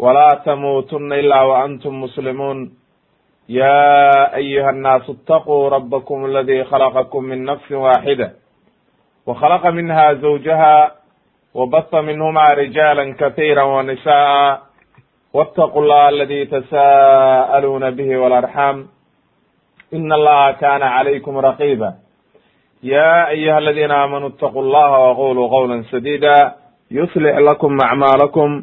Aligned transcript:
ولا 0.00 0.42
تموتن 0.44 1.12
إلا 1.12 1.42
وأنتم 1.42 2.00
مسلمون 2.00 2.72
يا 3.48 4.36
أيها 4.36 4.70
الناس 4.70 5.10
اتقوا 5.10 5.68
ربكم 5.68 6.24
الذي 6.24 6.64
خلقكم 6.64 7.24
من 7.24 7.44
نفس 7.44 7.72
واحدة 7.72 8.32
وخلق 9.26 9.66
منها 9.66 10.12
زوجها 10.14 10.92
وبث 11.54 11.94
منهما 11.94 12.44
رجالا 12.48 13.14
كثيرا 13.20 13.62
ونساء 13.62 14.62
واتقوا 15.34 15.82
الله 15.82 16.08
الذي 16.08 16.44
تساءلون 16.46 17.90
به 17.90 18.16
والأرحام 18.16 18.86
إن 19.94 20.12
الله 20.12 20.50
كان 20.52 20.82
عليكم 20.82 21.38
رقيبا 21.38 21.94
يا 22.82 23.28
أيها 23.28 23.58
الذين 23.58 23.90
آمنوا 23.90 24.28
اتقوا 24.28 24.62
الله 24.62 24.90
وقولوا 24.98 25.48
قولا 25.48 25.82
سديدا 25.82 26.54
يصلح 26.90 27.36
لكم 27.38 27.78
أعمالكم 27.82 28.62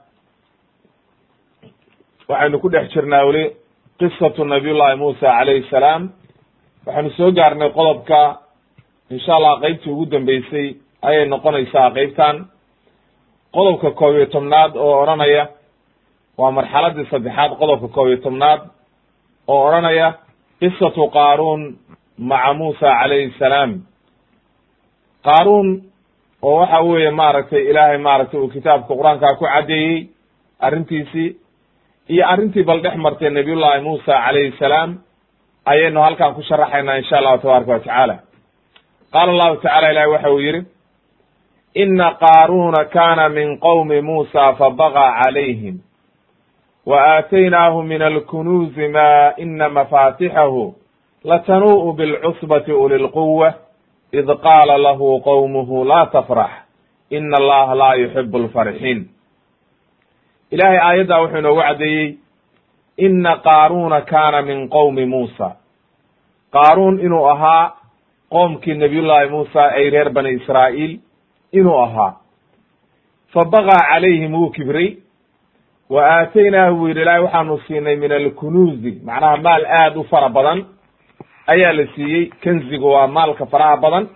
waxaynu 2.31 2.57
ku 2.63 2.67
dhex 2.73 2.85
jirnaa 2.93 3.25
weli 3.27 3.43
qisatu 3.99 4.41
nabiy 4.45 4.73
llahi 4.79 4.95
muusa 5.01 5.27
calayhi 5.37 5.67
salaam. 5.69 6.01
Waxaynu 6.85 7.09
soo 7.17 7.31
gaarnay 7.37 7.69
qodobka 7.77 8.19
insha 9.13 9.31
allah 9.37 9.53
qeybtii 9.63 9.91
ugu 9.93 10.05
dambeysay 10.13 10.67
ayay 11.07 11.25
noqonaysaa 11.33 11.89
qeybtan 11.97 12.35
qodobka 13.55 13.89
koob 13.99 14.15
iyo 14.15 14.25
tobnaad 14.35 14.71
oo 14.75 14.93
odhanaya 15.03 15.43
waa 16.39 16.51
marxaladii 16.57 17.05
saddexaad 17.11 17.51
qodobka 17.61 17.87
koob 17.95 18.07
iyo 18.07 18.17
tobnaad 18.25 18.61
oo 19.51 19.61
odhanaya 19.67 20.07
qisatu 20.59 21.03
qaaruun 21.17 21.61
maca 22.29 22.53
muusa 22.59 22.87
calayhi 22.99 23.33
salaam. 23.39 23.71
Qaaruun 25.25 25.67
oo 26.41 26.55
waxa 26.59 26.79
weeye 26.87 27.11
maaragtay 27.11 27.61
ilaahay 27.69 27.97
maaragtay 28.07 28.39
uu 28.39 28.49
kitaabka 28.55 28.93
qur'aanka 28.99 29.35
ku 29.39 29.45
caddeeyey 29.53 29.97
arrintiisii 30.65 31.29
iyo 32.09 32.27
arrintii 32.27 32.63
bal 32.63 32.81
dhex 32.81 32.95
martay 32.95 33.29
nabiyullahi 33.29 33.81
muusa 33.81 34.13
calayhi 34.25 34.57
salaam 34.59 34.97
ayaynu 35.65 36.01
halkan 36.01 36.33
ku 36.33 36.41
sharaxaynaa 36.43 36.97
insha 36.97 37.17
allahu 37.17 37.37
tabaaraka 37.37 37.71
wa 37.71 37.79
tacaala. 37.79 38.15
Qaala 39.13 39.31
allahu 39.31 39.55
tacala 39.61 39.91
ilahi 39.91 40.07
waxa 40.07 40.31
uu 40.31 40.39
yidhi 40.39 40.65
ina 41.75 42.11
qaaruuna 42.11 42.85
kana 42.85 43.29
min 43.29 43.57
qowmi 43.59 44.01
muusa 44.01 44.53
fabagaa 44.53 45.23
calayhim 45.23 45.79
wa 46.85 46.97
aataynaahu 47.01 47.83
min 47.83 48.01
alkunuuzi 48.01 48.87
ma 48.87 49.33
ina 49.37 49.69
mafatixahu 49.69 50.75
latanuu'u 51.23 51.93
bilcusbati 51.93 52.71
uli 52.73 52.97
lquwa 52.97 53.53
id 54.11 54.25
qaala 54.25 54.77
lahu 54.77 55.21
qowmuhu 55.21 55.85
laa 55.85 56.05
tafrax 56.05 56.51
ina 57.09 57.37
allaha 57.37 57.75
laa 57.75 57.95
yuxibu 57.95 58.37
alfarxiin 58.37 59.10
ilahay 60.51 60.77
aayaddaa 60.77 61.21
wuxuu 61.21 61.37
inoogu 61.39 61.61
caddeeyey 61.61 62.17
ina 62.97 63.35
qaaruuna 63.37 64.01
kaana 64.01 64.41
min 64.41 64.69
qowmi 64.69 65.05
muusa. 65.05 65.55
Qaaruun 66.53 66.99
inuu 66.99 67.25
ahaa 67.29 67.73
qoomkii 68.29 68.73
nabiyullahi 68.73 69.29
muusa 69.29 69.63
ay 69.71 69.89
reer 69.89 70.09
bani 70.09 70.29
israa'iil 70.29 70.99
inuu 71.51 71.77
ahaa. 71.83 72.13
Fa 73.33 73.45
bagaa 73.45 73.87
calayhim 73.89 74.33
wuu 74.33 74.49
kibray 74.49 74.97
wa 75.89 76.01
aataynaahu 76.07 76.75
buu 76.77 76.87
yidhi 76.87 77.01
ilahay 77.01 77.21
waxaanu 77.21 77.59
siinay 77.67 77.95
min 77.95 78.11
alkunuuzi 78.11 79.01
macnaha 79.05 79.37
maal 79.37 79.65
aad 79.65 79.97
u 79.97 80.03
fara 80.03 80.29
badan 80.29 80.65
ayaa 81.47 81.73
la 81.73 81.85
siiyey 81.95 82.25
kenzigu 82.41 82.91
waa 82.91 83.07
maalka 83.07 83.45
faraha 83.45 83.77
badan. 83.77 84.07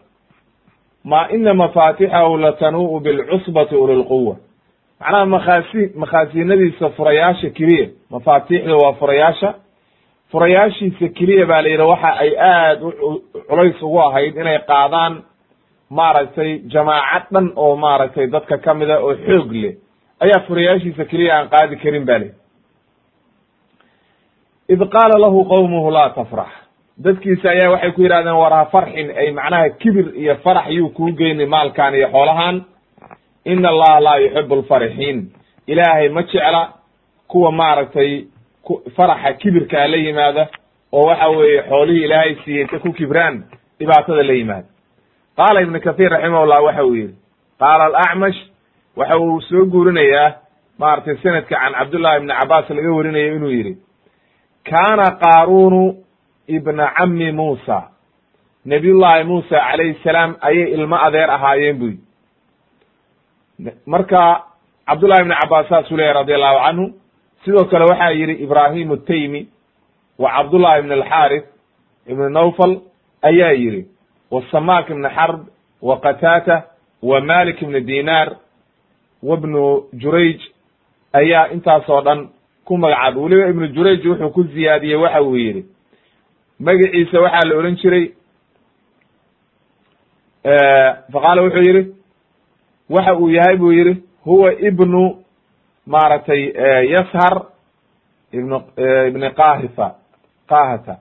Ma 1.04 1.30
ina 1.32 1.54
mafatixahu 1.54 2.38
latanuu'u 2.38 3.00
bilcusbati 3.00 3.76
ulilquwa 3.76 4.36
macnaha 5.00 5.26
makhaasi 5.26 5.82
makhaasiinadiisa 6.02 6.90
furayaasha 6.98 7.50
keliya 7.58 7.88
mafaatixda 8.10 8.76
waa 8.84 8.94
furayaasha. 8.94 9.54
Furayaashiisa 10.32 11.08
keliya 11.18 11.46
baa 11.46 11.62
la 11.62 11.70
yidhi 11.70 11.84
waxa 11.84 12.12
ay 12.24 12.32
aad 12.40 12.80
u 12.84 12.90
culays 13.50 13.82
ugu 13.82 14.00
ahayd 14.02 14.36
inay 14.38 14.60
qaadaan 14.72 15.14
maaragtay 15.90 16.52
jamaacad 16.74 17.24
dhan 17.34 17.52
oo 17.56 17.76
maaragtay 17.76 18.28
dadka 18.28 18.58
kamida 18.58 19.00
oo 19.00 19.14
xoog 19.26 19.52
leh. 19.52 19.74
Ayaa 20.24 20.40
furayaashiisa 20.48 21.06
keliya 21.12 21.34
aan 21.38 21.48
qaadi 21.54 21.76
karin 21.84 22.06
ba 22.10 22.18
lihi 22.22 22.32
id 24.74 24.82
qaala 24.96 25.20
lahu 25.26 25.46
qowmuhu 25.52 25.92
laa 25.92 26.10
tafrax. 26.10 26.52
Dadkiisa 27.06 27.50
ayaa 27.50 27.70
waxay 27.74 27.92
ku 27.92 28.02
yidhahdeen 28.02 28.36
war 28.42 28.54
ha 28.54 28.66
farxin. 28.74 29.08
Ay 29.18 29.32
macnaha 29.32 29.70
kibir 29.82 30.08
iyo 30.22 30.36
farax 30.44 30.68
yuu 30.78 30.90
kuu 30.90 31.12
geyni 31.20 31.46
maalkan 31.46 31.94
iyo 31.96 32.08
xoolahan 32.16 32.56
ina 33.46 33.70
allaha 33.70 34.00
laa 34.00 34.18
yuxibu 34.18 34.54
alfarixiin 34.56 35.20
ilaahay 35.68 36.10
ma 36.10 36.22
jecla 36.24 36.62
kuwa 37.28 37.52
maaragtay 37.52 38.12
faraxa 38.96 39.34
kibirkaa 39.34 39.88
la 39.88 39.98
yimaada 39.98 40.48
oo 40.94 41.06
waxa 41.10 41.28
weeye 41.30 41.62
xoolihii 41.70 42.04
ilaahay 42.06 42.36
siiyey 42.46 42.68
ku 42.68 42.94
kibraan 42.94 43.44
dhibaatada 43.80 44.24
la 44.24 44.34
yimaada. 44.34 44.68
Qaala 45.38 45.62
ibnu 45.62 45.80
kathiir 45.82 46.12
raximahullah 46.12 46.64
waxa 46.64 46.84
uu 46.86 46.96
yidhi 46.96 47.16
qaala 47.60 47.84
alacmash 47.86 48.40
waxa 48.96 49.18
uu 49.20 49.42
soo 49.42 49.66
guurinayaa 49.66 50.34
maaragtay 50.80 51.18
sanadka 51.24 51.56
can 51.60 51.74
cabdullahi 51.74 52.18
ibni 52.18 52.34
cabaas 52.40 52.70
laga 52.70 52.92
warinayo 52.98 53.36
inuu 53.36 53.50
yidhi 53.58 53.74
kaana 54.70 55.06
qaaruunu 55.24 55.84
ibna 56.48 56.86
cammi 56.98 57.32
muusa. 57.32 57.78
Nabiyullahi 58.66 59.24
muusa 59.24 59.60
calayhi 59.60 60.00
salaam 60.04 60.36
ayay 60.42 60.72
ilmo 60.74 60.96
adeer 61.06 61.30
ahaayeen 61.32 61.78
buy 61.80 61.94
marka 63.86 64.44
cabdullahi 64.88 65.22
ibni 65.22 65.36
cabaas 65.42 65.68
saasuu 65.70 65.98
leyahy 65.98 66.14
radi 66.14 66.34
allahu 66.34 66.60
canhu 66.66 66.86
sidoo 67.46 67.66
kale 67.66 67.86
waxaa 67.92 68.12
yidhi 68.12 68.34
ibrahim 68.44 68.92
ataymi 68.92 69.48
wa 70.20 70.30
cabdullahi 70.36 70.80
ibn 70.80 70.92
alxaarith 70.92 71.46
ibn 72.08 72.32
nawfal 72.32 72.74
ayaa 73.22 73.52
yidhi 73.52 73.82
wa 74.32 74.42
samak 74.52 74.90
ibn 74.90 75.10
xarb 75.10 75.40
wa 75.82 76.00
qatata 76.00 76.64
wa 77.02 77.22
malik 77.22 77.62
ibn 77.62 77.80
dinar 77.86 78.36
wa 79.24 79.38
bnu 79.38 79.84
jurayj 79.94 80.40
ayaa 81.14 81.48
intaasoo 81.54 82.02
dhan 82.02 82.30
ku 82.66 82.78
magacaabay 82.78 83.22
weliba 83.24 83.50
ibnu 83.50 83.68
jurayj 83.68 84.06
wuxuu 84.08 84.30
ku 84.30 84.44
ziyaadiyey 84.44 84.96
waxa 84.98 85.22
uu 85.22 85.36
yidhi. 85.38 85.66
Magaciisa 86.60 87.22
waxaa 87.22 87.46
la 87.50 87.56
odhan 87.60 87.76
jiray 87.82 88.06
faqaala 91.14 91.42
wuxuu 91.44 91.62
yidhi 91.68 91.84
waxa 92.90 93.16
uu 93.16 93.30
yahay 93.30 93.56
buu 93.58 93.72
yidhi 93.72 94.04
huwa 94.26 94.54
ibnu 94.54 95.24
maaragtay 95.88 96.42
yashar 96.94 97.42
ibnu 98.32 98.62
ibni 99.08 99.30
qahifa 99.30 99.96
qahata. 100.50 100.98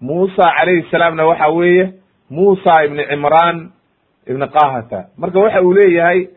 Muusa 0.00 0.42
calayhi 0.58 0.86
salaamna 0.90 1.26
waxa 1.26 1.48
weeye 1.48 1.92
muusa 2.30 2.84
ibni 2.84 3.04
cimraan 3.06 3.70
ibni 4.26 4.46
qahata. 4.48 5.06
Marka 5.18 5.38
waxa 5.40 5.62
uu 5.62 5.72
leeyahay 5.72 6.28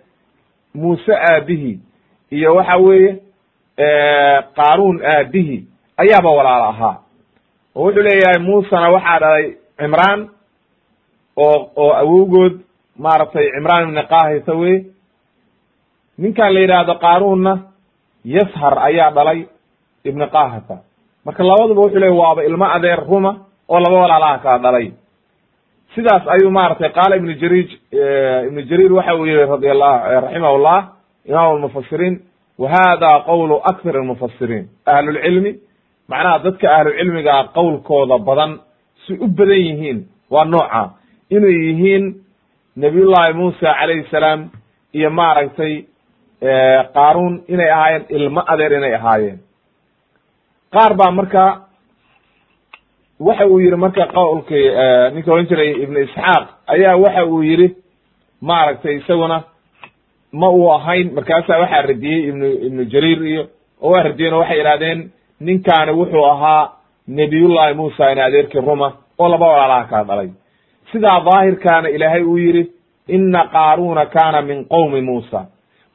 muuse 0.75 1.13
aabihi 1.15 1.79
iyo 2.31 2.55
waxa 2.55 2.77
weeye 2.77 3.11
qaaruun 4.55 5.01
aabihi 5.05 5.57
ayaaba 5.97 6.29
walaalo 6.31 6.65
ahaa. 6.69 6.97
Oo 7.75 7.83
wuxuu 7.85 8.01
leeyahay 8.03 8.39
muusena 8.39 8.89
waxaa 8.89 9.19
dhalay 9.19 9.45
cimraan 9.77 10.29
oo 11.37 11.71
oo 11.75 11.93
awowgood 12.01 12.59
maaragtay 13.03 13.45
cimraan 13.55 13.83
ibni 13.89 14.03
kahisa 14.13 14.53
wey 14.61 14.75
ninkan 16.17 16.53
la 16.53 16.59
yidhaahdo 16.63 16.93
qaaruunna 17.05 17.53
yashar 18.35 18.73
ayaa 18.87 19.11
dhalay 19.17 19.39
ibni 20.09 20.27
kahata 20.35 20.75
marka 21.25 21.43
labaduba 21.43 21.81
wuxuu 21.81 21.99
leey 22.03 22.09
waaba 22.21 22.41
ilmo 22.49 22.65
adeer 22.75 22.99
ruma 23.09 23.31
oo 23.69 23.79
laba 23.79 23.95
walaalaha 24.03 24.37
kala 24.43 24.59
dhalay. 24.65 24.87
Sidaas 25.95 26.23
ayuu 26.33 26.51
maratay 26.51 26.89
qaala 26.97 27.15
ibnu 27.19 27.33
jariij 27.41 27.69
ibnu 28.47 28.61
jariir 28.69 28.93
waxa 28.93 29.15
uu 29.15 29.25
yihi 29.25 29.45
radi 29.51 29.69
allah 29.69 29.93
raximahullah 30.23 30.79
imam 31.29 31.45
almufasiriin 31.55 32.15
wa 32.61 32.67
hada 32.73 33.09
qowlu 33.29 33.55
almufasiriin 33.95 34.65
ahlulcilmi 34.85 35.51
macnaha 36.11 36.39
dadka 36.45 36.67
ahlucilmigaa 36.77 37.43
qowlkooda 37.57 38.17
badan 38.27 38.51
si 39.05 39.13
u 39.13 39.27
badan 39.27 39.57
yihiin 39.67 39.99
waa 40.33 40.45
nooca. 40.45 40.83
Inay 41.29 41.57
yihiin 41.67 42.03
nabiyullahi 42.81 43.33
muusa 43.39 43.69
calayhi 43.79 44.05
salaam 44.11 44.41
iyo 44.97 45.09
maaragtay 45.19 45.73
qaaruun 46.95 47.35
inay 47.53 47.69
ahaayeen 47.75 48.03
ilmo 48.17 48.41
adeer 48.51 48.73
inay 48.79 48.93
ahaayeen. 48.99 49.37
Qaar 50.73 50.93
baa 50.99 51.11
marka 51.17 51.43
waxa 53.27 53.45
uu 53.51 53.59
yihi 53.63 53.75
marka 53.83 54.03
qowlkii 54.17 54.65
ninka 55.13 55.31
ohan 55.33 55.47
jiray 55.49 55.71
ibnu 55.83 55.99
isxaaq 56.05 56.45
ayaa 56.73 56.95
waxa 57.03 57.23
uu 57.25 57.41
yihi 57.49 57.67
maaragtay 58.49 58.95
isaguna 58.99 59.37
ma 60.39 60.47
uu 60.57 60.67
ahayn 60.77 61.07
markaasaa 61.17 61.59
waxaa 61.63 61.81
radiyey 61.89 62.19
ibnu 62.29 62.45
ibnu 62.67 62.81
jariir 62.93 63.21
iyo 63.31 63.43
oo 63.85 63.91
waa 63.93 64.03
radiyeen 64.07 64.33
oo 64.33 64.39
waxay 64.43 64.59
idhahdeen 64.61 64.99
ninkaani 65.47 65.91
wuxuu 65.99 66.25
ahaa 66.33 66.63
nebiyullahi 67.17 67.73
muusa 67.79 68.11
in 68.11 68.19
adeerkii 68.27 68.61
ruma 68.69 68.89
oo 69.21 69.27
laba 69.33 69.47
walaalaha 69.51 69.85
kala 69.91 70.03
dhalay 70.09 70.29
sidaa 70.91 71.19
daahirkaana 71.27 71.89
ilaahay 71.95 72.23
uu 72.23 72.37
yidhi 72.37 72.63
ina 73.07 73.41
qaaruuna 73.55 74.05
kaana 74.15 74.41
min 74.41 74.65
qowmi 74.73 75.01
muusa 75.01 75.39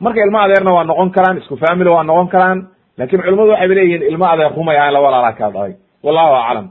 marka 0.00 0.20
ilmo 0.26 0.38
adeerna 0.44 0.72
waa 0.76 0.84
noqon 0.90 1.10
karaan 1.16 1.38
isku 1.38 1.56
family 1.64 1.90
waa 1.90 2.02
noqon 2.10 2.28
karaan 2.34 2.58
laakiin 2.98 3.22
culimadu 3.22 3.50
waxay 3.52 3.68
leeyihiin 3.78 4.02
ilmo 4.10 4.24
adeer 4.32 4.52
rumay 4.56 4.76
ahayn 4.78 4.92
laba 4.94 5.06
walaalaha 5.06 5.32
kala 5.38 5.52
dhalay 5.56 5.74
wallahu 6.04 6.34
aclam. 6.42 6.66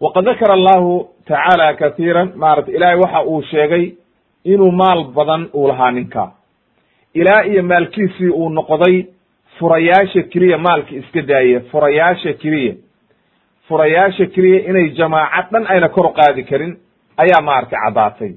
Waqad 0.00 0.24
dakara 0.24 0.54
allahu 0.58 1.08
tacaala 1.28 1.66
katiiran 1.80 2.28
maarata 2.36 2.70
ilaahay 2.76 2.96
waxa 3.04 3.20
uu 3.24 3.42
sheegay 3.50 3.84
inuu 4.44 4.70
maal 4.72 5.04
badan 5.16 5.48
uu 5.54 5.68
lahaa 5.68 5.90
ninka. 5.90 6.24
Ilaa 7.14 7.42
iyo 7.44 7.62
maalkiisii 7.62 8.28
uu 8.30 8.48
noqday 8.48 8.96
furayaasha 9.58 10.22
keliya 10.32 10.58
maalka 10.58 10.92
iska 11.00 11.22
daaye 11.22 11.60
furayaasha 11.60 12.32
keliya 12.32 12.74
furayaasha 13.68 14.26
keliya 14.34 14.60
inay 14.70 14.88
jamaaca 14.98 15.48
dhan 15.52 15.64
ayna 15.72 15.88
kor 15.88 16.12
qaadi 16.18 16.42
karin 16.50 16.72
ayaa 17.22 17.40
maaragtay 17.48 17.78
caddaatay. 17.84 18.32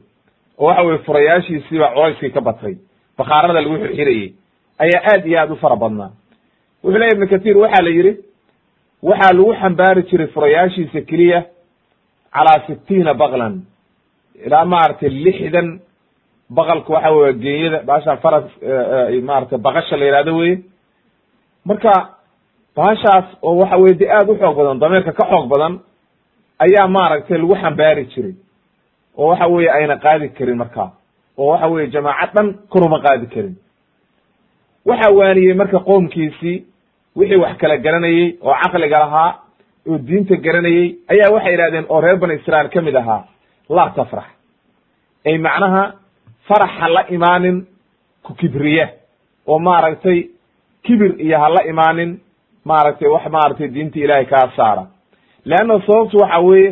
Oo 0.57 0.65
waxa 0.67 0.83
weye 0.87 0.97
furayaashiisiiba 1.07 1.87
culayskii 1.95 2.31
ka 2.35 2.41
batay 2.41 2.75
bakhaarada 3.17 3.61
lagu 3.61 3.77
xirxirayey 3.83 4.27
ayaa 4.83 5.01
aad 5.11 5.25
iyo 5.29 5.39
aad 5.39 5.51
u 5.51 5.55
fara 5.55 5.75
badnaa. 5.75 6.11
Wuxuu 6.83 6.99
leya 6.99 7.13
ibnu 7.15 7.27
kathiir 7.33 7.57
waxaa 7.57 7.83
la 7.83 7.89
yidhi 7.97 8.11
waxaa 9.09 9.33
lagu 9.37 9.53
xambaari 9.61 10.01
jiray 10.09 10.27
furayaashiisa 10.35 11.01
keliya 11.09 11.39
calaa 12.35 12.59
sitiina 12.67 13.13
baklan 13.13 13.55
ilaa 14.45 14.65
maaragtay 14.65 15.09
lixdan 15.09 15.67
baqalka 16.57 16.93
waxa 16.95 17.11
weye 17.17 17.33
genyada 17.43 17.79
baashaan 17.89 18.17
faras 18.23 18.45
maaragtay 19.29 19.57
baqasha 19.67 19.97
la 19.99 20.05
yihahdo 20.09 20.33
weye 20.39 20.55
marka 21.69 21.91
baashaas 22.79 23.25
oo 23.47 23.55
waxa 23.61 23.77
weye 23.83 23.95
de 24.01 24.05
aad 24.17 24.29
u 24.29 24.35
xoog 24.41 24.55
badan 24.59 24.79
dameerka 24.83 25.11
ka 25.19 25.25
xoog 25.31 25.47
badan 25.53 25.73
ayaa 26.65 26.87
maaragtay 26.95 27.37
lagu 27.41 27.55
xambaari 27.61 28.03
jiray. 28.11 28.35
Oo 29.17 29.27
waxa 29.31 29.47
weye 29.53 29.69
ayna 29.77 29.95
qaadi 30.05 30.27
karin 30.37 30.57
marka. 30.61 30.85
Oo 31.37 31.47
waxa 31.51 31.67
weye 31.73 31.87
jamaaca 31.93 32.31
dhan 32.35 32.47
koruma 32.71 32.99
qaadi 33.05 33.25
karin. 33.33 33.55
Waxaa 34.89 35.11
waaniyey 35.19 35.53
marka 35.61 35.79
qoomkiisii 35.87 36.57
wixii 37.17 37.41
wax 37.43 37.57
kala 37.61 37.77
garanayey 37.85 38.37
oo 38.47 38.53
caqliga 38.61 38.99
lahaa 39.03 39.31
oo 39.89 39.97
diinta 40.07 40.35
garanayey 40.45 40.85
ayaa 41.11 41.33
waxay 41.35 41.51
yidhahdeen 41.53 41.85
oo 41.89 41.99
reer 42.01 42.17
bani 42.21 42.33
israail 42.39 42.69
ka 42.73 42.81
mid 42.81 42.95
ahaa 42.95 43.23
laa 43.75 43.89
tafrax. 43.97 44.27
Ay 45.25 45.37
macnaha 45.37 45.83
farax 46.47 46.71
ha 46.79 46.87
la 46.95 47.01
imaanin 47.15 47.57
ku 48.25 48.33
kibriya. 48.39 48.85
Oo 49.47 49.59
maaragtay 49.59 50.19
kibir 50.85 51.11
iyo 51.25 51.37
ha 51.43 51.49
la 51.55 51.61
imaanin 51.71 52.11
maaragtay 52.71 53.07
wax 53.15 53.25
maaragtay 53.35 53.67
diinta 53.75 53.99
ilaahay 53.99 54.25
kaa 54.25 54.47
saara. 54.57 54.83
Leanna 55.45 55.79
sababtu 55.87 56.17
waxa 56.17 56.39
weeye 56.39 56.69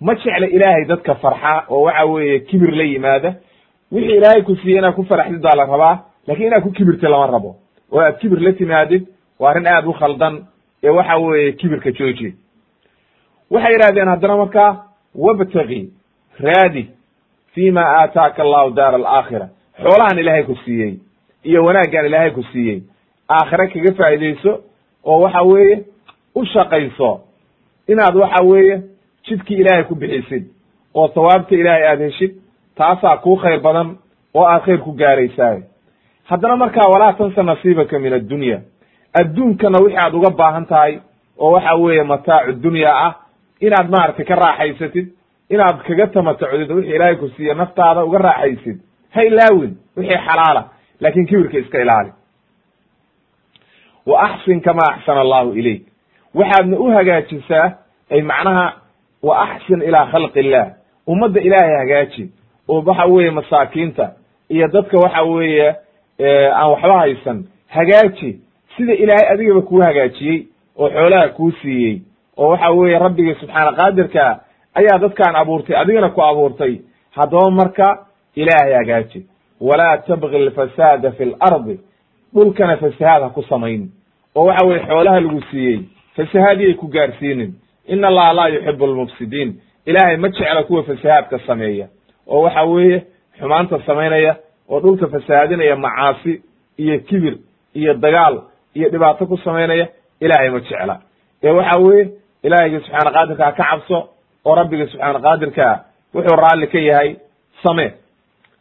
ma 0.00 0.14
jecla 0.14 0.46
ilaahay 0.56 0.84
dadka 0.84 1.14
farxa 1.14 1.64
oo 1.68 1.82
waxa 1.86 2.04
weeye 2.12 2.38
kibir 2.48 2.70
la 2.80 2.84
yimaada. 2.84 3.30
Wixii 3.92 4.16
ilaahay 4.16 4.42
ku 4.42 4.56
siiyey 4.56 4.78
inaad 4.78 4.94
ku 4.94 5.02
faraxdid 5.04 5.42
baa 5.42 5.56
la 5.56 5.64
rabaa 5.64 5.96
laakiin 6.26 6.46
inaad 6.46 6.62
ku 6.62 6.70
kibirta 6.70 7.08
lama 7.08 7.26
rabo. 7.26 7.50
Oo 7.92 8.00
aad 8.00 8.16
kibir 8.20 8.40
la 8.40 8.52
timaadid 8.52 9.02
waa 9.40 9.50
arrin 9.50 9.66
aad 9.66 9.86
u 9.86 9.92
khaldan 9.92 10.34
ee 10.84 10.88
waxa 10.98 11.16
weeye 11.18 11.52
kibirka 11.52 11.90
jooji. 11.92 12.34
Waxay 13.50 13.72
yidhahdeen 13.72 14.08
haddana 14.08 14.36
markaa 14.36 14.70
wabtagi 15.14 15.90
raadi 16.40 16.88
fi 17.54 17.70
ma 17.70 17.82
aataaka 18.00 18.42
allahu 18.42 18.70
daar 18.70 18.94
alaakhira 18.94 19.46
xoolahan 19.82 20.18
ilaahay 20.18 20.44
ku 20.44 20.54
siiyey 20.64 20.94
iyo 21.44 21.64
wanaaggan 21.64 22.06
ilaahay 22.06 22.30
ku 22.30 22.42
siiyey. 22.52 22.82
Aakhire 23.28 23.66
kaga 23.72 23.92
faa'iidayso 23.98 24.52
oo 25.04 25.20
waxa 25.20 25.42
weeye 25.42 25.84
u 26.34 26.44
shaqayso 26.44 27.20
inaad 27.88 28.16
waxa 28.16 28.44
weeye 28.44 28.82
jidkii 29.28 29.56
ilaahay 29.56 29.84
ku 29.84 29.94
bixisid 29.94 30.44
oo 30.94 31.08
sawaabta 31.14 31.54
ilaahay 31.54 31.86
aad 31.88 32.00
heshid 32.00 32.32
taasaa 32.76 33.16
kuu 33.16 33.36
khayr 33.36 33.60
badan 33.60 33.96
oo 34.34 34.44
aad 34.46 34.62
khayr 34.62 34.78
ku 34.78 34.92
gaaraysaay. 34.92 35.62
Haddana 36.24 36.56
markaa 36.56 36.88
walaa 36.92 37.12
tansa 37.12 37.42
nasiibaka 37.42 37.98
min 37.98 38.12
addunya. 38.12 38.60
Adduunkana 39.20 39.78
wixii 39.84 39.98
aad 39.98 40.14
uga 40.14 40.30
baahan 40.30 40.66
tahay 40.66 40.98
oo 41.38 41.50
waxa 41.52 41.74
weeye 41.74 42.02
mataacu 42.02 42.52
dunya 42.52 42.90
ah 43.06 43.14
inaad 43.60 43.90
maaragtay 43.90 44.24
ka 44.24 44.34
raaxaysatid 44.34 45.06
inaad 45.50 45.82
kaga 45.86 46.06
tamatacdid 46.06 46.70
wixii 46.70 46.94
ilaahay 46.94 47.16
ku 47.16 47.28
siiye 47.28 47.54
naftaada 47.54 48.04
uga 48.04 48.18
raaxaysid 48.18 48.78
ha 49.14 49.22
ilaawin 49.24 49.76
wixii 49.96 50.18
xalaala 50.26 50.62
laakin 51.00 51.26
kibirka 51.26 51.58
iska 51.58 51.82
ilaali 51.82 52.10
wa 54.06 54.22
axsin 54.22 54.60
kama 54.60 54.82
axsana 54.94 55.20
allahu 55.20 55.52
ilayk. 55.54 55.82
Waxaadna 56.34 56.78
u 56.78 56.90
hagaajisaa 56.90 57.72
ay 58.10 58.22
macnaha 58.22 58.72
wa 59.22 59.42
axsin 59.42 59.82
ilaa 59.82 60.06
khalqi 60.06 60.40
illah 60.40 60.66
ummadda 61.06 61.40
ilaahay 61.40 61.76
hagaaji 61.78 62.30
oo 62.68 62.82
waxa 62.86 63.04
weeye 63.04 63.30
masaakiinta 63.30 64.12
iyo 64.48 64.68
dadka 64.68 64.98
waxa 64.98 65.22
weeye 65.22 65.74
aan 66.54 66.70
waxba 66.70 66.98
haysan. 66.98 67.44
Hagaaji. 67.68 68.40
Sida 68.76 68.92
ilaahay 68.94 69.28
adigaba 69.32 69.60
kuu 69.62 69.80
hagaajiyey 69.82 70.46
oo 70.78 70.88
xoolaha 70.90 71.28
kuu 71.28 71.50
siiyey 71.62 72.00
oo 72.36 72.48
waxa 72.48 72.70
weeye 72.70 72.98
rabbigii 72.98 73.34
subxaana 73.34 73.72
qaadirka 73.72 74.40
ayaa 74.74 74.98
dadkaan 74.98 75.36
abuurtay 75.36 75.76
adigana 75.76 76.08
ku 76.10 76.22
abuurtay. 76.22 76.80
Haddaba 77.10 77.50
marka 77.50 78.06
ilaahay 78.34 78.74
hagaaji 78.74 79.26
walaa 79.60 79.96
tabgi 79.98 80.38
lfasaada 80.38 81.12
fi 81.12 81.24
lardi 81.24 81.80
dhulkana 82.34 82.76
fasahaad 82.76 83.22
ha 83.22 83.28
ku 83.30 83.42
samayn. 83.42 83.90
Oo 84.34 84.44
waxa 84.46 84.66
weye 84.66 84.80
xoolaha 84.86 85.20
lagu 85.20 85.40
siiyey 85.50 85.80
fasahaadiyay 86.16 86.74
ku 86.74 86.86
gaarsiinin. 86.88 87.54
In 87.86 88.04
allaha 88.04 88.32
laa 88.34 88.48
yuxibu 88.48 88.84
almufsidiin. 88.84 89.60
Ilaahay 89.86 90.16
ma 90.16 90.28
jecla 90.28 90.62
kuwa 90.62 90.82
fasahaadka 90.82 91.38
sameeya. 91.46 91.86
Oo 92.26 92.42
waxa 92.42 92.62
weeye 92.64 93.02
xumaanta 93.38 93.78
samaynaya 93.86 94.36
oo 94.68 94.80
dhulka 94.80 95.06
fasahaadinaya 95.08 95.76
macaasi 95.76 96.42
iyo 96.78 96.98
kibir 97.00 97.34
iyo 97.74 97.94
dagaal 97.94 98.42
iyo 98.74 98.88
dhibaato 98.88 99.26
ku 99.26 99.36
samaynaya 99.36 99.88
ilaahay 100.20 100.50
ma 100.50 100.60
jecla. 100.60 101.00
Ee 101.42 101.50
waxa 101.50 101.78
weeye 101.80 102.10
ilaahayga 102.42 102.80
subxaana 102.80 103.10
qaadirka 103.12 103.44
ha 103.44 103.52
ka 103.52 103.64
cabso 103.64 104.08
oo 104.44 104.54
rabbiga 104.54 104.86
subxaana 104.86 105.20
qaadirkaa 105.20 105.74
wuxuu 106.14 106.36
raalli 106.36 106.66
ka 106.66 106.78
yahay 106.78 107.16
samee. 107.62 107.92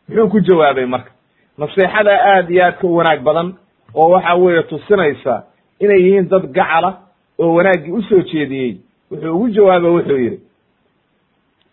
Muxuu 0.10 0.30
ku 0.30 0.40
jawaabay 0.40 0.86
marka 0.86 1.12
naseexada 1.58 2.14
aad 2.34 2.50
iyo 2.52 2.66
aadka 2.66 2.88
u 2.88 2.96
wanaag 2.96 3.22
badan 3.24 3.54
oo 3.96 4.10
waxa 4.10 4.36
weeye 4.36 4.64
tusinaysa 4.64 5.44
inay 5.80 6.02
yihiin 6.02 6.30
dad 6.30 6.46
gacala 6.52 6.98
oo 7.40 7.54
wanaaggii 7.54 7.92
u 7.92 8.02
soo 8.02 8.22
jeediyey 8.22 8.78
wuxuu 9.12 9.36
ugu 9.36 9.50
jawaaba 9.50 9.90
wuxuu 9.90 10.18
yidhi 10.18 10.40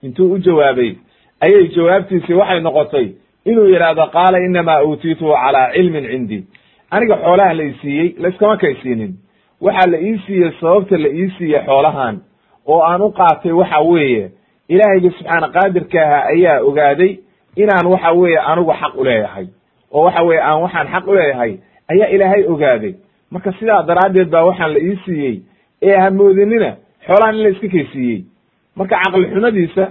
intuu 0.03 0.33
u 0.33 0.39
jawaabay 0.39 0.95
ayay 1.41 1.69
jawaabtiisii 1.69 2.35
waxay 2.35 2.61
noqotay 2.61 3.09
inuu 3.45 3.69
yidhaahdo 3.69 4.07
qaala 4.07 4.39
inamaa 4.39 4.83
uutiituhu 4.83 5.33
calaa 5.33 5.73
cilmin 5.73 6.07
cindii 6.11 6.45
aniga 6.91 7.17
xoolaha 7.17 7.55
la 7.55 7.63
isiiyey 7.65 8.15
laiskama 8.19 8.57
kaysiinin. 8.57 9.15
Waxaa 9.61 9.91
la 9.91 9.99
ii 10.01 10.19
siiyey 10.27 10.53
sababta 10.61 10.99
la 10.99 11.09
ii 11.09 11.31
siiyey 11.39 11.63
xoolahan 11.67 12.21
oo 12.67 12.81
aan 12.83 13.03
u 13.03 13.11
qaatay 13.13 13.53
waxa 13.53 13.81
weeye 13.81 14.31
ilaahayga 14.69 15.11
subxaana 15.11 15.49
qaadirka 15.49 15.99
aha 16.07 16.25
ayaa 16.33 16.61
ogaaday 16.69 17.17
inaan 17.57 17.87
waxa 17.87 18.13
weeye 18.13 18.39
anigu 18.39 18.73
xaq 18.81 18.95
u 19.01 19.05
leeyahay 19.05 19.47
oo 19.93 20.03
waxa 20.05 20.23
weye 20.23 20.41
aan 20.43 20.63
waxaan 20.63 20.89
xaq 20.93 21.07
u 21.09 21.15
leeyahay 21.15 21.53
ayaa 21.89 22.09
ilaahay 22.09 22.45
ogaaday. 22.47 22.95
Marka 23.31 23.53
sidaa 23.53 23.83
daraaddeed 23.83 24.29
baa 24.31 24.45
waxaan 24.45 24.73
la 24.73 24.79
ii 24.81 24.97
siiyey 25.05 25.41
ee 25.83 25.97
hamoodinina 25.97 26.77
xoolahan 27.07 27.35
in 27.37 27.43
la 27.43 27.49
iska 27.49 27.69
kaysiiyey. 27.69 28.25
Marka 28.77 28.97
caqli 29.05 29.27
xumadiisa 29.35 29.85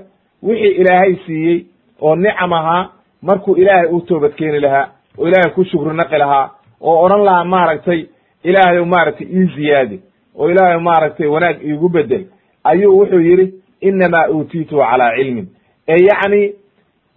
wixii 0.43 0.71
ilaahay 0.81 1.15
siiyey 1.25 1.65
oo 2.01 2.15
nicam 2.15 2.53
ahaa 2.53 2.89
markuu 3.21 3.55
ilaahay 3.55 3.87
u 3.91 4.01
toobad 4.01 4.31
keeni 4.35 4.59
lahaa 4.59 4.87
oo 5.17 5.27
ilaahay 5.27 5.51
ku 5.55 5.63
shukri 5.65 5.93
naqi 5.97 6.17
lahaa 6.17 6.49
oo 6.81 7.03
odhan 7.05 7.23
lahaa 7.23 7.43
maaragtay 7.43 8.05
ilaahay 8.43 8.85
maaragtay 8.85 9.27
ii 9.27 9.45
ziyaadi 9.55 9.99
oo 10.37 10.49
ilaahay 10.49 10.79
maaragtay 10.79 11.27
wanaag 11.27 11.57
iigu 11.63 11.89
bedel 11.89 12.25
ayuu 12.63 12.99
wuxuu 12.99 13.19
yidhi 13.19 13.53
inamaa 13.81 14.27
uutiitu 14.29 14.77
calaa 14.77 15.15
cilmin. 15.15 15.47
Ee 15.87 16.03
yacni 16.09 16.53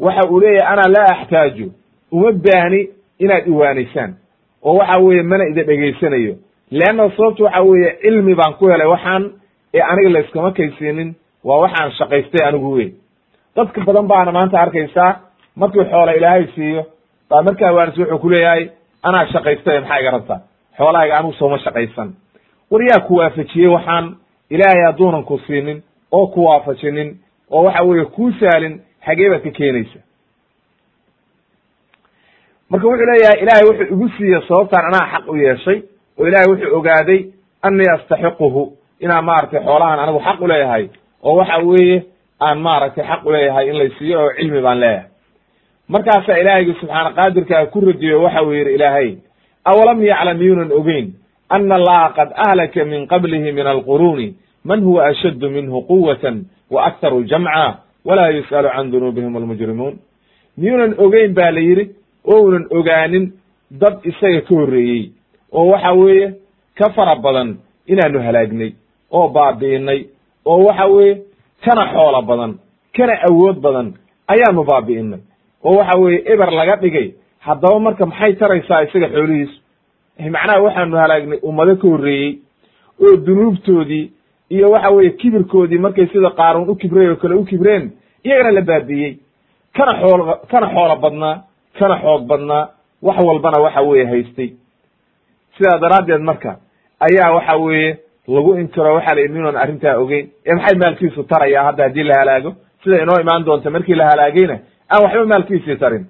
waxa 0.00 0.28
uu 0.30 0.40
leeyahay 0.40 0.72
ana 0.72 0.82
laa 0.94 1.06
axtaaju 1.14 1.72
uma 2.12 2.32
baahni 2.32 2.88
inaad 3.18 3.46
iwaanaysaan. 3.46 4.14
Oo 4.64 4.74
waxa 4.78 4.98
weeye 4.98 5.22
mana 5.22 5.44
ida 5.48 5.62
dhegaysanayo 5.64 6.34
leanna 6.70 7.10
sababtu 7.16 7.44
waxa 7.44 7.60
weeye 7.62 7.96
cilmi 8.02 8.34
baan 8.34 8.54
ku 8.54 8.68
helay 8.68 8.86
waxaan 8.86 9.32
ee 9.74 9.80
aniga 9.90 10.10
layskama 10.10 10.50
kaysiinin 10.52 11.14
waa 11.44 11.58
waxaan 11.60 11.90
shaqaystay 11.98 12.46
anigu 12.48 12.72
wey 12.76 12.88
dadka 13.56 13.80
badan 13.84 14.06
baana 14.06 14.32
maanta 14.32 14.60
arkaysaa 14.60 15.20
markii 15.56 15.84
xoola 15.90 16.12
ilaahay 16.18 16.46
siiyo 16.54 16.84
baa 17.30 17.42
markaa 17.42 17.72
waanis 17.72 17.98
wuxuu 17.98 18.18
kuleeyahay 18.18 18.68
anaa 19.02 19.26
shaqaystay 19.32 19.80
maxaa 19.80 20.00
iga 20.00 20.10
rabtaa 20.10 20.40
xoolahayga 20.76 21.18
anigu 21.18 21.32
sooma 21.32 21.58
shaqaysan. 21.58 22.08
War 22.70 22.82
yaa 22.82 23.00
ku 23.06 23.14
waafajiyey 23.16 23.68
waxaan 23.76 24.16
ilaahay 24.50 24.82
hadduunan 24.86 25.24
ku 25.24 25.38
siinin 25.46 25.82
oo 26.12 26.26
ku 26.26 26.44
waafajinin 26.44 27.16
oo 27.50 27.62
waxa 27.64 27.82
weeye 27.82 28.04
kuu 28.04 28.30
saalin 28.40 28.80
xagee 29.06 29.30
baad 29.30 29.42
ka 29.42 29.50
keenaysa 29.50 29.98
marka 32.70 32.86
wuxuu 32.88 33.06
leeyahay 33.10 33.38
ilaahay 33.42 33.66
wuxuu 33.70 33.94
igu 33.94 34.08
siiye 34.16 34.40
sababtaan 34.48 34.84
anaa 34.90 35.06
xaq 35.12 35.24
u 35.28 35.36
yeeshay 35.36 35.78
oo 36.18 36.26
ilaahay 36.28 36.48
wuxuu 36.52 36.76
ogaaday 36.78 37.20
annii 37.66 37.88
astaxiquhu 37.96 38.62
inaan 39.04 39.24
maaragtay 39.28 39.60
xoolahan 39.66 39.98
anigu 40.04 40.20
xaq 40.26 40.38
u 40.40 40.46
leeyahay 40.52 40.84
oo 41.22 41.34
waxa 41.40 41.58
weeye 41.68 41.98
aan 42.46 42.58
maaragtay 42.66 43.04
xaq 43.10 43.20
u 43.26 43.30
leeyahay 43.32 43.68
in 43.70 43.76
lay 43.80 43.90
siiyo 43.98 44.18
oo 44.24 44.30
cilmi 44.36 44.60
baan 44.62 44.80
leeyahay. 44.80 45.06
Markaasaa 45.88 46.36
ilaahaygi 46.42 46.74
subxaana 46.80 47.10
qaadirkaa 47.18 47.66
ku 47.72 47.80
radiyo 47.80 48.22
waxa 48.22 48.42
uu 48.42 48.52
yidhi 48.52 48.74
ilaahay 48.74 49.08
awalam 49.64 50.02
yaclam 50.10 50.36
miyuunan 50.38 50.72
ogeyn 50.72 51.06
ana 51.54 51.74
allaha 51.74 52.08
qad 52.18 52.28
ahlaka 52.46 52.84
min 52.84 53.06
qablihi 53.12 53.52
min 53.52 53.66
alquruuni 53.66 54.28
man 54.64 54.80
huwa 54.86 55.06
ashaddu 55.10 55.50
minhu 55.50 55.82
quwatan 55.90 56.36
wa 56.70 56.84
aktaru 56.88 57.24
jamca 57.24 57.78
walaa 58.04 58.30
yus'alu 58.36 58.68
can 58.76 58.90
dunuubihim 58.92 59.36
almujrimuun 59.36 59.94
miyuunan 60.58 60.94
ogeyn 61.04 61.34
ba 61.34 61.50
la 61.50 61.60
yidhi 61.60 61.84
ounan 62.24 62.66
ogaanin 62.70 63.32
dad 63.70 63.98
isaga 64.04 64.40
ka 64.40 64.54
horreeyey. 64.54 65.10
Oo 65.52 65.70
waxa 65.72 65.92
weeye 65.92 66.34
ka 66.78 66.90
fara 66.94 67.16
badan 67.16 67.56
inaanu 67.86 68.18
halaagnay 68.22 68.72
oo 69.10 69.28
baabi'inay 69.28 70.00
oo 70.46 70.64
waxa 70.66 70.86
weeye 70.86 71.22
kana 71.64 71.84
xoolo 71.92 72.22
badan 72.22 72.52
kana 72.96 73.14
awood 73.28 73.56
badan 73.60 73.94
ayaanu 74.28 74.64
baabi'inay. 74.64 75.20
Oo 75.64 75.76
waxa 75.78 75.98
weeye 76.00 76.22
eber 76.32 76.50
laga 76.52 76.76
dhigay 76.76 77.14
haddaba 77.38 77.78
marka 77.80 78.06
maxay 78.06 78.32
taraysaa 78.36 78.82
isaga 78.84 79.08
xoolihiisu? 79.14 79.56
Macnaha 80.34 80.62
waxaanu 80.62 80.96
halaagnay 80.96 81.38
ummado 81.42 81.76
ka 81.76 81.88
horreeyey 81.88 82.38
oo 83.02 83.16
dunuubtoodii 83.16 84.10
iyo 84.50 84.70
waxa 84.70 84.90
weeye 84.90 85.10
kibirkoodii 85.10 85.78
markay 85.78 86.06
sida 86.06 86.30
qaaruun 86.30 86.68
u 86.70 86.74
kibrey 86.76 87.08
oo 87.08 87.16
kale 87.16 87.34
u 87.34 87.44
kibreen 87.44 87.90
iyagana 88.24 88.50
la 88.52 88.60
baabi'iyey. 88.60 89.18
Kana 89.76 89.92
xool 90.00 90.20
kana 90.50 90.66
xoolo 90.74 90.96
badnaa 90.96 91.42
kana 91.78 91.96
xoog 92.02 92.22
badnaa 92.26 92.68
wax 93.02 93.18
walbana 93.28 93.58
waxa 93.62 93.80
weeye 93.82 94.06
haystay. 94.06 94.50
Sidaa 95.56 95.78
daraaddeed 95.78 96.20
marka 96.22 96.56
ayaa 97.00 97.32
waxa 97.34 97.56
weeye 97.56 97.98
lagu 98.28 98.54
inkiro 98.60 98.94
waxa 98.94 99.14
la 99.14 99.20
yidhi 99.20 99.34
inuunan 99.34 99.56
arrintaa 99.62 99.96
ogeyn. 99.98 100.26
Ee 100.46 100.54
maxay 100.54 100.78
maalkiisu 100.78 101.22
tarayaa 101.22 101.64
hadda 101.64 101.84
haddii 101.84 102.02
la 102.02 102.14
halaago? 102.20 102.52
Sida 102.84 103.02
inoo 103.02 103.20
imaan 103.20 103.44
doonta 103.44 103.70
markii 103.70 103.94
la 103.94 104.06
halaagayna 104.10 104.58
aan 104.92 105.02
waxba 105.04 105.26
maalkiisii 105.26 105.76
tarin. 105.76 106.06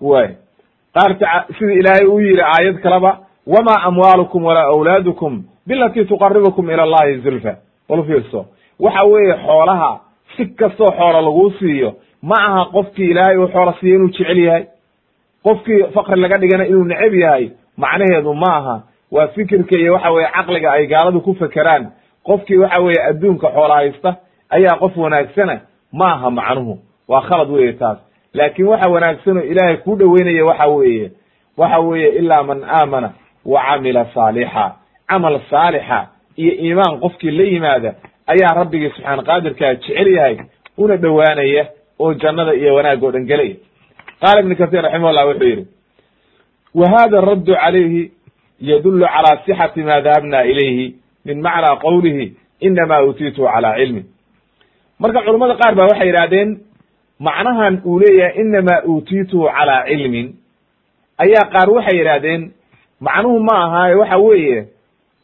Way 0.00 0.28
qaar 0.94 1.10
sida 1.58 1.72
ilaahay 1.72 2.06
uu 2.06 2.20
yihi 2.20 2.40
aayad 2.40 2.78
kaleba 2.82 3.18
wama 3.46 3.74
amwaalukum 3.82 4.44
walaa 4.44 4.66
awlaadukum 4.74 5.42
bilati 5.66 6.04
tuqaribukum 6.04 6.70
ila 6.70 6.82
allahi 6.82 7.18
zulfa. 7.20 7.56
Wal 7.88 8.04
fiirso 8.04 8.46
waxa 8.80 9.02
weeye 9.04 9.34
xoolaha 9.46 10.00
si 10.36 10.46
kastoo 10.46 10.90
xoola 10.98 11.20
laguu 11.22 11.50
siiyo 11.58 11.94
ma 12.28 12.36
aha 12.48 12.62
qofkii 12.74 13.10
ilaahay 13.12 13.36
uu 13.38 13.48
xoola 13.54 13.72
siiyo 13.80 13.94
inuu 13.96 14.08
jecel 14.14 14.38
yahay. 14.46 14.64
Qofkii 15.44 15.82
fakri 15.94 16.20
laga 16.20 16.38
dhigana 16.38 16.64
inuu 16.70 16.84
neceb 16.84 17.14
yahay 17.14 17.44
macnaheedu 17.76 18.34
ma 18.34 18.50
aha. 18.58 18.76
Waa 19.14 19.26
fikirka 19.34 19.76
iyo 19.78 19.92
waxa 19.94 20.10
weye 20.10 20.28
caqliga 20.34 20.70
ay 20.72 20.86
gaaladu 20.86 21.20
ku 21.20 21.34
fekeraan. 21.34 21.84
Qofkii 22.26 22.56
waxa 22.62 22.80
weeye 22.82 23.02
adduunka 23.08 23.48
xoola 23.56 23.74
haysta 23.74 24.10
ayaa 24.50 24.76
qof 24.82 24.96
wanaagsana 24.96 25.60
ma 25.92 26.06
aha 26.14 26.30
macnuhu. 26.30 26.74
Waa 27.08 27.20
khalad 27.28 27.50
weeye 27.50 27.72
taas. 27.72 27.98
Laakin 28.34 28.66
waxa 28.66 28.88
wanaagsan 28.94 29.36
oo 29.38 29.42
ilaahay 29.52 29.76
kuu 29.76 29.96
dhoweynaya 29.96 30.44
waxa 30.44 30.66
weeye. 30.66 31.10
Waxa 31.56 31.78
weeye 31.78 32.08
ilaa 32.08 32.42
man 32.42 32.64
aamana 32.64 33.10
wa 33.44 33.60
camila 33.68 34.06
saalixa. 34.14 34.64
Camal 35.08 35.40
saalixa 35.50 35.98
iyo 36.36 36.52
iimaan 36.52 37.00
qofkii 37.00 37.30
la 37.30 37.42
yimaada 37.44 37.94
ayaa 38.26 38.54
rabbigii 38.58 38.90
subxaana 38.90 39.22
qaadirkaa 39.22 39.74
jecel 39.74 40.08
yahay 40.16 40.36
una 40.78 40.96
dhowaanaya 40.96 41.64
oo 42.02 42.14
jannada 42.14 42.52
iyo 42.54 42.74
wanaag 42.74 43.02
oo 43.02 43.10
dhan 43.14 43.26
gelaya 43.30 43.56
qaala 44.20 44.40
ibnu 44.42 44.54
kahiir 44.60 44.82
raximahullah 44.86 45.24
wuxuu 45.28 45.48
yidhi 45.50 45.64
wa 46.78 46.86
hada 46.94 47.20
raddu 47.20 47.52
calayhi 47.62 48.02
yadullu 48.60 49.04
calى 49.14 49.32
sixati 49.46 49.80
ma 49.88 50.00
dahabna 50.06 50.44
ilayhi 50.50 50.86
min 51.26 51.38
macnaa 51.46 51.76
qowlihi 51.84 52.26
inama 52.60 52.96
utiituhu 53.08 53.48
calaa 53.54 53.76
cilmi. 53.76 54.02
Marka 55.00 55.20
culummada 55.26 55.54
qaar 55.60 55.74
ba 55.78 55.84
waxay 55.90 56.08
yidhahdeen 56.08 56.50
macnahan 57.20 57.74
uu 57.84 57.98
leeyahay 58.00 58.40
inama 58.42 58.74
utiituhu 58.94 59.44
calaa 59.56 59.84
cilmin. 59.88 60.26
Ayaa 61.22 61.50
qaar 61.54 61.68
waxay 61.76 61.96
yidhahdeen 62.00 62.42
macnuhu 63.00 63.38
ma 63.48 63.54
ahaaye 63.64 63.94
waxa 64.00 64.16
weeye. 64.26 64.58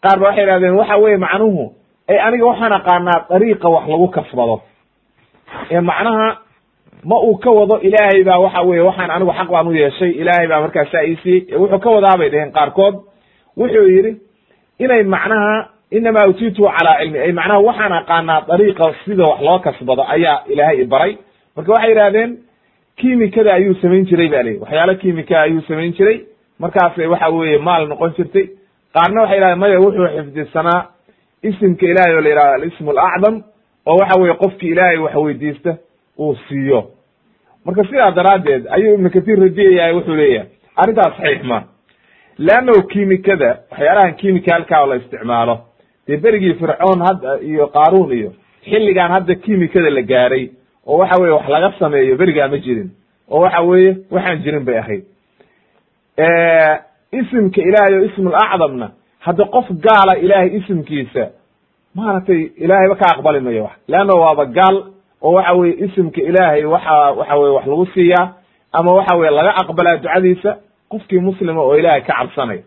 Qaar 0.05 0.19
ba 0.21 0.25
waxay 0.29 0.45
yidhahdeen 0.45 0.75
waxa 0.81 0.97
weeye 1.03 1.17
macnuhu 1.17 1.65
ay 2.11 2.19
aniga 2.27 2.45
waxaan 2.51 2.73
aqaanaa 2.79 3.19
dariiqa 3.31 3.69
wax 3.75 3.85
lagu 3.93 4.09
kasbado 4.17 4.57
ee 5.71 5.81
macnaha 5.81 6.29
ma 7.05 7.17
uu 7.27 7.37
ka 7.39 7.51
wado 7.51 7.79
ilaahay 7.83 8.23
baa 8.25 8.39
waxa 8.39 8.63
weye 8.63 8.81
waxaan 8.89 9.11
anigu 9.11 9.33
xaq 9.39 9.49
baan 9.51 9.67
u 9.69 9.73
yeeshay 9.75 10.11
ilaahay 10.11 10.47
baa 10.49 10.61
markaasaa 10.61 11.05
ii 11.07 11.17
siiyey 11.23 11.57
wuxuu 11.59 11.79
ka 11.79 11.91
wadaa 11.91 12.17
bay 12.19 12.29
dheheen 12.31 12.53
qaarkood. 12.53 12.95
Wuxuu 13.59 13.87
yidhi 13.95 14.13
inay 14.79 15.03
macnaha 15.03 15.69
inama 15.91 16.27
utiitu 16.29 16.63
calaa 16.63 16.99
cilmi. 17.01 17.19
Ay 17.19 17.33
macnaha 17.33 17.61
waxaan 17.61 17.93
aqaanaa 17.93 18.41
dariiqa 18.49 18.95
sida 19.05 19.25
wax 19.27 19.41
loo 19.43 19.59
kasbado 19.59 20.03
ayaa 20.15 20.43
ilaahay 20.53 20.81
i 20.83 20.85
baray. 20.85 21.13
Marka 21.57 21.73
waxay 21.73 21.91
yidhahdeen 21.91 22.31
kimikada 22.97 23.55
ayuu 23.55 23.75
samayn 23.83 24.05
jiray 24.07 24.29
ba 24.29 24.43
lii 24.43 24.59
waxyaalo 24.63 24.95
kimika 24.95 25.41
ayuu 25.41 25.61
samayn 25.69 25.93
jiray. 25.93 26.21
Markaasay 26.59 27.07
waxa 27.07 27.29
weeye 27.31 27.59
maal 27.59 27.87
noqon 27.89 28.13
jirtay. 28.17 28.47
Qaarna 28.95 29.21
waxay 29.23 29.37
yidhahdeen 29.37 29.59
maya 29.59 29.81
wuxuu 29.81 30.07
xifdisanaa 30.17 30.81
isimka 31.43 31.87
ilahay 31.87 32.15
oo 32.15 32.21
la 32.21 32.29
yihahdo 32.31 32.55
alism 32.55 32.89
alacdam 32.89 33.43
oo 33.87 33.97
waxa 34.01 34.21
weye 34.21 34.35
qofki 34.35 34.67
ilaahay 34.73 34.99
wax 34.99 35.15
weydiista 35.17 35.77
uu 36.19 36.37
siiyo 36.49 36.81
marka 37.65 37.83
sidaa 37.85 38.11
daraaddeed 38.19 38.63
ayuu 38.77 38.95
ibnu 38.95 39.11
kathir 39.11 39.39
radiyayahay 39.41 39.95
wuxuu 39.97 40.17
leeyahay 40.21 40.49
arrintaas 40.77 41.15
saxiix 41.17 41.43
ma. 41.51 41.59
Leannahu 42.39 42.83
kimikada 42.93 43.51
waxyaalahan 43.71 44.15
kimicalka 44.21 44.81
oo 44.83 44.87
la 44.87 44.97
isticmaalo. 44.97 45.55
Dee 46.07 46.17
berigii 46.17 46.55
fircoon 46.61 47.01
hadda 47.09 47.39
iyo 47.51 47.67
qaaruun 47.77 48.13
iyo 48.19 48.31
xilligan 48.71 49.11
hadda 49.15 49.35
kimikada 49.35 49.91
la 49.91 50.03
gaaray 50.03 50.45
oo 50.87 50.99
waxa 50.99 51.21
weye 51.23 51.33
wax 51.35 51.49
laga 51.49 51.73
sameeyo 51.79 52.17
berigaa 52.17 52.49
ma 52.49 52.59
jirin. 52.59 52.91
Oo 53.31 53.41
waxa 53.41 53.61
weeye 53.63 53.97
waxaan 54.11 54.43
jirin 54.45 54.65
bay 54.65 54.79
ahayd. 54.79 55.05
Isimka 57.13 57.61
ilaahay 57.69 57.95
oo 57.99 58.05
ismul 58.09 58.35
acdamna 58.45 58.89
hadda 59.27 59.45
qof 59.55 59.67
gaala 59.87 60.13
ilaahay 60.25 60.51
isimkiisa 60.59 61.25
maaragtay 61.95 62.41
ilaahayba 62.65 62.97
ka 62.97 63.07
aqbali 63.15 63.41
mayo 63.41 63.63
wax. 63.65 63.73
Leanna 63.89 64.15
waaba 64.23 64.45
gaal 64.47 64.77
oo 65.23 65.33
waxa 65.37 65.53
weye 65.53 65.75
isimka 65.85 66.21
ilaahay 66.21 66.65
waxa 66.65 66.95
waxa 67.19 67.37
weye 67.41 67.53
wax 67.57 67.67
lagu 67.67 67.87
siiyaa 67.95 68.33
ama 68.73 68.93
waxa 68.93 69.15
weye 69.17 69.31
laga 69.31 69.53
aqbalaa 69.63 69.97
ducadiisa 69.97 70.57
qofkii 70.93 71.19
muslima 71.21 71.61
oo 71.63 71.77
ilaahay 71.77 72.01
ka 72.03 72.13
cabsanaya 72.19 72.63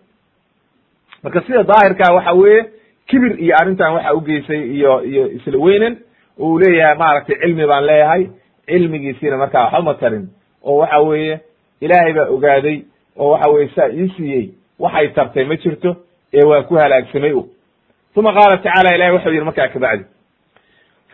marka 1.24 1.42
sida 1.42 1.64
daahirkaa 1.64 2.14
waxa 2.14 2.34
weeye 2.34 2.66
kibir 3.08 3.40
iyo 3.44 3.56
arrintan 3.62 3.94
waxa 3.94 4.14
ugeysay 4.14 4.62
iyo 4.78 5.04
iyo 5.04 5.32
isla 5.32 5.58
weynan 5.66 5.98
oo 6.40 6.46
uu 6.50 6.60
leeyahay 6.60 6.98
maaragtay 6.98 7.36
cilmi 7.42 7.66
baan 7.68 7.86
leeyahay 7.86 8.24
cilmigiisiina 8.66 9.38
markaa 9.38 9.64
waxba 9.64 9.82
ma 9.82 9.94
tarin 9.94 10.26
oo 10.64 10.78
waxa 10.78 11.00
weeye 11.00 11.40
ilaahay 11.82 12.14
baa 12.14 12.28
ogaaday 12.36 12.78
oo 13.18 13.30
waxa 13.32 13.50
weye 13.50 13.70
saa 13.76 13.90
ii 13.90 14.10
siiyey 14.18 14.46
waxay 14.80 15.08
tartay 15.10 15.46
ma 15.46 15.56
jirto 15.56 15.96
ee 16.34 16.46
waa 16.50 16.62
ku 16.64 16.76
halaagsamay 16.76 17.32
u 17.34 17.44
uma 18.16 18.34
qaala 18.34 18.58
tacala 18.58 18.96
ilahi 18.96 19.12
waxau 19.12 19.32
yidhi 19.34 19.46
markaa 19.46 19.68
kabacdi 19.68 20.06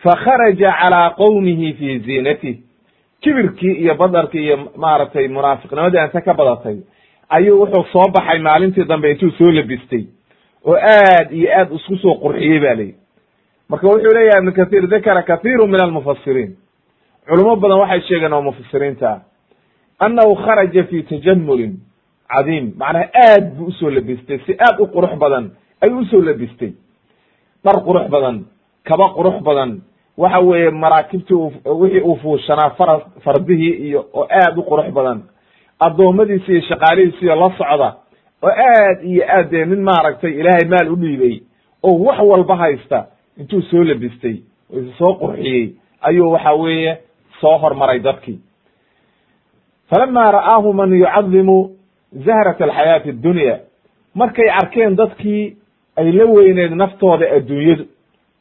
fakharaja 0.02 0.72
calaa 0.80 1.10
qowmihi 1.10 1.72
fi 1.78 1.98
ziinatih 1.98 2.56
kibirkii 3.22 3.72
iyo 3.82 3.94
badarkii 3.94 4.44
iyo 4.44 4.56
maaragtay 4.76 5.28
munaafiqnimadii 5.28 5.98
anta 5.98 6.20
ka 6.20 6.34
badatay 6.34 6.76
ayuu 7.28 7.60
wuxuu 7.60 7.84
soo 7.92 8.08
baxay 8.14 8.38
maalintii 8.38 8.84
dambe 8.84 9.10
intuu 9.10 9.30
soo 9.38 9.50
labistay 9.50 10.04
oo 10.64 10.76
aad 10.76 11.32
iyo 11.32 11.48
aad 11.58 11.72
isku 11.72 11.96
soo 11.96 12.14
qurxiyey 12.22 12.60
ba 12.60 12.74
layihi 12.74 12.94
marka 13.68 13.86
wuxuu 13.86 14.12
leeyahay 14.16 14.38
ibnu 14.40 14.52
kathir 14.52 14.86
dakara 14.88 15.22
kathiru 15.22 15.66
min 15.66 15.80
almufasiriin 15.80 16.56
culimo 17.28 17.56
badan 17.56 17.78
waxay 17.78 18.00
sheegeen 18.08 18.32
oo 18.32 18.42
mufasiriinta 18.42 19.08
ah 19.10 19.20
annahu 20.04 20.34
kharaja 20.44 20.84
fi 20.84 21.02
tajamulin 21.02 21.72
cadiim 22.32 22.64
macnaha 22.78 23.06
aad 23.26 23.44
buu 23.56 23.66
u 23.66 23.72
soo 23.72 23.90
labistay 23.90 24.38
si 24.46 24.52
aad 24.66 24.76
u 24.80 24.86
qurux 24.94 25.14
badan 25.22 25.50
ayuu 25.80 25.98
u 25.98 26.04
soo 26.04 26.22
labistay 26.22 26.72
dhar 27.64 27.76
qurux 27.86 28.06
badan 28.14 28.36
kaba 28.84 29.06
qurux 29.16 29.36
badan 29.48 29.70
waxa 30.18 30.38
weeye 30.40 30.70
maraakibtii 30.70 31.34
wixii 31.64 32.00
uu 32.00 32.16
fuushanaa 32.16 32.70
fara 32.70 33.00
fardihii 33.24 33.70
iyo 33.88 34.06
oo 34.14 34.26
aad 34.30 34.58
u 34.58 34.62
qurux 34.62 34.90
badan. 34.92 35.22
Addoommadiisi 35.80 36.52
iyo 36.52 36.60
shaqaalihiisiyo 36.60 37.34
la 37.34 37.48
socda 37.58 37.94
oo 38.42 38.50
aad 38.50 39.04
iyo 39.04 39.24
aad 39.36 39.50
dee 39.50 39.64
nin 39.64 39.82
maaragtay 39.82 40.30
ilaahay 40.40 40.68
maal 40.68 40.92
u 40.92 40.96
dhiibay 40.96 41.40
oo 41.82 41.98
wax 42.04 42.18
walba 42.20 42.56
haysta 42.56 43.06
intuu 43.38 43.62
soo 43.62 43.84
labistay 43.84 44.36
oo 44.74 44.78
is 44.80 44.96
soo 44.98 45.14
qurxiyey 45.14 45.74
ayuu 46.00 46.32
waxa 46.32 46.52
weeye 46.52 46.98
soo 47.40 47.58
hormaray 47.58 47.98
dadkii. 47.98 48.38
Falama 49.90 50.30
ra'aahu 50.32 50.72
man 50.72 50.90
yucadimu 50.98 51.70
zahrat 52.26 52.60
alxayaati 52.60 53.08
addunya 53.10 53.58
markay 54.14 54.48
arkeen 54.50 54.96
dadkii 54.96 55.56
ay 55.96 56.12
la 56.12 56.24
weyneed 56.26 56.72
naftooda 56.72 57.26
adduunyadu 57.36 57.84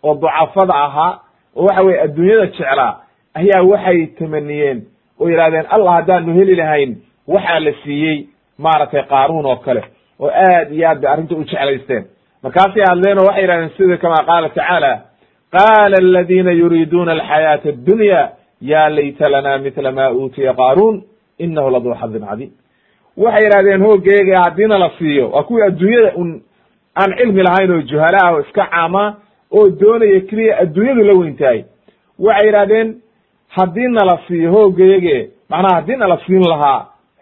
oo 0.04 0.14
ducafada 0.16 0.74
ahaa 0.74 1.20
oo 1.56 1.64
waxa 1.66 1.82
weye 1.84 2.00
adduunyada 2.06 2.46
jeclaa 2.46 2.94
ayaa 3.40 3.62
waxay 3.72 4.06
tamaniyeen 4.20 4.80
oo 5.20 5.30
yidhahdeen 5.30 5.66
allah 5.76 5.94
haddaanu 5.94 6.34
heli 6.40 6.56
lahayn 6.56 6.92
waxaa 7.28 7.60
la 7.60 7.72
siiyey 7.84 8.18
maaragtay 8.58 9.04
qaaruun 9.14 9.46
oo 9.46 9.56
kale 9.56 9.84
oo 10.20 10.30
aad 10.48 10.72
iyo 10.74 10.88
aad 10.90 11.00
bay 11.02 11.12
arrinta 11.14 11.36
u 11.36 11.44
jeclaysteen. 11.44 12.04
Markaasay 12.44 12.84
hadleen 12.90 13.20
oo 13.20 13.26
waxay 13.26 13.42
yidhahdeen 13.44 13.72
sida 13.78 13.98
kama 13.98 14.24
qaala 14.30 14.50
tacaala 14.50 14.92
qaala 15.56 15.96
aladina 16.04 16.52
yuriiduuna 16.52 17.12
alxayaata 17.12 17.70
addunya 17.70 18.22
ya 18.62 18.90
layta 18.90 19.30
lana 19.30 19.58
mitla 19.58 19.92
ma 19.92 20.06
uutiya 20.12 20.54
qaaruun 20.54 20.96
inahu 21.44 21.70
laduu 21.76 21.96
xadin 22.02 22.26
cadiim. 22.30 22.52
Waxay 23.18 23.44
yidhahdeen 23.46 23.82
hooggeega 23.86 24.42
haddiina 24.44 24.78
la 24.84 24.90
siiyo 24.98 25.30
waa 25.34 25.44
kuwii 25.44 25.64
adduunyada 25.68 26.12
un 26.22 26.30
aan 27.02 27.12
cilmi 27.18 27.44
lahayn 27.44 27.72
oo 27.72 27.82
juhala 27.82 28.18
ah 28.26 28.32
oo 28.34 28.40
iska 28.42 28.66
caama 28.72 29.04
oo 29.58 29.70
doonaya 29.82 30.20
keliya 30.30 30.58
adduunyadu 30.64 31.04
la 31.10 31.14
weyntahay 31.20 31.60
waxay 32.20 32.46
yidhahdeen 32.48 32.90
haddii 33.58 33.88
nala 33.98 34.16
siiyo 34.28 34.52
hooggeege 34.52 35.18
macnaha 35.50 35.76
haddii 35.76 35.96
nala 35.96 36.18
siin 36.26 36.44
lahaa 36.54 36.80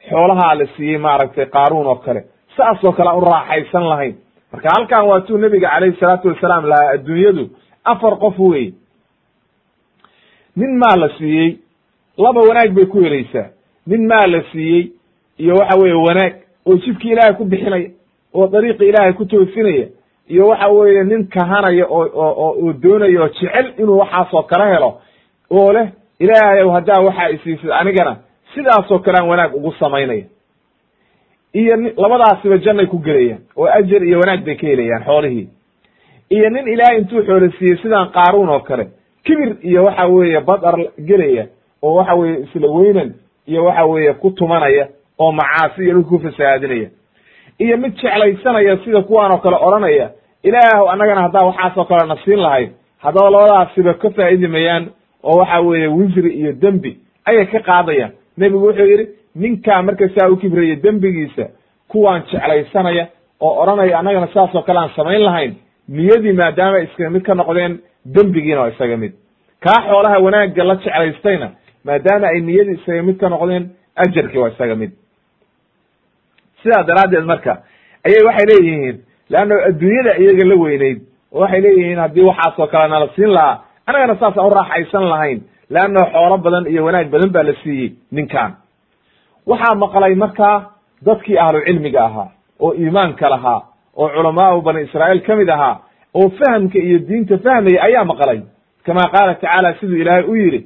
xoolahaa 0.09 0.55
la 0.59 0.65
siiyey 0.75 0.97
maaragtay 0.97 1.45
qaaruun 1.45 1.87
oo 1.87 1.95
kale. 1.95 2.21
Saas 2.57 2.83
oo 2.83 2.91
kale 2.91 3.09
aan 3.09 3.17
u 3.17 3.25
raaxaysan 3.25 3.85
lahayn. 3.91 4.15
Marka 4.51 4.69
halkan 4.75 5.05
waa 5.07 5.21
tuu 5.21 5.37
nebiga 5.37 5.69
calayhi 5.69 5.97
salaatu 5.99 6.27
wasalaam 6.27 6.65
lahaa 6.71 6.89
adduunyadu 6.95 7.43
afar 7.83 8.13
qof 8.23 8.39
wey 8.39 8.73
nin 10.55 10.77
maa 10.77 10.95
la 11.01 11.09
siiyey 11.17 11.57
laba 12.17 12.41
wanaag 12.41 12.71
bay 12.75 12.85
ku 12.85 13.01
helaysaa 13.03 13.47
nin 13.87 14.07
maa 14.07 14.27
la 14.27 14.41
siiyey 14.51 14.91
iyo 15.37 15.55
waxa 15.55 15.77
weeye 15.81 15.93
wanaag 16.07 16.33
oo 16.65 16.75
jidkii 16.75 17.11
ilaahay 17.11 17.33
ku 17.37 17.45
bixinaya 17.45 17.89
oo 18.33 18.47
dariiqi 18.47 18.85
ilaahay 18.89 19.13
ku 19.13 19.25
toosinaya 19.25 19.87
iyo 20.29 20.47
waxa 20.47 20.67
weeye 20.67 21.03
nin 21.03 21.27
kahanaya 21.27 21.85
oo 21.89 22.05
oo 22.13 22.33
oo 22.63 22.73
doonaya 22.83 23.21
oo 23.23 23.27
jecel 23.37 23.67
inuu 23.81 23.97
waxaasoo 24.01 24.43
kala 24.43 24.65
helo 24.73 24.89
oo 25.49 25.73
leh 25.73 25.87
ilaahayow 26.19 26.69
haddaa 26.71 27.01
waxaa 27.07 27.29
isiisid 27.35 27.71
anigana 27.71 28.13
sidaasoo 28.53 28.99
kale 28.99 29.17
aan 29.19 29.29
wanaag 29.29 29.55
ugu 29.55 29.71
samaynaya. 29.79 30.23
Iyo 31.53 31.75
labadaasiba 31.97 32.57
jannay 32.57 32.85
ku 32.85 32.97
gelayaan 32.99 33.41
oo 33.57 33.65
ajar 33.77 34.03
iyo 34.03 34.19
wanaag 34.19 34.43
bay 34.45 34.55
ka 34.55 34.67
helayaan 34.67 35.03
xoolihii. 35.05 35.47
Iyo 36.29 36.49
nin 36.49 36.67
ilaahay 36.67 36.97
intuu 36.97 37.23
xoolo 37.25 37.49
siiyey 37.57 37.77
sidaan 37.81 38.09
qaaruun 38.11 38.49
oo 38.49 38.59
kale 38.59 38.85
kibir 39.25 39.55
iyo 39.63 39.83
waxa 39.85 40.05
weeye 40.07 40.39
badar 40.39 40.75
gelaya 41.07 41.45
oo 41.81 41.93
waxa 41.95 42.15
weeye 42.15 42.37
isla 42.45 42.67
weynan 42.67 43.13
iyo 43.47 43.63
waxa 43.65 43.85
weeye 43.85 44.13
ku 44.13 44.31
tumanaya 44.31 44.87
oo 45.19 45.31
macaasi 45.31 45.81
iyo 45.83 45.93
dhulka 45.93 46.09
ku 46.09 46.19
fasahaadinaya 46.19 46.89
iyo 47.59 47.77
mid 47.77 47.93
jeclaysanaya 48.01 48.77
sida 48.85 49.01
kuwaan 49.01 49.31
oo 49.31 49.37
kale 49.37 49.55
odhanaya 49.67 50.09
ilaahw 50.43 50.89
annagana 50.91 51.21
haddaa 51.21 51.45
waxaasoo 51.49 51.85
kale 51.85 52.07
na 52.07 52.15
siin 52.25 52.39
lahayd 52.39 52.69
haddaba 53.03 53.29
labadaasiba 53.29 53.93
ka 53.93 54.09
faa'idi 54.09 54.47
mayaan 54.47 54.89
oo 55.23 55.37
waxa 55.39 55.59
weeye 55.61 55.87
wisri 55.87 56.29
iyo 56.39 56.51
dembi 56.53 56.97
ayay 57.25 57.45
ka 57.45 57.59
qaadayaan. 57.59 58.11
Nebigu 58.37 58.65
wuxuu 58.67 58.85
yidhi 58.91 59.05
ninkaa 59.35 59.81
marka 59.81 60.09
saa 60.15 60.29
u 60.29 60.37
kibraya 60.37 60.75
dembigiisa 60.75 61.45
kuwaan 61.87 62.23
jeclaysanaya 62.31 63.07
oo 63.41 63.61
odhanaya 63.61 63.99
annagana 63.99 64.27
saasoo 64.33 64.61
kale 64.61 64.79
aan 64.79 64.89
samayn 64.95 65.21
lahayn 65.23 65.53
niyadii 65.87 66.33
maadaama 66.33 66.79
iskaga 66.79 67.09
mid 67.09 67.21
ka 67.23 67.33
noqdeen 67.35 67.79
dembigiina 68.05 68.61
waa 68.61 68.69
isaga 68.69 68.97
mid. 68.97 69.13
Kaa 69.63 69.81
xoolaha 69.87 70.19
wanaagga 70.19 70.63
la 70.63 70.75
jeclaystayna 70.75 71.47
maadaama 71.85 72.27
ay 72.27 72.39
niyadii 72.41 72.77
isaga 72.81 73.01
mid 73.03 73.17
ka 73.19 73.29
noqdeen 73.29 73.69
ajarkii 73.95 74.39
waa 74.39 74.49
isaga 74.49 74.75
mid. 74.75 74.91
Sidaa 76.63 76.83
daraaddeed 76.83 77.25
marka 77.25 77.53
ayay 78.07 78.23
waxay 78.27 78.45
leeyihiin 78.51 78.97
leanna 79.29 79.55
adduunyada 79.69 80.11
iyaga 80.21 80.45
la 80.51 80.55
weyneyd 80.63 80.99
oo 81.33 81.39
waxay 81.41 81.61
leeyihiin 81.61 81.99
haddii 81.99 82.21
waxaasoo 82.29 82.67
kale 82.67 82.87
nala 82.93 83.07
siin 83.15 83.31
lahaa 83.33 83.55
annagana 83.87 84.15
saasaan 84.19 84.47
u 84.47 84.49
raaxaysan 84.59 85.09
lahayn 85.09 85.39
leanna 85.69 86.01
xoolo 86.13 86.37
badan 86.37 86.67
iyo 86.67 86.85
wanaag 86.85 87.07
badan 87.13 87.29
baa 87.35 87.43
la 87.43 87.53
siiyey 87.63 87.89
ninkan 88.11 88.51
waxaa 89.47 89.75
maqlay 89.75 90.15
markaa 90.15 90.57
dadkii 91.05 91.37
ahlu 91.37 91.59
cilmiga 91.67 92.01
ahaa 92.05 92.29
oo 92.59 92.73
iimaanka 92.73 93.29
lahaa 93.29 93.61
oo 93.97 94.09
culamaau 94.15 94.61
bani 94.61 94.81
israa'iil 94.87 95.21
ka 95.27 95.35
mid 95.35 95.49
ahaa 95.49 95.75
oo 96.19 96.29
fahamka 96.39 96.79
iyo 96.79 96.99
diinta 97.07 97.37
fahmaya 97.37 97.83
ayaa 97.87 98.05
maqlay 98.11 98.39
kama 98.85 99.03
qaala 99.13 99.33
tacaala 99.35 99.73
siduu 99.79 99.95
ilaahay 100.03 100.23
u 100.23 100.35
yidhi 100.35 100.61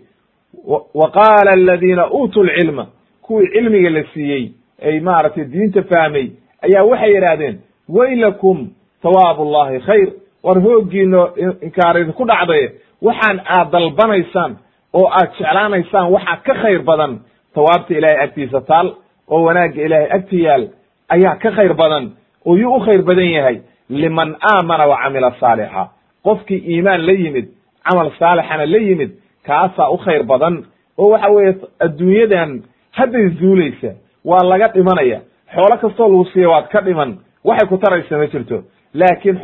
wa 1.02 1.08
qaala 1.18 1.52
aladiina 1.52 2.04
uutuu 2.12 2.44
lcilma 2.44 2.86
kuwii 3.22 3.48
cilmiga 3.54 3.90
la 3.90 4.04
siiyey 4.14 4.44
ay 4.88 5.00
maaragtay 5.00 5.46
diinta 5.54 5.82
fahmay 5.92 6.26
ayaa 6.66 6.84
waxay 6.92 7.14
yidhaahdeen 7.16 7.56
waylakum 7.90 8.70
thawaabu 9.04 9.46
llahi 9.52 9.80
khayr. 9.80 10.08
War 10.44 10.60
hooggiino 10.62 11.22
inkaar 11.62 11.98
idinku 12.02 12.26
dhacday. 12.26 12.70
Waxaan 13.02 13.40
aad 13.46 13.72
dalbanaysaan 13.72 14.58
oo 14.94 15.08
aad 15.08 15.30
jeclaanaysaan 15.40 16.12
waxaa 16.12 16.38
ka 16.46 16.54
khayr 16.62 16.82
badan. 16.84 17.20
Thawaabta 17.56 17.94
ilaahay 17.98 18.24
agtiisa 18.24 18.62
taal 18.62 18.88
oo 19.30 19.44
wanaagga 19.44 19.82
ilaahay 19.86 20.10
agti 20.18 20.44
yaal 20.44 20.64
ayaa 21.10 21.36
ka 21.36 21.52
khayr 21.52 21.74
badan. 21.74 22.12
Oo 22.46 22.56
yuu 22.58 22.76
u 22.76 22.80
khayr 22.80 23.02
badan 23.04 23.30
yahay. 23.32 23.58
Liman 23.90 24.36
aamana 24.52 24.86
wa 24.88 24.98
camila 25.04 25.32
saalixa. 25.40 25.90
Qofkii 26.24 26.62
iimaan 26.72 27.06
la 27.06 27.14
yimid 27.14 27.48
camal 27.86 28.12
saalixana 28.20 28.66
la 28.66 28.78
yimid 28.78 29.12
kaasaa 29.48 29.90
u 29.92 29.98
khayr 29.98 30.24
badan. 30.24 30.66
Oo 30.98 31.10
waxa 31.10 31.30
weeye 31.32 31.56
adduunyadan 31.80 32.64
hadday 32.92 33.30
zuulaysa 33.40 33.92
waa 34.26 34.44
laga 34.44 34.68
dhimanaya. 34.68 35.20
Xoolo 35.56 35.78
kastoo 35.78 36.08
lagu 36.08 36.26
siiya 36.34 36.50
waad 36.50 36.68
ka 36.68 36.82
dhiman 36.82 37.18
waxay 37.44 37.68
ku 37.70 37.78
taraysa 37.78 38.18
ma 38.18 38.28
jirto. 38.34 38.58
Laakiin 38.94 39.38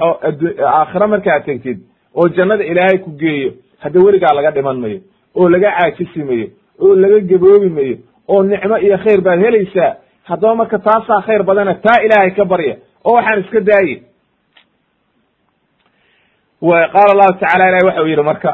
aakhiro 0.65 1.07
markaad 1.07 1.43
tegtid 1.45 1.79
oo 2.15 2.27
jannada 2.29 2.63
ilaahay 2.63 2.97
ku 3.05 3.09
geeyo 3.21 3.51
hadda 3.83 3.99
weligaa 4.05 4.33
laga 4.37 4.51
dhiman 4.51 4.77
mayo 4.83 4.99
oo 5.35 5.49
laga 5.49 5.69
caajisi 5.77 6.23
mayo 6.29 6.47
oo 6.81 6.95
laga 6.95 7.19
geboobi 7.29 7.69
mayo 7.77 7.95
oo 8.27 8.43
nicmo 8.43 8.77
iyo 8.77 8.97
khayr 9.03 9.21
baad 9.21 9.39
helaysaa 9.45 9.91
haddaba 10.29 10.55
marka 10.55 10.77
taasaa 10.79 11.21
khayr 11.27 11.43
badana 11.43 11.73
taa 11.85 12.01
ilaahay 12.05 12.31
ka 12.37 12.45
barya 12.45 12.75
oo 13.05 13.13
waxaan 13.17 13.39
iska 13.43 13.59
daaye. 13.69 13.95
Qaala 16.61 17.11
allahu 17.15 17.39
tacala 17.39 17.63
ilahi 17.69 17.85
waxa 17.87 18.01
uu 18.03 18.07
yidhi 18.07 18.23
marka 18.23 18.51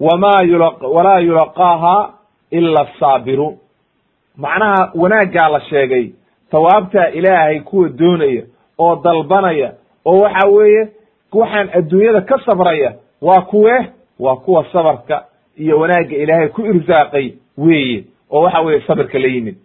wma 0.00 0.32
walaa 0.96 1.18
yulaqaaha 1.20 1.96
ila 2.50 2.80
asaabiruun 2.86 3.56
macnaha 4.44 4.92
wanaaggaa 5.02 5.48
la 5.54 5.60
sheegay 5.70 6.04
tawaabtaa 6.50 7.08
ilaahay 7.08 7.60
kuwa 7.60 7.88
doonaya 7.88 8.42
oo 8.78 8.96
dalbanaya 9.04 9.72
oo 10.06 10.20
waxa 10.20 10.48
weeye 10.48 10.88
waxaan 11.32 11.70
adduunyada 11.78 12.20
ka 12.20 12.38
sabraya 12.46 12.94
waa 13.22 13.40
kuwe 13.40 13.86
waa 14.18 14.36
kuwa 14.36 14.66
sabarka 14.72 15.24
iyo 15.58 15.78
wanaagga 15.78 16.16
ilaahay 16.16 16.48
ku 16.48 16.66
irsaaqay 16.66 17.32
weeye 17.58 18.04
oo 18.30 18.42
waxa 18.42 18.60
weeye 18.60 18.80
sabirka 18.86 19.18
la 19.18 19.26
yimid. 19.28 19.56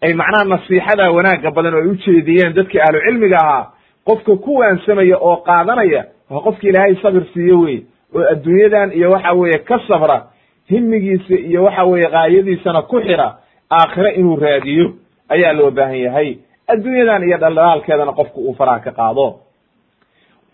Ay 0.00 0.12
macnaha 0.14 0.44
nasiixada 0.44 1.10
wanaagga 1.10 1.50
badan 1.50 1.74
oo 1.74 1.80
ay 1.80 1.86
ujeediyeen 1.88 2.52
dadkii 2.54 2.78
ahlu 2.80 3.00
cilmiga 3.00 3.36
ahaa 3.36 3.66
qofka 4.04 4.36
ku 4.36 4.54
waansamaya 4.56 5.16
oo 5.18 5.36
qaadanaya 5.36 6.04
waa 6.30 6.40
qofki 6.40 6.68
ilaahay 6.68 6.94
sabir 7.02 7.24
siiyo 7.34 7.60
weye 7.60 7.82
oo 8.14 8.24
adduunyadan 8.32 8.92
iyo 8.92 9.10
waxa 9.10 9.32
weeye 9.32 9.58
ka 9.58 9.80
sabra 9.88 10.26
himigiisa 10.68 11.34
iyo 11.34 11.64
waxa 11.64 11.84
weeye 11.84 12.06
kaayadiisana 12.06 12.82
ku 12.82 13.00
xira 13.00 13.34
aakhire 13.70 14.10
inuu 14.14 14.36
raadiyo 14.36 14.92
ayaa 15.34 15.52
loo 15.58 15.70
baahan 15.70 16.00
yahay. 16.06 16.28
Adduunyadan 16.72 17.22
iyo 17.28 17.38
dhaldhalaalkeedana 17.42 18.12
qofku 18.18 18.38
uu 18.48 18.54
faraha 18.58 18.80
ka 18.86 18.92
qaado. 18.98 19.26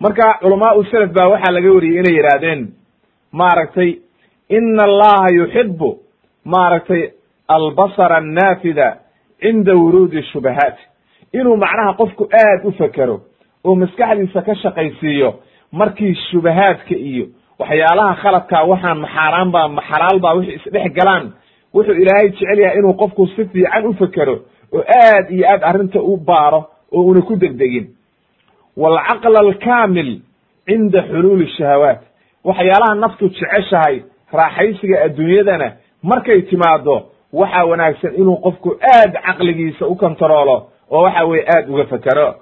Marka 0.00 0.26
culamaau 0.42 0.84
selaf 0.90 1.10
baa 1.16 1.28
waxaa 1.32 1.52
laga 1.56 1.70
wariyey 1.76 1.98
inay 2.00 2.14
yidhaahdeen 2.18 2.60
maaragtay 3.40 3.90
ina 4.56 4.82
allaha 4.88 5.28
yuxibu 5.38 5.88
maaragtay 6.44 7.02
albasara 7.48 8.16
annaafida 8.22 8.86
cinda 9.42 9.72
wuruudi 9.80 10.22
shubahaat. 10.32 10.76
Inuu 11.38 11.56
macnaha 11.56 11.92
qofku 12.00 12.24
aad 12.42 12.60
u 12.64 12.72
fekero 12.80 13.16
oo 13.64 13.74
maskaxdiisa 13.82 14.40
ka 14.46 14.54
shaqaysiiyo 14.62 15.30
markii 15.72 16.14
shubahaadka 16.30 16.94
iyo 17.10 17.26
waxyaalaha 17.60 18.14
khaladkaa 18.22 18.64
waxaan 18.72 18.98
maxaaraan 19.04 19.50
baa 19.54 19.68
maxalaal 19.78 20.18
baa 20.24 20.34
wixii 20.38 20.54
isdhex 20.60 20.92
galaan. 20.98 21.24
Wuxuu 21.74 21.92
ilaahay 22.02 22.28
jecel 22.30 22.58
yahay 22.64 22.78
inuu 22.78 22.94
qofku 23.02 23.26
si 23.26 23.44
fiican 23.52 23.86
u 23.86 23.92
fekero 24.00 24.36
oo 24.72 24.82
aad 25.04 25.30
iyo 25.30 25.44
aad 25.52 25.62
arrinta 25.64 26.00
u 26.02 26.16
baaro 26.16 26.60
oo 26.92 27.02
una 27.02 27.22
ku 27.22 27.36
degdegin. 27.36 27.86
Waalcaqla 28.76 29.38
alkaamil 29.40 30.20
cinda 30.66 31.02
xuluuli 31.02 31.46
shahawaat. 31.56 32.00
Waxyaalaha 32.44 32.94
naftu 32.94 33.28
jeceshahay 33.28 34.02
raaxaysiga 34.32 35.02
adduunyadana 35.04 35.72
markay 36.02 36.42
timaado 36.42 36.96
waxaa 37.32 37.64
wanaagsan 37.70 38.14
inuu 38.14 38.36
qofku 38.44 38.68
aad 38.94 39.12
caqligiisa 39.26 39.86
u 39.86 39.94
kontaroolo 39.96 40.56
oo 40.90 41.02
waxa 41.02 41.24
weye 41.26 41.44
aad 41.54 41.68
uga 41.70 41.84
fekero 41.84 42.34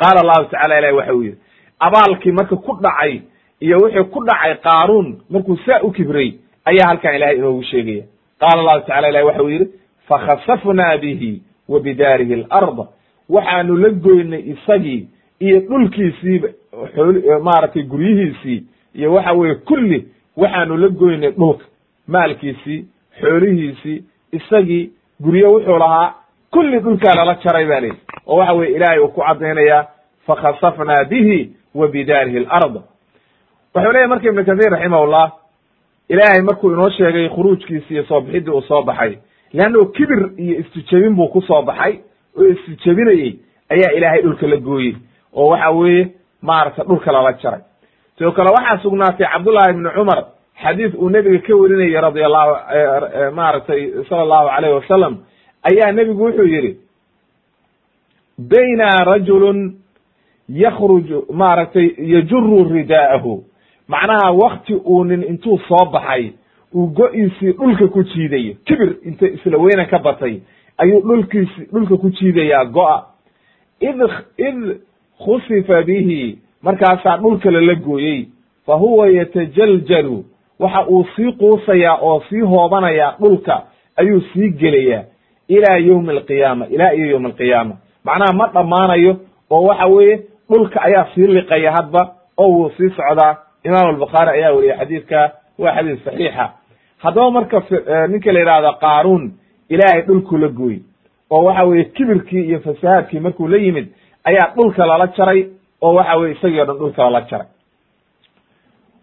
qaala 0.00 0.20
allahu 0.20 0.44
tacala 0.50 0.78
ilahi 0.78 0.94
waxa 0.94 1.14
uu 1.14 1.22
yidhi 1.22 1.38
abaalkii 1.80 2.32
marka 2.32 2.56
ku 2.56 2.72
dhacay 2.82 3.20
iyo 3.60 3.76
wixii 3.82 4.04
ku 4.04 4.24
dhacay 4.24 4.54
qaaruun 4.66 5.08
markuu 5.30 5.56
saa 5.66 5.80
u 5.82 5.90
kibray 5.92 6.34
ayaa 6.64 6.88
halkan 6.88 7.14
ilahay 7.16 7.36
inoogu 7.36 7.62
sheegaya. 7.62 8.04
Qaala 8.40 8.60
allahu 8.62 8.80
tacala 8.86 9.08
ilahi 9.08 9.24
waxa 9.24 9.42
uu 9.42 9.48
yidhi 9.50 9.66
fakhasafnaa 10.08 10.96
bihi 10.98 11.42
wa 11.68 11.80
bidaarihi 11.80 12.34
alarda 12.34 12.86
waxaanu 13.28 13.76
la 13.76 13.90
goynay 13.90 14.40
isagii 14.40 15.08
iyo 15.40 15.60
dhulkiisiiba 15.60 16.48
maaragtay 17.42 17.82
guryihiisii 17.82 18.64
iyo 18.94 19.12
waxa 19.14 19.32
weye 19.32 19.54
kulli 19.54 20.08
waxaanu 20.36 20.76
la 20.76 20.88
goynay 20.88 21.30
dhulka 21.30 21.64
maalkiisii 22.08 22.84
xoolihiisii 23.20 24.04
isagii 24.32 24.90
guryo 25.20 25.52
wuxuu 25.52 25.78
lahaa 25.78 26.14
kulli 26.50 26.78
dhulkaa 26.78 27.14
lala 27.14 27.34
jaray 27.44 27.66
ba 27.66 27.80
leyi 27.80 27.92
oo 28.26 28.36
waxa 28.36 28.52
weye 28.52 28.72
ilaahay 28.76 28.98
uu 28.98 29.08
ku 29.08 29.20
caddaynaya 29.20 29.86
fakhasafnaa 30.26 31.04
bihi 31.04 31.50
wa 31.74 31.88
bidaarihi 31.88 32.38
alard 32.38 32.74
wuxuu 33.74 33.92
leyahy 33.92 34.08
marka 34.08 34.28
ibnu 34.28 34.44
kathir 34.44 34.70
raximahullah 34.70 35.32
ilaahay 36.08 36.40
markuu 36.42 36.72
inoo 36.72 36.90
sheegay 36.90 37.28
khuruujkiisi 37.28 37.94
iyo 37.94 38.04
soo 38.04 38.20
bixidii 38.20 38.50
uu 38.50 38.62
soo 38.62 38.82
baxay 38.82 39.16
leanno 39.52 39.84
kibir 39.96 40.20
iyo 40.38 40.58
istijebin 40.60 41.14
buu 41.16 41.28
ku 41.28 41.40
soo 41.42 41.62
baxay 41.62 41.98
oo 42.38 42.44
istijebinayey 42.54 43.38
ayaa 43.70 43.92
ilaahay 43.96 44.22
dhulka 44.22 44.46
la 44.46 44.56
gooyey 44.56 44.96
oo 45.34 45.48
waxa 45.48 45.70
weeye 45.70 46.08
maaragta 46.42 46.84
dhulka 46.84 47.12
lala 47.12 47.32
jaray 47.42 47.60
sidoo 48.18 48.32
kale 48.32 48.50
waxaa 48.50 48.78
sugnaatay 48.82 49.26
cabdullahi 49.32 49.70
ibni 49.70 49.90
cumar 49.96 50.24
xadiis 50.62 50.94
uu 50.94 51.10
nebiga 51.10 51.38
ka 51.46 51.56
warinayay 51.56 52.00
radi 52.00 52.24
allahu 52.24 52.52
maaragtay 53.34 53.80
sala 54.08 54.22
allahu 54.22 54.48
alayh 54.56 54.74
wasalam 54.74 55.14
ayaa 55.70 55.92
nebigu 55.92 56.22
wuxuu 56.24 56.46
yidhi 56.54 56.72
bayna 58.38 59.04
rajulun 59.04 59.74
yakruju 60.48 61.26
maaragtay 61.32 61.86
yajuru 61.98 62.64
ridaa'ahu 62.74 63.44
macnaha 63.88 64.30
wakti 64.32 64.74
uu 64.74 65.04
nin 65.04 65.22
intuu 65.22 65.58
soo 65.68 65.84
baxay 65.92 66.32
uu 66.76 66.86
go-iisii 66.96 67.52
dhulka 67.52 67.86
ku 67.88 68.02
jiidayo 68.02 68.54
kibir 68.66 68.90
inta 69.08 69.26
isla 69.28 69.58
weyna 69.58 69.84
ka 69.84 69.98
batay 69.98 70.40
ayuu 70.78 71.00
dhulkiisi 71.00 71.60
dhulka 71.72 71.96
ku 71.96 72.10
jiidayaa 72.10 72.64
go-a. 72.64 72.98
Id 73.80 73.98
id 74.48 74.58
khusifa 75.24 75.82
bihi 75.82 76.38
markaasaa 76.62 77.16
dhulka 77.16 77.50
lala 77.50 77.74
gooyey. 77.74 78.28
Fa 78.66 78.74
huwa 78.74 79.08
yatajaljalu 79.08 80.24
waxa 80.60 80.86
uu 80.88 81.04
sii 81.16 81.32
quusayaa 81.32 81.98
oo 82.02 82.22
sii 82.28 82.40
hoobanayaa 82.40 83.14
dhulka 83.20 83.62
ayuu 83.96 84.20
sii 84.32 84.50
gelayaa 84.50 85.04
ilaa 85.48 85.76
yowmi 85.76 86.10
alqiyaama 86.10 86.66
ilaa 86.66 86.92
iyo 86.92 87.06
yowmi 87.06 87.26
alqiyaama 87.26 87.74
macnaha 88.04 88.32
ma 88.32 88.46
dhammaanayo 88.54 89.16
oo 89.50 89.62
waxa 89.62 89.86
weeye 89.86 90.20
dhulka 90.50 90.82
ayaa 90.82 91.06
sii 91.14 91.26
liqaya 91.26 91.72
hadba 91.72 92.14
oo 92.38 92.48
wuu 92.48 92.70
sii 92.76 92.90
socdaa. 92.90 93.36
Imaam 93.64 93.86
albukhaari 93.88 94.30
ayaa 94.30 94.52
weriye 94.52 94.74
xadiidka 94.78 95.32
waa 95.58 95.74
xadiis 95.76 96.04
saxiixa 96.04 96.50
haddaba 97.02 97.30
marka 97.30 97.58
ninka 98.08 98.32
la 98.32 98.40
yidhahdo 98.40 98.72
qaaruun 98.84 99.32
ilaahay 99.68 100.02
dhulku 100.02 100.36
la 100.38 100.48
gooy 100.48 100.78
oo 101.30 101.42
waxa 101.44 101.64
weye 101.64 101.84
kibirkii 101.84 102.44
iyo 102.48 102.60
fasahaadkii 102.60 103.20
markuu 103.20 103.48
la 103.48 103.56
yimid 103.56 103.86
ayaa 104.24 104.52
dhulka 104.56 104.86
lala 104.86 105.06
jaray 105.16 105.40
oo 105.82 105.94
waxa 105.94 106.16
weye 106.16 106.32
isagii 106.34 106.60
o 106.60 106.64
dhan 106.64 106.78
dhulka 106.78 107.02
lala 107.04 107.20
jaray. 107.30 107.46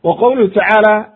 Wa 0.04 0.16
qowluhu 0.16 0.48
tacaala 0.48 1.10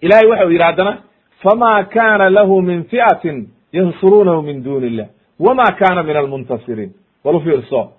ilahay 0.00 0.26
waxa 0.30 0.44
uu 0.46 0.50
yidhi 0.50 0.64
haddana 0.64 0.98
fama 1.42 1.84
kana 1.84 2.30
lahu 2.30 2.62
min 2.62 2.84
fi'atin 2.84 3.46
yansuruunahu 3.72 4.42
min 4.42 4.62
duni 4.64 4.86
illah 4.86 5.06
wama 5.40 5.64
kana 5.78 6.02
min 6.02 6.16
almuntasiriin 6.16 6.92
bal 7.24 7.34
u 7.36 7.40
fiirso. 7.40 7.92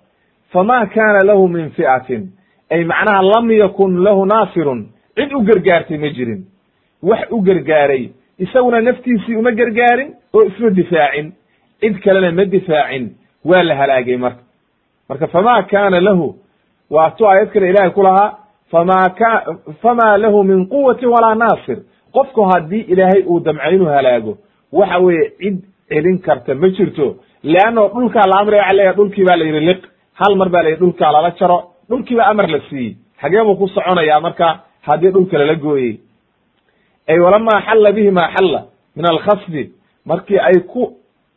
Fama 0.52 0.86
kana 0.86 1.20
lahu 1.24 1.48
min 1.48 1.70
fi'atin 1.70 2.22
ay 2.70 2.84
macnaha 2.84 3.22
lam 3.22 3.50
yakun 3.50 4.02
lahu 4.04 4.26
naasirun 4.26 4.80
cid 5.16 5.32
u 5.32 5.40
gargaartay 5.48 5.98
ma 5.98 6.08
jirin 6.16 6.40
wax 7.08 7.22
u 7.30 7.40
gargaaray 7.48 8.04
isaguna 8.44 8.80
naftiisii 8.80 9.36
uma 9.40 9.50
gargaarin 9.60 10.10
oo 10.34 10.42
isma 10.48 10.70
difaacin. 10.70 11.26
Cid 11.80 11.96
kalena 12.04 12.30
ma 12.38 12.44
difaacin 12.44 13.04
waa 13.44 13.62
la 13.68 13.74
halaagay 13.80 14.16
marka. 14.16 14.42
Marka 15.08 15.26
fama 15.26 15.62
kana 15.62 16.00
lahu 16.00 16.34
waa 16.90 17.10
tu 17.16 17.26
aayad 17.28 17.48
kale 17.52 17.66
ilahay 17.70 17.90
ku 17.90 18.02
lahaa 18.02 18.30
fama 18.72 18.96
ka 19.18 19.30
fama 19.82 20.16
lahu 20.18 20.38
min 20.50 20.66
quwati 20.72 21.06
walaa 21.06 21.34
naasir. 21.34 21.78
Qofku 22.14 22.42
haddii 22.50 22.84
ilaahay 22.92 23.22
uu 23.26 23.40
damco 23.40 23.70
inuu 23.74 23.86
halaago 23.96 24.32
waxa 24.72 24.98
weeye 24.98 25.30
cid 25.40 25.56
celin 25.88 26.18
karta 26.18 26.54
ma 26.54 26.68
jirto. 26.68 27.16
Leanno 27.42 27.88
dhulkaa 27.94 28.26
la 28.30 28.36
amraya 28.40 28.62
waxa 28.62 28.74
leeyahay 28.76 28.96
dhulkii 28.96 29.24
baa 29.28 29.36
la 29.36 29.44
yidhi 29.44 29.60
liq. 29.68 29.82
Hal 30.20 30.36
mar 30.36 30.48
baa 30.48 30.62
la 30.62 30.68
yidhi 30.68 30.80
dhulkaa 30.80 31.12
lala 31.12 31.30
jaro. 31.40 31.58
Dhulkii 31.90 32.16
baa 32.16 32.28
amar 32.32 32.48
la 32.54 32.58
siiyey. 32.68 32.96
Xagee 33.20 33.42
buu 33.46 33.56
ku 33.56 33.68
soconayaa 33.68 34.20
marka 34.20 34.46
haddii 34.86 35.10
dhulka 35.14 35.38
lala 35.38 35.54
gooyey 35.54 36.00
ay 37.08 37.18
walamaa 37.18 37.60
xalla 37.66 37.92
bihi 37.92 38.10
maa 38.10 38.30
xalla 38.36 38.60
min 38.96 39.06
alkhasbi. 39.10 39.72
Markii 40.06 40.38
ay 40.38 40.60
ku 40.66 40.96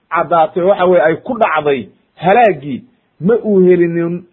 caddaatay 0.09 0.63
waxa 0.63 0.85
weye 0.85 1.01
ay 1.01 1.15
ku 1.15 1.33
dhacday 1.39 1.87
halaagii 2.15 2.83
ma 3.21 3.35
uu 3.45 3.59
helinin 3.67 4.23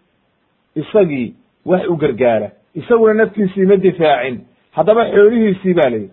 isagii 0.75 1.33
wax 1.65 1.87
u 1.89 1.95
gargaara. 1.95 2.49
Isaguna 2.75 3.13
naftiisii 3.13 3.65
ma 3.65 3.75
difaacin. 3.77 4.39
Haddaba 4.71 5.05
xoolihiisii 5.11 5.73
ba 5.73 5.89
la 5.89 5.97
yidhi 5.97 6.11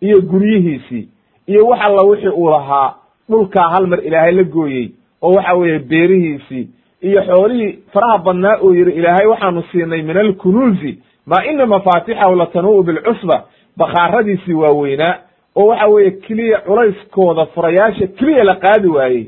iyo 0.00 0.20
guryihiisii 0.22 1.08
iyo 1.46 1.66
wax 1.66 1.80
alla 1.84 2.02
wixii 2.02 2.28
uu 2.28 2.50
lahaa 2.50 2.94
dhulkaa 3.28 3.68
hal 3.70 3.86
mar 3.86 4.00
ilaahay 4.04 4.32
la 4.32 4.42
gooyey 4.42 4.90
oo 5.22 5.34
waxa 5.34 5.54
weeye 5.54 5.78
beerihiisii 5.78 6.68
iyo 7.02 7.22
xoolihii 7.24 7.78
faraha 7.92 8.18
badnaa 8.18 8.56
oo 8.62 8.74
yidhi 8.74 8.90
ilaahay 8.92 9.26
waxaanu 9.26 9.62
siinay 9.72 10.02
min 10.02 10.16
alkunuuzi 10.16 10.98
maa 11.26 11.44
ina 11.44 11.66
mafaatixahu 11.66 12.34
latanu'u 12.34 12.82
bilcusba 12.82 13.44
bakhaaradiisii 13.80 14.54
waaweynaa 14.62 15.14
oo 15.60 15.66
waxa 15.70 15.86
weeye 15.94 16.10
keliya 16.24 16.58
culayskooda 16.66 17.46
furayaasha 17.54 18.06
keliya 18.18 18.44
la 18.44 18.54
qaadi 18.64 18.88
waayey. 18.96 19.24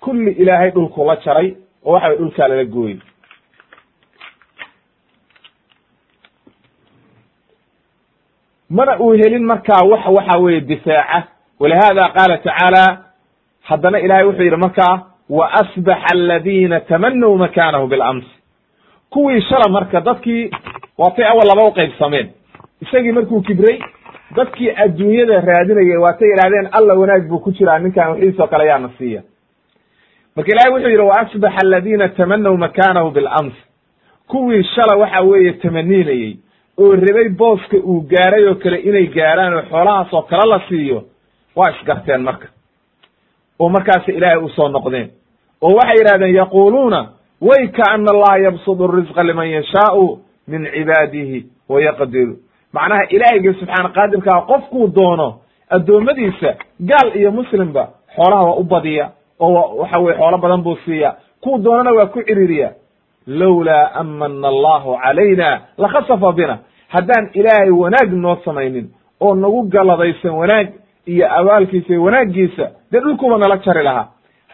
Kulli 0.00 0.30
ilaahay 0.42 0.70
dhulku 0.70 1.04
la 1.08 1.16
jaray 1.24 1.48
oo 1.84 1.92
waxa 1.92 2.08
weye 2.08 2.18
dhulkaa 2.20 2.48
lala 2.48 2.64
gooyey. 2.64 2.98
Mana 8.70 8.98
uu 9.00 9.12
helin 9.12 9.44
markaa 9.46 9.84
wax 9.90 10.06
waxa 10.16 10.38
weeye 10.38 10.60
difaaca. 10.60 11.22
Walihada 11.60 12.08
qaala 12.16 12.38
tacaala 12.38 12.84
haddana 13.68 13.98
ilahay 14.00 14.24
wuxuu 14.26 14.42
yidhi 14.42 14.56
markaa 14.56 14.94
wa 15.30 15.52
asbaxa 15.60 16.06
aladiina 16.12 16.80
tamanaw 16.80 17.36
makanahu 17.36 17.86
bilamsi 17.86 18.28
kuwii 19.10 19.40
shala 19.42 19.68
marka 19.68 20.00
dadkii 20.00 20.50
waatay 20.98 21.24
awal 21.26 21.46
laba 21.46 21.64
u 21.68 21.72
qaybsameen 21.72 22.28
isagii 22.80 23.12
markuu 23.12 23.40
kibray 23.42 23.78
dadkii 24.36 24.70
adduunyada 24.84 25.40
raadinayay 25.40 25.96
waatay 25.96 26.28
yidhahdeen 26.28 26.68
alla 26.72 26.94
wanaag 26.94 27.28
buu 27.28 27.38
ku 27.38 27.52
jiraa 27.52 27.78
ninkan 27.78 28.12
wixiisoo 28.12 28.46
kale 28.46 28.66
yaana 28.66 28.90
siiya 28.98 29.22
marka 30.36 30.50
ilahay 30.52 30.70
wuxuu 30.72 30.88
yidhi 30.90 31.02
wa 31.02 31.20
asbaxa 31.20 31.58
aladiina 31.64 32.08
tamanaw 32.08 32.56
makanahu 32.56 33.10
bilamsi 33.10 33.62
kuwii 34.28 34.62
shala 34.64 34.96
waxa 34.96 35.20
weeye 35.20 35.52
tamaniinayey 35.52 36.36
oo 36.78 36.92
rabay 36.92 37.28
booska 37.28 37.76
uu 37.76 38.00
gaaray 38.00 38.48
oo 38.48 38.54
kale 38.54 38.76
inay 38.76 39.06
gaaraan 39.06 39.54
oo 39.54 39.62
xoolahaas 39.70 40.12
oo 40.14 40.22
kale 40.22 40.50
la 40.50 40.60
siiyo 40.68 41.04
waa 41.56 41.70
isgarteen 41.70 42.22
marka. 42.22 42.46
Oo 43.58 43.68
markaasa 43.68 44.12
ilaahay 44.12 44.38
u 44.44 44.48
soo 44.48 44.68
noqdeen. 44.68 45.08
Oo 45.60 45.74
waxay 45.74 45.96
yidhahdeen 45.98 46.34
yaquluuna 46.34 47.00
way 47.40 47.68
kaana 47.68 48.10
allaha 48.12 48.38
yabsudu 48.38 48.86
risqa 48.86 49.22
liman 49.22 49.48
yashaau 49.50 50.18
min 50.48 50.66
cibaadihi 50.74 51.46
wa 51.68 51.80
yaqdiru 51.82 52.36
macnaha 52.76 53.02
ilaahayga 53.14 53.52
subxaana 53.60 53.88
qaadirkaa 53.96 54.40
qofkuu 54.50 54.86
doono 54.96 55.28
addoommadiisa 55.76 56.50
gaal 56.90 57.08
iyo 57.20 57.30
muslimba 57.38 57.84
xoolaha 58.16 58.44
waa 58.48 58.56
u 58.60 58.64
badiya 58.72 59.06
oo 59.40 59.76
waxa 59.80 59.98
weye 60.04 60.16
xoolo 60.18 60.38
badan 60.38 60.62
buu 60.66 60.76
siiya. 60.84 61.10
Kuu 61.42 61.58
doonana 61.64 61.90
waa 61.98 62.06
ku 62.06 62.22
ciriiriya. 62.28 62.68
Lowlaa 63.26 63.90
amana 64.00 64.48
allahu 64.48 64.98
calayna 65.02 65.60
lakhasafa 65.78 66.32
bina. 66.32 66.58
Haddaan 66.88 67.30
ilaahay 67.34 67.70
wanaag 67.70 68.12
noo 68.12 68.36
samaynin 68.44 68.86
oo 69.20 69.34
nagu 69.34 69.62
galadaysan 69.74 70.30
wanaag 70.40 70.68
iyo 71.06 71.26
abaalkiisa 71.38 71.88
iyo 71.92 72.02
wanaaggiisa 72.02 72.66
dee 72.92 73.00
dhulkuba 73.00 73.38
nala 73.38 73.56
jari 73.58 73.82
lahaa. 73.84 74.08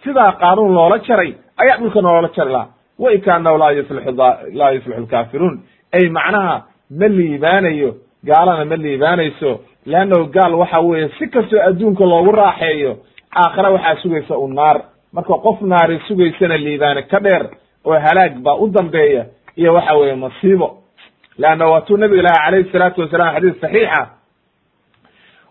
Sidaa 0.05 0.33
qaanuun 0.41 0.75
loola 0.75 0.99
jaray 0.99 1.35
ayaa 1.57 1.77
dhulka 1.81 2.01
noola 2.03 2.29
jari 2.37 2.53
lahaa. 2.53 2.69
Way 2.99 3.19
kaanahu 3.19 3.59
laa 3.59 3.71
yuflixu 3.71 4.13
laa 4.59 4.71
yuflixu 4.71 5.01
lkaafiruun. 5.03 5.61
Ay 5.93 6.09
macnaha 6.09 6.57
ma 7.01 7.09
liibaanayo 7.09 7.91
gaalana 8.25 8.65
ma 8.65 8.77
liibaanayso 8.77 9.61
leannahu 9.87 10.27
gaal 10.37 10.55
waxa 10.55 10.81
weeye 10.81 11.09
si 11.19 11.27
kastoo 11.29 11.61
adduunka 11.69 12.05
loogu 12.05 12.33
raaxeeyo 12.33 12.97
aakhira 13.37 13.71
waxaa 13.71 13.97
sugaysa 14.03 14.39
u 14.39 14.49
naar. 14.49 14.81
Marka 15.13 15.35
qof 15.45 15.61
naari 15.61 16.01
sugaysana 16.09 16.57
liibaane 16.57 17.03
ka 17.03 17.19
dheer 17.21 17.45
oo 17.85 17.99
halaag 17.99 18.35
baa 18.43 18.55
u 18.57 18.69
dambeeya 18.69 19.27
iyo 19.57 19.75
waxa 19.75 19.95
weeye 19.97 20.15
masiibo. 20.15 20.69
Leanna 21.39 21.67
waatuu 21.67 21.97
nabiga 21.97 22.23
laha 22.23 22.45
calayhi 22.45 22.71
salaatu 22.73 23.01
wasalam 23.01 23.35
xadiis 23.35 23.61
saxiixa 23.61 24.03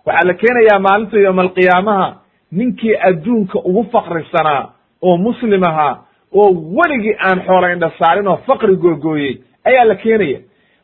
waxaa 0.06 0.28
la 0.28 0.34
keenayaa 0.34 0.80
maalinta 0.80 1.18
yowma 1.26 1.42
alqiyaamaha 1.42 2.08
ninkii 2.52 2.96
adduunka 3.10 3.60
ugu 3.60 3.84
faqrisanaa 3.92 4.70
oo 5.02 5.18
muslim 5.18 5.64
ahaa 5.64 5.98
oo 6.34 6.50
weligii 6.78 7.16
aan 7.28 7.42
xoola 7.48 7.72
indha 7.74 7.92
saarin 8.00 8.28
oo 8.28 8.38
faqri 8.48 8.76
googooyey 8.76 9.34
ayaa 9.66 9.86
la 9.86 9.96
keenaya 9.96 10.40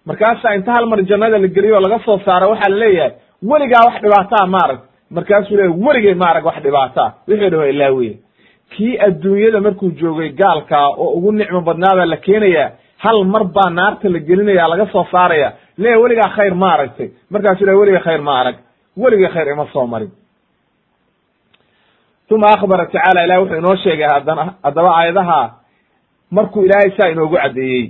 markaasaa 0.09 0.53
inta 0.57 0.71
hal 0.75 0.85
mar 0.91 0.99
jannada 1.09 1.37
la 1.43 1.47
geliyo 1.55 1.75
oo 1.77 1.81
laga 1.85 1.99
soo 2.05 2.17
saaro 2.25 2.47
waxaa 2.53 2.69
la 2.73 2.77
leeyahay 2.83 3.11
weligaa 3.49 3.83
wax 3.87 3.95
dhibaataa 4.03 4.45
maarag. 4.55 4.79
Markaasuu 5.15 5.55
leeya 5.59 5.71
weligay 5.85 6.13
maarag 6.23 6.45
wax 6.49 6.57
dhibaataa. 6.65 7.09
Wixii 7.27 7.49
dha 7.53 7.57
waa 7.61 7.67
ilaaweye 7.73 8.15
kii 8.73 8.93
adduunyada 9.07 9.59
markuu 9.65 9.89
joogay 9.99 10.29
gaalkaa 10.41 10.87
oo 11.03 11.09
ugu 11.17 11.31
nicmo 11.31 11.61
badnaabaa 11.67 12.05
la 12.13 12.17
keenaya 12.25 12.65
hal 13.03 13.19
mar 13.33 13.43
baa 13.55 13.69
naarta 13.77 14.09
la 14.13 14.19
gelinaya 14.27 14.67
laga 14.71 14.85
soo 14.93 15.05
saaraya. 15.11 15.49
Leeya 15.77 15.99
weligaa 16.03 16.29
khayr 16.35 16.55
ma 16.61 16.67
aragtay 16.75 17.09
markaasuu 17.33 17.65
leeya 17.67 17.79
weliga 17.81 17.99
khayr 18.07 18.21
ma 18.27 18.33
arag 18.41 18.55
weligay 19.01 19.29
khayr 19.35 19.47
ima 19.53 19.65
soo 19.73 19.85
marin. 19.93 20.11
Uma 22.29 22.47
akbara 22.55 22.85
tacaala 22.85 23.23
ilahi 23.25 23.39
wuxuu 23.41 23.57
inoo 23.61 23.75
sheegay 23.83 24.07
haddana 24.13 24.43
haddaba 24.63 24.89
aayadaha 24.99 25.39
markuu 26.37 26.63
ilaahay 26.65 26.91
saa 26.97 27.09
inoogu 27.13 27.35
caddeeyey 27.43 27.83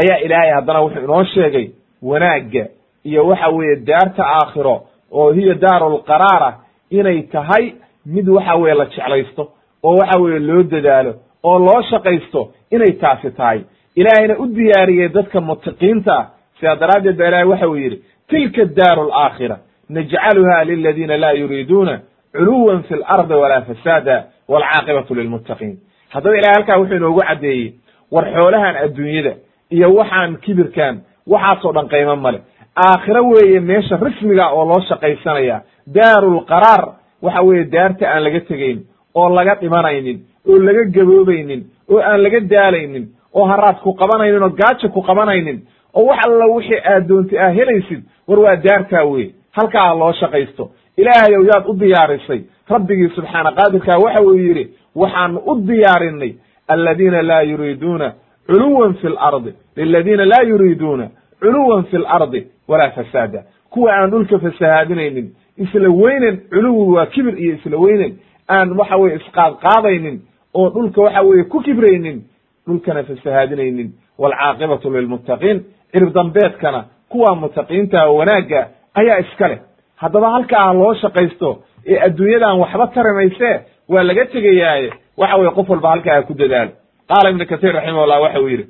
ayaa 0.00 0.18
ilaahay 0.26 0.50
haddana 0.58 0.80
wuxuu 0.84 1.04
inoo 1.04 1.24
sheegay 1.24 1.66
wanaagga 2.02 2.64
iyo 3.04 3.26
waxa 3.26 3.48
weeye 3.56 3.76
daarta 3.76 4.22
aakhiro 4.38 4.76
oo 5.12 5.32
hiya 5.32 5.54
daarulqaraara 5.54 6.50
inay 6.90 7.22
tahay 7.22 7.64
mid 8.06 8.28
waxa 8.28 8.54
weye 8.62 8.74
la 8.74 8.84
jeclaysto 8.94 9.42
oo 9.82 9.96
waxa 10.00 10.18
weeye 10.22 10.38
loo 10.38 10.62
dadaalo 10.62 11.12
oo 11.42 11.58
loo 11.58 11.82
shaqaysto 11.90 12.40
inay 12.70 12.92
taasi 12.92 13.30
tahay. 13.30 13.60
Ilaahayna 13.96 14.34
u 14.38 14.46
diyaariyey 14.46 15.08
dadka 15.08 15.40
mutaqiinta 15.40 16.12
ah 16.18 16.26
sidaa 16.58 16.76
daraaddeed 16.82 17.16
ba 17.20 17.26
ilahay 17.28 17.44
waxa 17.52 17.68
uu 17.68 17.76
yidhi 17.76 17.98
tilka 18.30 18.64
daaru 18.78 19.02
alaakhira 19.12 19.56
najcaluha 19.88 20.64
liladiina 20.64 21.16
laa 21.16 21.32
yuriiduuna 21.32 21.94
culuwan 22.36 22.82
fi 22.88 22.94
lardi 23.02 23.34
walaa 23.42 23.60
fasaada 23.68 24.16
walcaaqibatu 24.48 25.14
lilmuttaqiin. 25.14 25.74
Haddaba 26.14 26.36
ilahay 26.38 26.54
halkaa 26.56 26.78
wuxuu 26.80 26.96
inoogu 26.96 27.20
caddeeyey 27.28 27.72
war 28.12 28.24
xoolahan 28.34 28.76
adduunyada 28.84 29.32
iyo 29.76 29.88
waxaan 29.98 30.36
kibirkan 30.44 30.94
waxaasoo 31.32 31.72
dhan 31.76 31.88
qaymo 31.92 32.16
male 32.24 32.38
aakhiro 32.86 33.22
weeye 33.32 33.60
meesha 33.60 33.96
rismiga 34.06 34.46
oo 34.56 34.64
loo 34.70 34.80
shaqaysanaya 34.88 35.56
daarulqaraar 35.96 36.82
waxa 37.22 37.42
weeye 37.48 37.64
daarta 37.74 38.04
aan 38.12 38.22
laga 38.24 38.40
tegayn 38.50 38.78
oo 39.14 39.28
laga 39.36 39.54
dhimanaynin 39.60 40.18
oo 40.48 40.58
laga 40.66 40.84
gaboobaynin 40.96 41.62
oo 41.90 41.98
aan 42.10 42.20
laga 42.24 42.40
daalaynin 42.52 43.04
oo 43.34 43.44
haraad 43.50 43.78
ku 43.84 43.90
qabanaynin 44.00 44.42
oo 44.42 44.50
gaajo 44.60 44.88
ku 44.94 45.00
qabanaynin 45.08 45.58
oo 45.94 46.04
wax 46.08 46.18
alla 46.26 46.46
wixii 46.54 46.80
aad 46.92 47.06
doontay 47.08 47.38
aa 47.38 47.50
helaysid 47.58 48.02
war 48.28 48.38
waa 48.44 48.56
daartaa 48.56 49.04
weye 49.12 49.30
halkaa 49.56 49.94
loo 50.00 50.12
shaqaysto. 50.12 50.64
Ilaahayow 50.96 51.42
yaad 51.50 51.64
u 51.70 51.74
diyaarisay. 51.80 52.40
Rabbigii 52.70 53.08
subxaana 53.16 53.50
qaadirkaa 53.58 53.98
waxa 54.04 54.20
uu 54.22 54.34
yidhi 54.38 54.64
waxaanu 55.00 55.38
u 55.46 55.54
diyaarinay 55.68 56.32
aladiina 56.68 57.22
laa 57.22 57.42
yuriiduuna 57.42 58.12
culuwan 58.46 58.94
fi 58.94 59.08
lardi 59.08 59.52
liladiina 59.76 60.24
laa 60.24 60.42
yuriiduuna 60.48 61.08
culuwan 61.40 61.84
fi 61.84 61.98
lardi 61.98 62.46
walaa 62.68 62.90
fasaada. 62.90 63.42
Kuwa 63.70 63.92
aan 63.96 64.10
dhulka 64.10 64.38
fasahaadinaynin 64.38 65.26
isla 65.56 65.88
weynen 65.90 66.36
culuwi 66.50 66.94
waa 66.96 67.06
kibir 67.06 67.38
iyo 67.42 67.54
isla 67.54 67.76
weynen 67.76 68.12
aan 68.50 68.72
waxa 68.78 68.96
weye 68.96 69.16
isqaadqaadaynin 69.16 70.20
oo 70.54 70.70
dhulka 70.70 71.00
waxa 71.02 71.22
weye 71.22 71.44
ku 71.44 71.60
kibraynin 71.60 72.22
dhulkana 72.66 73.02
fasahaadinaynin 73.04 73.88
waalcaaqibatu 74.18 74.90
lilmuttaqiin 74.90 75.58
cirib 75.92 76.12
dambeedkana 76.14 76.84
kuwa 77.08 77.34
mutaqiinta 77.36 78.08
wanaagga 78.10 78.68
ayaa 78.94 79.18
iska 79.18 79.48
leh. 79.48 79.58
Haddaba 79.96 80.30
halkaa 80.30 80.72
loo 80.72 80.94
shaqaysto 80.94 81.62
ee 81.86 81.98
adduunyadan 82.06 82.58
waxba 82.60 82.86
tarimayse 82.86 83.50
waa 83.88 84.02
laga 84.02 84.24
tegayaaye 84.26 84.90
waxa 85.16 85.36
weye 85.36 85.50
qof 85.50 85.68
walba 85.70 85.88
halkaa 85.90 86.14
ha 86.14 86.22
ku 86.22 86.34
dadaalo 86.34 86.70
qaala 87.08 87.30
ibnu 87.30 87.46
katiir 87.46 87.72
raximahullah 87.74 88.20
waxa 88.22 88.40
uu 88.40 88.48
yidhi 88.48 88.66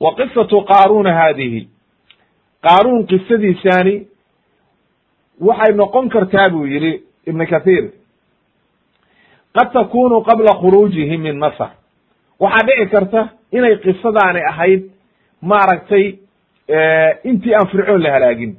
wa 0.00 0.14
qisatu 0.14 0.64
qaaruna 0.70 1.12
haadihi. 1.18 1.68
Qaaruun 2.66 3.06
qisadiisaani 3.06 4.06
waxay 5.40 5.72
noqon 5.74 6.08
kartaa 6.08 6.48
buu 6.50 6.66
yidhi 6.66 6.92
ibnu 7.26 7.46
kathiir 7.46 7.84
qad 9.56 9.72
takunu 9.72 10.22
qabla 10.28 10.52
khuruujihi 10.60 11.16
min 11.18 11.38
masr 11.38 11.70
waxaa 12.40 12.66
dhici 12.66 12.90
karta 12.90 13.28
inay 13.52 13.76
qisadaani 13.84 14.40
ahayd 14.50 14.82
maaragtay 15.42 16.04
intii 17.24 17.54
aan 17.54 17.66
fircoon 17.72 18.02
la 18.02 18.10
halaagin. 18.12 18.56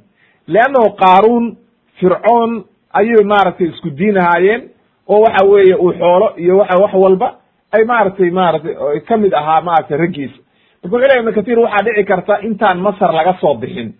Leannahu 0.48 0.96
qaaruun 1.02 1.56
fircoon 2.00 2.64
ayay 2.92 3.24
maaragtay 3.24 3.66
isku 3.66 3.90
diin 3.90 4.16
ahaayeen 4.18 4.62
oo 5.08 5.20
waxa 5.24 5.46
weeye 5.46 5.74
uu 5.76 5.92
xoolo 6.00 6.34
iyo 6.36 6.56
waxa 6.58 6.78
wax 6.82 6.92
walba 6.94 7.28
ay 7.72 7.84
maaragtay 7.84 8.30
maaratay 8.30 9.00
ka 9.08 9.16
mid 9.16 9.32
ahaa 9.34 9.60
maaragtay 9.68 9.98
raggiisa 9.98 10.38
marka 10.82 10.96
wuxu 10.96 11.08
ley 11.08 11.18
ibnu 11.20 11.32
kathir 11.38 11.58
waxaa 11.64 11.84
dhici 11.86 12.04
karta 12.10 12.34
intaan 12.48 12.78
masar 12.86 13.12
laga 13.18 13.34
soo 13.40 13.54
bixin 13.54 13.90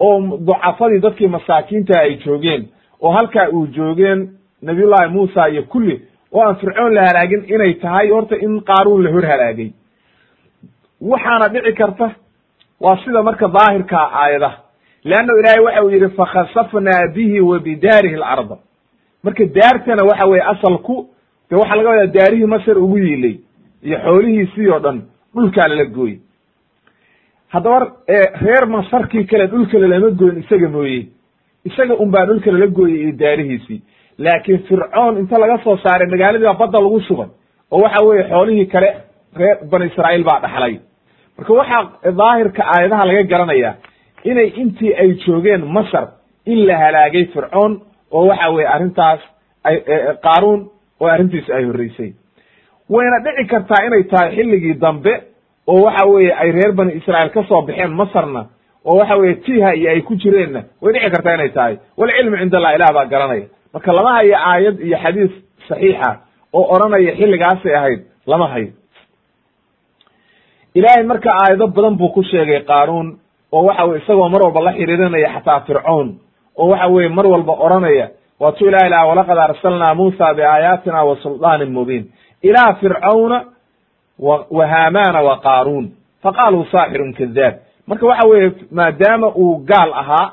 oo 0.00 0.20
ducafadii 0.48 1.00
dadkii 1.06 1.28
masaakiinta 1.36 2.00
ay 2.00 2.16
joogeen 2.24 2.62
oo 3.00 3.10
halkaa 3.16 3.48
uu 3.52 3.66
joogeen 3.66 4.20
nabiyullahi 4.62 5.08
muusa 5.14 5.46
iyo 5.48 5.62
kulli 5.62 5.96
oo 6.32 6.42
aan 6.46 6.56
fircoon 6.56 6.94
la 6.94 7.02
halaagin 7.06 7.44
inay 7.54 7.74
tahay 7.74 8.08
horta 8.10 8.36
in 8.36 8.60
qaaruun 8.70 9.02
la 9.04 9.10
hor 9.12 9.26
halaagay 9.32 9.70
waxaana 11.00 11.48
dhici 11.48 11.72
karta 11.80 12.10
waa 12.80 12.96
sida 13.04 13.22
marka 13.22 13.48
daahirkaa 13.48 14.06
aayadaha 14.22 14.56
leanna 15.04 15.32
ilaahay 15.40 15.60
waxa 15.64 15.82
uu 15.84 15.90
yidhi 15.90 16.08
fakhasafnaa 16.08 17.06
bihi 17.14 17.40
wa 17.40 17.58
bidaarihi 17.58 18.14
alarda 18.14 18.56
marka 19.24 19.44
daartana 19.44 20.02
waxa 20.10 20.26
weye 20.26 20.42
asalku 20.52 21.08
de 21.52 21.56
waxaa 21.60 21.76
laga 21.76 21.88
wadaa 21.90 22.12
daarihii 22.16 22.46
masar 22.54 22.76
ugu 22.78 22.98
yiilay 22.98 23.34
iyo 23.86 23.96
xoolihiisii 24.04 24.68
oo 24.74 24.78
dhan 24.84 24.98
dhulkaa 25.34 25.68
lala 25.68 25.84
gooyey. 25.96 26.18
Haddaba 27.52 27.78
reer 28.44 28.64
masarkii 28.66 29.24
kale 29.30 29.46
dhulka 29.52 29.78
lalama 29.78 30.10
goyn 30.20 30.38
isaga 30.42 30.68
mooye. 30.68 31.06
Isaga 31.68 31.94
un 32.02 32.10
baa 32.10 32.24
dhulka 32.26 32.50
lala 32.52 32.66
gooyey 32.66 33.02
iyo 33.02 33.12
daarihiisii. 33.22 33.82
Laakiin 34.18 34.62
fircoon 34.68 35.18
inta 35.18 35.38
laga 35.38 35.58
soo 35.64 35.76
saaray 35.84 36.08
magaaladii 36.12 36.46
baa 36.48 36.54
badda 36.62 36.80
lagu 36.80 37.00
shubay 37.08 37.28
oo 37.70 37.80
waxa 37.84 38.04
weeye 38.06 38.24
xoolihii 38.30 38.66
kale 38.72 38.88
reer 39.36 39.56
bani 39.70 39.86
israa'iil 39.90 40.24
baa 40.24 40.40
dhaxlay. 40.44 40.74
Marka 41.36 41.52
waxaa 41.60 42.12
daahirka 42.20 42.62
aayadaha 42.74 43.04
laga 43.08 43.22
garanaya 43.32 43.70
inay 44.24 44.48
intii 44.62 44.94
ay 45.02 45.10
joogeen 45.26 45.62
masar 45.76 46.06
in 46.46 46.66
la 46.66 46.74
halaagay 46.82 47.24
fircoon 47.34 47.72
oo 48.10 48.26
waxa 48.30 48.50
weye 48.50 48.66
arrintaas 48.74 49.20
ay 49.64 49.76
qaaruun 50.24 50.60
oo 51.02 51.08
arrintiisu 51.14 51.50
ay 51.58 51.64
horreysay. 51.68 52.10
Wayna 52.94 53.18
dhici 53.24 53.44
kartaa 53.52 53.82
inay 53.86 54.02
tahay 54.12 54.30
xilligii 54.36 54.74
dambe 54.84 55.12
oo 55.66 55.80
waxa 55.86 56.04
weeye 56.12 56.32
ay 56.42 56.50
reer 56.56 56.72
bani 56.78 56.92
israa'iil 57.00 57.30
ka 57.36 57.42
soo 57.50 57.62
baxeen 57.68 57.90
masarna 58.00 58.42
oo 58.84 58.96
waxa 59.00 59.16
weye 59.20 59.34
tiha 59.46 59.74
iyo 59.74 59.90
ay 59.90 60.00
ku 60.08 60.14
jireenna 60.22 60.60
way 60.82 60.92
dhici 60.94 61.10
kartaa 61.14 61.34
inay 61.38 61.48
tahay. 61.56 61.74
Walcilmu 61.96 62.36
cind 62.40 62.54
allah 62.54 62.74
ilah 62.76 62.90
baa 62.96 63.06
garanaya. 63.12 63.46
Marka 63.74 63.92
lama 63.92 64.12
hayo 64.18 64.36
aayad 64.50 64.76
iyo 64.80 64.96
xadiis 65.04 65.32
saxiixa 65.68 66.10
oo 66.52 66.64
odhanaya 66.74 67.12
xilligaasay 67.18 67.74
ahayd 67.78 68.00
lama 68.26 68.46
hayo. 68.52 68.70
Ilaahay 70.74 71.04
marka 71.04 71.30
aayado 71.40 71.66
badan 71.68 71.96
buu 72.00 72.12
ku 72.14 72.22
sheegay 72.22 72.60
qaaruun 72.70 73.18
oo 73.52 73.62
waxa 73.68 73.84
weye 73.88 74.00
isagoo 74.02 74.28
mar 74.32 74.42
walba 74.44 74.60
la 74.66 74.72
xiriirinaya 74.78 75.28
xataa 75.36 75.60
fircoon 75.66 76.08
oo 76.56 76.68
waxa 76.72 76.86
weye 76.94 77.08
mar 77.08 77.26
walba 77.26 77.52
odhanaya 77.66 78.06
waatuu 78.42 78.68
ilahi 78.68 78.88
laha 78.92 79.06
walaqad 79.10 79.38
arsalnaa 79.38 79.94
muusa 79.94 80.34
biaayaatina 80.38 81.04
wa 81.08 81.16
suldaanin 81.22 81.72
mubiin. 81.76 82.04
Ilaa 82.48 82.74
fircawna 82.80 83.38
wa 84.58 84.66
haamana 84.72 85.20
wa 85.28 85.36
qaaruun. 85.46 85.86
Faqaaluu 86.22 86.64
saaxirun 86.72 87.12
kadaab 87.18 87.54
marka 87.86 88.06
waxa 88.06 88.28
weeye 88.30 88.50
maadaama 88.78 89.28
uu 89.42 89.54
gaal 89.70 89.90
ahaa 90.02 90.26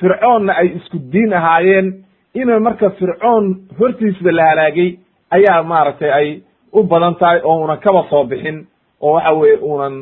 fircoonna 0.00 0.52
ay 0.60 0.66
isku 0.78 0.98
diin 1.12 1.32
ahaayeen 1.38 1.88
ina 2.34 2.60
marka 2.60 2.90
fircoon 2.98 3.44
hortiisba 3.78 4.30
la 4.38 4.44
halaagay 4.50 4.90
ayaa 5.36 5.62
maaragtay 5.62 6.10
ay 6.18 6.28
u 6.72 6.82
badan 6.82 7.14
tahay 7.20 7.40
oo 7.44 7.56
unan 7.64 7.78
kaba 7.84 8.02
soo 8.10 8.24
bixin 8.24 8.66
oo 9.00 9.12
waxa 9.16 9.32
weye 9.40 9.56
unan 9.72 9.94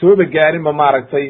sooba 0.00 0.24
gaarinba 0.34 0.72
maaragtay 0.72 1.26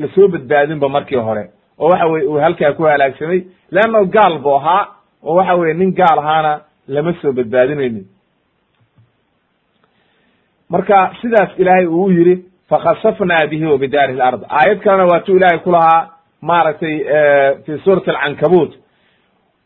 la 0.00 0.08
soo 0.14 0.28
badbaadinba 0.28 0.88
markii 0.88 1.18
hore. 1.26 1.44
Oo 1.78 1.88
waxa 1.90 2.06
weye 2.06 2.26
uu 2.26 2.38
halkaa 2.44 2.72
ku 2.72 2.82
halaagsamay 2.82 3.40
leanna 3.70 4.04
gaal 4.04 4.38
bu 4.38 4.54
ahaa 4.56 4.86
oo 5.26 5.34
waxa 5.38 5.54
weye 5.60 5.74
nin 5.74 5.92
gaal 5.94 6.18
ahaana 6.18 6.52
lama 6.88 7.12
soo 7.22 7.32
badbaadinaynin. 7.32 8.04
Marka 10.70 11.12
sidaas 11.22 11.50
ilaahay 11.58 11.86
uu 11.86 12.10
yidhi 12.10 12.44
fakhasafnaa 12.68 13.46
bihi 13.50 13.64
wa 13.66 13.78
bidaarihi 13.78 14.18
lard 14.18 14.42
aayad 14.48 14.80
kalena 14.84 15.04
waatuu 15.10 15.36
ilaahay 15.36 15.58
ku 15.58 15.70
lahaa 15.70 16.08
maaragtay 16.42 16.96
fi 17.66 17.78
suurati 17.84 18.10
alcankabut 18.10 18.72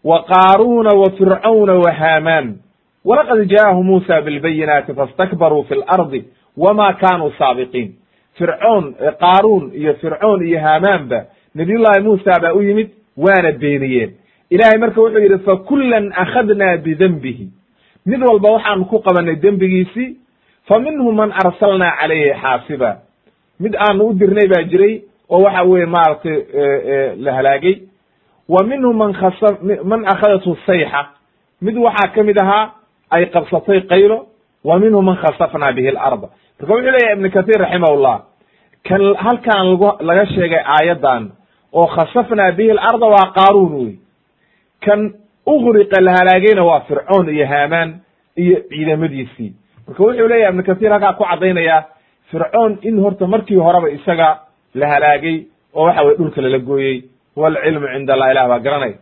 wa 0.05 0.18
qaaruuna 0.33 0.90
wa 1.01 1.11
fircawna 1.18 1.75
wa 1.85 1.92
haamaan. 1.92 2.59
Walaqad 3.05 3.44
jaahu 3.49 3.83
muusa 3.85 4.20
bilbayinaati 4.23 4.94
fastakbaruu 4.94 5.64
fi 5.68 5.75
lardi 5.75 6.25
wama 6.57 6.92
kanuu 6.92 7.33
saabiqiin. 7.38 7.94
Fircoon 8.38 8.94
qaaruun 9.20 9.73
iyo 9.75 9.94
fircoon 9.94 10.42
iyo 10.46 10.61
haamaanba 10.61 11.25
nabiyullahi 11.55 12.01
muusa 12.03 12.40
baa 12.42 12.53
u 12.53 12.62
yimid 12.62 12.88
waana 13.16 13.53
beeniyeen 13.53 14.11
ilahay 14.50 14.78
marka 14.78 15.00
wuxuu 15.00 15.18
yidhi 15.24 15.38
fakulan 15.44 16.12
akhadna 16.22 16.76
bidenbihi 16.84 17.46
mid 18.06 18.20
walba 18.22 18.50
waxaanu 18.56 18.84
ku 18.90 18.98
qabanay 19.06 19.36
dembigiisii 19.36 20.16
fa 20.68 20.78
minhum 20.78 21.14
man 21.16 21.32
arsalnaa 21.32 21.96
calayhi 22.00 22.32
xaasiba. 22.42 22.90
Mid 23.60 23.74
aanu 23.76 24.04
u 24.08 24.14
dirnay 24.14 24.48
baa 24.48 24.62
jiray 24.70 25.02
oo 25.30 25.42
waxa 25.42 25.62
weye 25.64 25.86
maaragtay 25.86 26.36
la 27.24 27.32
halaagay. 27.32 27.76
Wa 28.48 28.64
minhum 28.64 28.96
man 28.96 29.12
khasa 29.12 29.48
man 29.84 30.04
akhadathu 30.12 30.56
sayxa. 30.66 31.02
Mid 31.62 31.76
waxaa 31.76 32.08
ka 32.14 32.22
mid 32.22 32.38
ahaa 32.42 32.70
ay 33.10 33.26
qabsatay 33.34 33.80
qaylo. 33.90 34.26
Wa 34.64 34.78
minhum 34.78 35.04
man 35.04 35.16
khasafna 35.16 35.72
bihi 35.72 35.88
alarda. 35.88 36.28
Marka 36.60 36.72
wuxuu 36.74 36.90
leeyahay 36.90 37.14
ibn 37.16 37.30
kathir 37.30 37.58
raximahullah 37.60 38.16
kan 38.88 39.00
halkan 39.24 39.66
lag 39.70 39.82
laga 40.08 40.24
sheegay 40.26 40.62
aayaddan 40.76 41.22
oo 41.72 41.86
khasafna 41.86 42.52
bihi 42.52 42.70
alarda 42.70 43.06
waa 43.14 43.32
qaaruun 43.38 43.72
wey 43.80 43.94
kan 44.84 45.00
ughriqa 45.46 46.00
la 46.06 46.12
halaagayna 46.18 46.62
waa 46.64 46.80
fircoon 46.88 47.28
iyo 47.28 47.46
haamaan 47.46 47.90
iyo 48.36 48.56
ciidamadiisii. 48.70 49.50
Marka 49.86 50.02
wuxuu 50.04 50.28
leeyahay 50.28 50.52
ibn 50.52 50.62
kathir 50.68 50.90
halkaa 50.92 51.12
ku 51.18 51.24
caddaynaya 51.24 51.84
fircoon 52.30 52.78
in 52.82 52.98
horta 53.04 53.26
markii 53.26 53.56
horeba 53.66 53.88
isaga 53.90 54.28
la 54.74 54.86
halaagay 54.92 55.36
oo 55.74 55.84
waxa 55.86 56.02
weye 56.04 56.16
dhulka 56.18 56.40
lala 56.42 56.58
gooyey 56.58 56.96
walcilmu 57.36 57.86
cinda 57.94 58.12
allah 58.14 58.30
ilah 58.32 58.48
baa 58.48 58.58
garanay 58.66 58.92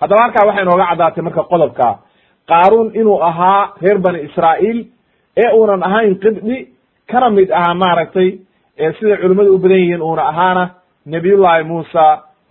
haddaba 0.00 0.22
halkaa 0.24 0.46
waxay 0.48 0.64
nooga 0.64 0.86
caddaatay 0.90 1.22
marka 1.26 1.42
qodobka 1.52 1.88
qaaruun 2.50 2.88
inuu 3.00 3.18
ahaa 3.28 3.72
reer 3.82 3.98
bani 3.98 4.18
israa'iil 4.28 4.78
ee 5.42 5.50
uunan 5.58 5.82
ahayn 5.88 6.14
qibdi 6.22 6.56
kana 7.10 7.30
mid 7.30 7.50
ahaa 7.50 7.74
maaragtay 7.82 8.28
sida 8.98 9.16
culimmadu 9.22 9.54
u 9.54 9.58
badan 9.58 9.78
yihiin 9.82 10.02
uuna 10.02 10.22
ahaana 10.32 10.64
nabiyullahi 11.06 11.64
muusa 11.70 12.04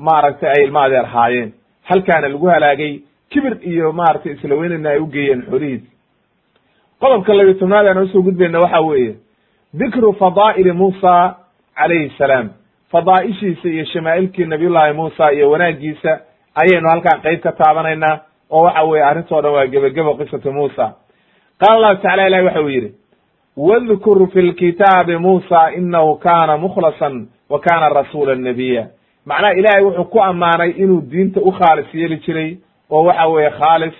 maaragtay 0.07 0.49
ay 0.55 0.63
ilma 0.65 0.81
adeer 0.87 1.05
haayeen 1.15 1.49
halkaana 1.89 2.27
lagu 2.27 2.45
halaagay 2.47 2.93
kibir 3.31 3.57
iyo 3.61 3.91
maaragtay 3.91 4.31
isla 4.33 4.55
weynana 4.55 4.89
ay 4.89 4.99
u 4.99 5.07
geeyeen 5.07 5.81
qodobka 7.01 7.33
labiyo 7.33 7.53
tobnaad 7.53 7.87
aan 7.87 7.97
u 8.03 8.07
soo 8.07 8.21
gudbayna 8.21 8.59
waxa 8.59 8.81
weeye 8.81 9.15
dikru 9.79 10.13
fadaa'ili 10.13 10.71
muusa 10.71 11.35
calayhi 11.75 12.11
salaam. 12.17 12.49
Fadaa'ishiisa 12.91 13.67
iyo 13.69 13.85
shamaa'ilkii 13.85 14.45
nabiyullahi 14.45 14.93
muusa 14.93 15.31
iyo 15.31 15.51
wanaagiisa 15.51 16.19
ayaynu 16.55 16.89
halkaan 16.89 17.21
qeyb 17.21 17.39
ka 17.39 17.51
taabanaynaa 17.51 18.19
oo 18.49 18.63
waxa 18.63 18.83
weye 18.83 19.03
arrintoo 19.03 19.41
dhan 19.41 19.51
waa 19.53 19.67
gebagebo 19.67 20.13
qisatu 20.15 20.53
muusa. 20.53 20.93
Qaala 21.59 21.75
allahu 21.75 22.01
tacala 22.01 22.27
ilahi 22.27 22.45
waxa 22.45 22.61
uu 22.61 22.69
yidhi 22.69 22.91
wadkur 23.57 24.27
fi 24.33 24.41
lkitaabi 24.41 25.17
muusa 25.17 25.71
inahu 25.71 26.15
kana 26.15 26.57
mukhlasan 26.57 27.27
wa 27.49 27.59
kana 27.59 27.89
rasuula 27.89 28.35
nabiya 28.35 28.87
macnaha 29.29 29.53
ilaahay 29.59 29.83
wuxuu 29.85 30.03
ku 30.13 30.19
ammaanay 30.29 30.71
inuu 30.83 31.01
diinta 31.11 31.39
u 31.41 31.51
khaalis 31.51 31.93
yeeli 31.93 32.17
jiray 32.25 32.49
oo 32.91 33.03
waxa 33.07 33.25
weye 33.33 33.49
khaalis 33.59 33.95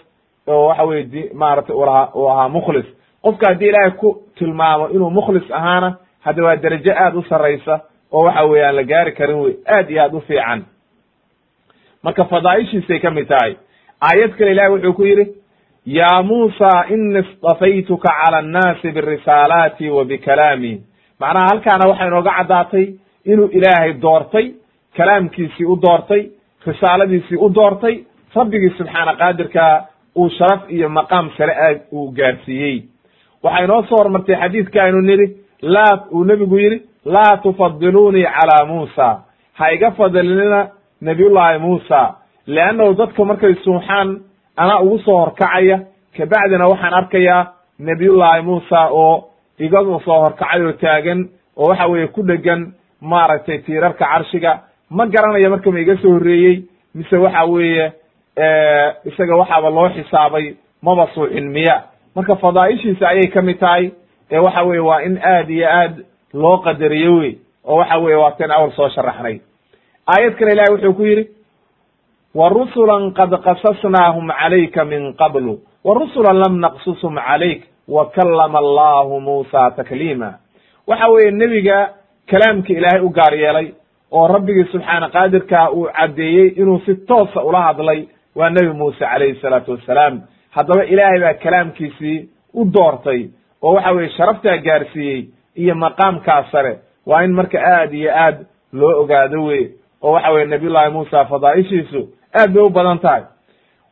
oo 0.47 0.67
waxa 0.69 0.83
weye 0.89 1.03
di 1.03 1.21
maaragtay 1.33 1.75
ulaha 1.75 2.03
uu 2.15 2.27
ahaa 2.29 2.49
mukhlis. 2.49 2.85
Qofka 3.23 3.45
haddii 3.49 3.67
ilaahay 3.69 3.91
ku 4.01 4.09
tilmaamo 4.37 4.87
inuu 4.95 5.09
mukhlis 5.09 5.51
ahaana 5.51 5.89
hadda 6.25 6.43
waa 6.43 6.55
derajo 6.55 6.91
aad 7.03 7.15
u 7.15 7.23
sarraysa 7.29 7.79
oo 8.11 8.23
waxa 8.27 8.43
weye 8.51 8.65
aan 8.65 8.75
la 8.75 8.83
gaari 8.83 9.11
karin 9.11 9.39
wey 9.43 9.53
aad 9.75 9.89
iyo 9.91 10.03
aad 10.03 10.13
u 10.13 10.21
fiican. 10.27 10.63
Marka 12.03 12.25
fadaa'ishiisay 12.25 12.99
ka 12.99 13.11
mid 13.11 13.27
tahay 13.27 13.55
aayad 14.01 14.31
kale 14.37 14.51
ilahi 14.51 14.69
wuxuu 14.73 14.93
ku 14.93 15.03
yidhi 15.05 15.25
ya 15.85 16.23
muusa 16.23 16.85
ini 16.89 17.19
istafaytuka 17.19 18.09
cala 18.17 18.37
annaasi 18.37 18.91
birisaalaati 18.91 19.89
wa 19.89 20.05
bikalaami 20.05 20.73
macnaha 21.19 21.47
halkaana 21.51 21.89
waxay 21.89 22.07
inooga 22.07 22.31
caddaatay 22.37 22.85
inuu 23.25 23.47
ilaahay 23.57 23.93
doortay 23.93 24.47
kalaamkiisii 24.97 25.65
u 25.65 25.75
doortay 25.81 26.23
risaaladiisii 26.67 27.38
u 27.45 27.49
doortay 27.55 27.95
rabbigii 28.36 28.69
subxaana 28.77 29.13
qaadirka 29.21 29.63
uu 30.19 30.29
sharaf 30.38 30.62
iyo 30.75 30.89
maqaam 30.89 31.29
sare 31.38 31.53
aad 31.67 31.79
uu 31.91 32.12
gaarsiiyey. 32.17 32.77
Waxaa 33.43 33.63
inoo 33.63 33.83
soo 33.89 33.97
hormartay 33.97 34.36
xadiidka 34.41 34.83
aynu 34.83 35.01
nidhi 35.01 35.27
laa 35.62 35.93
uu 36.12 36.23
nebigu 36.23 36.57
yidhi 36.57 36.81
laa 37.05 37.38
tufadilunii 37.43 38.25
calaa 38.36 38.65
muusa. 38.65 39.07
Ha 39.53 39.71
iga 39.71 39.91
fadilina 39.91 40.67
nabiyullaahi 41.01 41.60
muusa 41.60 42.15
leannahu 42.47 42.93
dadka 42.93 43.25
markay 43.25 43.53
suuxaan 43.63 44.10
anaa 44.57 44.79
ugu 44.79 44.99
soo 44.99 45.17
horkacaya 45.19 45.79
kabacdina 46.17 46.67
waxaan 46.67 46.93
arkayaa 46.93 47.45
nabiyullaahi 47.79 48.41
muusa 48.41 48.79
oo 48.91 49.29
iga 49.60 49.79
soo 50.05 50.19
horkacay 50.23 50.62
oo 50.65 50.71
taagan 50.71 51.29
oo 51.57 51.69
waxa 51.69 51.88
weeye 51.88 52.07
ku 52.07 52.21
dhegan 52.23 52.73
maaragtay 53.01 53.57
tiirarka 53.57 54.05
carshiga 54.05 54.60
ma 54.89 55.06
garanayo 55.08 55.50
marka 55.50 55.71
ma 55.71 55.80
iga 55.80 55.97
soo 56.02 56.13
horreeyey 56.17 56.63
mise 56.95 57.15
waxa 57.17 57.45
weeye 57.45 57.91
isaga 59.06 59.36
waxaaba 59.36 59.69
loo 59.69 59.89
xisaabay 59.89 60.56
maba 60.82 61.08
suuxin 61.13 61.50
miya 61.52 61.84
marka 62.15 62.36
fadaa'ishiisa 62.36 63.08
ayay 63.10 63.28
ka 63.34 63.41
mid 63.41 63.60
tahay 63.60 63.91
ee 64.32 64.38
waxa 64.39 64.63
weye 64.63 64.80
waa 64.80 65.02
in 65.02 65.17
aad 65.23 65.50
iyo 65.50 65.67
aad 65.69 65.95
loo 66.34 66.58
qadariyo 66.58 67.15
wey 67.17 67.38
oo 67.65 67.76
waxa 67.78 67.97
weye 67.97 68.15
waa 68.15 68.32
ten 68.32 68.52
awal 68.52 68.71
soo 68.71 68.89
sharaxnay. 68.89 69.39
Aayad 70.08 70.36
kale 70.39 70.52
ilahi 70.54 70.71
wuxuu 70.73 70.93
ku 70.93 71.04
yidhi 71.06 71.28
wa 72.36 72.50
rusulan 72.50 73.12
qad 73.13 73.32
qasasnaahum 73.43 74.28
calayka 74.39 74.86
min 74.86 75.13
qablu 75.13 75.60
wa 75.84 75.93
rusulan 76.00 76.38
lam 76.43 76.60
naqsushum 76.60 77.15
calayk 77.28 77.63
wa 77.88 78.06
kallama 78.15 78.60
allahu 78.60 79.19
muusa 79.19 79.71
takliima 79.76 80.34
waxa 80.88 81.08
weeye 81.10 81.32
nebiga 81.32 81.89
kalaamka 82.30 82.73
ilaahay 82.73 83.02
u 83.02 83.10
gaar 83.10 83.34
yeelay 83.36 83.67
oo 84.11 84.27
rabbigii 84.27 84.63
subxaana 84.71 85.09
qaadirka 85.09 85.71
uu 85.71 85.87
caddeeyey 85.97 86.47
inuu 86.47 86.79
si 86.85 86.95
toosa 86.95 87.43
ula 87.43 87.61
hadlay 87.61 88.07
waa 88.35 88.49
nebi 88.49 88.69
muuse 88.73 88.99
calayhi 88.99 89.39
salaatu 89.41 89.71
wassalaam 89.71 90.21
haddaba 90.51 90.85
ilaahay 90.85 91.19
baa 91.19 91.33
kalaamkiisii 91.33 92.29
u 92.53 92.65
doortay 92.65 93.27
oo 93.61 93.73
waxa 93.73 93.91
weye 93.91 94.09
sharaftaa 94.09 94.57
gaarsiiyey 94.57 95.25
iyo 95.55 95.75
maqaamkaa 95.75 96.43
sare. 96.51 96.79
Waa 97.05 97.23
in 97.23 97.31
marka 97.33 97.57
aad 97.61 97.93
iyo 97.93 98.11
aad 98.15 98.45
loo 98.73 99.01
ogaado 99.01 99.43
wey 99.45 99.67
oo 100.01 100.11
waxa 100.11 100.31
weye 100.31 100.45
nabiyullahi 100.45 100.91
muusa 100.91 101.25
fadaa'ishiisu 101.25 102.09
aad 102.39 102.53
bay 102.53 102.63
u 102.63 102.69
badan 102.69 102.99
tahay. 102.99 103.21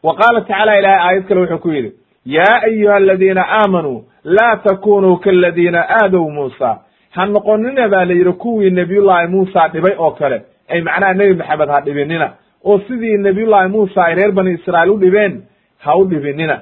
Wa 0.03 0.15
qaala 0.15 0.41
tacala 0.41 0.77
ilahay 0.79 0.99
aayad 1.07 1.27
kale 1.27 1.39
wuxuu 1.41 1.57
ku 1.59 1.69
yidhi 1.71 1.91
yaa 2.25 2.61
ayuha 2.63 2.95
aladiina 2.95 3.45
aamanuu 3.49 4.03
laa 4.23 4.55
takunuu 4.57 5.17
kaladiina 5.17 5.85
aadow 5.89 6.29
muusa 6.29 6.79
ha 7.15 7.25
noqonina 7.25 7.87
baa 7.89 8.05
la 8.05 8.13
yidhi 8.13 8.31
kuwii 8.33 8.69
nebiyullahi 8.69 9.27
muusa 9.27 9.67
dhibay 9.73 9.95
oo 9.97 10.11
kale. 10.11 10.41
Ay 10.69 10.81
macnaha 10.81 11.13
nebi 11.13 11.33
maxamed 11.35 11.69
ha 11.69 11.81
dhibinina. 11.81 12.27
Oo 12.65 12.79
sidii 12.87 13.17
nebiyullahi 13.17 13.69
muusa 13.69 14.03
ay 14.05 14.15
reer 14.15 14.31
bani 14.31 14.51
israa'iil 14.53 14.91
u 14.91 14.97
dhibeen 14.99 15.41
ha 15.79 15.95
u 15.97 16.05
dhibinina. 16.05 16.59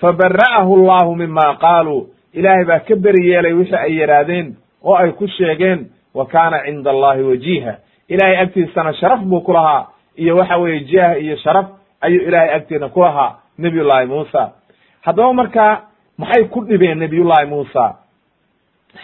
Fabara'ahu 0.00 0.74
allahu 0.80 1.16
mima 1.16 1.56
qaaluu. 1.60 2.06
Ilaahay 2.32 2.64
baa 2.64 2.78
ka 2.80 2.96
beri 2.96 3.28
yeelay 3.30 3.52
wixii 3.52 3.76
ay 3.76 3.92
yidhaahdeen 4.00 4.56
oo 4.84 4.94
ay 4.94 5.10
ku 5.12 5.26
sheegeen 5.28 5.86
wa 6.14 6.26
kaana 6.26 6.62
cinda 6.64 6.90
allahi 6.90 7.22
wajiha 7.22 7.74
ilahay 8.08 8.36
agtiisana 8.36 8.92
sharaf 8.94 9.20
buu 9.20 9.40
ku 9.40 9.52
lahaa 9.52 9.86
iyo 10.16 10.36
waxa 10.36 10.56
weeye 10.56 10.80
jaah 10.84 11.22
iyo 11.22 11.36
sharaf 11.36 11.66
ayuu 12.00 12.22
ilaahay 12.28 12.54
agtiina 12.54 12.88
ku 12.88 13.00
lahaa 13.00 13.34
nebiyullahi 13.58 14.06
muusa. 14.06 14.52
Haddaba 15.02 15.32
markaa 15.32 15.80
maxay 16.18 16.44
ku 16.44 16.64
dhibeen 16.64 16.98
nebiyullahi 16.98 17.46
muusa 17.46 17.94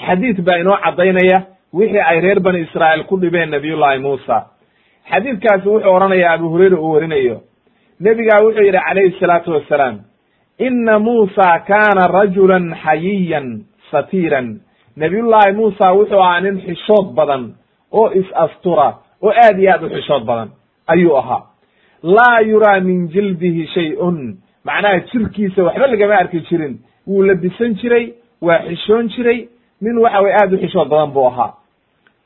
xadiid 0.06 0.40
baa 0.44 0.58
inoo 0.58 0.76
caddaynaya 0.84 1.38
wixii 1.74 2.00
ay 2.10 2.20
reer 2.20 2.40
bani 2.40 2.60
israa'iil 2.66 3.04
ku 3.04 3.16
dhibeen 3.20 3.50
nebiyullahi 3.50 3.98
muusa. 3.98 4.46
Xadiidkaasi 5.10 5.68
wuxuu 5.68 5.94
odhanayaa 5.96 6.32
abu 6.34 6.48
hurayra 6.48 6.76
uu 6.80 6.92
warinayo. 6.94 7.40
Nebigaa 8.00 8.42
wuxuu 8.44 8.64
yidhi 8.66 8.78
calayhi 8.88 9.16
salaatu 9.20 9.52
wassalaam 9.52 9.96
ina 10.58 10.98
muusa 10.98 11.58
kaana 11.70 12.06
rajulan 12.18 12.74
xayiyan 12.84 13.64
satiiran. 13.90 14.60
Nebiyullaahi 14.96 15.52
muusa 15.52 15.92
wuxuu 15.92 16.20
ahaa 16.20 16.40
nin 16.40 16.60
xishood 16.66 17.14
badan 17.14 17.54
oo 17.92 18.10
is-astura 18.20 18.88
oo 19.22 19.32
aad 19.44 19.58
iyo 19.58 19.70
aad 19.72 19.82
u 19.84 19.88
xishood 19.94 20.24
badan 20.24 20.48
ayuu 20.86 21.16
ahaa. 21.16 21.42
Laa 22.02 22.40
yuraa 22.40 22.80
min 22.80 23.08
jildihi 23.08 23.66
shay-un. 23.74 24.18
Macnaha 24.64 25.00
jirkiisa 25.10 25.64
waxba 25.64 25.86
lagama 25.86 26.14
arki 26.22 26.40
jirin. 26.48 26.74
Wuu 27.06 27.22
labisan 27.22 27.74
jiray 27.80 28.12
waa 28.42 28.58
xishoon 28.68 29.08
jiray 29.08 29.48
nin 29.80 29.98
waxa 29.98 30.20
weye 30.22 30.34
aad 30.34 30.52
u 30.52 30.58
xishood 30.58 30.88
badan 30.88 31.10
buu 31.12 31.26
ahaa. 31.26 31.52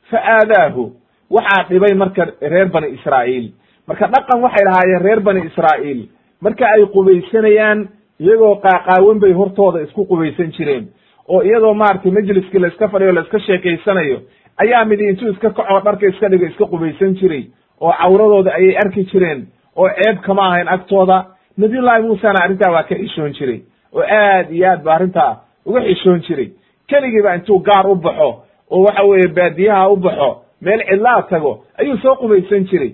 Fa 0.09 0.17
aadaahu 0.35 0.91
waxaa 1.29 1.63
dhibay 1.69 1.93
marka 1.95 2.25
reer 2.41 2.67
bani 2.69 2.87
israa'iil. 2.97 3.51
Marka 3.87 4.07
dhaqan 4.07 4.41
waxay 4.41 4.65
lahaayeen 4.65 5.01
reer 5.03 5.19
bani 5.19 5.41
israa'iil. 5.49 6.07
Marka 6.41 6.65
ay 6.65 6.85
qubaysanayaan 6.93 7.87
iyagoo 8.19 8.55
qaaqaawan 8.63 9.19
bay 9.19 9.33
hortooda 9.33 9.81
isku 9.81 10.05
qubaysan 10.05 10.51
jireen. 10.57 10.87
Oo 11.27 11.41
iyadoo 11.43 11.73
maaragtay 11.73 12.11
majliskii 12.11 12.59
la 12.59 12.67
iska 12.67 12.87
fadhiyo 12.89 13.11
la 13.11 13.21
iska 13.21 13.39
sheekaysanayo 13.39 14.21
ayaa 14.57 14.85
midi 14.85 15.09
intuu 15.09 15.29
iska 15.31 15.49
kacoo 15.49 15.79
dharka 15.85 16.07
iska 16.07 16.29
dhigo 16.29 16.45
iska 16.45 16.65
qubaysan 16.65 17.13
jiray. 17.19 17.43
Oo 17.81 17.91
cawradooda 17.99 18.51
ayay 18.53 18.75
arki 18.77 19.03
jireen. 19.11 19.47
Oo 19.75 19.89
ceeb 19.89 20.21
kama 20.21 20.47
ahayn 20.47 20.67
agtooda. 20.67 21.25
Nabiyullahi 21.57 22.01
muusena 22.03 22.43
arrintaa 22.43 22.71
waa 22.71 22.83
ka 22.83 22.95
xishoon 22.95 23.33
jiray. 23.33 23.61
Oo 23.93 24.01
aad 24.01 24.51
iyo 24.51 24.67
aad 24.69 24.83
ba 24.83 24.93
arrintaa 24.95 25.31
uga 25.65 25.81
xishoon 25.81 26.21
jiray 26.27 26.49
keligiiba 26.91 27.35
intuu 27.35 27.59
gaar 27.67 27.87
u 27.87 27.95
baxo 27.95 28.29
oo 28.71 28.81
waxa 28.85 29.03
weeye 29.09 29.27
baadiyaha 29.37 29.89
u 29.89 29.95
baxo 30.05 30.29
meel 30.61 30.81
cidlaa 30.89 31.21
tago 31.29 31.51
ayuu 31.79 31.97
soo 32.03 32.15
qubaysan 32.15 32.63
jiray. 32.69 32.91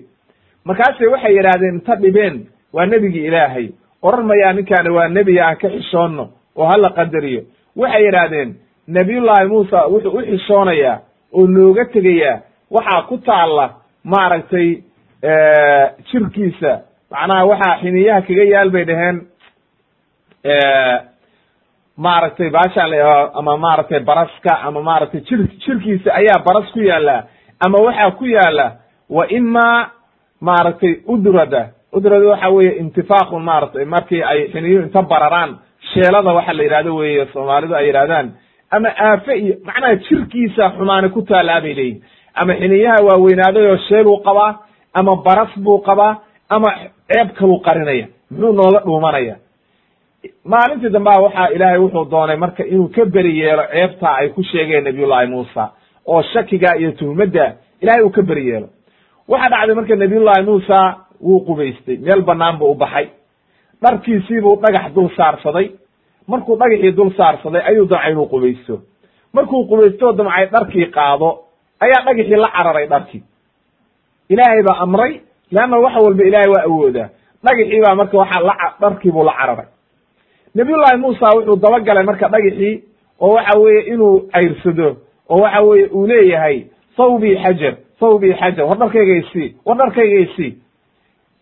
Markaase 0.64 1.06
waxay 1.12 1.34
yidhaahdeen 1.36 1.74
inta 1.74 1.94
dhibeen 1.96 2.36
waa 2.72 2.86
nebigii 2.86 3.26
ilaahay. 3.26 3.68
Oran 4.02 4.26
mayaa 4.26 4.52
ninkaani 4.52 4.90
waa 4.96 5.08
nebiga 5.08 5.46
aan 5.46 5.56
ka 5.56 5.68
xishoonno 5.68 6.24
oo 6.56 6.66
hala 6.66 6.90
qadariyo. 6.90 7.42
Waxay 7.76 8.04
yidhaahdeen 8.06 8.54
nabiyullaahi 8.88 9.46
muusa 9.48 9.86
wuxuu 9.92 10.18
u 10.18 10.22
xishoonayaa 10.22 10.98
oo 11.32 11.46
nooga 11.46 11.84
tegayaa. 11.84 12.40
Waxaa 12.70 13.02
ku 13.08 13.18
taalla 13.18 13.66
maaragtay 14.04 14.68
jirkiisa. 16.12 16.72
Macnaha 17.10 17.44
waxaa 17.50 17.78
xiniyaha 17.82 18.20
kaga 18.26 18.44
yaal 18.52 18.70
bay 18.70 18.84
dhaheen 18.84 19.16
maaragtay 22.06 22.50
baashaan 22.56 22.90
la 22.90 23.30
ama 23.38 23.56
maaragtay 23.64 24.00
baraska 24.10 24.52
ama 24.66 24.80
maaragtay 24.88 25.20
jir 25.28 25.40
jirkiisa 25.64 26.10
ayaa 26.20 26.38
baras 26.46 26.68
ku 26.74 26.80
yaalla 26.90 27.16
ama 27.66 27.78
waxaa 27.86 28.10
ku 28.18 28.24
yaalla 28.36 28.66
wa 29.16 29.24
ima 29.38 29.90
maaragtay 30.40 30.92
udrada. 31.06 31.62
Udrada 31.92 32.26
waxa 32.32 32.48
weeye 32.56 32.72
intifaaqun 32.82 33.42
maaragtay 33.42 33.84
markii 33.84 34.22
ay 34.22 34.40
xiniyu 34.52 34.82
inta 34.82 35.02
bararaan 35.02 35.50
sheelada 35.92 36.32
waxa 36.38 36.52
la 36.52 36.62
yidhahdo 36.62 36.92
weeye 36.96 37.26
soomaalidu 37.32 37.74
ay 37.74 37.86
yidhahdaan 37.86 38.26
ama 38.70 38.88
aafe 39.06 39.32
iyo 39.38 39.54
macnaha 39.64 39.94
jirkiisa 40.06 40.70
xumaani 40.76 41.08
ku 41.16 41.22
taallaa 41.22 41.60
bay 41.60 41.74
leeyihiin 41.74 42.02
ama 42.34 42.52
xiniyaha 42.60 43.04
waaweynaaday 43.08 43.66
oo 43.70 43.76
sheeluu 43.88 44.16
qabaa 44.26 44.52
ama 44.94 45.16
baras 45.26 45.52
buu 45.64 45.78
qabaa 45.88 46.12
ama 46.48 46.68
ceeb 47.10 47.28
kaluu 47.38 47.58
qarinaya 47.66 48.06
muxuu 48.30 48.52
nooga 48.52 48.80
dhuumanaya 48.86 49.36
maalintii 50.44 50.90
dambea 50.90 51.20
waxaa 51.24 51.48
ilaahay 51.54 51.78
wuxuu 51.78 52.04
doonay 52.10 52.36
marka 52.36 52.62
inuu 52.64 52.88
ka 52.88 53.04
beri 53.04 53.38
yeelo 53.40 53.62
ceebtaa 53.72 54.14
ay 54.20 54.28
ku 54.28 54.42
sheegeen 54.42 54.84
nabiyullahi 54.84 55.26
muusa 55.26 55.70
oo 56.06 56.22
shakiga 56.22 56.76
iyo 56.76 56.92
tuhmadda 56.92 57.46
ilahay 57.80 58.02
uu 58.02 58.10
ka 58.10 58.22
beri 58.22 58.48
yeelo. 58.48 58.68
Waxaa 59.28 59.48
dhacday 59.50 59.74
marka 59.74 59.96
nabiyullahi 59.96 60.42
muusa 60.42 60.76
wuu 61.20 61.40
qubaystay 61.46 61.96
meel 61.96 62.22
banaan 62.22 62.58
buu 62.58 62.70
u 62.70 62.74
baxay. 62.74 63.06
Dharkiisiibuu 63.82 64.56
dhagax 64.62 64.92
dul 64.94 65.08
saarsaday. 65.16 65.70
Markuu 66.28 66.56
dhagaxii 66.56 66.92
dul 66.92 67.10
saarsaday 67.16 67.62
ayuu 67.68 67.86
damcay 67.86 68.12
inuu 68.12 68.26
qubaysto. 68.26 68.74
Markuu 69.32 69.64
qubaysto 69.68 70.12
damcay 70.12 70.46
dharkii 70.46 70.86
qaado 70.96 71.28
ayaa 71.80 72.02
dhagaxii 72.06 72.36
la 72.36 72.48
cararay 72.56 72.86
dharkii. 72.86 73.22
Ilaahay 74.28 74.62
baa 74.62 74.78
amray 74.84 75.20
leanna 75.52 75.76
wax 75.78 75.94
walba 76.04 76.24
ilaahay 76.24 76.50
waa 76.54 76.62
awoodaa. 76.68 77.08
Dhagaxii 77.44 77.80
baa 77.84 77.94
marka 77.94 78.16
waxa 78.18 78.40
la 78.40 78.54
dharkiibuu 78.80 79.24
la 79.24 79.32
cararay 79.40 79.66
nabiyullahi 80.58 80.96
muusa 81.04 81.26
wuxuu 81.36 81.56
dabagalay 81.64 82.04
marka 82.04 82.28
dhagaxii 82.34 82.74
oo 83.20 83.32
waxa 83.34 83.58
weeye 83.58 83.82
inuu 83.92 84.14
cayrsado 84.32 84.88
oo 85.30 85.40
waxa 85.42 85.60
weeye 85.68 85.86
uu 85.86 86.06
leeyahay 86.06 86.56
thawbii 86.96 87.36
xajar 87.44 87.74
thawbii 88.00 88.32
xajar 88.40 88.64
war 88.66 88.78
dharkaygaysii 88.78 89.48
war 89.66 89.76
dharkaygaysii 89.78 90.52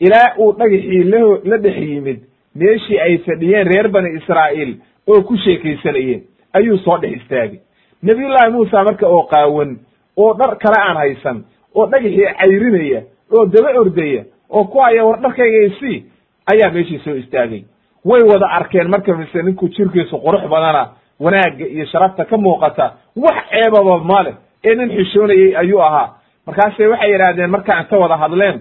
ilaa 0.00 0.28
uu 0.38 0.52
dhagaxii 0.52 1.02
la 1.12 1.20
la 1.44 1.56
dhex 1.58 1.76
yimid 1.76 2.18
meeshii 2.54 2.98
ay 3.00 3.18
fadhiyeen 3.18 3.66
reer 3.72 3.88
bani 3.88 4.10
israa'iil 4.18 4.74
oo 5.06 5.22
ku 5.22 5.36
sheekaysanayeen 5.44 6.22
ayuu 6.52 6.78
soo 6.78 6.98
dhex 6.98 7.16
istaagay. 7.20 7.58
Nabiyullahi 8.02 8.50
muusa 8.52 8.84
marka 8.84 9.06
oo 9.08 9.22
qaawan 9.32 9.76
oo 10.16 10.34
dhar 10.34 10.56
kale 10.58 10.78
aan 10.82 10.96
haysan 10.96 11.44
oo 11.74 11.86
dhagaxii 11.86 12.26
cayrinaya 12.40 13.02
oo 13.32 13.46
daba 13.46 13.80
ordaya 13.80 14.24
oo 14.50 14.64
ku 14.64 14.78
haya 14.78 15.04
war 15.04 15.20
dharkaygaysii 15.20 16.04
ayaa 16.52 16.70
meeshii 16.70 16.98
soo 17.04 17.14
istaagay 17.16 17.62
way 18.10 18.22
wada 18.30 18.46
arkeen 18.58 18.88
marka 18.94 19.16
mise 19.20 19.42
ninku 19.42 19.68
jirkiisu 19.74 20.16
qurux 20.24 20.42
badana 20.52 20.82
wanaagga 21.24 21.66
iyo 21.74 21.86
sharafta 21.92 22.24
ka 22.30 22.36
muuqata 22.44 22.86
wax 23.24 23.36
ceebaba 23.50 23.98
male 24.10 24.32
ee 24.64 24.74
nin 24.74 24.90
xishoonayey 24.96 25.56
ayuu 25.56 25.80
ahaa. 25.82 26.08
Markaase 26.46 26.86
waxay 26.92 27.10
yidhaahdeen 27.12 27.50
markaa 27.50 27.80
inta 27.82 27.96
wada 28.02 28.16
hadleen 28.22 28.58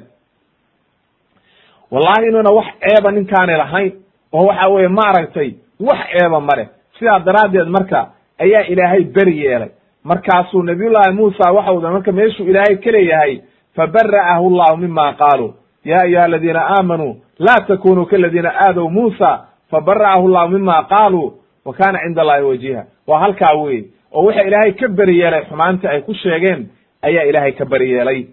wallahi 1.92 2.28
inuuna 2.30 2.50
wax 2.52 2.66
ceeba 2.84 3.12
ninkaani 3.12 3.54
lahayn 3.58 3.92
oo 4.34 4.46
waxa 4.46 4.68
weeye 4.68 4.88
maaragtay 4.88 5.50
wax 5.80 6.00
ceeba 6.12 6.40
male 6.42 6.70
sidaa 7.00 7.20
daraaddeed 7.20 7.68
marka 7.68 8.00
ayaa 8.40 8.62
ilaahay 8.72 9.04
beri 9.04 9.40
yeelay. 9.46 9.70
Markaasuu 10.04 10.64
nabiyullaahi 10.64 11.12
muusa 11.14 11.52
waxau 11.52 11.82
marka 11.82 12.12
meeshuu 12.12 12.44
ilaahay 12.46 12.76
ka 12.78 12.92
leeyahay 12.92 13.40
fabara'ahu 13.76 14.50
llahu 14.58 14.78
mima 14.78 15.14
qaaluu. 15.14 15.54
Ya 15.84 15.98
ayuha 16.04 16.24
aladiina 16.24 16.62
aamanuu 16.78 17.16
laa 17.40 17.62
takunuu 17.68 18.06
kaladiina 18.06 18.52
aadow 18.68 18.90
muusa 18.90 19.46
fabara'ahu 19.72 20.28
llahu 20.28 20.50
mima 20.50 20.84
qaaluu 20.84 21.34
wa 21.66 21.74
kana 21.74 22.00
cinda 22.04 22.22
allahi 22.22 22.44
wajiha 22.44 22.84
waa 23.08 23.20
halkaa 23.20 23.54
wey 23.54 23.84
oo 24.14 24.24
waxa 24.26 24.44
ilaahay 24.44 24.72
ka 24.74 24.88
beri 24.88 25.20
yeelay 25.20 25.46
xumaantii 25.46 25.88
ay 25.88 26.02
ku 26.02 26.14
sheegeen 26.14 26.68
ayaa 27.02 27.24
ilaahay 27.24 27.52
ka 27.52 27.66
beri 27.66 27.92
yeelay 27.92 28.28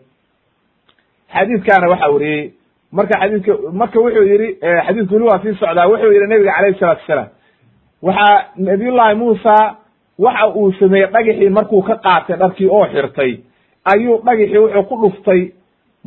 xadiidkaana 1.34 1.88
waxa 1.88 2.08
weriyey 2.14 2.52
marka 2.92 3.18
xadiidka 3.20 3.52
marka 3.72 3.98
wuxuu 4.00 4.22
yihi 4.30 4.48
xadiidku 4.86 5.14
weli 5.14 5.24
waa 5.28 5.38
sii 5.42 5.54
socdaa 5.60 5.86
wuxuu 5.88 6.12
yihi 6.12 6.26
nabiga 6.26 6.52
calayhi 6.56 6.78
salatu 6.80 7.02
asalaam 7.04 7.28
waxaa 8.02 8.44
nabiyullahi 8.56 9.14
muusa 9.14 9.54
waxa 10.18 10.48
uu 10.48 10.72
sameeyey 10.80 11.08
dhagaxii 11.14 11.48
markuu 11.58 11.82
ka 11.82 11.94
qaatay 12.04 12.36
dharkii 12.36 12.68
oo 12.68 12.86
xirtay. 12.92 13.32
Ayuu 13.92 14.16
dhagaxii 14.26 14.58
wuxuu 14.58 14.82
ku 14.88 14.96
dhuftay 15.02 15.40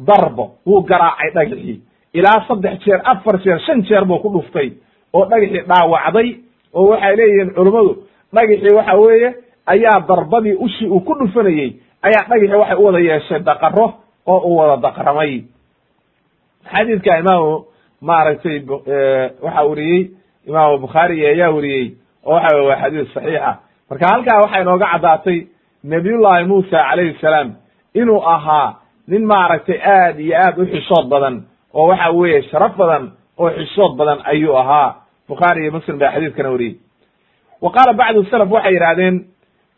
darbo. 0.07 0.45
Wuu 0.65 0.81
garaacay 0.81 1.29
dhagaxii 1.35 1.81
ilaa 2.19 2.39
saddex 2.47 2.79
jeer 2.85 3.01
afar 3.13 3.35
jeer 3.45 3.59
shan 3.65 3.81
jeer 3.89 4.05
buu 4.09 4.19
ku 4.23 4.29
dhuftay 4.35 4.69
oo 5.13 5.25
dhagaxii 5.31 5.63
dhaawacday 5.71 6.29
oo 6.73 6.85
waxay 6.91 7.15
leeyihiin 7.19 7.53
culummadu 7.57 7.91
dhagaxii 8.35 8.75
waxa 8.79 8.95
weeye 9.01 9.29
ayaa 9.73 9.99
darbadii 10.09 10.55
ushii 10.65 10.87
uu 10.95 10.99
ku 11.07 11.13
dhufanayey 11.19 11.69
ayaa 12.07 12.23
dhagaxii 12.29 12.59
waxay 12.61 12.77
u 12.77 12.85
wada 12.85 12.99
yeeshay 13.09 13.39
daqaro 13.49 13.87
oo 14.27 14.39
uu 14.49 14.55
wada 14.57 14.77
daqramay. 14.85 15.33
Xadiidka 16.71 17.17
imaamu 17.19 17.65
maaragtay 18.01 18.57
waxa 19.45 19.63
weriyey 19.69 20.01
imaamu 20.47 20.77
bukhaari 20.83 21.25
ayaa 21.31 21.49
weriyey 21.55 21.85
oo 22.25 22.33
waxa 22.33 22.55
weye 22.55 22.67
waa 22.69 22.79
xadiis 22.81 23.13
saxiixa 23.13 23.51
marka 23.89 24.05
halkaa 24.11 24.41
waxay 24.43 24.61
inooga 24.61 24.87
caddaatay 24.93 25.37
nabiyullahi 25.83 26.45
muusa 26.49 26.77
calayhi 26.89 27.17
salaam 27.21 27.49
inuu 27.93 28.21
ahaa 28.35 28.69
nin 29.07 29.25
maaragtay 29.25 29.79
aad 29.97 30.19
iyo 30.19 30.35
aad 30.45 30.57
u 30.61 30.65
xishood 30.65 31.05
badan 31.13 31.35
oo 31.75 31.87
waxa 31.87 32.09
weeye 32.11 32.41
sharaf 32.49 32.77
badan 32.77 33.11
oo 33.39 33.49
xishood 33.49 33.95
badan 33.97 34.19
ayuu 34.23 34.57
ahaa. 34.57 34.95
Bukhaari 35.29 35.61
iyo 35.63 35.71
muslim 35.71 35.97
baa 35.99 36.11
xadiidkana 36.11 36.49
wariyey. 36.49 36.75
Wa 37.61 37.71
qaala 37.71 37.93
bacdu 37.93 38.23
salaf 38.31 38.51
waxay 38.51 38.73
yidhahdeen 38.73 39.25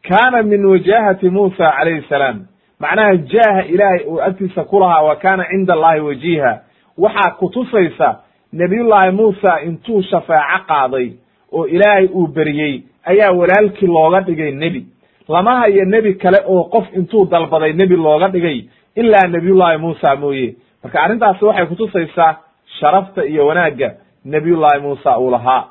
kaana 0.09 0.43
min 0.43 0.65
wajahati 0.65 1.29
muusa 1.29 1.71
calayhi 1.77 2.03
salaam. 2.09 2.45
Macnaha 2.79 3.15
jaaha 3.17 3.61
ilaahay 3.65 4.03
uu 4.05 4.21
agtiisa 4.21 4.63
ku 4.63 4.79
lahaa 4.79 5.01
wa 5.03 5.15
kaana 5.15 5.45
cinda 5.49 5.73
allahi 5.73 5.99
wajiha 5.99 6.51
waxaa 6.97 7.31
kutusaysa 7.39 8.19
nebiyullaahi 8.53 9.11
muusa 9.11 9.61
intuu 9.61 10.01
shafaaco 10.03 10.63
qaaday 10.67 11.07
oo 11.51 11.65
ilaahay 11.67 12.05
uu 12.13 12.27
beriyey 12.27 12.81
ayaa 13.05 13.31
walaalkii 13.31 13.87
looga 13.87 14.21
dhigay 14.21 14.51
nebi. 14.51 14.85
Lama 15.27 15.55
hayo 15.59 15.85
nebi 15.85 16.13
kale 16.13 16.37
oo 16.47 16.63
qof 16.63 16.85
intuu 16.95 17.25
dalbaday 17.25 17.73
nebi 17.73 17.95
looga 17.95 18.27
dhigay 18.27 18.65
ilaa 18.95 19.27
nebiyullaahi 19.27 19.77
muusa 19.77 20.15
mooye 20.15 20.55
marka 20.83 20.97
arrintaasi 21.03 21.45
waxay 21.45 21.65
kutusaysaa 21.65 22.31
sharafta 22.79 23.25
iyo 23.25 23.47
wanaagga 23.47 23.89
nebiyullaahi 24.25 24.81
muusa 24.81 25.17
uu 25.19 25.31
lahaa. 25.31 25.63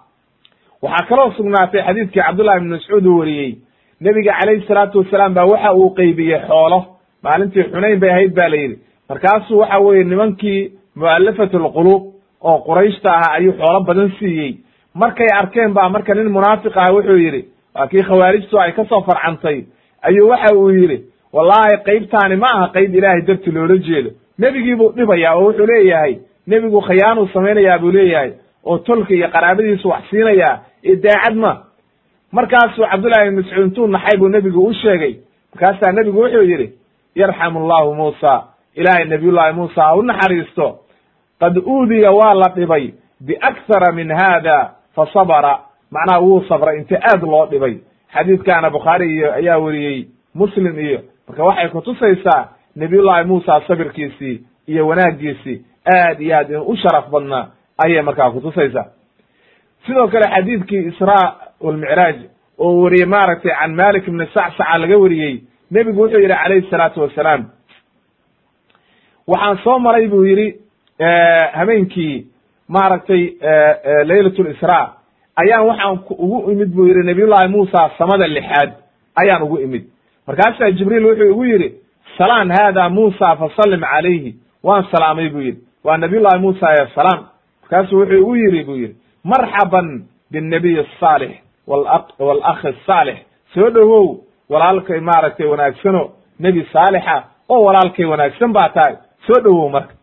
Waxaa 0.82 1.06
kaloo 1.08 1.30
sugnaatay 1.36 1.82
xadiidkii 1.86 2.20
cabdullahi 2.22 2.58
ibn 2.60 2.68
mascuud 2.74 3.06
uu 3.06 3.18
wariyey 3.18 3.50
nebiga 4.00 4.32
calayhi 4.40 4.66
salaatu 4.68 4.98
wasalaam 4.98 5.34
baa 5.34 5.44
waxa 5.52 5.72
uu 5.74 5.90
qeybiyey 5.98 6.40
xoolo. 6.48 6.78
Maalintii 7.22 7.64
xunayn 7.72 8.00
bay 8.00 8.10
ahayd 8.10 8.34
ba 8.34 8.48
la 8.48 8.56
yidhi. 8.56 8.76
Markaasuu 9.08 9.58
waxa 9.60 9.78
weeye 9.78 10.04
nimankii 10.04 10.60
mu'alafat 10.96 11.54
alquluub 11.54 12.02
oo 12.48 12.58
qurayshta 12.66 13.10
ahaa 13.16 13.32
ayuu 13.38 13.52
xoolo 13.60 13.80
badan 13.88 14.10
siiyey. 14.18 14.52
Markay 14.94 15.28
arkeen 15.40 15.72
baa 15.74 15.88
marka 15.88 16.14
nin 16.14 16.28
munaafiq 16.36 16.76
ah 16.76 16.92
wuxuu 16.94 17.18
yidhi 17.24 17.42
waa 17.74 17.86
kii 17.86 18.02
khawaarijtu 18.02 18.58
ay 18.60 18.72
ka 18.72 18.84
soo 18.84 19.00
farcantay. 19.08 19.64
Ayuu 20.02 20.28
waxa 20.28 20.54
uu 20.54 20.70
yidhi 20.70 20.98
wallahi 21.32 21.76
qaybtaani 21.86 22.36
ma 22.36 22.48
aha 22.54 22.66
qayb 22.74 22.94
ilaahay 22.94 23.22
darti 23.28 23.50
loola 23.50 23.76
jeedo 23.88 24.10
nebigii 24.38 24.74
buu 24.74 24.92
dhibayaa 24.96 25.34
oo 25.36 25.44
wuxuu 25.46 25.66
leeyahay 25.66 26.16
nebigu 26.46 26.80
khiyaanuu 26.80 27.28
samaynayaa 27.32 27.78
buu 27.78 27.90
leeyahay 27.90 28.32
oo 28.64 28.78
tolka 28.78 29.14
iyo 29.14 29.28
qaraabadiisu 29.28 29.88
wax 29.88 30.02
siinayaa 30.10 30.58
ee 30.84 30.96
daacad 30.96 31.34
ma. 31.36 31.52
Markaasuu 32.32 32.86
cabdullahi 32.90 33.28
ibn 33.28 33.36
mascuud 33.40 33.64
intuu 33.66 33.86
naxay 33.86 34.18
buu 34.18 34.28
nebigu 34.28 34.66
u 34.66 34.72
sheegay. 34.74 35.14
Markaasaa 35.54 35.92
nebigu 35.92 36.20
wuxuu 36.20 36.42
yidhi 36.42 36.72
yarxamu 37.14 37.58
allahu 37.64 37.94
muusa 37.94 38.44
ilaahay 38.74 39.04
nabiyullahi 39.04 39.52
muusa 39.54 39.82
ha 39.82 39.94
u 39.96 40.02
naxariisto. 40.02 40.78
Qad 41.40 41.56
uudiya 41.66 42.10
waa 42.12 42.34
la 42.34 42.48
dhibay 42.54 42.90
biakthara 43.20 43.92
min 43.94 44.10
hada 44.10 44.70
fa 44.94 45.06
sabara. 45.12 45.58
Macnaha 45.90 46.20
wuu 46.20 46.44
sabray 46.48 46.78
inta 46.78 46.96
aad 47.10 47.22
loo 47.22 47.46
dhibay. 47.46 47.74
Xadiidkaana 48.14 48.70
bukhaari 48.70 49.14
iyo 49.16 49.32
ayaa 49.34 49.58
weriyey 49.58 50.06
muslim 50.34 50.78
iyo 50.78 51.00
marka 51.28 51.44
waxay 51.44 51.68
kutusaysaa 51.68 52.48
nabiyullahi 52.76 53.24
muusa 53.28 53.60
sabirkiisii 53.68 54.40
iyo 54.66 54.86
wanaagiisii 54.88 55.64
aad 55.96 56.20
iyo 56.20 56.36
aad 56.36 56.50
inuu 56.50 56.64
u 56.72 56.76
sharaf 56.76 57.10
badnaa 57.10 57.46
ayay 57.84 58.02
markaa 58.02 58.30
kutusaysaa 58.30 58.86
sidoo 59.86 60.08
kale 60.08 60.26
xadiidkii 60.34 60.82
israa 60.90 61.34
walmicraaj 61.60 62.16
oo 62.58 62.80
wariyey 62.82 63.06
maaragtay 63.06 63.52
can 63.60 63.74
malik 63.74 64.08
ibni 64.08 64.26
sacsaca 64.34 64.78
laga 64.78 64.98
wariyey 64.98 65.40
nebigu 65.70 66.02
wuxuu 66.02 66.18
yidhi 66.20 66.34
calayhi 66.42 66.70
salaatu 66.70 67.00
wasalaam 67.00 67.44
waxaan 69.26 69.58
soo 69.64 69.78
maray 69.78 70.06
buu 70.08 70.24
yidhi 70.24 70.48
habeenkii 71.52 72.26
maaragtay 72.68 73.22
laylat 74.04 74.38
lisraa 74.38 74.92
ayaan 75.36 75.66
waxaan 75.66 75.98
ugu 76.10 76.50
imid 76.52 76.68
buu 76.74 76.86
yidhi 76.86 77.02
nabiyullahi 77.06 77.48
muusa 77.48 77.90
samada 77.98 78.26
lixaad 78.26 78.70
ayaan 79.16 79.42
ugu 79.42 79.58
imid. 79.58 79.84
Markaasaa 80.26 80.70
jibriil 80.70 81.06
wuxuu 81.06 81.30
igu 81.30 81.44
yidhi 81.44 81.74
salaan 82.18 82.50
haada 82.50 82.88
muusa 82.88 83.36
fasallim 83.36 83.80
calayhi. 83.80 84.34
Waan 84.62 84.84
salaamay 84.90 85.28
buu 85.30 85.40
yidhi. 85.40 85.60
Waa 85.84 85.96
nabiyullahi 85.96 86.38
muusa 86.40 86.66
ee 86.72 86.86
salaam. 86.94 87.26
Markaasuu 87.62 87.98
wuxuu 88.00 88.16
igu 88.18 88.36
yidhi 88.36 88.64
buu 88.64 88.76
yidhi 88.76 88.96
marxaban 89.24 90.04
binnabiy 90.32 90.80
asaalix 90.80 91.30
walakhi 92.18 92.68
asaalix 92.68 93.18
soo 93.54 93.70
dhowow 93.70 94.16
walaalkay 94.48 95.00
maaragtay 95.00 95.46
wanaagsano 95.46 96.10
nebi 96.40 96.66
saalixa 96.72 97.24
oo 97.48 97.64
walaalkay 97.64 98.04
wanaagsan 98.04 98.52
baa 98.52 98.68
tahay. 98.68 98.94
Soo 99.26 99.40
dhowow 99.42 99.68
marka. 99.70 99.94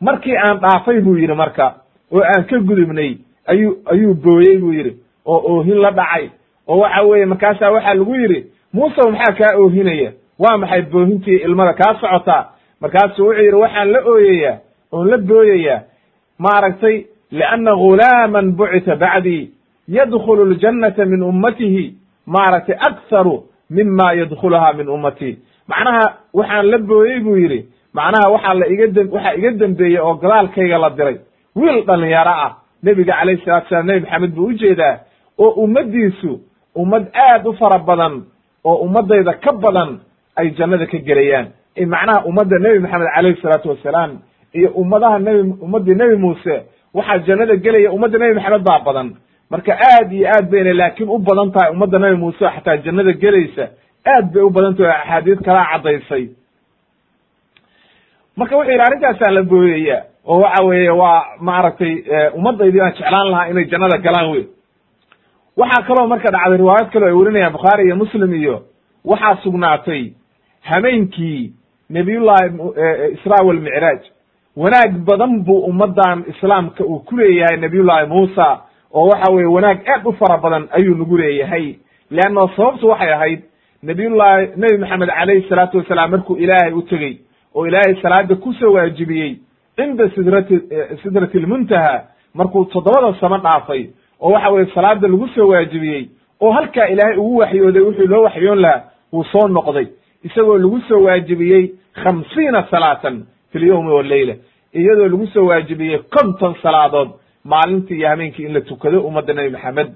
Markii 0.00 0.36
aan 0.36 0.58
dhaafay 0.60 1.00
buu 1.00 1.16
yidhi 1.16 1.34
marka 1.34 1.74
oo 2.12 2.20
aan 2.22 2.44
ka 2.44 2.58
gudubnay 2.58 3.16
ayuu 3.46 3.76
ayuu 3.92 4.14
booyey 4.14 4.58
buu 4.58 4.72
yidhi 4.72 4.96
oo 5.26 5.40
oohin 5.52 5.78
la 5.80 5.90
dhacay. 5.90 6.30
Oo 6.68 6.78
waxa 6.78 7.02
weeye 7.02 7.26
markaasaa 7.26 7.70
waxaa 7.70 7.94
lagu 7.94 8.14
yidhi 8.14 8.46
muusew 8.72 9.10
maxaa 9.10 9.34
kaa 9.38 9.56
oohinaya 9.58 10.12
waa 10.38 10.56
maxay 10.58 10.82
boohintii 10.82 11.36
ilmada 11.46 11.72
kaa 11.72 11.94
socotaa 12.00 12.42
markaasuu 12.80 13.26
wuxuu 13.26 13.42
yidhi 13.42 13.56
waxaan 13.64 13.92
la 13.92 14.00
ooyayaa 14.12 14.56
oon 14.92 15.10
la 15.10 15.18
booyayaa 15.18 15.80
maaragtay 16.38 16.96
lianna 17.30 17.72
ghulaaman 17.76 18.52
bucita 18.58 18.96
bacdii 18.96 19.50
yadkhulu 19.88 20.44
ljannata 20.54 21.04
min 21.04 21.22
ummatihi 21.22 21.94
maaragtay 22.26 22.76
aktharu 22.88 23.44
mima 23.70 24.12
yadkhuluha 24.12 24.72
min 24.72 24.88
ummatii 24.88 25.38
macnaha 25.68 26.04
waxaan 26.34 26.66
la 26.70 26.78
booyey 26.78 27.20
buu 27.20 27.36
yidhi. 27.36 27.60
Macnaha 27.94 28.30
waxaa 28.34 28.54
la 28.54 28.66
iga 28.66 28.86
waxaa 29.14 29.34
iga 29.38 29.50
dembeeyey 29.50 29.98
oo 30.00 30.14
gadaalkayga 30.14 30.78
la 30.78 30.90
diray. 30.90 31.16
Wiil 31.56 31.84
dhalinyaro 31.86 32.30
ah 32.46 32.52
nebiga 32.82 33.12
calayhi 33.18 33.42
salatu 33.44 33.68
salaam 33.68 33.86
nebi 33.86 34.00
maxamed 34.00 34.32
buu 34.36 34.46
u 34.46 34.52
jeedaa 34.52 34.96
oo 35.38 35.50
ummaddiisu 35.64 36.40
ummad 36.76 37.04
aad 37.14 37.46
u 37.48 37.52
fara 37.52 37.78
badan 37.78 38.14
oo 38.64 38.74
ummaddayda 38.86 39.32
ka 39.44 39.52
badan 39.52 39.90
ay 40.36 40.50
jannada 40.58 40.86
ka 40.86 40.98
gelayaan. 41.08 41.46
Macnaha 41.92 42.24
ummadda 42.28 42.58
nebi 42.64 42.78
maxamed 42.84 43.08
calayhi 43.14 43.40
salaatu 43.42 43.68
wasalaam 43.68 44.10
iyo 44.58 44.68
ummadaha 44.80 45.18
nebi 45.18 45.40
ummaddii 45.66 45.94
nebi 46.00 46.16
muuse 46.16 46.54
waxaa 46.94 47.18
jannada 47.26 47.56
gelaya 47.64 47.92
ummadda 47.96 48.18
nebi 48.18 48.34
maxamed 48.38 48.62
baa 48.68 48.80
badan. 48.86 49.08
Marka 49.50 49.72
aad 49.90 50.12
iyo 50.12 50.26
aad 50.34 50.50
bayna 50.50 50.72
laakiin 50.80 51.08
u 51.08 51.18
badan 51.18 51.52
tahay 51.52 51.70
ummadda 51.74 51.98
nebi 51.98 52.16
muuse 52.16 52.44
xataa 52.54 52.76
jannada 52.84 53.12
gelaysa. 53.22 53.64
Aad 54.12 54.26
bay 54.32 54.42
u 54.42 54.50
badan 54.50 54.74
tahay 54.76 54.92
axaadiis 55.00 55.38
kalaa 55.46 55.66
caddaysay. 55.72 56.24
Marka 58.36 58.56
wuxuu 58.56 58.70
yidhi 58.72 58.82
arrintaasaan 58.86 59.34
la 59.34 59.42
booyaya 59.42 59.98
oo 60.26 60.40
waxa 60.40 60.64
weeye 60.64 60.90
waa 60.90 61.24
maaragtay 61.40 61.92
ummadaydii 62.38 62.80
aan 62.80 62.92
jeclaan 62.98 63.30
lahaa 63.30 63.48
inay 63.50 63.64
jannada 63.72 63.98
galaan 64.06 64.30
wey 64.32 64.44
waxaa 65.60 65.82
kaloo 65.88 66.06
marka 66.12 66.30
dhacday 66.34 66.56
riwaayad 66.62 66.88
kaleo 66.92 67.08
ay 67.08 67.14
werinayaan 67.20 67.52
bukhaari 67.56 67.84
iyo 67.86 67.96
muslim 67.96 68.34
iyo 68.34 68.56
waxaa 69.04 69.36
sugnaatay 69.44 70.02
hameenkii 70.70 71.52
nabiyullahi 71.90 72.46
israa 73.16 73.44
walmicraaj 73.46 74.00
wanaag 74.56 74.92
badan 75.08 75.40
buu 75.44 75.58
ummaddan 75.70 76.24
islaamka 76.28 76.84
uu 76.84 76.98
ku 76.98 77.16
leeyahay 77.16 77.56
nabiyullahi 77.56 78.06
muusa 78.06 78.60
oo 78.94 79.08
waxa 79.08 79.32
weye 79.32 79.46
wanaag 79.46 79.78
aad 79.88 80.06
u 80.06 80.12
fara 80.12 80.38
badan 80.38 80.68
ayuu 80.70 80.94
nagu 80.96 81.16
leeyahay. 81.18 81.74
Leanno 82.10 82.48
sababtu 82.56 82.88
waxay 82.88 83.12
ahayd 83.12 83.40
nabiyullahi 83.82 84.46
nebi 84.56 84.78
maxamed 84.78 85.08
calayhi 85.08 85.48
salaatu 85.48 85.78
wasalaam 85.78 86.10
markuu 86.10 86.36
ilaahay 86.36 86.72
u 86.72 86.82
tegey 86.82 87.16
oo 87.54 87.66
ilaahay 87.66 87.94
salaada 88.02 88.34
ku 88.36 88.52
soo 88.52 88.72
waajibiyey 88.72 89.36
cinda 89.76 90.10
sidrati 90.10 90.60
sidrati 91.02 91.38
lmuntaha 91.38 92.02
markuu 92.34 92.64
toddobada 92.64 93.20
samo 93.20 93.38
dhaafay 93.38 93.86
oo 94.20 94.30
waxa 94.32 94.50
weye 94.50 94.66
salaada 94.74 95.08
lagu 95.08 95.28
soo 95.28 95.48
waajibiyey 95.48 96.08
oo 96.40 96.50
halkaa 96.52 96.86
ilaahay 96.86 97.16
ugu 97.16 97.36
waxyooday 97.36 97.82
wuxuu 97.82 98.06
loo 98.06 98.22
waxyoon 98.22 98.58
lahaa 98.60 98.82
wuu 99.12 99.24
soo 99.24 99.48
noqday 99.48 99.86
isagoo 100.26 100.58
lagu 100.58 100.80
soo 100.88 101.02
waajibiyey 101.06 101.64
khamsiina 102.02 102.62
salaatan 102.70 103.16
fi 103.52 103.58
lyowmi 103.58 103.90
waleyla 103.92 104.34
iyadoo 104.74 105.08
lagu 105.08 105.26
soo 105.26 105.46
waajibiyey 105.46 105.98
konton 106.14 106.54
salaadood 106.62 107.08
maalintii 107.44 107.96
iyo 107.98 108.08
habeenkii 108.08 108.44
in 108.46 108.52
la 108.54 108.60
tukado 108.60 109.00
ummadda 109.00 109.32
nebi 109.34 109.50
maxamed. 109.50 109.88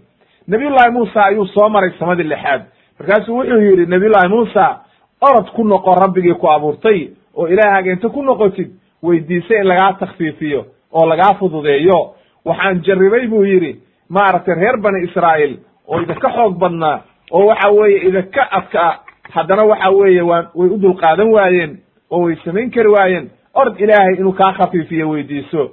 Nabiyullahi 0.49 0.91
muusa 0.91 1.24
ayuu 1.24 1.47
soo 1.47 1.68
maray 1.68 1.91
samadii 1.99 2.22
lixaad. 2.33 2.62
Markaasuu 2.99 3.37
wuxuu 3.39 3.61
yidhi 3.61 3.87
nabiyullahi 3.87 4.28
muusa 4.28 4.81
orod 5.20 5.49
ku 5.55 5.64
noqo 5.64 5.95
rabbigii 5.95 6.35
ku 6.35 6.51
abuurtay 6.51 7.09
oo 7.37 7.47
ilaahaaga 7.49 7.93
inta 7.93 8.09
ku 8.09 8.22
noqotid 8.22 8.70
weydiisay 9.03 9.59
in 9.61 9.66
lagaa 9.68 9.93
takfiifiyo 9.93 10.64
oo 10.93 11.07
lagaa 11.07 11.35
fududeeyo. 11.39 12.14
Waxaan 12.45 12.83
jarribay 12.83 13.26
buu 13.26 13.45
yidhi 13.45 13.81
maaragtay 14.09 14.55
reer 14.55 14.76
bani 14.81 15.05
israa'iil 15.09 15.59
oo 15.89 16.01
idinka 16.03 16.28
xoog 16.31 16.59
badnaa 16.59 17.01
oo 17.31 17.47
waxa 17.47 17.68
weeye 17.70 17.99
idinka 18.09 18.43
adkaa 18.53 18.99
haddana 19.35 19.64
waxa 19.64 19.91
weeye 19.91 20.22
waa 20.22 20.47
way 20.55 20.68
u 20.68 20.78
dulqaadan 20.78 21.28
waayeen 21.33 21.78
oo 22.11 22.20
way 22.24 22.37
samayn 22.45 22.70
kari 22.70 22.89
waayeen. 22.89 23.31
Ord 23.55 23.81
ilaahay 23.81 24.14
inuu 24.14 24.33
kaa 24.33 24.53
khafiifiyo 24.53 25.09
weydiiso. 25.11 25.70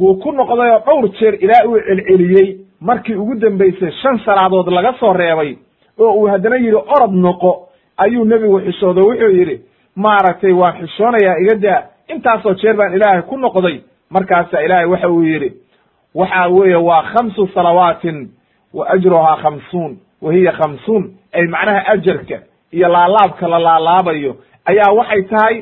Wuu 0.00 0.14
ku 0.14 0.32
noqday 0.32 0.70
oo 0.70 0.78
dhowr 0.86 1.08
jeer 1.18 1.34
ilaa 1.44 1.64
uu 1.68 1.78
celceliyey 1.80 2.56
markii 2.80 3.14
ugu 3.14 3.34
dambaysay 3.34 3.90
shan 4.02 4.18
salaadood 4.24 4.68
laga 4.72 4.92
soo 5.00 5.12
reebay 5.12 5.56
oo 5.98 6.12
uu 6.14 6.26
haddana 6.26 6.56
yidhi 6.56 6.76
orod 6.76 7.12
noqo. 7.14 7.68
Ayuu 7.96 8.24
nebigu 8.24 8.60
xishoodo 8.60 9.00
wuxuu 9.00 9.30
yidhi 9.38 9.60
maaragtay 9.96 10.52
waan 10.52 10.74
xishoonayaa 10.86 11.38
iga 11.38 11.54
daa. 11.54 11.82
Intaasoo 12.08 12.54
jeer 12.54 12.76
baan 12.76 12.94
ilaahay 12.94 13.22
ku 13.22 13.36
noqday. 13.36 13.80
Markaasaa 14.10 14.60
ilaahay 14.62 14.86
waxa 14.86 15.08
uu 15.10 15.22
yidhi 15.22 15.52
waxa 16.14 16.48
weeye 16.48 16.76
waa 16.76 17.02
khamsu 17.02 17.48
salawaatin 17.54 18.28
wa 18.74 18.86
ajruhaa 18.90 19.36
khamsuun 19.42 19.98
wa 20.22 20.32
hiya 20.32 20.52
khamsuun. 20.52 21.12
Ay 21.32 21.46
macnaha 21.46 21.86
ajarka 21.92 22.38
iyo 22.72 22.88
laalaabka 22.88 23.48
la 23.48 23.58
laalaabayo 23.58 24.32
ayaa 24.70 24.92
waxay 24.98 25.22
tahay 25.22 25.56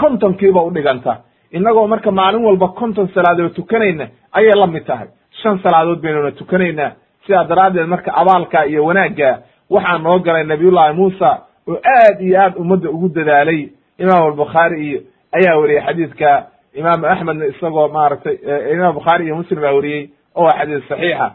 kontonkiiba 0.00 0.62
udhiganta 0.62 1.16
innagoo 1.52 1.86
marka 1.86 2.10
maalin 2.10 2.44
walba 2.44 2.68
konton 2.68 3.08
salaadood 3.14 3.54
tukanayna 3.54 4.06
ayay 4.32 4.52
la 4.56 4.66
mid 4.66 4.84
tahay. 4.86 5.08
Shan 5.42 5.58
salaadood 5.62 6.00
baynuna 6.02 6.30
tukanaynaa 6.32 6.90
sidaa 7.26 7.44
daraaddeed 7.44 7.86
marka 7.86 8.10
abaalka 8.14 8.64
iyo 8.66 8.84
wanaagga 8.84 9.30
waxaa 9.70 9.98
noo 9.98 10.18
galay 10.18 10.44
nabiyullahi 10.44 10.94
muusa 10.94 11.30
oo 11.68 11.76
aad 11.96 12.20
iyo 12.20 12.40
aad 12.40 12.54
ummadda 12.56 12.90
ugu 12.90 13.08
dadaalay. 13.08 13.68
Imaam 13.98 14.22
albukhaari 14.26 14.86
iyo 14.88 15.00
ayaa 15.32 15.56
weriyey 15.60 15.82
xadiidka. 15.86 16.46
Imaamu 16.74 17.06
axmedna 17.06 17.46
isagoo 17.46 17.88
maaragtay 17.88 18.36
imaam 18.72 18.94
bukhaari 18.94 19.24
iyo 19.26 19.36
muslim 19.36 19.60
baa 19.60 19.72
weriyey 19.72 20.08
oo 20.34 20.44
waa 20.44 20.56
xadiis 20.58 20.88
saxiixa 20.88 21.26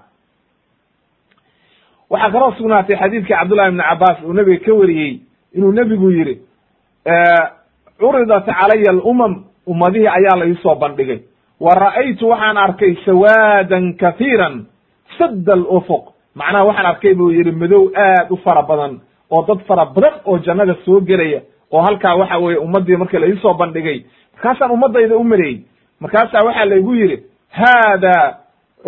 waxaa 2.10 2.32
kaloo 2.32 2.52
sugnaatay 2.58 2.96
xadiidkii 3.02 3.36
cabdullahi 3.36 3.70
ibni 3.70 3.84
cabaas 3.90 4.18
uu 4.24 4.34
nebiga 4.34 4.66
ka 4.66 4.74
wariyey 4.74 5.20
inuu 5.56 5.72
nebigu 5.72 6.10
yidhi 6.12 6.36
curidat 8.00 8.46
calaya 8.46 8.90
alumam 8.92 9.34
ummadihii 9.68 10.08
ayaa 10.08 10.38
la 10.40 10.46
iisoo 10.46 10.76
bandhigay. 10.76 11.20
Wa 11.60 11.74
ra'aytu 11.76 12.30
waxaan 12.30 12.58
arkay 12.58 12.96
sawaadan 13.06 13.94
kathiiran 14.02 14.66
sadda 15.18 15.54
alufuq. 15.54 16.04
Macnaha 16.36 16.66
waxaan 16.66 16.86
arkay 16.86 17.14
buu 17.14 17.32
yidhi 17.32 17.52
madow 17.52 17.84
aad 17.96 18.28
u 18.32 18.38
fara 18.38 18.62
badan 18.64 19.00
oo 19.32 19.42
dad 19.48 19.60
fara 19.68 19.86
badan 19.86 20.14
oo 20.26 20.38
jannada 20.40 20.76
soo 20.86 21.02
gelaya 21.02 21.42
oo 21.72 21.82
halkaa 21.82 22.16
waxa 22.16 22.38
weeye 22.38 22.60
ummaddii 22.60 22.96
marka 22.98 23.20
la 23.20 23.28
iisoo 23.28 23.54
bandhigay. 23.54 24.06
Markaasaan 24.34 24.72
ummaddayda 24.72 25.16
u 25.18 25.24
mareyey 25.24 25.58
markaasaa 26.00 26.44
waxaa 26.46 26.66
laygu 26.66 26.94
yidhi 26.96 27.18
haada 27.50 28.38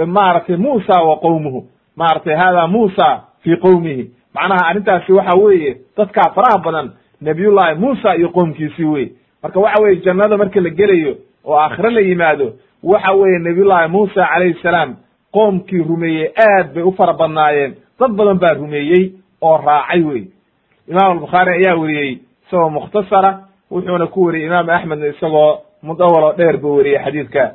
maaragtay 0.06 0.56
muusa 0.58 1.02
wa 1.04 1.16
qowmuhu 1.18 1.66
maaragtay 2.00 2.36
haada 2.42 2.68
muusa 2.68 3.08
fii 3.44 3.56
qowmihi 3.66 4.04
macnaha 4.36 4.68
arrintaasi 4.70 5.12
waxa 5.14 5.36
weeye 5.44 5.72
dadkaa 5.98 6.30
faraha 6.36 6.58
badan 6.66 6.88
nabiyullahi 7.22 7.76
muusa 7.84 8.16
iyo 8.16 8.30
qoomkiisii 8.30 8.86
wey 8.86 9.08
marka 9.44 9.60
waxa 9.60 9.84
weye 9.84 9.96
jannada 10.06 10.38
marka 10.38 10.62
la 10.62 10.70
gelayo 10.70 11.16
oo 11.46 11.58
aakhire 11.60 11.90
la 11.90 12.02
yimaado 12.02 12.48
waxa 12.84 13.12
weeye 13.12 13.40
nabiyullahi 13.40 13.88
muusa 13.92 14.28
calayhi 14.34 14.62
salaam 14.64 14.96
qoomkii 15.34 15.84
rumeeyey 15.90 16.28
aad 16.48 16.74
bay 16.74 16.84
u 16.84 16.92
fara 16.98 17.14
badnaayeen. 17.14 17.74
Dad 18.00 18.12
badan 18.12 18.40
baa 18.40 18.54
rumeeyey 18.54 19.04
oo 19.42 19.58
raacay 19.58 20.02
wey 20.04 20.24
imaam 20.88 21.12
albukhaari 21.12 21.52
ayaa 21.54 21.76
weriyey 21.82 22.18
isagoo 22.48 22.70
mukhtasara 22.70 23.40
wuxuuna 23.72 24.08
ku 24.08 24.24
weriyey 24.26 24.48
imaam 24.48 24.70
axmedna 24.70 25.08
isagoo 25.08 25.60
mudawal 25.84 26.24
oo 26.24 26.34
dheer 26.38 26.58
buu 26.58 26.76
weriyey 26.78 27.00
xadiidka 27.06 27.52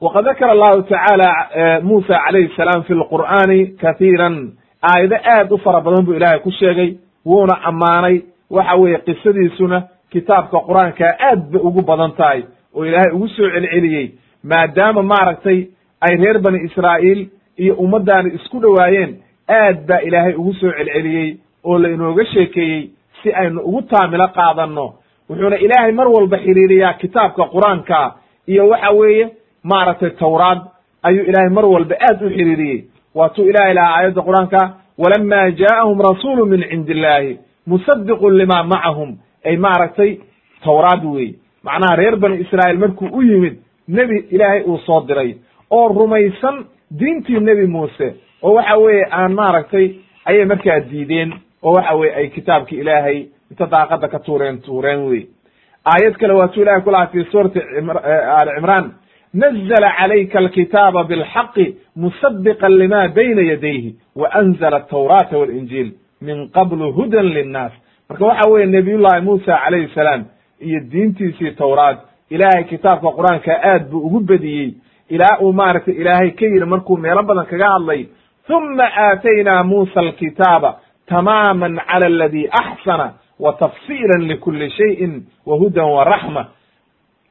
waqad 0.00 0.24
dakara 0.24 0.52
allahu 0.52 0.82
tacaala 0.82 1.80
muusa 1.82 2.18
calayhi 2.26 2.50
salaam 2.56 2.82
fi 2.84 2.94
lqur'aani 2.94 3.66
kathiiran 3.82 4.52
aayado 4.82 5.16
aad 5.34 5.52
u 5.52 5.58
fara 5.58 5.80
badan 5.80 6.04
buu 6.04 6.14
ilaahay 6.14 6.38
ku 6.40 6.50
sheegay 6.50 6.94
wuuna 7.26 7.54
ammaanay 7.70 8.20
waxa 8.50 8.74
weeye 8.80 8.98
qisadiisuna 8.98 9.82
kitaabka 10.12 10.58
qur'aanka 10.68 11.04
aad 11.28 11.40
bay 11.52 11.60
ugu 11.68 11.82
badan 11.82 12.12
tahay 12.16 12.42
oo 12.76 12.84
ilaahay 12.84 13.12
ugu 13.14 13.28
soo 13.28 13.50
celceliyey 13.50 14.06
maadaama 14.44 15.02
maaragtay 15.02 15.58
ay 16.00 16.16
reer 16.16 16.38
bani 16.40 16.58
israa'iil 16.68 17.28
iyo 17.58 17.74
ummaddaani 17.74 18.30
isku 18.34 18.60
dhowaayeen 18.60 19.12
aad 19.48 19.86
baa 19.88 20.00
ilaahay 20.08 20.34
ugu 20.34 20.54
soo 20.54 20.72
celceliyey 20.78 21.36
oo 21.64 21.78
la 21.78 21.88
inooga 21.88 22.24
sheekeeyey 22.24 22.90
si 23.22 23.32
aynu 23.32 23.60
ugu 23.60 23.82
taamilo 23.82 24.28
qaadanno 24.38 24.86
wuxuuna 25.28 25.56
ilaahay 25.58 25.92
mar 25.92 26.08
walba 26.08 26.36
xiriiriyaa 26.38 26.92
kitaabka 27.02 27.42
qur'aanka 27.54 28.00
iyo 28.46 28.68
waxa 28.68 28.90
weeye 28.90 29.28
maaragtay 29.64 30.10
tawraad 30.10 30.60
ayuu 31.02 31.24
ilaahay 31.24 31.50
mar 31.50 31.64
walba 31.64 31.94
aad 32.08 32.22
u 32.22 32.30
xiriiriyey. 32.30 32.84
Waatuu 33.14 33.44
ilahay 33.50 33.74
lahaa 33.74 33.94
aayadda 33.96 34.22
qur'aanka 34.22 34.60
walama 34.98 35.50
jaa'ahum 35.60 35.98
rasuulu 36.00 36.46
min 36.46 36.62
cindi 36.70 36.92
illahi 36.92 37.38
musadiqun 37.66 38.36
lima 38.38 38.62
macahum 38.64 39.16
ay 39.44 39.56
maaragtay 39.56 40.18
tawraad 40.64 41.04
weeye 41.04 41.34
macnaha 41.64 41.96
reer 41.96 42.16
bani 42.16 42.36
israa'iil 42.44 42.78
markuu 42.78 43.08
u 43.12 43.22
yimid 43.22 43.56
nebi 43.88 44.16
ilaahay 44.30 44.62
uu 44.62 44.78
soo 44.86 45.00
diray 45.08 45.34
oo 45.70 45.88
rumaysan 45.88 46.64
diintii 46.98 47.40
nebi 47.40 47.66
muuse 47.66 48.14
oo 48.42 48.54
waxa 48.54 48.76
weeye 48.78 49.04
aan 49.10 49.32
maaragtay 49.34 49.86
ayay 50.24 50.44
markaa 50.44 50.80
diideen 50.90 51.32
oo 51.62 51.72
waxa 51.74 51.94
weye 51.96 52.14
ay 52.14 52.28
kitaabki 52.28 52.76
ilaahay 52.76 53.18
inta 53.50 53.66
daaqada 53.66 54.08
ka 54.08 54.18
tuureen 54.18 54.60
tuureen 54.62 55.00
wey. 55.08 55.26
Aayad 55.84 56.14
kale 56.20 56.32
waatuu 56.34 56.62
ilahay 56.62 56.80
ku 56.80 56.90
lahaa 56.90 57.06
fi 57.06 57.24
suurati 57.32 57.58
ali 58.38 58.50
cimraan 58.56 58.92
nazla 59.34 59.92
calayka 59.98 60.38
alkitaaba 60.38 61.04
bilxaqi 61.04 61.66
musadiqan 61.96 62.72
lima 62.78 63.08
bayna 63.08 63.42
yadayhi 63.42 63.94
wa 64.16 64.28
anzla 64.34 64.76
atawrata 64.76 65.38
walinjiil 65.38 65.92
min 66.20 66.48
qablu 66.56 66.92
hudan 66.92 67.26
linnaas 67.36 67.72
marka 68.08 68.24
waxa 68.26 68.50
weye 68.50 68.66
nabiyullahi 68.66 69.20
muusa 69.20 69.58
calayhi 69.64 69.88
salaam 69.94 70.24
iyo 70.60 70.80
diintiisii 70.92 71.50
tawraad 71.50 71.98
ilaahay 72.30 72.64
kitaabka 72.64 73.08
qur'aanka 73.18 73.52
aad 73.72 73.90
buu 73.90 73.98
ugu 74.06 74.20
bediyey 74.20 74.74
ilaa 75.10 75.38
uu 75.40 75.52
maaragtay 75.52 75.94
ilaahay 75.94 76.30
ka 76.30 76.44
yidhi 76.46 76.64
markuu 76.66 76.96
meelo 76.96 77.22
badan 77.22 77.46
kaga 77.46 77.68
hadlay 77.74 78.06
huma 78.48 78.84
aataynaa 79.06 79.64
muusa 79.64 80.00
alkitaaba 80.00 80.78
tamaaman 81.06 81.76
cala 81.86 82.06
aladi 82.06 82.48
axsana 82.62 83.12
wa 83.40 83.52
tafsiila 83.52 84.18
likuli 84.18 84.70
shayin 84.70 85.22
wa 85.46 85.56
hudan 85.56 85.84
wa 85.84 86.04
raxma 86.04 86.44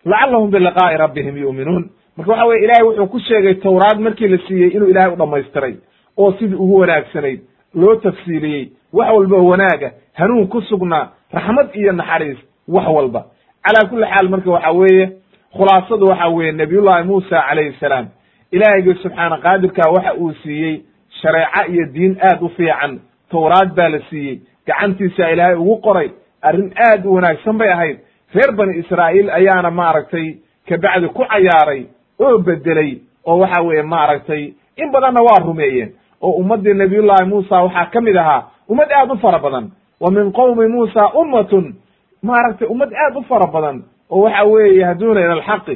lacalahum 0.05 0.51
biliqaa'i 0.51 0.97
rabbihim 0.97 1.37
yu'minuun. 1.37 1.89
Marka 2.17 2.31
waxa 2.31 2.45
weye 2.45 2.63
ilahay 2.63 2.83
wuxuu 2.83 3.07
ku 3.07 3.19
sheegay 3.19 3.53
tawraad 3.55 3.99
markii 3.99 4.27
la 4.27 4.37
siiyey 4.47 4.69
inuu 4.75 4.87
ilahay 4.89 5.11
u 5.13 5.15
dhamaystiray 5.15 5.75
oo 6.17 6.31
sidii 6.39 6.55
ugu 6.55 6.79
wanaagsanayd 6.79 7.39
loo 7.75 7.95
tafsiiliyey 7.95 8.69
wax 8.93 9.09
walba 9.13 9.37
wanaaga 9.37 9.91
hanuun 10.13 10.47
ku 10.47 10.61
sugnaa 10.61 11.09
raxmad 11.33 11.69
iyo 11.75 11.91
naxariis 11.91 12.37
wax 12.67 12.87
walba. 12.87 13.25
Calaa 13.63 13.89
kulli 13.89 14.05
xaal 14.05 14.29
marka 14.29 14.51
waxa 14.51 14.71
weeye 14.71 15.11
khulaasadu 15.57 16.07
waxa 16.07 16.27
weeye 16.27 16.51
nabiyullahi 16.51 17.03
muusa 17.03 17.41
calayhi 17.49 17.75
salaam 17.79 18.07
ilaahaygi 18.51 18.93
subxaana 19.03 19.37
qaadirka 19.37 19.89
waxa 19.91 20.13
uu 20.13 20.33
siiyey 20.43 20.81
shareeco 21.21 21.71
iyo 21.71 21.85
diin 21.93 22.17
aad 22.21 22.41
u 22.41 22.49
fiican. 22.49 22.99
Tawraad 23.31 23.75
baa 23.75 23.89
la 23.89 23.99
siiyey 24.09 24.39
gacantiisa 24.67 25.31
ilaahay 25.31 25.55
ugu 25.55 25.77
qoray 25.81 26.09
arrin 26.41 26.73
aad 26.87 27.05
u 27.05 27.13
wanaagsan 27.13 27.57
bay 27.57 27.69
ahayd 27.71 27.97
reer 28.35 28.51
bani 28.57 28.77
israa'iil 28.81 29.29
ayaana 29.29 29.71
maaragtay 29.71 30.27
kabacdi 30.69 31.07
ku 31.17 31.23
cayaaray 31.31 31.81
oo 32.19 32.37
bedelay 32.47 32.91
oo 33.25 33.37
waxa 33.39 33.61
weeye 33.61 33.83
maaragtay 33.83 34.53
in 34.77 34.91
badanna 34.91 35.21
waa 35.21 35.39
rumeeyeen 35.45 35.89
oo 36.21 36.31
ummaddii 36.41 36.73
nabiyullahi 36.73 37.25
muusa 37.25 37.61
waxaa 37.63 37.85
ka 37.93 38.01
mid 38.01 38.15
ahaa 38.17 38.41
ummad 38.69 38.91
aad 38.91 39.11
u 39.11 39.17
fara 39.17 39.39
badan 39.39 39.71
wa 39.99 40.11
min 40.11 40.31
qowmi 40.31 40.67
muusa 40.67 41.09
ummatun 41.21 41.75
maaragtay 42.23 42.67
ummad 42.67 42.93
aad 42.93 43.15
u 43.17 43.23
fara 43.23 43.47
badan 43.47 43.83
oo 44.09 44.21
waxa 44.23 44.43
weeye 44.43 44.77
yahduuna 44.81 45.21
ila 45.21 45.33
alxaqi 45.33 45.75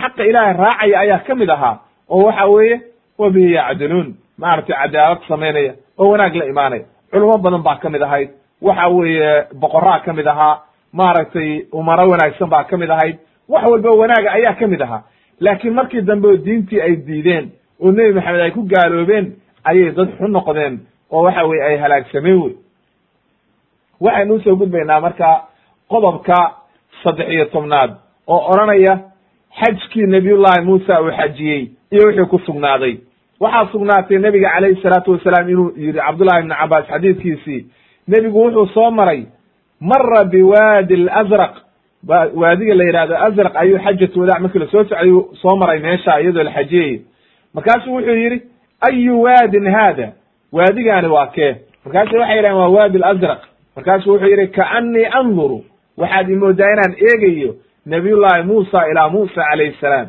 xaqa 0.00 0.24
ilaahay 0.30 0.54
raacaya 0.62 0.98
ayaa 1.00 1.18
ka 1.26 1.34
mid 1.34 1.50
ahaa 1.50 1.78
oo 2.10 2.24
waxa 2.26 2.46
weeye 2.54 2.80
wa 3.18 3.30
bihi 3.30 3.52
yacdiluun 3.52 4.14
maaragtay 4.38 4.76
cadaalad 4.82 5.20
samaynaya 5.28 5.72
oo 5.98 6.08
wanaag 6.10 6.34
la 6.34 6.44
imaanaya. 6.52 6.84
Culamo 7.12 7.38
badan 7.38 7.62
baa 7.62 7.76
ka 7.82 7.90
mid 7.90 8.02
ahayd 8.02 8.30
waxa 8.62 8.88
weeye 8.88 9.44
boqoraa 9.62 10.00
ka 10.04 10.12
mid 10.12 10.26
ahaa 10.26 10.54
maaragtay 10.92 11.66
umaro 11.72 12.08
wanaagsan 12.10 12.48
baa 12.48 12.64
ka 12.64 12.76
mid 12.76 12.90
ahayd. 12.90 13.16
Wax 13.48 13.64
walba 13.64 13.90
wanaaga 13.90 14.32
ayaa 14.32 14.54
ka 14.54 14.66
mid 14.66 14.80
ahaa. 14.82 15.02
Laakiin 15.40 15.74
markii 15.74 16.00
dambe 16.02 16.28
oo 16.28 16.36
diintii 16.36 16.80
ay 16.80 16.96
diideen 16.96 17.50
oo 17.80 17.90
nebi 17.92 18.12
maxamed 18.12 18.40
ay 18.40 18.50
ku 18.50 18.62
gaaloobeen 18.62 19.32
ayay 19.64 19.90
dad 19.92 20.08
xun 20.18 20.30
noqdeen 20.32 20.80
oo 21.10 21.22
waxa 21.24 21.44
weye 21.46 21.62
ay 21.62 21.76
halaagsameen 21.76 22.38
wey 22.42 22.54
waxaynu 24.00 24.34
u 24.34 24.40
soo 24.40 24.56
gudbaynaa 24.56 25.00
marka 25.00 25.44
qodobka 25.88 26.36
saddex 27.02 27.28
iyo 27.30 27.44
tobnaad 27.44 27.90
oo 28.26 28.40
odhanaya 28.52 28.98
xajkii 29.60 30.06
nabiyullahi 30.06 30.64
muusa 30.64 31.00
uu 31.02 31.10
xajiyey 31.10 31.70
iyo 31.90 32.06
wixii 32.06 32.24
ku 32.30 32.38
sugnaaday. 32.38 32.96
Waxaa 33.40 33.66
sugnaatay 33.72 34.18
nebiga 34.18 34.50
calayhi 34.54 34.82
salaatu 34.82 35.12
wasalaam 35.12 35.48
inuu 35.48 35.72
yidhi 35.76 35.98
cabdullahi 35.98 36.40
ibni 36.42 36.54
cabaas 36.54 36.86
xadiidkiisii 36.88 37.66
nebigu 38.08 38.38
wuxuu 38.44 38.66
soo 38.74 38.90
maray 38.90 39.26
mara 39.90 40.24
biwaadi 40.24 40.96
lazraq 40.96 41.54
waadiga 42.34 42.74
la 42.74 42.84
yidhahdo 42.84 43.16
azraq 43.16 43.56
ayuu 43.56 43.78
xajatu 43.78 44.20
wadac 44.20 44.40
markii 44.40 44.58
la 44.58 44.66
soo 44.66 44.84
socday 44.84 45.12
soo 45.42 45.56
maray 45.56 45.78
meesha 45.80 46.20
iyadoo 46.20 46.42
la 46.42 46.52
xajiyayo 46.52 47.00
markaasuu 47.54 47.94
wuxuu 47.94 48.14
yidhi 48.22 48.42
ayu 48.80 49.22
waadin 49.22 49.70
haada? 49.70 50.12
Waadigaani 50.52 51.08
waa 51.08 51.26
kee. 51.26 51.56
Markaasu 51.84 52.16
waxay 52.16 52.36
yidhahen 52.36 52.56
waa 52.56 52.68
waadi 52.68 52.98
lazraq 52.98 53.40
markaasu 53.76 54.10
wuxuu 54.10 54.26
yidhi 54.28 54.46
kaanii 54.48 55.04
anduru 55.04 55.64
waxaad 55.96 56.30
imoodaa 56.30 56.72
inaan 56.72 56.94
eegayo 57.08 57.54
nabiyullahi 57.86 58.42
muusa 58.42 58.88
ilaa 58.90 59.08
muusa 59.08 59.44
calayhi 59.50 59.76
salaam. 59.80 60.08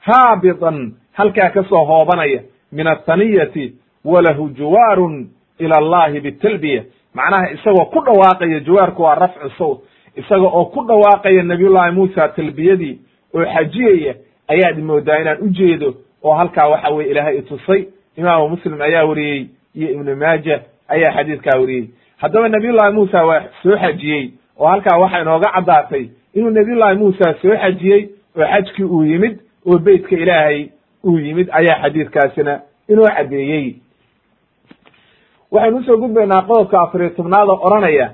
Haabitan 0.00 0.94
halkaa 1.12 1.50
ka 1.50 1.62
hoobanaya 1.62 2.40
min 2.72 2.86
athaniyati 2.86 3.74
walahu 4.04 4.48
juwaarun 4.48 5.28
ila 5.58 5.76
allahi 5.78 6.20
bitalbiya 6.20 6.82
macnaha 7.14 7.50
isagoo 7.52 7.84
ku 7.84 8.00
dhawaaqaya 8.04 8.60
jawaarku 8.60 9.02
waa 9.02 9.14
rafcu 9.14 9.50
sawt. 9.58 9.78
Isaga 10.16 10.46
oo 10.46 10.64
ku 10.64 10.84
dhawaaqaya 10.86 11.42
nabiyullahi 11.42 11.92
muusa 11.92 12.28
talbiyadii 12.28 12.98
oo 13.34 13.44
xajiyaya 13.44 14.14
ayaad 14.48 14.78
moodaa 14.78 15.18
inaan 15.20 15.38
u 15.42 15.48
jeedo 15.48 15.94
oo 16.22 16.32
halkaa 16.34 16.68
waxa 16.68 16.88
weye 16.94 17.10
ilaahay 17.10 17.38
itusay 17.38 17.84
imaamu 18.16 18.48
muslim 18.48 18.80
ayaa 18.82 19.04
wariyey 19.04 19.46
iyo 19.74 19.88
ibnu 19.90 20.16
maaja 20.16 20.60
ayaa 20.88 21.12
xadiidkaa 21.12 21.58
wariyey. 21.60 21.88
Haddaba 22.16 22.48
nabiyullahi 22.48 22.92
muusa 22.94 23.24
waa 23.26 23.42
soo 23.62 23.76
xajiyey 23.76 24.30
oo 24.58 24.66
halkaa 24.66 24.98
waxaa 24.98 25.20
inooga 25.22 25.50
caddaatay 25.54 26.08
inuu 26.34 26.50
nabiyullahi 26.50 26.96
muusa 26.98 27.34
soo 27.42 27.56
xajiyey 27.56 28.08
oo 28.38 28.44
xajkii 28.46 28.84
uu 28.84 29.04
yimid 29.04 29.38
oo 29.66 29.78
beytka 29.78 30.16
ilaahay 30.16 30.68
uu 31.04 31.18
yimid 31.18 31.48
ayaa 31.52 31.82
xadiidkaasina 31.82 32.60
inoo 32.88 33.06
caddeeyey 33.16 33.74
waxaynu 35.52 35.76
u 35.78 35.82
soo 35.84 35.96
gudbaynaa 35.96 36.42
qodobka 36.48 36.80
afariyo 36.80 37.10
tobnaad 37.10 37.48
oo 37.48 37.58
odhanaya. 37.66 38.10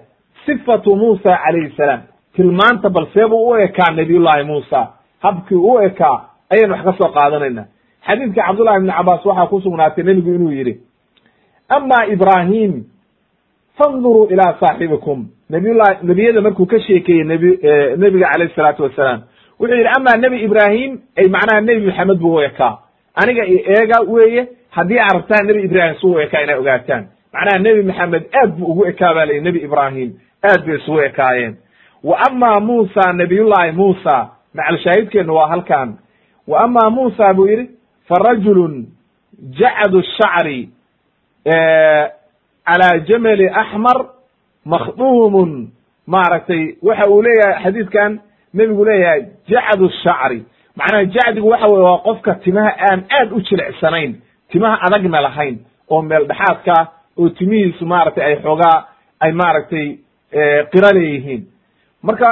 Sifatu 0.47 0.97
muusa 0.97 1.39
calayhi 1.45 1.71
salaam. 1.77 2.01
Tilmaanta 2.37 2.91
bal 2.91 3.07
seebuu 3.15 3.49
u 3.51 3.55
ekaa 3.57 3.91
nabiyullahi 3.97 4.45
muusa. 4.45 4.81
Habkii 5.23 5.57
u 5.57 5.79
ekaa 5.81 6.17
ayaynu 6.51 6.75
wax 6.75 6.85
ka 6.85 6.93
soo 6.99 7.09
qaadanayna. 7.13 7.65
Xadiidka 8.07 8.43
cabdullahi 8.47 8.77
ibni 8.79 8.93
cabaas 8.93 9.25
waxaa 9.27 9.47
ku 9.47 9.61
sugnaatay 9.61 10.05
nebigu 10.05 10.35
inuu 10.35 10.51
yidhi 10.53 10.75
ama 11.69 12.07
ibrahim 12.07 12.85
fanduruu 13.79 14.27
ilaa 14.31 14.55
saaxibikum. 14.61 15.27
Nabiyullahi 15.51 15.97
nebiyada 16.07 16.41
markuu 16.41 16.67
ka 16.67 16.79
sheekeeyey 16.81 17.25
nebi 17.25 17.49
nebiga 17.97 18.29
calayhi 18.33 18.55
salaatu 18.55 18.83
wasalaam 18.83 19.21
wuxuu 19.61 19.77
yidhi 19.77 19.91
ama 19.99 20.17
nebi 20.17 20.37
ibrahim 20.45 20.99
ay 21.19 21.29
macnaha 21.29 21.61
nebi 21.61 21.87
maxamed 21.87 22.19
buu 22.19 22.35
u 22.35 22.41
ekaa 22.41 22.79
aniga 23.15 23.43
eega 23.47 23.99
weeye 24.09 24.49
haddii 24.71 24.99
aad 24.99 25.15
rabtaan 25.17 25.47
nebi 25.47 25.63
ibrahim 25.69 25.95
suu 26.01 26.13
u 26.15 26.19
ekaa 26.19 26.41
inay 26.43 26.59
ogaataan 26.59 27.05
macnaha 27.35 27.59
nebi 27.59 27.83
maxamed 27.83 28.25
aad 28.41 28.51
buu 28.59 28.67
ugu 28.73 28.87
ekaa 28.91 29.15
ba 29.15 29.27
nebi 29.27 29.59
ibrahim 29.67 30.11
aad 30.49 30.61
bay 30.67 30.77
isugu 30.77 31.01
ekaayeen. 31.01 31.55
Wa 32.05 32.19
ama 32.29 32.61
muusa 32.61 33.13
nabiyullahi 33.13 33.73
muusa. 33.73 34.17
Macalshaahidkeennu 34.55 35.35
waa 35.35 35.49
halkan 35.49 35.99
wa 36.49 36.61
ama 36.65 36.91
muusa 36.91 37.35
buu 37.35 37.47
yidhi 37.49 37.71
fa 38.09 38.15
rajulun 38.27 38.87
jacadu 39.59 40.03
shacri 40.17 40.69
calaa 42.67 42.99
jamali 43.09 43.49
axmar 43.49 43.99
makhduumun. 44.65 45.71
Maaragtay 46.07 46.77
waxa 46.83 47.09
uu 47.11 47.23
leeyahay 47.23 47.63
xadiidkan 47.65 48.21
nebigu 48.55 48.85
leeyahay 48.85 49.21
jacdu 49.49 49.89
shacri. 50.03 50.45
Macnaha 50.77 51.05
jacdigu 51.05 51.49
waxa 51.49 51.67
weye 51.69 51.83
waa 51.85 51.99
qofka 51.99 52.35
timaha 52.45 52.71
aan 52.91 53.01
aad 53.19 53.33
u 53.33 53.41
jilicsanayn 53.41 54.21
timaha 54.53 54.79
adagna 54.87 55.21
lahayn 55.21 55.59
oo 55.91 56.03
meel 56.03 56.27
dhexaadka 56.29 56.77
oo 57.19 57.29
timihiisu 57.29 57.87
maaragtay 57.87 58.25
ay 58.25 58.37
xoogaa 58.43 58.79
ay 59.21 59.33
maaragtay 59.33 59.87
qira 60.73 60.91
leeyihiin 60.97 61.43
marka 62.03 62.31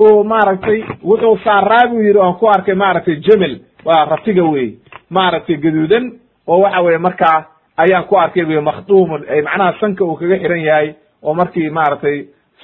uu 0.00 0.24
maaragtay 0.24 0.78
wuxuu 1.04 1.38
saaraa 1.44 1.86
buu 1.90 2.00
yidhi 2.06 2.20
aan 2.20 2.34
ku 2.34 2.46
arkay 2.48 2.74
maaragtay 2.74 3.16
jemel 3.26 3.54
waa 3.84 4.04
ratiga 4.04 4.44
wey 4.44 4.68
maaragtay 5.10 5.56
gaduudan 5.56 6.12
oo 6.46 6.60
waxa 6.64 6.80
weye 6.82 6.98
markaa 6.98 7.38
ayaan 7.76 8.04
ku 8.04 8.16
arkay 8.16 8.44
buy 8.44 8.60
makhduumun. 8.60 9.24
Ay 9.30 9.42
macnaha 9.42 9.72
sanka 9.80 10.04
uu 10.04 10.16
kaga 10.16 10.36
xiran 10.38 10.62
yahay 10.68 10.94
oo 11.22 11.34
markii 11.34 11.70
maaragtay 11.70 12.16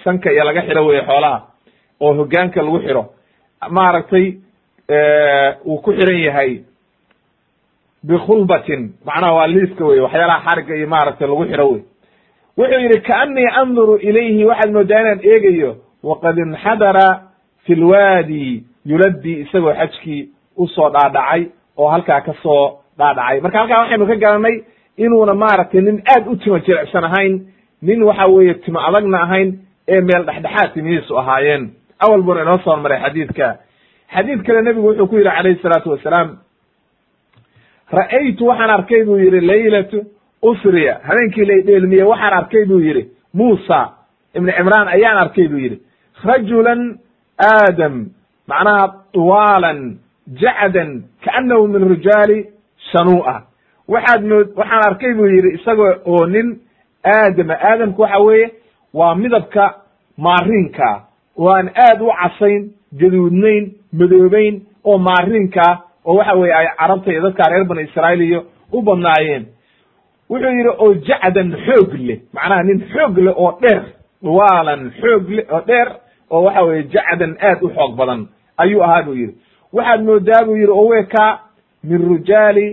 sanka 0.05 0.31
iyo 0.33 0.45
laga 0.45 0.63
xiro 0.63 0.87
weye 0.87 1.03
xoolaha 1.07 1.39
oo 2.01 2.13
hoggaanka 2.15 2.63
lagu 2.63 2.79
xiro. 2.81 3.03
Maaragtay 3.71 4.27
uu 5.65 5.79
ku 5.83 5.93
xiran 5.93 6.21
yahay 6.27 6.61
bikhulbatin 8.09 8.93
macnaha 9.07 9.33
waa 9.35 9.47
liiska 9.47 9.85
wey 9.85 10.01
waxyaalaha 10.01 10.45
xarigga 10.47 10.75
iyo 10.77 10.89
maaragtay 10.89 11.29
lagu 11.29 11.45
xidho 11.45 11.67
wey 11.71 11.83
wuxuu 12.59 12.81
yidhi 12.85 13.01
kaanii 13.01 13.47
anduru 13.61 13.97
ilayhi 13.97 14.45
waxaad 14.45 14.73
moodaa 14.73 15.01
inaan 15.01 15.21
eegayo 15.23 15.77
waqad 16.03 16.39
inxadara 16.39 17.09
fi 17.67 17.75
lwaadi 17.75 18.65
yuladdi 18.87 19.33
isagoo 19.41 19.75
xajkii 19.81 20.29
u 20.57 20.69
soo 20.69 20.89
dhaadhacay 20.91 21.43
oo 21.77 21.89
halkaa 21.89 22.21
ka 22.21 22.35
soo 22.43 22.79
dhaadhacay. 22.99 23.41
Marka 23.41 23.59
halkaa 23.59 23.81
waxaynu 23.83 24.07
ka 24.07 24.17
garanay 24.17 24.57
inuuna 24.97 25.35
maaragtay 25.35 25.81
nin 25.81 26.03
aad 26.15 26.25
u 26.29 26.37
timo 26.37 26.59
jirecsan 26.59 27.05
ahayn 27.05 27.35
nin 27.83 28.03
waxa 28.03 28.27
weeye 28.27 28.55
timo 28.55 28.81
adagna 28.89 29.23
ahayn 29.23 29.59
ee 29.89 30.01
meel 30.01 30.25
dhexdhexaad 30.27 30.73
timihiisu 30.75 31.19
ahaayeen. 31.19 31.71
Awal 31.99 32.23
buuna 32.23 32.43
inoo 32.43 32.59
soo 32.65 32.77
maray 32.77 33.01
xadiidka. 33.03 33.57
Xadiid 34.15 34.43
kale 34.47 34.63
nebigu 34.63 34.87
wuxuu 34.89 35.07
ku 35.07 35.17
yidhi 35.17 35.31
calayhi 35.31 35.63
salaatu 35.63 35.91
wasalaam 35.91 36.29
ra'aytu 37.93 38.47
waxaan 38.47 38.71
arkay 38.71 39.05
buu 39.05 39.19
yidhi 39.19 39.41
laylatu 39.41 39.99
usriya. 40.43 41.01
Habeenkii 41.03 41.45
la 41.45 41.57
dheelmiye 41.67 42.05
waxaan 42.05 42.33
arkay 42.41 42.65
buu 42.65 42.81
yidhi 42.81 43.09
muusa 43.35 43.81
ibni 44.35 44.53
cimraan 44.53 44.89
ayaan 44.89 45.19
arkay 45.25 45.49
buu 45.49 45.59
yidhi. 45.59 45.79
Rajulan 46.25 46.99
aadam 47.39 47.95
macnaha 48.49 48.85
tuwaalan 49.13 49.99
jacdan 50.41 50.91
kaanahu 51.25 51.69
min 51.69 51.83
rijaali 51.89 52.39
shanuu'a. 52.93 53.37
Waxaad 53.89 54.23
mood 54.31 54.49
waxaan 54.57 54.83
arkay 54.89 55.13
buu 55.15 55.27
yidhi 55.27 55.51
isagoo 55.59 55.93
oo 56.07 56.27
nin 56.27 56.61
aadama 57.05 57.55
aadamka 57.55 58.03
waxa 58.03 58.19
weeye 58.19 58.51
waa 58.95 59.15
midabka 59.15 59.65
maariinka. 60.19 60.89
Oo 61.39 61.49
aad 61.57 62.01
u 62.03 62.11
casayn 62.21 62.63
gaduudnayn 63.01 63.73
madoobeyn 63.93 64.55
oo 64.85 64.99
maariinka 64.99 65.65
oo 66.07 66.15
waxa 66.19 66.35
weye 66.37 66.55
ay 66.55 66.67
carabta 66.79 67.11
iyo 67.13 67.21
dadka 67.23 67.51
reer 67.51 67.65
bani 67.65 67.83
israa'iil 67.83 68.23
iyo 68.23 68.41
u 68.73 68.83
badnaayeen. 68.83 69.45
Wuxuu 70.31 70.53
yidhi 70.57 70.69
oo 70.79 70.95
jacdan 70.95 71.49
xoog 71.67 71.93
leh. 72.09 72.19
Macnaha 72.35 72.63
nin 72.63 72.81
xoog 72.93 73.19
leh 73.19 73.35
oo 73.37 73.59
dheer 73.63 73.83
duwaalan 74.23 74.91
xoog 75.01 75.29
leh 75.37 75.45
oo 75.53 75.61
dheer 75.67 75.89
oo 76.31 76.43
waxa 76.45 76.63
weye 76.65 76.83
jacdan 76.93 77.33
aad 77.41 77.59
u 77.63 77.69
xoog 77.77 77.97
badan 77.97 78.29
ayuu 78.59 78.83
ahaa 78.83 79.03
buu 79.03 79.15
yidhi. 79.15 79.35
Waxaad 79.73 80.01
moodaa 80.05 80.45
buu 80.47 80.57
yidhi 80.57 80.73
oo 80.73 80.87
weekaa 80.89 81.39
min 81.85 82.01
rijaali 82.13 82.67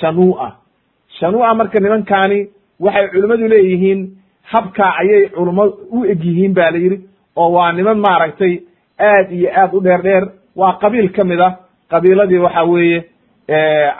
shanuu'a. 0.00 0.48
Shanuu'a 1.18 1.54
marka 1.54 1.80
nimankaani 1.80 2.48
waxay 2.80 3.08
culimmadu 3.12 3.48
leeyihiin 3.48 4.00
habkaa 4.52 4.92
ayay 5.00 5.28
culummo 5.28 5.64
u 5.96 6.04
eg 6.04 6.24
yihiin 6.24 6.54
ba 6.54 6.70
la 6.70 6.78
yidhi 6.78 6.98
oo 7.36 7.50
waa 7.52 7.72
niman 7.72 7.98
maaragtay 7.98 8.54
aad 8.98 9.32
iyo 9.32 9.48
aad 9.60 9.74
u 9.74 9.80
dheer 9.80 10.02
dheer 10.02 10.24
waa 10.56 10.78
qabiil 10.80 11.12
ka 11.12 11.24
mid 11.24 11.40
ah 11.40 11.52
qabiiladii 11.92 12.38
waxa 12.46 12.62
weeye 12.72 12.98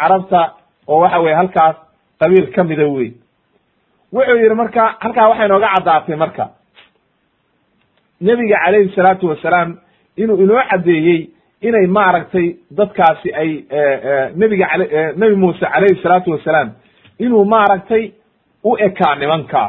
carabta 0.00 0.40
oo 0.88 0.98
waxa 1.04 1.18
weye 1.24 1.34
halkaas 1.40 1.76
qabiil 2.20 2.46
ka 2.54 2.64
mida 2.64 2.86
wey 2.96 3.08
wuxuu 4.14 4.36
yidhi 4.42 4.54
marka 4.62 4.82
halkaa 5.02 5.28
waxay 5.30 5.48
nooga 5.48 5.68
caddaatay 5.74 6.16
marka 6.24 6.44
nebiga 8.20 8.56
calayhi 8.64 8.92
salaatu 8.96 9.26
wasalaam 9.32 9.70
inuu 10.16 10.36
inoo 10.44 10.62
caddeeyey 10.70 11.20
inay 11.68 11.86
maaragtay 11.96 12.46
dadkaasi 12.78 13.28
ay 13.42 13.50
nebiga 14.40 14.66
a 14.74 14.76
nebi 15.20 15.34
muuse 15.42 15.66
calayhi 15.74 16.02
salaatu 16.02 16.30
wasalaam 16.34 16.68
inuu 17.18 17.44
maaragtay 17.44 18.04
u 18.64 18.76
ekaa 18.86 19.14
nimanka 19.14 19.62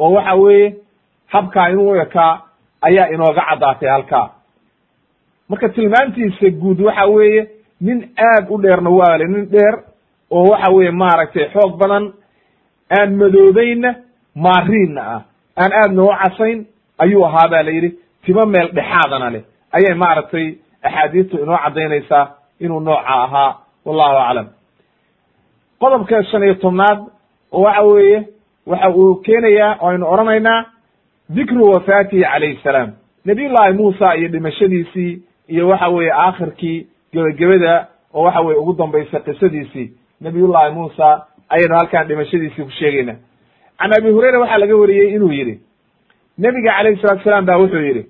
oo 0.00 0.10
waxa 0.16 0.34
weeye 0.42 0.68
habkaa 1.34 1.68
inuu 1.72 1.90
u 1.90 1.96
ekaa 2.04 2.32
ayaa 2.82 3.06
inooga 3.14 3.42
caddaatay 3.50 3.88
halkaa. 3.88 4.26
Marka 5.48 5.68
tilmaantiisa 5.68 6.50
guud 6.62 6.80
waxa 6.80 7.06
weeye 7.06 7.42
nin 7.86 7.98
aad 8.28 8.44
u 8.50 8.58
dheerna 8.62 8.90
waale 8.90 9.24
nin 9.28 9.44
dheer 9.50 9.74
oo 10.30 10.44
waxa 10.50 10.72
weeye 10.72 10.90
maaragtay 10.90 11.46
xoog 11.54 11.72
badan 11.80 12.04
aan 12.98 13.10
madoobeynna 13.20 13.90
maariinna 14.34 15.02
ah. 15.14 15.22
Aan 15.56 15.72
aadna 15.72 16.02
u 16.02 16.08
casayn 16.22 16.66
ayuu 16.98 17.24
ahaa 17.24 17.48
ba 17.50 17.62
la 17.62 17.70
yidhi 17.70 17.90
timo 18.24 18.46
meel 18.46 18.68
dhexaadana 18.76 19.30
leh. 19.30 19.42
Ayay 19.72 19.94
maaragtay 19.94 20.46
axaadiistu 20.82 21.36
inoo 21.42 21.58
caddaynaysaa 21.64 22.24
inuu 22.60 22.80
nooca 22.80 23.14
ahaa 23.24 23.56
wallahu 23.86 24.16
aclam. 24.16 24.46
Qodobka 25.80 26.22
shan 26.30 26.42
iyo 26.42 26.54
tobnaad 26.54 26.98
waxa 27.52 27.82
weeye 27.82 28.28
waxa 28.66 28.90
uu 28.90 29.14
keenayaa 29.14 29.76
oo 29.80 29.88
aynu 29.88 30.06
odhanaynaa 30.12 30.64
dikru 31.34 31.70
wafaatihi 31.72 32.22
calayhi 32.22 32.60
salaam. 32.62 32.90
Nabiyullaahi 33.24 33.72
muusa 33.72 34.14
iyo 34.16 34.28
dhimashadiisii 34.28 35.22
iyo 35.48 35.68
waxa 35.68 35.88
weeye 35.88 36.12
aakhirkii 36.12 36.86
gebagabada 37.12 37.88
oo 38.14 38.22
waxa 38.24 38.40
weye 38.40 38.58
ugu 38.58 38.72
dambaysa 38.72 39.20
qisadiisii. 39.20 39.92
Nabiyullaahi 40.20 40.74
muusa 40.74 41.26
ayaynu 41.48 41.74
halkaan 41.74 42.08
dhimashadiisii 42.08 42.62
ku 42.64 42.70
sheegayna. 42.70 43.14
Can 43.78 43.92
abi 43.92 44.10
hurayra 44.10 44.38
waxaa 44.40 44.58
laga 44.58 44.76
wariyey 44.76 45.14
inuu 45.14 45.32
yidhi 45.32 45.60
nebiga 46.38 46.72
calayhi 46.76 47.00
salatu 47.02 47.24
salaam 47.24 47.44
ba 47.46 47.58
wuxuu 47.58 47.82
yidhi 47.88 48.06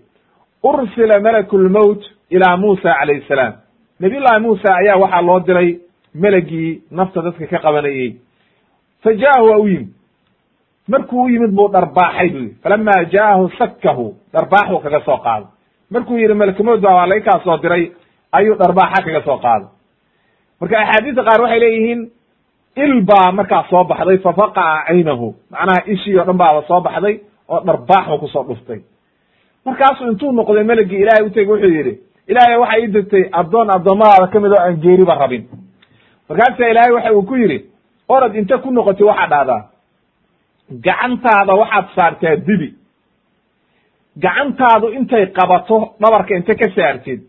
ursila 0.62 1.20
malaku 1.20 1.59
lmowt 1.59 2.03
ilaa 2.30 2.57
muusa 2.57 2.94
calayhi 3.00 3.24
salaam. 3.28 3.53
Nabiyullaahi 4.00 4.40
muusa 4.42 4.74
ayaa 4.76 4.96
waxaa 4.96 5.22
loo 5.22 5.40
diray 5.40 5.78
melagii 6.14 6.82
nafta 6.90 7.22
dadka 7.22 7.46
ka 7.46 7.59
qabanayey 7.59 8.16
fa 9.03 9.11
ja'ahu 9.14 9.46
waa 9.50 9.59
u 9.59 9.68
yimid. 9.68 9.88
Markuu 10.88 11.22
u 11.24 11.28
yimid 11.28 11.50
buu 11.50 11.68
dharbaaxay 11.68 12.28
buu 12.28 12.38
yidhi. 12.38 12.57
Falama 12.62 12.92
ja'ahu 13.12 13.50
sakkahu 13.59 14.14
dharbaaxuu 14.32 14.78
kaga 14.82 15.00
soo 15.05 15.16
qaaday. 15.24 15.48
Markuu 15.90 16.18
yidhi 16.18 16.34
malakmood 16.34 16.80
baa 16.80 16.94
waa 16.94 17.07
laga 17.07 17.40
soo 17.44 17.57
diray 17.59 17.90
ayuu 18.37 18.55
dharbaaxa 18.61 19.03
kaga 19.07 19.20
soo 19.26 19.39
qaaday. 19.45 19.68
Marka 20.61 20.74
axaadiista 20.83 21.22
qaar 21.28 21.41
waxay 21.45 21.61
leeyihiin 21.64 22.01
il 22.85 22.95
baa 23.11 23.33
markaa 23.39 23.64
soo 23.70 23.85
baxday 23.91 24.18
fafaqaca 24.18 24.85
caynahu. 24.89 25.26
Macnaha 25.51 25.80
ishii 25.93 26.18
o 26.20 26.24
dhan 26.24 26.37
baaba 26.43 26.61
soo 26.68 26.80
baxday 26.87 27.14
oo 27.49 27.61
dharbaaxu 27.66 28.18
ku 28.22 28.26
soo 28.35 28.45
dhuftay. 28.49 28.80
Markaasuu 29.66 30.09
intuu 30.12 30.33
noqday 30.33 30.64
melagii 30.70 31.01
ilaahay 31.03 31.26
utegi 31.26 31.51
wuxuu 31.51 31.72
yidhi 31.76 31.95
ilaahay 32.30 32.57
waxa 32.62 32.78
ii 32.80 32.89
dirtay 32.95 33.24
addoon 33.41 33.68
addoommadaada 33.76 34.26
ka 34.33 34.41
mid 34.41 34.53
oo 34.53 34.62
aan 34.66 34.76
geeriba 34.85 35.14
rabin. 35.22 35.45
Markaasaa 36.28 36.70
ilaahay 36.72 36.93
waxa 36.97 37.12
uu 37.16 37.22
ku 37.22 37.35
yidhi 37.43 37.59
orod 38.09 38.35
inta 38.41 38.59
ku 38.59 38.70
noqotay 38.70 39.07
waxaa 39.11 39.28
dhahdaa. 39.33 39.62
Gacantaada 40.85 41.53
waxaad 41.61 41.87
saartaa 41.97 42.37
dibi. 42.47 42.68
Gacantaadu 44.22 44.87
intay 44.99 45.26
qabato 45.37 45.76
dhabarka 46.01 46.35
inta 46.37 46.55
ka 46.55 46.66
saartid 46.76 47.20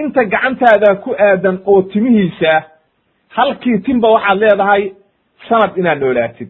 inta 0.00 0.24
gacantaada 0.32 0.94
ku 1.04 1.10
aadan 1.28 1.56
oo 1.66 1.82
timihiisa 1.82 2.52
halkii 3.36 3.78
tinba 3.86 4.08
waxaad 4.14 4.38
leedahay 4.42 4.82
sanad 5.48 5.76
inaad 5.80 5.98
noolaatid. 6.00 6.48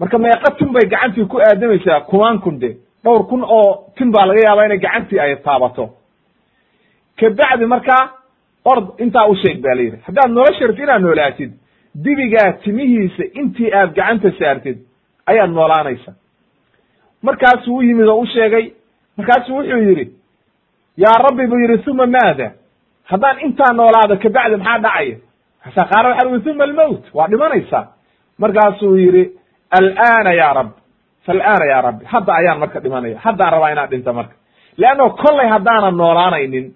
Marka 0.00 0.18
meeqa 0.18 0.48
tin 0.58 0.72
bay 0.74 0.84
gacantii 0.92 1.24
ku 1.32 1.36
aadamaysaa 1.40 2.00
kumaan 2.10 2.38
kun 2.44 2.58
de 2.62 2.70
dhowr 3.04 3.22
kun 3.30 3.42
oo 3.44 3.70
tin 3.96 4.10
baa 4.12 4.26
laga 4.26 4.40
yaabaa 4.46 4.64
inay 4.66 4.78
gacantii 4.78 5.20
ay 5.20 5.36
taabato. 5.36 5.84
Kabacdi 7.18 7.66
markaa 7.66 8.02
ord 8.64 8.86
intaa 8.98 9.26
u 9.32 9.34
sheeg 9.42 9.60
ba 9.64 9.74
la 9.74 9.82
yidhi 9.82 9.98
haddaad 10.06 10.30
nolosha 10.36 10.66
rabti 10.66 10.82
inaad 10.82 11.02
noolaatid 11.02 11.52
dibigaa 12.04 12.52
timihiisa 12.64 13.24
intii 13.40 13.70
aad 13.78 13.90
gacanta 13.96 14.30
saartid 14.38 14.78
ayaad 15.30 15.50
noolaanaysa. 15.50 16.12
Markaasuu 17.22 17.76
u 17.76 17.82
yimid 17.82 18.08
oo 18.08 18.20
u 18.20 18.26
sheegay 18.26 18.64
markaasuu 19.16 19.56
wuxuu 19.58 19.82
yidhi 19.88 20.06
yaa 21.04 21.16
rabbi 21.26 21.46
buu 21.50 21.58
yidhi 21.64 21.90
uma 21.90 22.06
maada 22.06 22.52
haddaan 23.10 23.38
intaa 23.46 23.72
noolaado 23.78 24.14
kabacdi 24.24 24.56
maxaa 24.56 24.78
dhacaya 24.84 25.16
markaasaa 25.64 25.88
qaala 25.90 26.08
waxa 26.10 26.28
ui 26.28 26.50
uma 26.54 26.64
almowt 26.68 27.04
waa 27.18 27.28
dhimanaysaa 27.32 27.82
markaasuu 28.42 28.96
yidhi 29.02 29.24
alana 29.78 30.32
ya 30.40 30.52
rab 30.58 30.68
falana 31.26 31.64
ya 31.72 31.78
rabbi. 31.86 32.04
Hadda 32.12 32.32
ayaan 32.40 32.58
marka 32.62 32.78
dhimanaya. 32.84 33.18
Haddaan 33.24 33.52
rabaa 33.54 33.70
inaan 33.72 33.90
dhinta 33.90 34.12
marka. 34.12 34.34
Leanno 34.80 35.06
kollay 35.22 35.48
haddaanan 35.54 35.96
noolaanaynin 36.00 36.66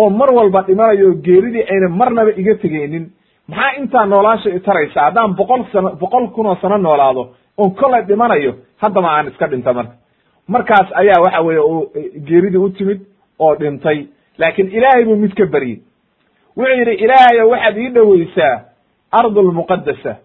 oo 0.00 0.10
mar 0.10 0.30
walba 0.38 0.60
dhimanayo 0.68 1.06
oo 1.08 1.14
geeridii 1.26 1.64
ayna 1.72 1.88
marnaba 2.00 2.30
iga 2.40 2.54
tegaynin 2.62 3.04
maxaa 3.48 3.72
intaa 3.80 4.06
noolaasha 4.12 4.48
i 4.56 4.60
taraysa? 4.60 5.00
Haddaan 5.06 5.34
boqol 5.38 5.62
sano 5.72 5.90
boqol 6.02 6.26
kun 6.34 6.46
oo 6.46 6.56
sano 6.62 6.78
noolaado 6.78 7.22
oon 7.58 7.70
kollay 7.80 8.02
dhimanayo 8.08 8.52
haddaba 8.82 9.08
aan 9.16 9.26
iska 9.32 9.46
dhinta 9.52 9.72
marka. 9.78 9.94
Markaas 10.48 10.88
ayaa 11.00 11.20
waxa 11.24 11.40
weeye 11.46 11.60
uu 11.60 11.82
geeridii 12.28 12.58
u 12.66 12.68
timid 12.70 13.00
oo 13.38 13.54
dhintay 13.60 13.98
laakiin 14.38 14.68
ilaahay 14.72 15.04
buu 15.04 15.16
mid 15.16 15.34
ka 15.34 15.46
beryey 15.46 15.78
wuxuu 16.56 16.78
yidhi 16.78 16.94
ilaahayo 17.04 17.48
waxaad 17.48 17.76
ii 17.78 17.88
dhoweysaa 17.88 18.54
ardulmuqadasa 19.26 20.16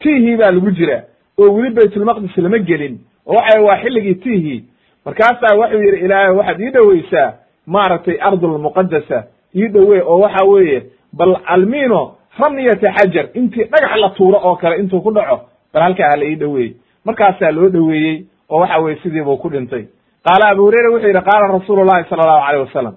tiihii 0.00 0.36
baa 0.36 0.50
lagu 0.50 0.70
jira 0.70 1.02
oo 1.38 1.50
weli 1.56 1.70
baytulmaqdis 1.74 2.36
lama 2.36 2.58
gelin 2.58 2.98
oo 3.26 3.34
waxa 3.36 3.60
waa 3.62 3.78
xilligii 3.82 4.14
tiihii. 4.14 4.64
Markaasaa 5.04 5.56
wuxuu 5.60 5.82
yidhi 5.86 6.04
ilaahayo 6.04 6.36
waxaad 6.36 6.60
ii 6.60 6.70
dhoweysaa 6.70 7.32
maaragtay 7.66 8.16
ardulmuqadasa 8.20 9.24
ii 9.56 9.68
dhowe 9.68 10.00
oo 10.02 10.18
waxa 10.20 10.44
weeye 10.44 10.82
bal 11.12 11.36
almino 11.46 12.14
ramyata 12.38 12.92
xajar. 12.96 13.26
Intii 13.34 13.64
dhagax 13.64 13.96
la 14.00 14.08
tuuro 14.10 14.38
oo 14.44 14.56
kale 14.56 14.76
intuu 14.76 15.00
ku 15.00 15.10
dhaco 15.12 15.40
bal 15.74 15.82
halkaa 15.82 16.10
hala 16.10 16.24
ii 16.24 16.34
dhoweeyey 16.36 16.74
markaasaa 17.04 17.50
loo 17.50 17.68
dhoweeyey 17.68 18.24
oo 18.50 18.60
waxa 18.60 18.78
weye 18.78 18.96
sidii 19.02 19.22
buu 19.22 19.36
ku 19.36 19.48
dhintay. 19.50 19.84
Qaala 20.24 20.48
abu 20.50 20.62
hurayra 20.62 20.90
wuxuu 20.90 21.08
yidhi 21.08 21.20
qaala 21.30 21.52
rasuulu 21.58 21.84
llahi 21.84 22.04
sala 22.10 22.22
allahu 22.22 22.46
alayh 22.48 22.60
wasalam 22.66 22.94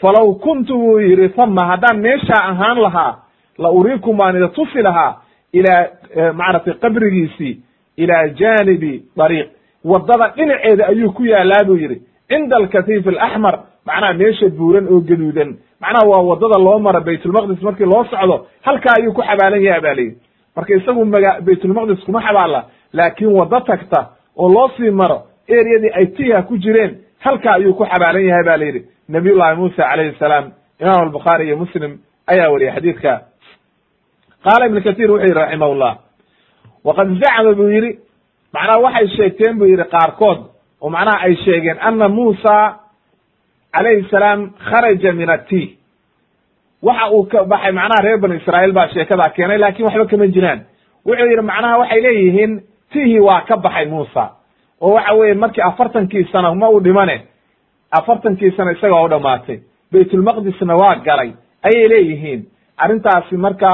falaw 0.00 0.34
kuntu 0.34 0.74
buu 0.78 0.98
yidhi 1.00 1.28
hama 1.36 1.64
haddaan 1.66 1.98
meeshaa 2.00 2.42
ahaan 2.50 2.78
lahaa 2.82 3.16
la 3.58 3.70
uriikum 3.70 4.18
waan 4.18 4.36
ida 4.36 4.48
tusi 4.48 4.82
lahaa 4.82 5.16
ilaa 5.52 5.86
maaragtay 6.32 6.74
qabrigiisii 6.74 7.60
ilaa 7.96 8.28
janibi 8.28 9.02
dariiq. 9.16 9.48
Waddada 9.84 10.32
dhinaceeda 10.36 10.86
ayuu 10.86 11.12
ku 11.12 11.24
yaalaa 11.24 11.64
buu 11.66 11.76
yidhi 11.76 12.02
cinda 12.28 12.56
alkatiif 12.56 13.06
alaxmar 13.06 13.54
macnaha 13.86 14.12
meesha 14.14 14.48
buuran 14.48 14.86
oo 14.92 15.00
gaduudan. 15.00 15.56
Macnaha 15.80 16.06
waa 16.10 16.22
waddada 16.30 16.58
loo 16.58 16.78
maro 16.78 17.00
baytulmaqdis 17.00 17.62
markii 17.62 17.84
loo 17.86 18.04
socdo 18.04 18.46
halkaa 18.62 18.94
ayuu 18.98 19.12
ku 19.12 19.22
xabaalan 19.22 19.62
yaha 19.62 19.80
ba 19.80 19.94
layidhi. 19.94 20.16
Marka 20.56 20.74
isagu 20.74 21.04
maga 21.04 21.40
baytulmaqdis 21.40 22.04
kuma 22.04 22.20
xabaala 22.22 22.64
laakiin 22.92 23.32
waddo 23.32 23.60
tagta 23.60 24.00
oo 24.36 24.48
loo 24.48 24.68
sii 24.76 24.90
maro 24.90 25.22
eriyadii 25.48 25.92
ay 25.98 26.06
tiha 26.06 26.42
ku 26.42 26.58
jireen 26.58 26.98
halkaa 27.18 27.54
ayuu 27.54 27.74
ku 27.74 27.84
xabaalan 27.84 28.24
yahay 28.24 28.44
ba 28.44 28.56
la 28.56 28.66
yidhi 29.08 29.12
nabiyullahi 29.12 29.56
muusa 29.56 29.82
calayhi 29.82 30.16
salaam 30.18 30.52
imam 30.80 31.00
albukhaari 31.02 31.46
iyo 31.46 31.56
muslim 31.56 31.98
ayaa 32.26 32.50
wariyay 32.52 32.74
xadiidka. 32.74 33.12
Qaala 34.44 34.66
ibnu 34.66 34.80
katir 34.82 35.10
wuxuu 35.10 35.24
yidhi 35.26 35.34
raximahullah 35.34 35.92
waqad 36.84 37.08
zacma 37.22 37.54
buu 37.54 37.70
yidhi 37.70 37.98
macnaha 38.54 38.80
waxay 38.84 39.08
sheegteen 39.16 39.58
buu 39.58 39.66
yidhi 39.66 39.84
qaarkood 39.84 40.38
oo 40.82 40.90
macnaha 40.90 41.18
ay 41.26 41.34
sheegeen 41.44 41.78
ana 41.80 42.08
muusa 42.08 42.76
calayhi 43.76 44.08
salaam 44.10 44.50
kharaja 44.68 45.12
min 45.12 45.30
atih 45.30 45.66
waxa 46.82 47.10
uu 47.10 47.24
ka 47.32 47.44
baxay 47.44 47.72
macnaha 47.72 48.02
reer 48.04 48.18
banu 48.18 48.34
israa'iil 48.34 48.72
baa 48.72 48.88
sheekadaa 48.88 49.30
keenay 49.36 49.58
laakiin 49.58 49.86
waxba 49.86 50.06
kama 50.06 50.26
jiraan. 50.26 50.60
Wuxuu 51.06 51.26
yidhi 51.30 51.42
macnaha 51.42 51.78
waxay 51.78 52.00
leeyihiin 52.00 52.52
tihi 52.92 53.20
waa 53.20 53.40
ka 53.48 53.56
baxay 53.56 53.86
muusa 53.86 54.30
oo 54.80 54.92
waxa 54.94 55.14
weeye 55.14 55.34
markii 55.34 55.62
afartankii 55.62 56.24
sano 56.32 56.54
ma 56.54 56.68
u 56.70 56.80
dhimane 56.80 57.16
afartankii 57.90 58.50
sano 58.56 58.70
isagaa 58.72 59.02
u 59.04 59.08
dhamaatay 59.08 59.58
baytulmaqdisna 59.92 60.74
waa 60.76 60.94
galay 61.04 61.32
ayay 61.62 61.88
leeyihiin. 61.88 62.40
Arrintaasi 62.76 63.36
marka 63.36 63.70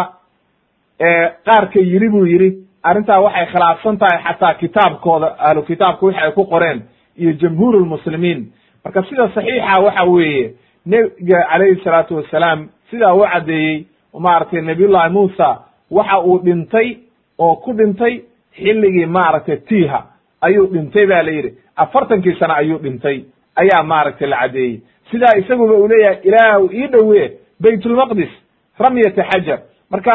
qaarka 1.47 1.81
yiri 1.81 2.09
buu 2.09 2.27
yidhi 2.27 2.51
arrintaa 2.83 3.21
waxay 3.21 3.47
khilaafsan 3.53 3.99
tahay 3.99 4.19
xataa 4.25 4.55
kitaabkooda 4.55 5.29
ahlu 5.39 5.63
kitaabka 5.63 6.07
wixi 6.07 6.21
ay 6.21 6.33
ku 6.33 6.45
qoreen 6.45 6.83
iyo 7.19 7.33
jamhuur 7.33 7.75
lmuslimiin 7.81 8.53
marka 8.85 9.03
sida 9.03 9.29
saxiixa 9.35 9.79
waxa 9.81 10.05
weeye 10.05 10.55
nebiga 10.87 11.39
calayhi 11.51 11.81
salaatu 11.85 12.17
wasalaam 12.17 12.69
sidaa 12.91 13.15
u 13.15 13.25
caddeeyey 13.33 13.85
maaragtay 14.19 14.61
nabiyullahi 14.63 15.13
muusa 15.13 15.49
waxa 15.91 16.19
uu 16.21 16.39
dhintay 16.45 16.97
oo 17.39 17.57
ku 17.57 17.73
dhintay 17.73 18.21
xilligii 18.57 19.07
maaragtay 19.07 19.57
tiha 19.57 20.01
ayuu 20.41 20.67
dhintay 20.67 21.07
ba 21.07 21.23
la 21.23 21.31
yidhi. 21.33 21.55
Afartankii 21.77 22.35
sano 22.39 22.55
ayuu 22.55 22.79
dhintay 22.79 23.25
ayaa 23.57 23.83
maaragtay 23.83 24.29
la 24.29 24.37
caddeeyey 24.43 24.81
sidaa 25.11 25.37
isaguba 25.41 25.75
uu 25.75 25.89
leeyahay 25.89 26.19
ilaahu 26.29 26.71
ii 26.73 26.87
dhowe 26.87 27.33
baytulmaqdis 27.61 28.33
ramyata 28.79 29.23
xajar. 29.31 29.59
Marka 29.91 30.15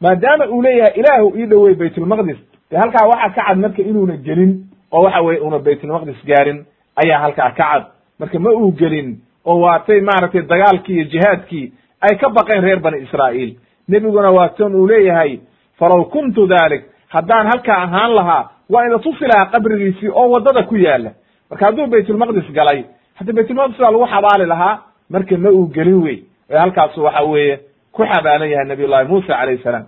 maadaama 0.00 0.46
uu 0.46 0.62
leeyahay 0.62 0.92
ilaahu 1.00 1.32
ii 1.38 1.46
dhowey 1.46 1.74
baytulmaqdis 1.74 2.36
de 2.70 2.76
halkaa 2.76 3.06
waxaa 3.12 3.30
ka 3.34 3.42
cad 3.46 3.58
marka 3.58 3.82
inuuna 3.82 4.16
gelin 4.16 4.52
oo 4.92 5.02
waxa 5.04 5.20
weye 5.22 5.40
una 5.40 5.58
baytulmaqdis 5.58 6.24
gaarin 6.26 6.64
ayaa 7.02 7.18
halkaa 7.24 7.50
ka 7.50 7.56
cad. 7.64 7.82
Marka 8.20 8.38
ma 8.38 8.50
uu 8.50 8.72
gelin 8.72 9.08
oo 9.44 9.58
waatay 9.60 10.00
maaragtay 10.00 10.42
dagaalkii 10.42 10.94
iyo 10.94 11.04
jihaadkii 11.04 11.72
ay 12.00 12.16
ka 12.20 12.28
baqeen 12.28 12.62
reer 12.64 12.80
bani 12.80 12.98
israa'iil. 13.02 13.56
Nebiguna 13.88 14.30
waa 14.30 14.48
ton 14.48 14.74
uu 14.74 14.86
leeyahay 14.86 15.38
falaw 15.78 16.04
kuntu 16.04 16.46
dalik 16.46 16.82
haddaan 17.08 17.46
halkaa 17.46 17.82
ahaan 17.82 18.14
lahaa 18.14 18.50
waa 18.70 18.86
ina 18.86 18.98
tusi 18.98 19.24
lahaa 19.24 19.50
qabrigiisii 19.52 20.08
oo 20.08 20.28
waddada 20.30 20.62
ku 20.62 20.76
yaalla 20.76 21.10
marka 21.52 21.66
hadduu 21.66 21.86
baytulmaqdis 21.94 22.48
galay 22.58 22.84
hadda 23.18 23.32
baytulmaqdis 23.38 23.78
baa 23.78 23.90
lagu 23.92 24.06
xabaali 24.14 24.46
lahaa 24.52 24.74
marka 25.10 25.36
ma 25.44 25.50
uu 25.50 25.66
gelin 25.76 26.00
wey 26.04 26.18
ee 26.50 26.58
halkaasu 26.58 27.04
waxa 27.04 27.22
weeye 27.32 27.58
ku 27.92 28.02
xabaalan 28.12 28.48
yahay 28.50 28.66
nabiy 28.72 28.86
llahi 28.92 29.08
muusa 29.08 29.32
calayhi 29.38 29.62
salaam. 29.62 29.84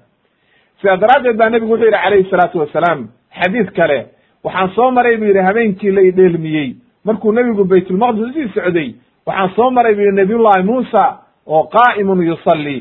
Sidaa 0.81 0.97
daraaddeed 1.03 1.37
baa 1.41 1.49
nebigu 1.51 1.73
wuxuu 1.73 1.87
yidhi 1.89 1.99
calayhi 2.05 2.31
salaatu 2.31 2.59
wasalaam 2.63 3.01
xadiid 3.41 3.69
kale 3.79 3.99
waxaan 4.45 4.69
soo 4.77 4.91
maray 4.91 5.17
buu 5.17 5.25
yidhi 5.31 5.43
habeenkii 5.49 5.91
la 5.97 6.03
idheelmiyey 6.11 6.69
markuu 7.05 7.33
nebigu 7.33 7.65
baytulmaqdis 7.65 8.25
u 8.29 8.33
sii 8.37 8.49
socday 8.55 8.89
waxaan 9.27 9.51
soo 9.57 9.71
maray 9.71 9.95
buu 9.95 10.03
yidhi 10.07 10.17
nabiyullahi 10.21 10.63
muusa 10.63 11.03
oo 11.47 11.63
qaa'imun 11.77 12.21
yusalli. 12.31 12.79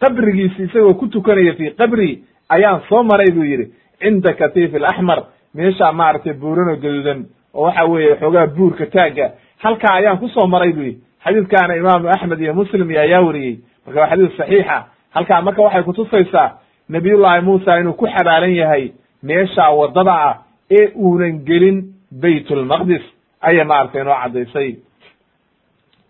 Qabrigiisi 0.00 0.62
isagoo 0.62 0.94
ku 1.00 1.06
tukanaya 1.08 1.54
fii 1.58 1.70
qabri 1.80 2.10
ayaan 2.54 2.80
soo 2.88 3.02
maray 3.02 3.30
buu 3.36 3.44
yidhi. 3.52 3.66
Cinda 4.00 4.32
katiifi 4.32 4.76
alaxmar 4.76 5.18
meeshaa 5.54 5.92
maaragtay 5.92 6.32
buuran 6.42 6.68
oo 6.68 6.76
gaduudan 6.76 7.20
oo 7.56 7.62
waxa 7.66 7.84
weeye 7.92 8.14
xoogaa 8.20 8.46
buurka 8.56 8.86
taagga 8.86 9.26
halkaa 9.64 9.94
ayaan 9.98 10.18
ku 10.18 10.28
soo 10.28 10.46
maray 10.46 10.72
buu 10.72 10.82
yidhi 10.88 11.00
xadiidkaana 11.24 11.74
imaamu 11.76 12.08
axmed 12.14 12.40
iyo 12.40 12.54
muslim 12.54 12.90
iyo 12.90 13.00
ayaa 13.00 13.22
wariyey. 13.26 13.54
Marka 13.86 14.00
waa 14.00 14.10
xadiis 14.10 14.36
saxiixa. 14.38 14.76
Halkaa 15.14 15.40
marka 15.46 15.62
waxay 15.62 15.82
kutusaysaa 15.82 16.48
nabiyullahi 16.88 17.40
muusa 17.46 17.78
inuu 17.80 17.92
ku 18.00 18.06
xabaalan 18.14 18.54
yahay 18.60 18.84
meeshaa 19.22 19.70
waddada 19.80 20.14
ah 20.28 20.34
ee 20.78 20.86
uunan 21.04 21.34
gelin 21.48 21.78
baytulmaqdis 22.22 23.04
ayay 23.48 23.64
maaragtay 23.70 24.02
inoo 24.02 24.16
caddaysay. 24.22 24.70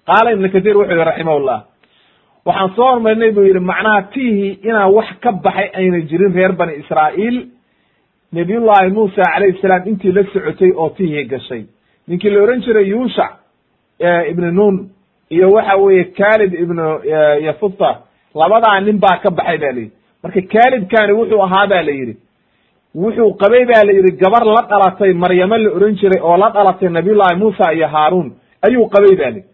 Qaala 0.09 0.28
ibnu 0.34 0.49
katiir 0.55 0.76
wuxuu 0.78 0.92
yihi 0.94 1.05
raximahullah 1.11 1.59
waxaan 2.47 2.70
soo 2.76 2.88
hormarinay 2.90 3.30
buu 3.36 3.44
yidhi 3.49 3.61
macnaha 3.70 4.03
tihi 4.14 4.49
inaan 4.68 4.90
wax 4.97 5.09
ka 5.22 5.30
baxay 5.44 5.68
ayna 5.78 6.01
jirin 6.11 6.32
reer 6.36 6.53
bani 6.61 6.72
israa'iil 6.82 7.36
nabiyullahi 8.33 8.91
muusa 8.91 9.22
calayhi 9.22 9.59
salaam 9.62 9.83
intii 9.89 10.12
la 10.12 10.22
socotay 10.33 10.72
oo 10.77 10.89
tihii 10.89 11.24
gashay. 11.24 11.64
Ninkii 12.09 12.31
la 12.31 12.43
ohan 12.43 12.61
jiray 12.61 12.89
yuushac 12.89 13.33
ibnu 14.31 14.51
nuun 14.53 14.89
iyo 15.31 15.51
waxa 15.53 15.77
weeye 15.77 16.05
kalib 16.05 16.55
ibnu 16.55 17.01
yafuta. 17.41 17.99
Labadaa 18.35 18.81
nin 18.81 18.99
baa 18.99 19.16
ka 19.22 19.31
baxay 19.31 19.59
ba 19.59 19.66
la 19.72 19.81
yidhi. 19.81 19.93
Marka 20.22 20.41
kalibkani 20.43 21.12
wuxuu 21.12 21.43
ahaa 21.43 21.66
ba 21.66 21.83
la 21.83 21.93
yidhi. 21.93 22.16
Wuxuu 22.95 23.35
qabay 23.41 23.64
ba 23.64 23.85
la 23.85 23.93
yidhi 23.93 24.16
gabar 24.16 24.45
la 24.45 24.62
dhalatay 24.70 25.12
maryamo 25.12 25.57
la 25.57 25.70
ohan 25.70 25.95
jiray 25.97 26.20
oo 26.22 26.37
la 26.37 26.51
dhalatay 26.51 26.89
nabiyullahi 26.89 27.37
muusa 27.39 27.72
iyo 27.72 27.89
haaruun. 27.89 28.33
Ayuu 28.62 28.89
qabay 28.89 29.16
ba 29.16 29.24
la 29.24 29.29
yidhi. 29.37 29.45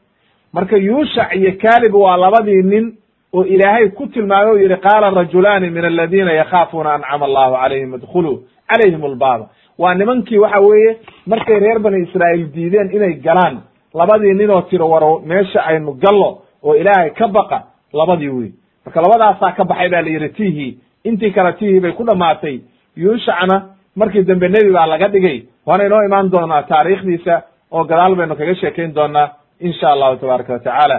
Marka 0.53 0.77
yuushac 0.77 1.35
iyo 1.37 1.53
kalib 1.63 1.95
waa 1.95 2.17
labadii 2.17 2.63
nin 2.63 2.93
oo 3.33 3.45
ilaahay 3.45 3.89
ku 3.89 4.07
tilmaamay 4.07 4.53
o 4.55 4.59
yidhi 4.59 4.77
qaala 4.77 5.11
rajulaani 5.11 5.71
min 5.71 5.85
aladiina 5.85 6.33
yakhaafuuna 6.33 6.93
ancama 6.95 7.25
allahu 7.27 7.55
calayhim 7.63 7.95
idkhuluu 7.95 8.43
calayhim 8.73 9.05
albaaba 9.05 9.47
waa 9.79 9.95
nimankii 9.95 10.39
waxa 10.45 10.61
weeye 10.61 10.97
markay 11.27 11.59
reer 11.65 11.79
bani 11.79 12.03
israa'iil 12.07 12.47
diideen 12.55 12.89
inay 12.97 13.15
galaan 13.27 13.55
labadii 13.95 14.35
ninoo 14.35 14.63
tiro 14.71 14.89
waro 14.93 15.13
meesha 15.31 15.61
aynu 15.71 15.93
gallo 16.05 16.31
oo 16.63 16.75
ilaahay 16.81 17.11
ka 17.11 17.29
baqa 17.29 17.59
labadii 17.93 18.29
wey 18.39 18.51
marka 18.85 19.01
labadaasaa 19.05 19.53
ka 19.57 19.65
baxay 19.65 19.89
ba 19.95 20.03
la 20.03 20.09
yidhi 20.15 20.29
tihi 20.39 20.67
intii 21.05 21.31
kale 21.37 21.53
tihi 21.59 21.81
bay 21.81 21.93
ku 21.93 22.05
dhammaatay 22.05 22.57
yuushacna 22.97 23.57
markii 23.97 24.23
dambe 24.25 24.49
nebi 24.49 24.71
baa 24.73 24.87
laga 24.87 25.09
dhigay. 25.09 25.39
Waana 25.67 25.85
inoo 25.87 26.03
imaan 26.05 26.31
doonaa 26.33 26.63
taariikhdiisa 26.63 27.35
oo 27.73 27.85
gadaal 27.85 28.15
baynu 28.19 28.35
kaga 28.37 28.55
sheekayn 28.55 28.95
doonaa 28.95 29.29
insha 29.61 29.87
allahu 29.93 30.17
tabaaraka 30.17 30.53
watacaala 30.53 30.99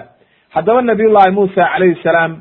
haddaba 0.56 0.82
nabiyullahi 0.82 1.32
muusa 1.32 1.64
calayhi 1.74 1.98
salaam 2.04 2.32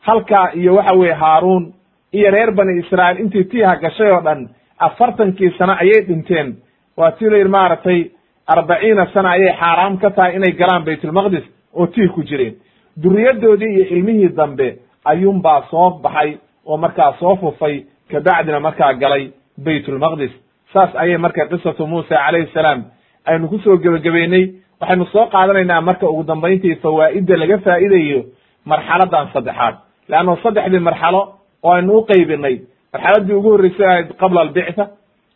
halkaa 0.00 0.52
iyo 0.54 0.74
waxa 0.74 0.92
weye 1.00 1.12
haaruun 1.12 1.72
iyo 2.12 2.30
reer 2.30 2.50
bani 2.58 2.80
israa'iil 2.82 3.20
intii 3.24 3.44
tiiha 3.44 3.76
gashay 3.82 4.10
oo 4.12 4.20
dhan 4.26 4.48
afartankii 4.78 5.50
sano 5.58 5.72
ayay 5.82 6.00
dhinteen. 6.08 6.48
Waa 6.96 7.10
tii 7.12 7.30
la 7.30 7.36
yidhi 7.36 7.50
maaragtay 7.50 8.00
arbaciina 8.46 9.06
sana 9.14 9.30
ayay 9.30 9.52
xaaraam 9.60 9.98
ka 10.02 10.10
tahay 10.10 10.36
inay 10.36 10.52
galaan 10.60 10.84
baytulmaqdis 10.84 11.44
oo 11.74 11.86
tiih 11.86 12.08
ku 12.14 12.22
jireen. 12.22 12.54
Duriyadoodii 13.02 13.72
iyo 13.76 13.84
ilmihii 13.94 14.28
dambe 14.36 14.78
ayuunbaa 15.04 15.62
soo 15.70 15.90
baxay 16.02 16.30
oo 16.66 16.76
markaa 16.76 17.12
soo 17.20 17.36
fufay 17.36 17.84
kabacdina 18.10 18.60
markaa 18.60 18.92
galay 18.94 19.30
baytulmaqdis 19.64 20.30
saas 20.72 20.90
ayay 20.96 21.16
marka 21.18 21.46
qisatu 21.50 21.86
muusa 21.86 22.14
calayhi 22.16 22.50
salaam 22.54 22.84
aynu 23.26 23.48
ku 23.48 23.58
soo 23.58 23.76
gebagabeynay. 23.78 24.44
Waxaynu 24.80 25.06
soo 25.12 25.26
qaadanaynaa 25.32 25.80
marka 25.80 26.08
ugu 26.08 26.24
dambayntii 26.24 26.74
fawaa'idda 26.82 27.36
laga 27.36 27.58
faa'iidayo 27.64 28.20
marxaladan 28.66 29.26
saddexaad. 29.32 29.74
Leanno 30.08 30.36
saddexdii 30.42 30.80
marxalo 30.88 31.22
oo 31.62 31.72
aynu 31.72 31.92
u 31.98 32.04
qaybinay. 32.10 32.56
Marxaladii 32.92 33.34
ugu 33.34 33.50
horreysay 33.50 33.86
ahayd 33.86 34.08
qabla 34.20 34.40
albictha 34.40 34.84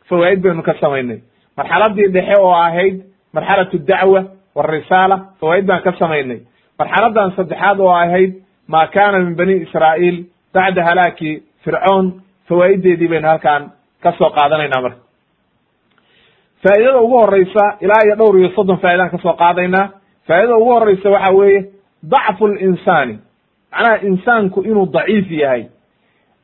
fawaa'id 0.08 0.40
baynu 0.42 0.62
ka 0.62 0.74
samaynay. 0.80 1.18
Marxaladii 1.56 2.08
dhexe 2.14 2.40
oo 2.40 2.52
ahayd 2.54 2.96
marxalatu 3.32 3.78
dacwa 3.78 4.20
warisaala 4.54 5.16
fawaa'id 5.40 5.66
baan 5.66 5.82
ka 5.82 5.92
samaynay. 5.98 6.40
Marxaladan 6.78 7.32
saddexaad 7.36 7.80
oo 7.80 7.90
ahayd 7.92 8.32
ma 8.68 8.86
kana 8.86 9.18
min 9.18 9.34
bani 9.36 9.54
israa'iil 9.66 10.24
bacda 10.54 10.82
halaaki 10.84 11.42
fircoon 11.64 12.06
fawaa'ideedii 12.48 13.08
baynu 13.08 13.28
halkaan 13.28 13.70
ka 14.02 14.12
soo 14.18 14.30
qaadanaynaa 14.30 14.80
marka. 14.82 15.00
Faa'idada 16.62 16.98
ugu 17.00 17.16
horeysa 17.18 17.64
ilaa 17.80 18.02
iyo 18.06 18.16
dhowr 18.16 18.38
iyo 18.38 18.48
soddon 18.56 18.78
faa'idaan 18.78 19.10
ka 19.10 19.18
soo 19.18 19.32
qaadaynaa 19.42 19.88
faa'idada 20.28 20.56
ugu 20.56 20.70
horeysa 20.74 21.10
waxa 21.10 21.32
weeye 21.38 21.60
dacfu 22.12 22.46
linsaani 22.48 23.18
macnaha 23.72 23.96
insaanku 24.08 24.60
inuu 24.62 24.86
daciif 24.94 25.30
yahay 25.30 25.62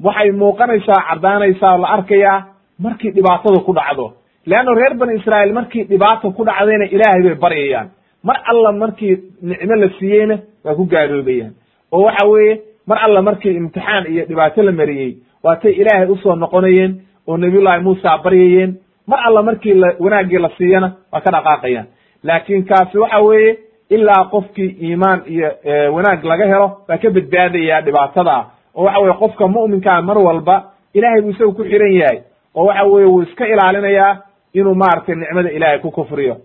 waxay 0.05 0.30
muuqanaysaa 0.40 1.01
caddaanaysaa 1.09 1.76
la 1.82 1.88
arkayaa 1.96 2.38
markii 2.84 3.11
dhibaatada 3.16 3.61
ku 3.66 3.72
dhacdo. 3.78 4.07
Leanna 4.46 4.72
reer 4.74 4.94
bani 5.01 5.14
israa'iil 5.20 5.53
markii 5.53 5.84
dhibaata 5.84 6.30
ku 6.36 6.44
dhacdayna 6.44 6.84
ilaahay 6.94 7.22
bay 7.26 7.34
baryayaan 7.44 7.88
mar 8.24 8.36
alla 8.51 8.72
markii 8.72 9.14
nicmo 9.42 9.74
la 9.82 9.88
siiyeyna 9.98 10.36
waa 10.64 10.74
ku 10.74 10.84
gaaroobayaan 10.92 11.53
oo 11.92 12.03
waxa 12.07 12.26
weeye 12.28 12.55
mar 12.88 12.98
alla 13.07 13.22
markii 13.22 13.55
imtixaan 13.61 14.05
iyo 14.12 14.24
dhibaato 14.28 14.62
la 14.62 14.72
mariyey 14.72 15.12
waatay 15.44 15.72
ilaahay 15.72 16.09
u 16.09 16.16
soo 16.22 16.34
noqonayeen 16.36 16.92
oo 17.28 17.36
nabiyullahi 17.36 17.82
muusa 17.82 18.18
baryayeen 18.24 18.70
mar 19.07 19.20
alla 19.26 19.42
markii 19.42 19.74
la 19.74 19.88
wanaaggii 20.01 20.38
la 20.38 20.51
siiyana 20.59 20.88
waa 21.12 21.20
ka 21.20 21.30
dhaqaaqayaan. 21.30 21.86
Laakiin 22.24 22.64
kaasi 22.64 22.98
waxa 22.98 23.18
weeye 23.20 23.59
ilaa 23.90 24.24
qofkii 24.32 24.70
iimaan 24.82 25.20
iyo 25.26 25.48
wanaag 25.94 26.24
laga 26.24 26.46
helo 26.53 26.68
baa 26.88 26.98
ka 27.03 27.11
badbaadaya 27.11 27.80
dhibaatada 27.86 28.32
ah 28.40 28.44
oo 28.81 28.85
waxa 28.87 29.01
weye 29.03 29.14
qofka 29.22 29.45
mu'minkaa 29.55 30.01
mar 30.09 30.18
walba 30.18 30.57
ilahay 30.95 31.20
buu 31.22 31.31
isaga 31.35 31.53
ku 31.59 31.64
xiran 31.70 31.93
yahay 32.01 32.18
oo 32.57 32.64
waxa 32.70 32.85
weye 32.93 33.07
wuu 33.12 33.22
iska 33.22 33.45
ilaalinayaa 33.53 34.12
inuu 34.59 34.74
maaragtay 34.74 35.14
nicmada 35.14 35.51
ilaahay 35.57 35.78
ku 35.78 35.91
kufriyo. 35.91 36.37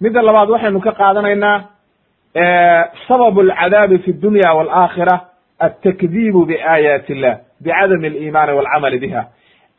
Midda 0.00 0.22
labaad 0.22 0.50
waxaynu 0.50 0.80
ka 0.86 0.92
qaadanaynaa 1.00 1.56
sabab 3.08 3.38
alcadaabi 3.38 3.98
fi 3.98 4.12
dunya 4.12 4.52
waalaakhira 4.54 5.20
altakdiibu 5.58 6.44
biaayaati 6.46 7.12
illah 7.12 7.34
bicadami 7.60 8.06
aliimaani 8.06 8.52
walcamali 8.52 8.98
biha. 8.98 9.22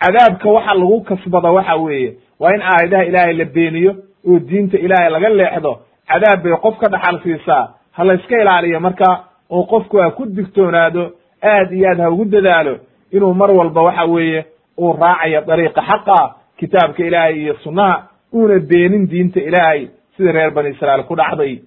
Cadaabka 0.04 0.50
waxa 0.50 0.74
lagu 0.74 1.02
kasbada 1.02 1.52
waxa 1.52 1.76
weeye 1.76 2.14
waa 2.40 2.54
in 2.56 2.62
aayadaha 2.62 3.04
ilaahay 3.06 3.34
la 3.34 3.46
beeniyo 3.46 3.92
oo 4.30 4.40
diinta 4.40 4.78
ilaahay 4.78 5.10
laga 5.10 5.30
leexdo 5.30 5.72
cadaab 6.08 6.44
bay 6.44 6.54
qof 6.64 6.78
ka 6.80 6.88
dhaxal 6.90 7.20
siisaa 7.24 7.64
ha 7.92 8.04
la 8.04 8.14
iska 8.14 8.42
ilaaliyo 8.42 8.80
marka 8.80 9.24
oo 9.50 9.64
qofku 9.64 9.98
ha 9.98 10.12
ku 10.12 10.26
digtoonaado 10.26 11.12
aad 11.44 11.72
iyo 11.74 11.90
aad 11.90 12.00
ha 12.00 12.10
ugu 12.12 12.26
dadaalo 12.26 12.78
inuu 13.12 13.34
mar 13.34 13.52
walba 13.52 13.82
waxa 13.82 14.06
weeye 14.06 14.46
uu 14.78 14.94
raacayo 14.94 15.42
dariiqa 15.48 15.82
xaqa 15.82 16.36
kitaabka 16.60 17.06
ilaahay 17.06 17.36
iyo 17.42 17.54
sunnaha 17.64 18.08
uuna 18.34 18.60
beenin 18.60 19.08
diinta 19.08 19.40
ilaahay 19.40 19.88
sida 20.18 20.32
reer 20.32 20.52
bani 20.52 20.70
israa'iil 20.70 21.04
ku 21.06 21.16
dhacday. 21.16 21.62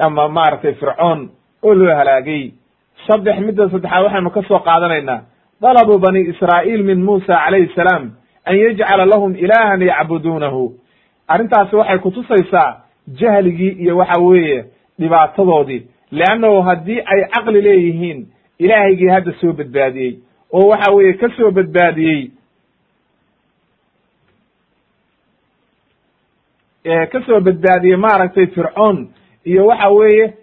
Ama 0.00 0.28
maaragtay 0.28 0.74
fircoon 0.74 1.30
oo 1.62 1.74
loo 1.74 1.94
halaagay. 1.96 2.52
Saddex 3.06 3.38
midda 3.40 3.68
saddexaad 3.70 4.04
waxaynu 4.04 4.30
ka 4.30 4.42
soo 4.48 4.58
qaadanaynaa. 4.58 5.20
Dalabu 5.60 5.98
bani 5.98 6.20
israa'iil 6.32 6.82
min 6.84 7.04
muusa 7.04 7.36
calayhi 7.44 7.70
salaam 7.74 8.10
an 8.44 8.56
yajcala 8.56 9.04
lahum 9.06 9.34
ilaahan 9.34 9.80
yacbuduunahu. 9.82 10.72
Arrintaasi 11.28 11.76
waxay 11.76 11.98
kutusaysaa 11.98 12.76
jahligii 13.20 13.76
iyo 13.82 13.96
waxa 13.96 14.20
weeye 14.20 14.64
dhibaatadoodii. 15.00 15.82
Leannahu 16.12 16.62
haddii 16.62 17.00
ay 17.06 17.20
caqli 17.34 17.60
leeyihiin 17.62 18.26
ilaahaygii 18.64 19.08
hadda 19.14 19.32
soo 19.40 19.52
badbaadiyey 19.52 20.12
oo 20.52 20.66
waxa 20.72 20.92
weeye 20.96 21.12
ka 21.22 21.28
soo 21.36 21.50
badbaadiyey 21.58 22.22
ka 27.12 27.20
soo 27.26 27.40
badbaadiyey 27.40 27.96
maaragtay 27.96 28.46
fircoon 28.46 29.08
iyo 29.44 29.66
waxa 29.66 29.88
weeye 29.88 30.34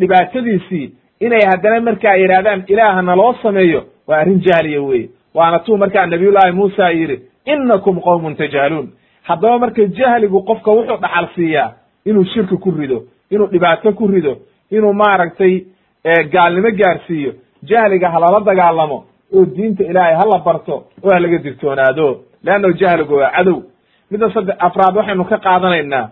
dhibaatadiisii 0.00 0.92
inay 1.20 1.42
haddana 1.50 1.80
markaa 1.80 2.14
yidhahdaan 2.16 2.64
ilaaha 2.66 3.02
naloo 3.02 3.34
sameeyo 3.42 3.84
waa 4.06 4.18
arrin 4.18 4.40
jahliya 4.40 4.82
weye 4.82 5.08
waana 5.34 5.58
tuu 5.58 5.76
markaa 5.76 6.06
nabiyullaahi 6.06 6.52
muusa 6.52 6.90
yidhi 6.90 7.20
inakum 7.44 8.00
qowmun 8.00 8.36
tajhaluun 8.36 8.88
haddaba 9.22 9.58
marka 9.58 9.84
jahligu 9.84 10.42
qofka 10.42 10.70
wuxuu 10.70 10.96
dhaxal 10.96 11.28
siiyaa 11.34 11.72
inuu 12.04 12.24
shirki 12.24 12.56
ku 12.56 12.70
rido 12.70 13.04
inuu 13.30 13.46
dhibaato 13.46 13.92
ku 13.92 14.06
rido 14.06 14.38
inuu 14.70 14.92
maaragtay 14.92 15.54
gaalnimo 16.32 16.70
gaarsiiyo 16.70 17.32
jahliga 17.62 18.10
halala 18.10 18.40
dagaalamo 18.40 19.04
oo 19.34 19.44
diinta 19.44 19.84
ilaahay 19.84 20.14
hala 20.14 20.38
barto 20.38 20.74
oo 21.04 21.10
halaga 21.12 21.38
digtoonaado 21.38 22.20
leannahu 22.44 22.72
jahligu 22.74 23.14
waa 23.14 23.30
cadow. 23.36 23.62
Midda 24.10 24.30
saddex 24.34 24.56
afraad 24.58 24.96
waxaynu 24.96 25.24
ka 25.24 25.38
qaadanaynaa 25.38 26.08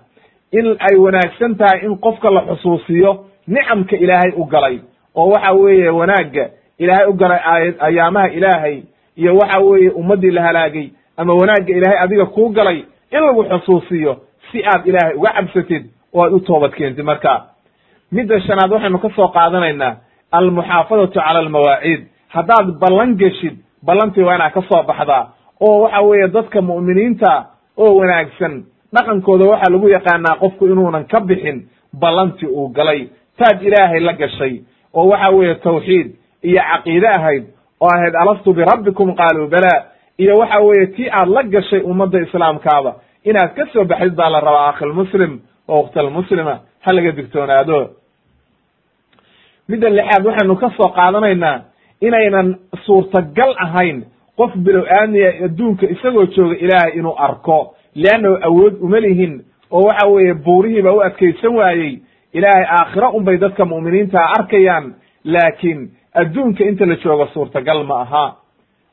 in 0.53 0.66
ay 0.88 0.97
wanaagsan 0.97 1.55
tahay 1.57 1.80
in 1.86 1.97
qofka 1.99 2.30
la 2.30 2.40
xusuusiyo 2.51 3.24
nicamka 3.49 3.97
ilaahay 3.97 4.32
u 4.36 4.44
galay 4.44 4.78
oo 5.14 5.28
waxa 5.30 5.53
weeye 5.53 5.88
wanaagga 5.90 6.44
ilaahay 6.78 7.07
u 7.07 7.12
galay 7.12 7.40
ayaamaha 7.80 8.28
ilaahay 8.28 8.82
iyo 9.16 9.36
waxa 9.36 9.59
weeye 9.61 9.90
ummaddii 9.90 10.30
la 10.30 10.42
halaagay 10.42 10.88
ama 11.16 11.34
wanaagga 11.34 11.72
ilaahay 11.76 11.99
adiga 12.05 12.26
kuu 12.26 12.49
galay 12.49 12.78
in 13.11 13.20
lagu 13.26 13.44
xusuusiyo 13.44 14.16
si 14.53 14.62
aad 14.64 14.86
ilaahay 14.86 15.14
uga 15.16 15.30
cabsatid 15.32 15.84
oo 16.14 16.22
aad 16.24 16.32
u 16.32 16.40
toobad 16.40 16.70
keentid 16.72 17.05
marka 17.05 17.44
midda 18.12 18.40
shanaad 18.40 18.72
waxaynu 18.72 18.99
ka 18.99 19.11
soo 19.16 19.28
qaadanaynaa 19.28 19.97
almuxaafadatu 20.33 21.12
cala 21.14 21.39
almawaaciid 21.39 22.01
haddaad 22.29 22.66
ballan 22.81 23.16
geshid 23.16 23.57
ballantii 23.87 24.22
waa 24.24 24.35
inaad 24.37 24.53
ka 24.53 24.62
soo 24.68 24.83
baxdaa 24.83 25.24
oo 25.61 25.81
waxa 25.83 26.01
weeye 26.03 26.29
dadka 26.29 26.61
mu'miniinta 26.62 27.33
oo 27.77 27.93
wanaagsan 28.01 28.64
dhaqankooda 28.95 29.45
waxaa 29.53 29.72
lagu 29.72 29.89
yaqaanaa 29.89 30.37
qofku 30.43 30.66
inuunan 30.66 31.05
ka 31.12 31.20
bixin 31.20 31.68
ballantii 32.01 32.49
uu 32.49 32.68
galay. 32.68 33.09
Taad 33.39 33.62
ilaahay 33.62 34.01
la 34.01 34.12
gashay 34.12 34.55
oo 34.95 35.09
waxa 35.09 35.29
weeye 35.31 35.55
tawxiid 35.55 36.09
iyo 36.43 36.61
caqiide 36.70 37.09
ahayd 37.18 37.45
oo 37.81 37.89
ahayd 37.97 38.14
alastu 38.22 38.53
birabbikum 38.53 39.14
qaaluu 39.16 39.49
bala. 39.49 39.72
Iyo 40.18 40.39
waxa 40.39 40.59
weeye 40.61 40.87
tii 40.87 41.09
aad 41.11 41.29
la 41.29 41.43
gashay 41.43 41.81
ummadda 41.81 42.18
islaamkaaba 42.20 42.95
inaad 43.24 43.55
ka 43.55 43.66
soo 43.72 43.85
baxdid 43.85 44.14
baa 44.16 44.31
la 44.31 44.41
rabaa 44.41 44.68
akhilmuslim 44.72 45.41
oo 45.68 45.81
ukhtalmuslima 45.81 46.55
ha 46.85 46.93
laga 46.93 47.12
digtoonaado 47.12 47.91
midda 49.69 49.89
lixaad 49.91 50.27
waxaynu 50.27 50.57
ka 50.57 50.71
soo 50.77 50.89
qaadanaynaa 50.99 51.61
inaynan 52.01 52.57
suurtagal 52.87 53.55
ahayn 53.64 54.05
qof 54.37 54.53
bilow 54.57 54.85
aadmiya 54.99 55.31
adduunka 55.45 55.87
isagoo 55.95 56.27
jooga 56.37 56.57
ilaahay 56.64 56.93
inuu 56.99 57.14
arko 57.19 57.75
leannahu 57.95 58.37
awood 58.49 58.75
uma 58.87 59.01
lihin 59.01 59.43
oo 59.71 59.83
waxa 59.89 60.07
weeye 60.09 60.35
buurihiiba 60.35 60.93
u 60.93 61.01
adkaysan 61.01 61.55
waayey 61.57 61.99
ilaahay 62.33 62.67
aakhiro 62.79 63.09
unbay 63.11 63.37
dadka 63.39 63.64
mu'miniintaa 63.64 64.27
arkayaan 64.39 64.95
laakiin 65.25 65.91
adduunka 66.14 66.64
inta 66.64 66.87
la 66.87 66.97
joogo 66.97 67.27
suurtagal 67.35 67.85
ma 67.85 68.01
aha. 68.01 68.25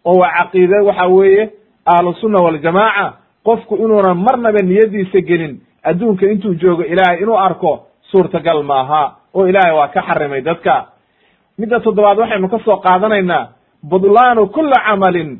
Oo 0.05 0.17
waa 0.19 0.31
caqiide 0.37 0.79
waxa 0.87 1.07
weeye 1.07 1.49
ahlusunna 1.85 2.39
waljamaaca 2.45 3.13
qofku 3.43 3.75
inuunan 3.75 4.17
marnaba 4.17 4.59
niyadiisa 4.61 5.19
gelin 5.21 5.59
adduunka 5.83 6.25
intuu 6.31 6.53
joogo 6.55 6.83
ilaahay 6.83 7.19
inuu 7.21 7.37
arko 7.37 7.71
suurtagal 8.11 8.63
ma 8.63 8.79
aha 8.79 9.03
oo 9.33 9.47
ilaahay 9.47 9.73
waa 9.77 9.87
ka 9.87 10.01
xarimay 10.01 10.41
dadka. 10.41 10.75
Midda 11.57 11.79
toddobaad 11.79 12.17
waxaynu 12.17 12.49
ka 12.49 12.59
soo 12.65 12.77
qaadanaynaa 12.77 13.47
budlaanu 13.89 14.47
kula 14.47 14.79
camalin 14.87 15.39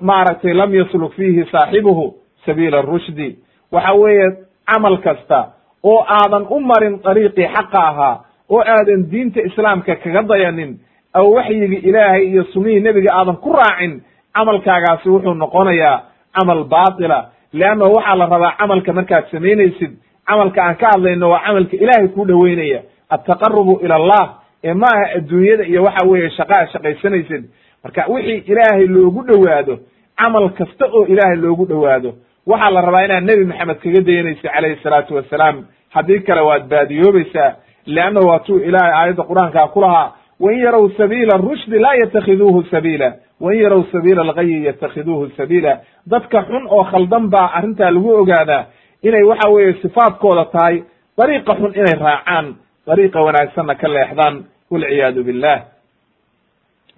maaragtay 0.00 0.52
lam 0.54 0.74
yasluk 0.74 1.12
fiihi 1.14 1.44
saaxibuhu 1.52 2.14
sabiila 2.46 2.82
rushdi. 2.82 3.36
Waxa 3.72 3.92
weeye 3.94 4.26
camal 4.70 4.96
kasta 4.98 5.38
oo 5.84 6.04
aadan 6.08 6.46
u 6.50 6.60
marin 6.60 7.00
dariiqii 7.04 7.48
xaqa 7.54 7.78
ahaa 7.90 8.16
oo 8.50 8.60
aadan 8.74 9.10
diinta 9.10 9.40
islaamka 9.48 9.96
kaga 9.96 10.22
dayanin 10.22 10.78
aw 11.14 11.26
waxyigii 11.36 11.82
ilaahay 11.88 12.24
iyo 12.30 12.44
sunnihii 12.52 12.80
nebiga 12.80 13.10
aadan 13.14 13.36
ku 13.36 13.52
raacin 13.52 14.02
camalkaagaasi 14.34 15.08
wuxuu 15.08 15.34
noqonayaa 15.34 16.02
camal 16.36 16.64
baatila. 16.64 17.18
Leannahu 17.52 17.92
waxaa 17.96 18.16
la 18.20 18.26
rabaa 18.26 18.52
camalka 18.58 18.92
markaad 18.92 19.24
samaynaysid 19.30 19.92
camalka 20.28 20.60
aan 20.64 20.76
ka 20.76 20.86
hadlayno 20.92 21.30
waa 21.30 21.40
camalka 21.46 21.76
ilaahay 21.76 22.08
kuu 22.08 22.24
dhoweynaya 22.28 22.80
altaqarubu 23.10 23.80
ila 23.84 23.94
allah 23.94 24.24
ee 24.64 24.74
ma 24.74 24.86
aha 24.94 25.06
adduunyada 25.16 25.64
iyo 25.64 25.82
waxa 25.82 26.06
weeye 26.08 26.30
shaqa 26.30 26.60
ad 26.60 26.68
shaqaysanaysid 26.72 27.44
marka 27.84 28.04
wixii 28.08 28.42
ilaahay 28.52 28.86
loogu 28.86 29.22
dhowaado 29.28 29.78
camal 30.20 30.48
kasta 30.58 30.86
oo 30.92 31.04
ilaahay 31.06 31.36
loogu 31.36 31.66
dhowaado 31.66 32.14
waxaa 32.46 32.70
la 32.70 32.80
rabaa 32.80 33.04
inaad 33.04 33.24
nebi 33.24 33.44
maxamed 33.44 33.78
kaga 33.84 34.00
dayanaysa 34.08 34.48
calayhi 34.54 34.80
salaatu 34.82 35.14
wasalaam. 35.14 35.64
Haddii 35.94 36.20
kale 36.20 36.40
waad 36.40 36.68
baadiyoobaysaa 36.68 37.50
leanna 37.86 38.20
waa 38.28 38.38
tuu 38.38 38.58
ilaahay 38.58 38.92
aayadda 39.00 39.22
qur'aankaa 39.30 39.68
ku 39.74 39.80
lahaa 39.80 40.12
wain 40.40 40.58
yarow 40.64 40.88
sabiila 40.96 41.36
rushdi 41.36 41.78
laa 41.78 41.94
yatakhiduuhu 42.02 42.62
sabiila 42.70 43.12
wain 43.40 43.60
yarow 43.62 43.82
sabiila 43.92 44.22
algayi 44.22 44.64
yatakhiduuhu 44.66 45.30
sabiila. 45.36 45.78
Dadka 46.06 46.42
xun 46.48 46.66
oo 46.70 46.84
khaldan 46.84 47.28
baa 47.30 47.46
arrintaa 47.58 47.90
lagu 47.90 48.10
ogaadaa 48.20 48.64
inay 49.02 49.22
waxa 49.22 49.48
weeye 49.54 49.72
sifaadkooda 49.82 50.44
tahay 50.44 50.82
dariiqa 51.18 51.54
xun 51.60 51.72
inay 51.80 51.94
raacaan 52.04 52.46
dariiqa 52.88 53.18
wanaagsanna 53.26 53.74
ka 53.80 53.88
leexdaan 53.94 54.34
walciyaadu 54.72 55.20
billah 55.28 55.56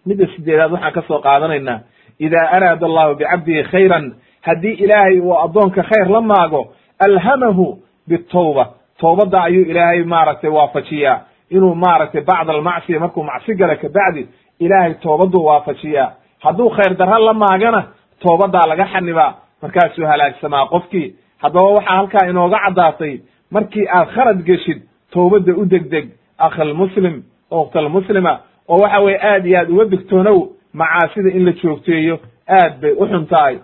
midda 0.07 0.27
sideedaad 0.35 0.73
waxaan 0.75 0.93
ka 0.97 1.03
soo 1.09 1.21
qaadanaynaa 1.27 1.79
ida 2.27 2.41
araada 2.57 2.85
allahu 2.91 3.15
bicabdihi 3.21 3.63
khayran 3.73 4.05
haddii 4.49 4.75
ilaahay 4.85 5.17
uu 5.21 5.35
addoonka 5.45 5.83
khayr 5.91 6.09
la 6.17 6.21
maago 6.33 6.63
alhamahu 7.07 7.67
bitawba 8.09 8.65
toobadda 9.01 9.39
ayuu 9.49 9.65
ilaahay 9.73 10.03
maaragtay 10.05 10.51
waafajiyaa. 10.51 11.19
Inuu 11.51 11.75
maaragtay 11.75 12.21
bacda 12.31 12.53
almacsiya 12.53 13.01
markuu 13.01 13.23
macsi 13.31 13.55
gala 13.61 13.77
kabacdi 13.77 14.23
ilaahay 14.65 14.95
toobaduu 15.05 15.45
waafajiyaa. 15.49 16.09
Hadduu 16.45 16.69
khayr 16.77 16.93
darra 17.01 17.19
la 17.19 17.33
maagana 17.43 17.81
toobaddaa 18.23 18.67
laga 18.71 18.87
xanibaa 18.93 19.31
markaasuu 19.63 20.07
halaagsamaa 20.11 20.67
qofkii. 20.73 21.09
Haddaba 21.43 21.69
waxaa 21.77 21.97
halkaa 21.97 22.29
inooga 22.31 22.59
caddaatay 22.65 23.15
markii 23.51 23.87
aad 23.97 24.09
kharad 24.15 24.39
geshid 24.49 24.81
toobadda 25.13 25.53
u 25.57 25.65
degdeg 25.67 26.07
akhilmuslim 26.39 27.23
okhtalmuslima 27.51 28.33
oo 28.69 28.79
waxa 28.83 29.01
weye 29.05 29.19
aad 29.31 29.47
iyo 29.47 29.59
aad 29.61 29.71
uga 29.71 29.85
digtoonow 29.85 30.39
macaasida 30.75 31.31
in 31.37 31.45
la 31.45 31.53
joogteeyo 31.53 32.19
aad 32.49 32.81
bay 32.81 32.93
u 32.93 33.07
xun 33.07 33.27
tahay. 33.27 33.59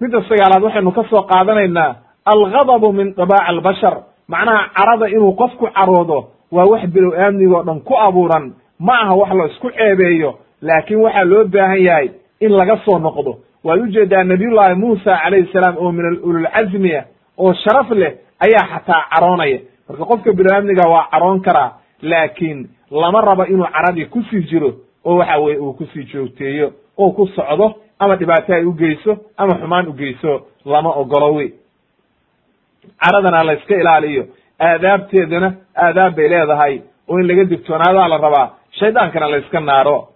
Midda 0.00 0.22
sagaalaad 0.28 0.62
waxaynu 0.62 0.92
ka 0.92 1.04
soo 1.10 1.22
qaadanaynaa 1.22 1.94
alghadabu 2.24 2.92
min 2.92 3.14
dabaaci 3.16 3.44
albashar. 3.50 3.94
Macnaha 4.28 4.68
carada 4.76 5.06
inuu 5.08 5.32
qofku 5.40 5.66
caroodo 5.76 6.18
waa 6.52 6.64
wax 6.72 6.82
bilow 6.94 7.12
aamnigoo 7.14 7.62
dhan 7.62 7.80
ku 7.80 7.94
abuuran. 7.96 8.52
Ma 8.78 8.92
aha 9.02 9.14
wax 9.14 9.30
la 9.38 9.46
isku 9.46 9.70
ceebeeyo 9.70 10.30
laakiin 10.62 11.00
waxaa 11.00 11.24
loo 11.24 11.44
baahan 11.44 11.82
yahay 11.82 12.08
in 12.40 12.52
laga 12.52 12.76
soo 12.84 12.98
noqdo. 12.98 13.32
Waad 13.64 13.80
u 13.80 13.86
jeedaa 13.86 14.24
nabiyullaahi 14.24 14.74
muusa 14.74 15.18
calayhi 15.22 15.52
salaam 15.52 15.76
oo 15.78 15.92
min 15.92 16.04
ululcazmiya 16.22 17.04
oo 17.38 17.52
sharaf 17.54 17.90
leh 17.90 18.12
ayaa 18.46 18.66
xataa 18.72 19.02
caroonaya 19.14 19.58
marka 19.88 20.04
qofka 20.10 20.32
biniaadmiga 20.32 20.88
waa 20.94 21.08
caroon 21.12 21.40
karaa 21.40 21.70
laakiin 22.02 22.68
lama 22.90 23.20
rabo 23.20 23.44
inuu 23.46 23.66
caradii 23.76 24.04
ku 24.06 24.22
sii 24.30 24.42
jiro 24.50 24.70
oo 25.04 25.16
waxa 25.18 25.38
weye 25.38 25.58
uu 25.58 25.72
ku 25.72 25.84
sii 25.92 26.04
joogteeyo 26.12 26.72
oo 26.98 27.10
ku 27.10 27.26
socdo 27.26 27.74
ama 27.98 28.16
dhibaato 28.16 28.52
ay 28.54 28.64
u 28.64 28.72
geyso 28.72 29.16
ama 29.36 29.54
xumaan 29.54 29.88
u 29.88 29.92
geyso 29.92 30.32
lama 30.64 30.90
ogolo 30.90 31.34
wey. 31.34 31.50
Caradana 33.00 33.42
la 33.44 33.52
iska 33.54 33.74
ilaaliyo 33.76 34.24
aadaabteedana 34.60 35.52
aadaab 35.76 36.14
bay 36.16 36.28
leedahay 36.28 36.80
oo 37.08 37.18
in 37.20 37.26
laga 37.28 37.44
digtoonaadaa 37.44 38.08
la 38.08 38.16
rabaa 38.18 38.46
shaydaankana 38.78 39.28
la 39.30 39.36
iska 39.38 39.60
naaro. 39.60 40.08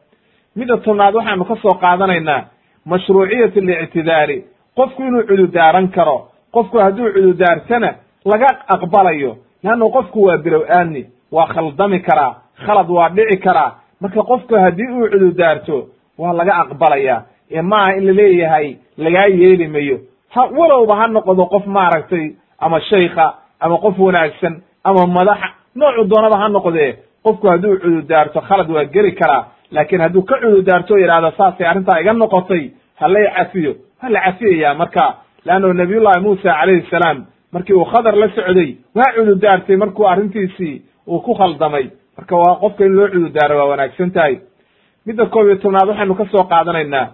Midda 0.57 0.77
tobnaad 0.77 1.15
waxaanu 1.15 1.45
ka 1.45 1.57
soo 1.63 1.75
qaadanaynaa 1.83 2.41
mashruuciyat 2.87 3.57
alictidaari 3.57 4.45
qofku 4.77 5.03
inuu 5.03 5.23
cududaaran 5.29 5.89
karo 5.89 6.17
qofku 6.55 6.79
hadduu 6.79 7.13
cududaartana 7.17 7.91
laga 8.25 8.49
aqbalayo 8.75 9.37
leanna 9.65 9.87
qofku 9.97 10.23
waa 10.27 10.39
bilow 10.39 10.63
aadni 10.69 11.03
waa 11.33 11.47
khaldami 11.47 12.01
karaa 12.01 12.35
khalad 12.67 12.89
waa 12.91 13.09
dhici 13.09 13.37
karaa. 13.39 13.71
Marka 14.01 14.23
qofku 14.23 14.55
haddii 14.55 14.89
uu 14.93 15.09
cududaarto 15.13 15.77
waa 16.19 16.33
laga 16.33 16.55
aqbalaya 16.63 17.23
ee 17.51 17.63
maaha 17.63 17.97
in 17.97 18.07
la 18.07 18.13
leeyahay 18.13 18.77
lagaa 18.99 19.27
yeeli 19.27 19.69
mayo. 19.69 19.99
Ha 20.35 20.43
walowba 20.59 20.97
ha 20.97 21.07
noqdo 21.09 21.47
qof 21.47 21.67
maaragtay 21.67 22.33
ama 22.59 22.81
shaykha 22.81 23.35
ama 23.61 23.79
qof 23.79 23.99
wanaagsan 23.99 24.63
ama 24.85 25.07
madaxa. 25.07 25.49
Noocu 25.77 26.05
doonaba 26.05 26.37
ha 26.43 26.49
noqdee. 26.49 26.97
Qofku 27.25 27.47
hadduu 27.49 27.79
cududaarto 27.83 28.41
khalad 28.41 28.71
waa 28.71 28.85
geli 28.85 29.13
karaa. 29.13 29.45
Laakiin 29.71 30.01
hadduu 30.01 30.23
ka 30.23 30.37
cududaarto 30.43 30.95
o 30.95 30.99
yidhahdo 30.99 31.31
saasay 31.37 31.67
arrintaa 31.67 32.01
iga 32.01 32.13
noqotay. 32.13 32.71
Halay 33.01 33.27
cafiyo 33.37 33.73
ha 34.01 34.09
la 34.11 34.21
cafiyaya 34.21 34.75
marka. 34.75 35.15
Leanno 35.45 35.73
nabiyullahi 35.73 36.21
muusa 36.23 36.43
calayhi 36.61 36.87
salaam 36.91 37.25
markii 37.53 37.75
uu 37.77 37.85
khadar 37.85 38.17
la 38.17 38.29
socday 38.35 38.77
waa 38.95 39.13
cududaartay 39.17 39.77
markuu 39.77 40.07
arrintiisii 40.09 40.83
uu 41.07 41.21
ku 41.21 41.35
khaldamay 41.35 41.91
marka 42.17 42.37
waa 42.37 42.57
qofka 42.61 42.85
in 42.85 42.93
loo 42.97 43.09
cududaaro 43.09 43.57
waa 43.59 43.65
wanaagsan 43.73 44.11
tahay. 44.11 44.41
Midda 45.07 45.27
koob 45.27 45.47
iyo 45.47 45.57
tobnaad 45.57 45.89
waxaynu 45.89 46.15
ka 46.15 46.27
soo 46.33 46.45
qaadanaynaa. 46.45 47.07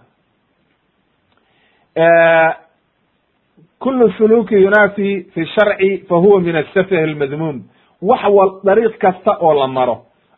Kulu 3.78 4.11
suluki 4.18 4.55
yunaafi 4.55 5.26
fi 5.34 5.47
sharci 5.47 6.05
fa 6.09 6.14
huwa 6.16 6.41
min 6.41 6.57
asafh 6.57 6.93
almadmuum. 6.93 7.62
Wax 8.03 8.22
wal 8.30 8.51
dariiq 8.64 8.99
kasta 8.99 9.36
oo 9.41 9.55
la 9.55 9.66
maro 9.66 9.97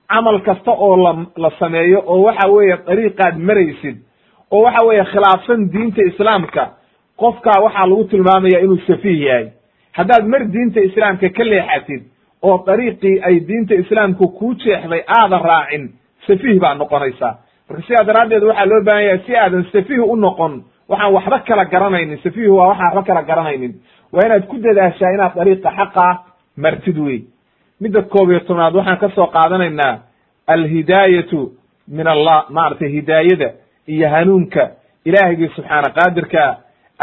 camal 0.08 0.40
kasta 0.42 0.70
oo 0.70 0.96
la 0.96 1.12
la 1.36 1.50
sameeyo 1.58 2.02
oo 2.06 2.22
waxa 2.22 2.48
weeye 2.48 2.76
dariiqaad 2.86 3.36
maraysid 3.38 3.96
oo 4.50 4.62
waxa 4.62 4.84
weeye 4.86 5.04
khilaafsan 5.04 5.68
diinta 5.72 6.02
islaamka 6.10 6.64
qofkaa 7.16 7.60
waxaa 7.64 7.86
lagu 7.86 8.04
tilmaamaya 8.04 8.60
inuu 8.60 8.78
safiih 8.86 9.20
yahay 9.26 9.46
haddaad 9.98 10.24
mar 10.32 10.42
diinta 10.54 10.80
islaamka 10.80 11.28
ka 11.36 11.44
leexatid 11.44 12.02
oo 12.42 12.56
dariiqii 12.66 13.20
ay 13.28 13.40
diinta 13.48 13.74
islaamku 13.74 14.28
kuu 14.38 14.54
jeexday 14.54 15.02
aadan 15.18 15.42
raacin 15.50 15.84
safiih 16.26 16.58
baa 16.60 16.74
noqonaysaa. 16.74 17.34
Marka 17.68 17.82
sidaa 17.86 18.04
daraaddeed 18.08 18.42
waxaa 18.42 18.66
loo 18.70 18.82
baahan 18.88 19.04
yahay 19.04 19.20
si 19.26 19.36
aadan 19.36 19.64
safiih 19.72 20.02
u 20.12 20.16
noqon 20.16 20.54
waxaan 20.88 21.12
waxba 21.14 21.38
kala 21.48 21.64
garanaynin. 21.64 22.18
Safiihu 22.24 22.56
waa 22.56 22.68
waxaan 22.68 22.86
waxba 22.96 23.02
kala 23.08 23.22
garanaynin. 23.22 23.72
Waa 24.12 24.26
inaad 24.26 24.46
ku 24.50 24.56
dadaashaa 24.58 25.10
inaad 25.14 25.34
dariiqa 25.38 25.70
xaqa 25.78 26.06
martid 26.56 26.98
wey 26.98 27.18
midda 27.80 28.02
koob 28.02 28.30
iyo 28.30 28.40
tobnaad 28.40 28.74
waxaan 28.74 28.98
ka 28.98 29.08
soo 29.14 29.26
qaadanaynaa 29.26 29.94
alhidaayatu 30.54 31.52
min 31.88 32.06
allah 32.06 32.38
maaragtay 32.50 32.88
hidaayada 32.96 33.48
iyo 33.88 34.08
hanuunka 34.14 34.62
ilaahigii 35.04 35.48
subxaana 35.56 35.90
qaadirka 35.98 36.42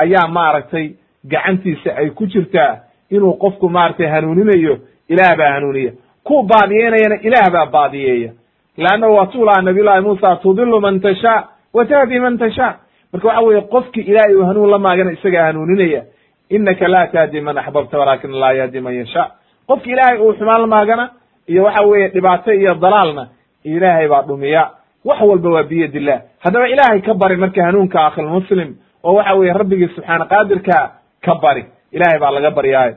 ayaa 0.04 0.28
maaragtay 0.38 0.86
gacantiisa 1.32 1.96
ay 1.98 2.10
ku 2.10 2.26
jirtaa 2.28 2.78
inuu 3.10 3.34
qofku 3.34 3.70
maaragtay 3.70 4.08
hanuuninayo 4.08 4.78
ilaah 5.10 5.38
baa 5.38 5.52
hanuuniya. 5.54 5.92
Ku 6.24 6.44
baadiyeynayana 6.44 7.16
ilaah 7.28 7.50
baa 7.54 7.66
baadiyeeya 7.66 8.32
leannahu 8.78 9.14
waa 9.16 9.26
tuu 9.26 9.46
lahaa 9.46 9.62
nabiyullahi 9.62 10.02
muusa 10.02 10.36
tudilu 10.36 10.80
man 10.82 11.00
tashaa 11.00 11.48
wa 11.74 11.86
tahdi 11.86 12.20
man 12.20 12.38
tashaa 12.38 12.76
marka 13.14 13.28
waxa 13.28 13.42
weeye 13.42 13.62
qofki 13.62 14.02
ilaahay 14.02 14.36
uu 14.36 14.46
hanuun 14.46 14.70
la 14.72 14.80
maagana 14.80 15.12
isagaa 15.12 15.46
hanuuninaya. 15.46 16.04
Inaka 16.50 16.88
laa 16.88 17.08
tahdi 17.08 17.42
man 17.42 17.58
axbabta 17.58 18.00
walakin 18.00 18.32
laa 18.32 18.52
yahdi 18.54 18.80
man 18.82 18.96
yashaa 18.96 19.32
qofki 19.68 19.90
ilaahay 19.92 20.20
uu 20.20 20.34
xumaan 20.34 20.62
la 20.62 20.68
maagana 20.68 21.10
iyo 21.48 21.64
waxa 21.64 21.82
weeye 21.88 22.08
dhibaato 22.10 22.54
iyo 22.54 22.76
dalaalna 22.76 23.28
ilaahay 23.64 24.08
baa 24.08 24.22
dhumiya. 24.22 24.70
Wax 25.06 25.22
walba 25.22 25.50
waa 25.50 25.64
biyad 25.64 25.96
illah 25.96 26.22
haddaba 26.44 26.68
ilaahay 26.70 27.02
ka 27.02 27.14
bari 27.14 27.36
marka 27.38 27.64
hanuunka 27.64 28.06
akhilmuslim 28.06 28.76
oo 29.04 29.14
waxa 29.14 29.34
weeye 29.36 29.54
rabbigii 29.54 29.88
subxaana 29.96 30.26
qaadirka 30.26 30.92
ka 31.26 31.36
bari 31.42 31.66
ilahay 31.92 32.20
baa 32.20 32.32
laga 32.32 32.52
baryaayo 32.52 32.96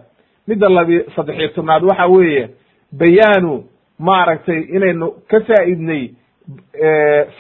midda 0.49 0.69
labi 0.69 1.01
saddexiyo 1.17 1.49
tobnaad 1.49 1.83
waxa 1.85 2.07
weeye 2.07 2.49
bayaanu 2.93 3.65
maaragtay 3.99 4.61
inaynu 4.77 5.07
ka 5.31 5.41
faa'idnay 5.41 6.03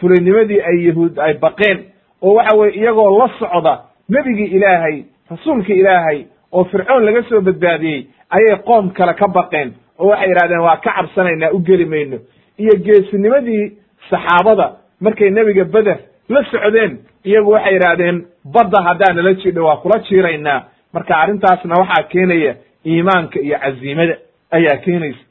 fulaynimadii 0.00 0.60
ay 0.70 0.86
yahuud 0.88 1.18
ay 1.18 1.34
baqeen 1.34 1.78
oo 2.22 2.34
waxa 2.34 2.56
weye 2.56 2.72
iyagoo 2.80 3.18
la 3.18 3.28
socda 3.38 3.74
nebigii 4.08 4.44
ilaahay 4.56 5.02
rasuulkii 5.30 5.78
ilaahay 5.80 6.24
oo 6.52 6.64
fircoon 6.64 7.04
laga 7.04 7.22
soo 7.28 7.40
badbaadiyey 7.40 8.06
ayay 8.30 8.56
qoom 8.66 8.90
kale 8.92 9.14
ka 9.14 9.28
baqeen 9.28 9.72
oo 9.98 10.06
waxay 10.08 10.28
yidhahdeen 10.28 10.60
waa 10.60 10.76
ka 10.76 10.92
cabsanaynaa 10.96 11.50
u 11.52 11.58
geli 11.60 11.84
mayno. 11.84 12.18
Iyo 12.58 12.72
geesinimadii 12.84 13.72
saxaabada 14.10 14.72
markay 15.00 15.30
nebiga 15.30 15.64
beder 15.64 15.98
la 16.34 16.40
socdeen 16.50 16.92
iyagu 17.24 17.50
waxay 17.54 17.72
yidhaahdeen 17.74 18.18
badda 18.54 18.82
haddaa 18.88 19.12
nala 19.14 19.32
jidho 19.34 19.64
waa 19.66 19.76
kula 19.82 19.98
jiiraynaa. 20.08 20.60
Marka 20.94 21.14
arrintaasna 21.22 21.74
waxaa 21.82 22.02
keenaya 22.12 22.52
iimaanka 22.86 23.40
iyo 23.40 23.58
caziimada 23.58 24.14
ayaa 24.56 24.76
keenaysa. 24.84 25.24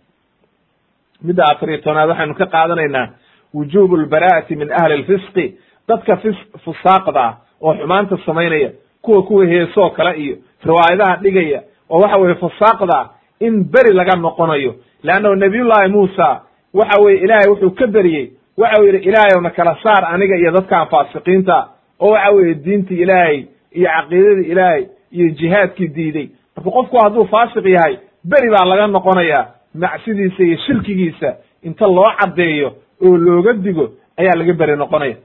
Midda 1.24 1.43
afar 1.52 1.70
iyo 1.70 1.78
tobnaad 1.84 2.10
waxaynu 2.10 2.36
ka 2.36 2.45
qaadanaynaa 2.45 3.08
wujubu 3.54 3.97
lbara'ati 3.97 4.56
min 4.56 4.70
ahli 4.72 4.97
lfisqi 5.02 5.45
dadka 5.88 6.18
fis 6.18 6.36
fusaaqda 6.66 7.20
ah 7.28 7.34
oo 7.62 7.74
xumaanta 7.76 8.18
samaynaya 8.26 8.70
kuwa 9.02 9.24
kuwa 9.24 9.45
heesoo 9.45 9.89
kale 9.89 10.12
iyo 10.24 10.36
riwaayadaha 10.66 11.16
dhigaya 11.24 11.62
oo 11.89 12.00
waxa 12.02 12.18
weye 12.18 12.36
fusaaqda 12.36 13.10
in 13.39 13.64
beri 13.64 13.93
laga 13.93 14.16
noqonayo. 14.16 14.76
Leannahu 15.04 15.36
nabiyullahi 15.36 15.89
muusa 15.91 16.42
waxa 16.74 17.01
weye 17.04 17.17
ilaahay 17.24 17.50
wuxuu 17.51 17.71
ka 17.71 17.88
beriyey 17.88 18.32
waxa 18.61 18.81
yidhi 18.86 18.99
ilaahayow 19.09 19.41
na 19.45 19.49
kala 19.57 19.73
saar 19.83 20.03
aniga 20.13 20.36
iyo 20.41 20.51
dadkan 20.51 20.87
faasiqiinta? 20.91 21.57
Oo 21.99 22.11
waxa 22.13 22.31
weeye 22.36 22.53
diintii 22.65 23.01
ilaahay 23.03 23.37
iyo 23.77 23.87
caqiidadii 23.95 24.47
ilaahay 24.51 24.83
iyo 25.15 25.27
jihaadkii 25.39 25.87
diiday. 25.95 26.27
Marka 26.55 26.69
qofku 26.77 26.95
hadduu 27.03 27.25
faasiq 27.33 27.65
yahay 27.75 27.93
beri 28.31 28.49
baa 28.53 28.65
laga 28.71 28.87
noqonaya 28.87 29.39
macsidiisa 29.83 30.43
iyo 30.43 30.57
shirkigiisa 30.65 31.29
inta 31.67 31.86
loo 31.87 32.09
caddeeyo 32.19 32.69
oo 33.05 33.17
looga 33.25 33.53
digo 33.53 33.86
ayaa 34.19 34.36
laga 34.39 34.53
beri 34.53 34.75
noqonaya. 34.83 35.15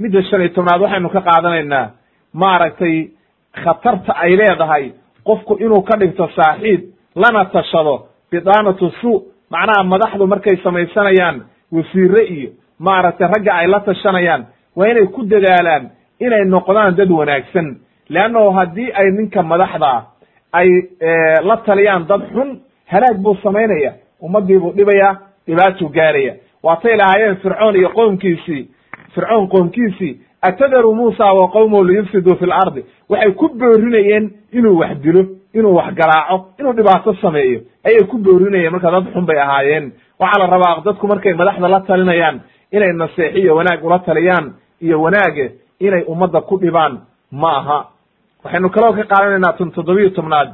Midda 0.00 0.22
shan 0.28 0.40
iyo 0.40 0.48
tobnaad 0.56 0.80
waxaynu 0.84 1.08
ka 1.14 1.20
qaadanaynaa 1.28 1.86
maaragtay 2.32 2.96
khatarta 3.64 4.12
ay 4.24 4.36
leedahay 4.36 4.84
qofku 5.28 5.52
inuu 5.64 5.82
ka 5.88 5.96
dhigto 6.00 6.28
saaxiib 6.36 6.80
lana 7.22 7.44
tashado 7.54 7.94
bidaanatu 8.30 8.90
suu. 9.00 9.16
Macnaha 9.50 9.84
madaxdu 9.84 10.26
markay 10.26 10.56
samaysanayaan 10.64 11.36
wasiire 11.74 12.22
iyo 12.24 12.50
maaragtay 12.78 13.28
ragga 13.34 13.52
ay 13.54 13.66
la 13.66 13.80
tashanayaan 13.80 14.46
waa 14.76 14.88
inay 14.88 15.06
ku 15.06 15.22
dadaalaan 15.24 15.90
inay 16.20 16.44
noqdaan 16.44 16.94
dad 16.96 17.10
wanaagsan. 17.10 17.76
Leannahu 18.08 18.50
haddii 18.58 18.90
ay 18.94 19.10
ninka 19.10 19.42
madaxda 19.42 19.92
ay 20.52 20.68
la 21.48 21.56
taliyaan 21.66 22.06
dad 22.08 22.22
xun 22.32 22.60
halaag 22.92 23.16
buu 23.22 23.36
samaynaya 23.42 23.92
ummadii 24.22 24.58
buu 24.58 24.72
dhibaya 24.76 25.16
dhibaatuu 25.46 25.88
gaaraya. 25.88 26.34
Waatay 26.62 26.96
lahaayeen 26.96 27.36
fircoon 27.36 27.76
iyo 27.76 27.88
qoomkiisii 27.88 28.68
fircoon 29.14 29.48
qoomkiisii 29.48 30.20
atadaru 30.42 30.94
muusa 30.94 31.32
wa 31.32 31.48
qowmahu 31.48 31.84
liyufsiduu 31.84 32.36
fi 32.36 32.46
lardi 32.46 32.84
waxay 33.08 33.32
ku 33.32 33.48
boorinayeen 33.48 34.30
inuu 34.52 34.78
wax 34.78 34.96
dilo 35.02 35.22
inuu 35.54 35.74
wax 35.74 35.94
garaaco 35.94 36.36
inuu 36.58 36.72
dhibaato 36.72 37.14
sameeyo. 37.14 37.60
Ayay 37.84 38.04
ku 38.10 38.18
boorinayeen 38.18 38.72
marka 38.72 38.90
dad 38.90 39.06
xun 39.12 39.26
bay 39.26 39.38
ahaayeen 39.38 39.92
waxaa 40.20 40.38
la 40.42 40.46
rabaa 40.54 40.80
dadku 40.84 41.06
markay 41.08 41.34
madaxda 41.34 41.68
la 41.68 41.80
talinayaan 41.80 42.40
inay 42.72 42.92
naseexiyo 42.92 43.56
wanaag 43.56 43.84
ula 43.84 43.98
taliyaan 43.98 44.54
iyo 44.80 45.02
wanaaga 45.02 45.46
inay 45.80 46.02
ummadda 46.06 46.40
ku 46.40 46.58
dhibaan 46.58 47.00
ma 47.32 47.50
aha. 47.58 47.78
Waxaynu 48.44 48.70
kaloo 48.70 48.92
ka 48.92 49.04
qaadanaynaa 49.04 49.52
tun 49.58 49.70
toddobiyo 49.72 50.10
tobnaad. 50.10 50.48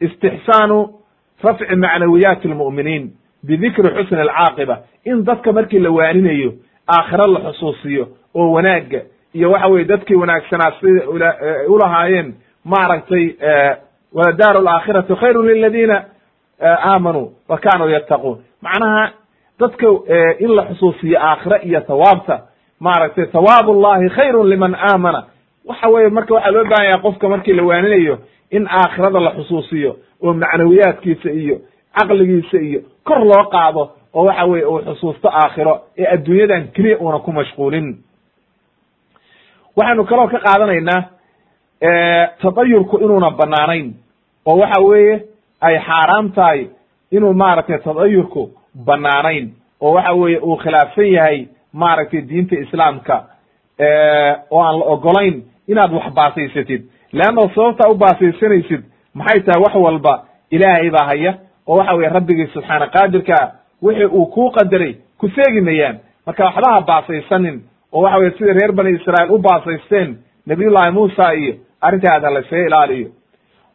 Istixsaanu 0.00 0.78
rafci 1.44 1.76
macnawiyaati 1.76 2.48
almu'miniin 2.48 3.04
bidikri 3.46 3.88
xusni 3.96 4.20
alcaaqiba 4.20 4.76
in 5.04 5.24
dadka 5.24 5.52
markii 5.52 5.78
la 5.78 5.90
waaninayo 5.90 6.52
aakhiro 6.88 7.26
la 7.26 7.40
xusuusiyo 7.52 8.04
oo 8.34 8.52
wanaagga 8.52 9.00
iyo 9.34 9.50
waxa 9.50 9.68
weye 9.68 9.84
dadkii 9.84 10.14
wanaagsanaa 10.16 10.72
sida 10.80 11.34
ulahaayeen 11.68 12.34
maaragtay 12.64 13.24
waladaaru 14.12 14.58
alaakhiratu 14.58 15.16
khayru 15.16 15.42
liladiina 15.42 16.04
aamanuu 16.62 17.32
wa 17.48 17.58
kanuu 17.58 17.88
yattaquun 17.88 18.38
macnaha 18.62 19.04
dadka 19.60 19.86
in 20.44 20.50
la 20.56 20.62
xusuusiyo 20.70 21.18
aakhiro 21.28 21.56
iyo 21.68 21.80
thawaabta 21.80 22.36
maaragtay 22.80 23.26
thawaab 23.26 23.68
ullahi 23.68 24.08
khayrun 24.16 24.48
liman 24.48 24.74
aamana. 24.74 25.24
Waxa 25.64 25.88
weye 25.88 26.08
marka 26.08 26.34
waxaa 26.34 26.50
loo 26.54 26.64
baahan 26.64 26.86
yahay 26.88 27.02
qofka 27.02 27.28
markii 27.28 27.52
la 27.52 27.62
waaninayo 27.62 28.18
in 28.50 28.66
aakhirada 28.68 29.20
la 29.20 29.30
xusuusiyo 29.38 29.96
oo 30.22 30.32
macnawiyaadkiisa 30.34 31.30
iyo 31.30 31.56
caqligiisa 31.98 32.58
iyo 32.68 32.80
kor 33.04 33.20
loo 33.30 33.44
qaado 33.54 33.82
oo 34.14 34.24
waxa 34.24 34.44
weye 34.44 34.64
uu 34.64 34.78
xusuusto 34.88 35.28
aakhiro 35.28 35.74
ee 35.98 36.06
adduunyadan 36.14 36.68
keliya 36.74 36.98
uuna 36.98 37.18
ku 37.18 37.32
mashquulin. 37.32 37.86
Waxaynu 39.76 40.04
kaloo 40.10 40.28
ka 40.32 40.38
qaadanaynaa 40.46 41.02
tadayurku 42.42 42.98
inuuna 42.98 43.30
banaanayn 43.30 43.94
oo 44.46 44.56
waxa 44.58 44.80
weeye 44.88 45.16
ay 45.60 45.78
xaaraam 45.86 46.32
tahay 46.32 46.60
inuu 47.10 47.32
maaragtay 47.34 47.78
tadayurku 47.78 48.50
banaanayn 48.86 49.50
oo 49.80 49.92
waxa 49.94 50.12
weeye 50.12 50.38
uu 50.38 50.56
khilaafsan 50.56 51.06
yahay 51.12 51.46
maaragtay 51.72 52.20
diinta 52.20 52.56
islaamka 52.64 53.24
oo 54.50 54.60
aan 54.62 54.78
la 54.78 54.84
ogolayn 54.84 55.42
inaad 55.68 55.92
wax 55.92 56.12
baasaysatid. 56.14 56.82
Leanno 57.12 57.48
sababtaa 57.54 57.90
u 57.90 57.94
baasaysanaysid 57.94 58.82
maxay 59.14 59.40
tahay 59.40 59.62
wax 59.62 59.74
walba 59.74 60.24
ilaahay 60.50 60.90
baa 60.90 61.06
haya 61.06 61.34
oo 61.66 61.76
waxa 61.76 61.94
weye 61.94 62.08
rabbigii 62.08 62.46
subxaana 62.46 62.86
qaadirkaa 62.86 63.52
wixii 63.82 64.04
uu 64.06 64.26
kuu 64.26 64.50
qadaray 64.50 64.94
ku 65.18 65.28
seegi 65.28 65.60
mayaan. 65.60 65.98
Marka 66.26 66.44
waxba 66.44 66.72
ha 66.72 66.80
baasaysanin 66.80 67.62
oo 67.92 68.02
waxa 68.02 68.18
weye 68.18 68.30
sida 68.38 68.52
reer 68.52 68.72
bani 68.72 68.90
israa'iil 68.90 69.32
u 69.34 69.38
baasaysteen 69.38 70.16
nabiyullahi 70.46 70.90
muusa 70.90 71.32
iyo 71.34 71.54
arrintaada 71.80 72.30
laysaga 72.30 72.66
ilaaliyo. 72.66 73.08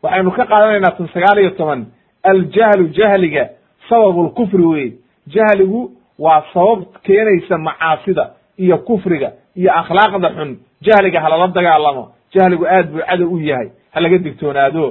Waxaynu 0.03 0.31
ka 0.31 0.45
qaadanaynaa 0.45 0.91
tan 0.97 1.07
sagaal 1.13 1.39
iyo 1.39 1.49
toban 1.49 1.85
aljahlu 2.31 2.87
jahliga 2.97 3.43
sababu 3.89 4.23
lkufri 4.23 4.65
wey 4.65 4.91
jahligu 5.35 5.91
waa 6.19 6.43
sabab 6.53 6.83
keenaysa 7.03 7.57
macaasida 7.57 8.29
iyo 8.57 8.77
kufriga 8.77 9.31
iyo 9.55 9.71
akhlaaqda 9.81 10.29
xun 10.37 10.57
jahliga 10.81 11.19
halala 11.21 11.47
dagaalamo 11.47 12.03
jahligu 12.35 12.65
aad 12.67 12.87
buu 12.91 13.01
cadow 13.09 13.33
u 13.33 13.39
yahay 13.49 13.69
ha 13.93 13.99
laga 14.01 14.17
digtoonaado 14.17 14.85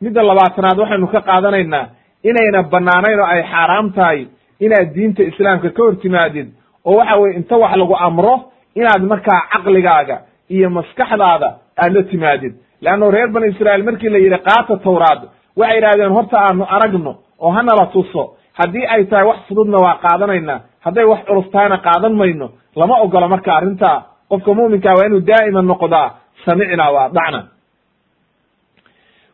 midda 0.00 0.22
labaatanaad 0.22 0.78
waxaynu 0.82 1.06
ka 1.14 1.20
qaadanaynaa 1.28 1.84
inayna 2.30 2.62
banaanayn 2.72 3.20
oo 3.20 3.26
ay 3.34 3.42
xaaraam 3.52 3.92
tahay 3.98 4.20
inaad 4.64 4.88
diinta 4.94 5.22
islaamka 5.30 5.68
ka 5.76 5.82
hor 5.82 5.96
timaadid 6.04 6.48
oo 6.84 6.96
waxa 7.00 7.16
weye 7.20 7.36
inta 7.36 7.56
wax 7.62 7.72
lagu 7.82 7.94
amro 8.08 8.34
inaad 8.80 9.02
markaa 9.12 9.40
caqligaaga 9.52 10.16
iyo 10.56 10.70
maskaxdaada 10.70 11.48
aad 11.82 11.92
la 11.96 12.02
timaadid 12.12 12.54
leanno 12.84 13.10
reer 13.10 13.28
bani 13.34 13.46
israa'iil 13.52 13.84
markii 13.88 14.08
la 14.14 14.18
yidhi 14.24 14.38
qaata 14.48 14.76
tawraad 14.86 15.20
waxay 15.60 15.76
yidhahdeen 15.76 16.12
horta 16.16 16.36
aanu 16.46 16.64
aragno 16.76 17.12
oo 17.44 17.50
hanala 17.56 17.86
tuso. 17.94 18.22
Haddii 18.58 18.86
ay 18.94 19.04
tahay 19.10 19.26
wax 19.30 19.38
fududna 19.48 19.78
waa 19.84 19.96
qaadanaynaa. 20.04 20.58
Hadday 20.84 21.04
wax 21.12 21.20
culus 21.28 21.48
tahayna 21.52 21.76
qaadan 21.86 22.14
mayno 22.20 22.46
lama 22.76 22.94
ogola 23.04 23.28
marka 23.28 23.50
arrintaa. 23.58 23.98
Qofka 24.30 24.50
mu'minkaa 24.58 24.94
waa 24.98 25.06
inuu 25.08 25.20
daa'iman 25.30 25.66
noqdaa 25.72 26.08
samicna 26.44 26.84
wa 26.94 27.00
adacna 27.08 27.40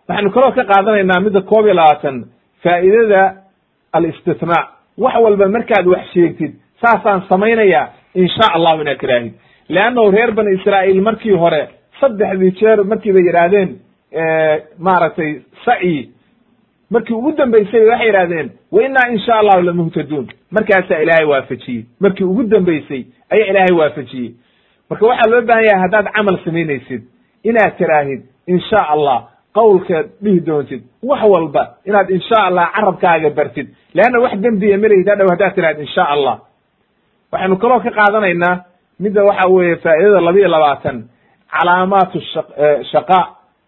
waxaynu 0.08 0.30
kaloo 0.34 0.52
ka 0.56 0.64
qaadanaynaa 0.70 1.20
midda 1.24 1.40
koob 1.50 1.64
iyo 1.66 1.74
labaatan 1.74 2.16
faa'idada 2.64 3.22
alistithnaa 3.96 4.64
wax 5.04 5.14
walba 5.24 5.46
markaad 5.56 5.86
wax 5.92 6.04
sheegtid 6.14 6.52
saasaan 6.82 7.20
samaynayaa 7.30 7.84
insha 8.22 8.46
allahu 8.56 8.80
inaad 8.82 8.98
tiraahid 9.02 9.32
leannahu 9.74 10.10
reer 10.16 10.30
bani 10.38 10.50
israa'iil 10.58 11.00
markii 11.08 11.36
hore 11.42 11.62
saddexdii 12.00 12.52
jeer 12.60 12.78
markii 12.90 13.12
bay 13.16 13.24
yidhaahdeen 13.28 13.68
maaragtay 14.78 15.40
sacyi 15.64 16.10
markii 16.90 17.14
ugu 17.14 17.32
dambeysay 17.32 17.84
waxay 17.86 18.06
yidhahdeen 18.06 18.50
wa 18.72 18.82
innaa 18.82 19.08
insha 19.12 19.38
allahu 19.38 19.62
lamuhtaduun 19.62 20.26
markaasaa 20.50 20.98
ilaahay 21.02 21.24
waafajiyey. 21.24 21.84
Markii 22.00 22.24
ugu 22.24 22.42
dambeysay 22.42 23.04
ayaa 23.30 23.46
ilaahay 23.50 23.74
waafajiyey. 23.80 24.30
Marka 24.90 25.06
waxaa 25.06 25.30
loo 25.30 25.42
baahan 25.42 25.64
yahay 25.64 25.80
haddaad 25.82 26.06
camal 26.16 26.38
samaynaysid 26.44 27.02
inaad 27.44 27.76
tiraahid 27.78 28.22
insha 28.46 28.88
allah 28.88 29.18
qawlkeed 29.54 30.06
dhihi 30.22 30.40
doontid. 30.46 30.82
Wax 31.02 31.22
walba 31.22 31.74
inaad 31.84 32.10
insha 32.10 32.38
allah 32.48 32.72
carabkaaga 32.74 33.30
bartid. 33.30 33.68
Leanna 33.94 34.20
wax 34.20 34.32
dembiya 34.44 34.78
malayid 34.78 35.08
hadhow 35.08 35.28
haddaad 35.30 35.54
tirahid 35.54 35.80
insha 35.80 36.04
allah. 36.08 36.40
Waxaynu 37.32 37.56
kaloo 37.56 37.80
ka 37.80 37.90
qaadanaynaa 37.90 38.64
midda 39.00 39.24
waxa 39.24 39.46
weeye 39.48 39.76
faa'idada 39.76 40.20
laba 40.20 40.38
iyo 40.38 40.48
labaatan 40.48 40.96
calaamaatu 41.52 42.20
shaqa 42.92 43.20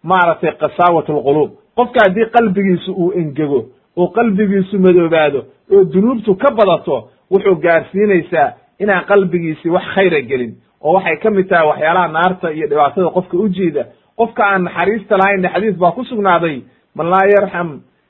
maaragtay 0.03 0.51
qasaawat 0.61 1.09
alquluub 1.09 1.51
qofka 1.77 1.99
haddii 2.05 2.25
qalbigiisu 2.35 2.91
uu 3.03 3.11
engego 3.21 3.59
oo 3.97 4.07
qalbigiisu 4.17 4.79
madoobaado 4.79 5.39
oo 5.73 5.83
dunuubtu 5.93 6.35
ka 6.35 6.49
badato 6.59 7.09
wuxuu 7.31 7.55
gaarsiinaysaa 7.65 8.47
inaan 8.79 9.05
qalbigiisi 9.05 9.69
wax 9.69 9.83
khayra 9.95 10.21
gelin. 10.21 10.53
Oo 10.83 10.93
waxay 10.95 11.17
ka 11.23 11.29
mid 11.29 11.47
tahay 11.49 11.67
waxyaalaha 11.67 12.07
naarta 12.07 12.47
iyo 12.51 12.67
dhibaatada 12.67 13.09
qofka 13.17 13.37
u 13.37 13.47
jiida 13.49 13.83
qofka 14.17 14.43
aan 14.45 14.63
naxariista 14.63 15.17
lahaynna 15.17 15.49
xadiis 15.53 15.75
baa 15.77 15.91
ku 15.91 16.03
sugnaaday 16.03 16.61
man 16.95 17.07
laa 17.13 17.25
yarxam 17.35 17.69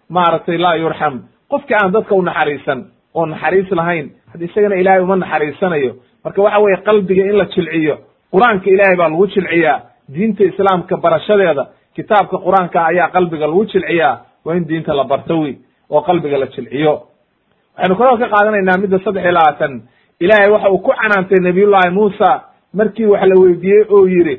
maaragtay 0.10 0.58
laa 0.58 0.76
yurxam 0.84 1.16
qofka 1.52 1.74
aan 1.82 1.92
dadka 1.92 2.16
u 2.16 2.22
naxariisan 2.22 2.80
oo 3.16 3.26
naxariis 3.26 3.72
lahayn 3.72 4.06
hadda 4.32 4.46
isagana 4.46 4.76
ilaahay 4.82 5.02
uma 5.04 5.16
naxariisanayo. 5.16 5.92
Marka 6.24 6.42
waxa 6.42 6.60
weeye 6.64 6.78
qalbiga 6.88 7.24
in 7.30 7.38
la 7.38 7.46
jilciyo 7.46 7.96
qur'aanka 8.34 8.68
ilaahay 8.70 8.96
baa 8.98 9.10
lagu 9.10 9.28
jilciyaa 9.28 9.78
diinta 10.14 10.44
islaamka 10.44 10.98
barashadeeda 11.04 11.64
kitaabka 11.96 12.38
qur'aanka 12.46 12.80
ayaa 12.92 13.08
qalbiga 13.16 13.48
lagu 13.48 13.66
jilciyaa 13.72 14.14
waa 14.46 14.56
in 14.56 14.66
diinta 14.68 14.94
la 14.94 15.04
barto 15.04 15.40
wey 15.42 15.54
oo 15.90 16.02
qalbiga 16.02 16.38
la 16.38 16.46
jilciyo. 16.56 16.94
Waxaynu 17.76 17.96
kaloo 18.00 18.18
ka 18.22 18.28
qaadanaynaa 18.34 18.78
midda 18.82 19.00
saddex 19.06 19.24
iyo 19.24 19.32
labaatan. 19.32 19.74
Ilaahay 20.20 20.50
waxa 20.52 20.70
uu 20.72 20.78
ku 20.86 20.92
canaantay 21.02 21.40
nabiyullahi 21.48 21.90
muusa 21.98 22.30
markii 22.74 23.06
wax 23.06 23.24
la 23.30 23.36
weydiiyey 23.42 23.86
oo 23.90 24.06
yidhi 24.08 24.36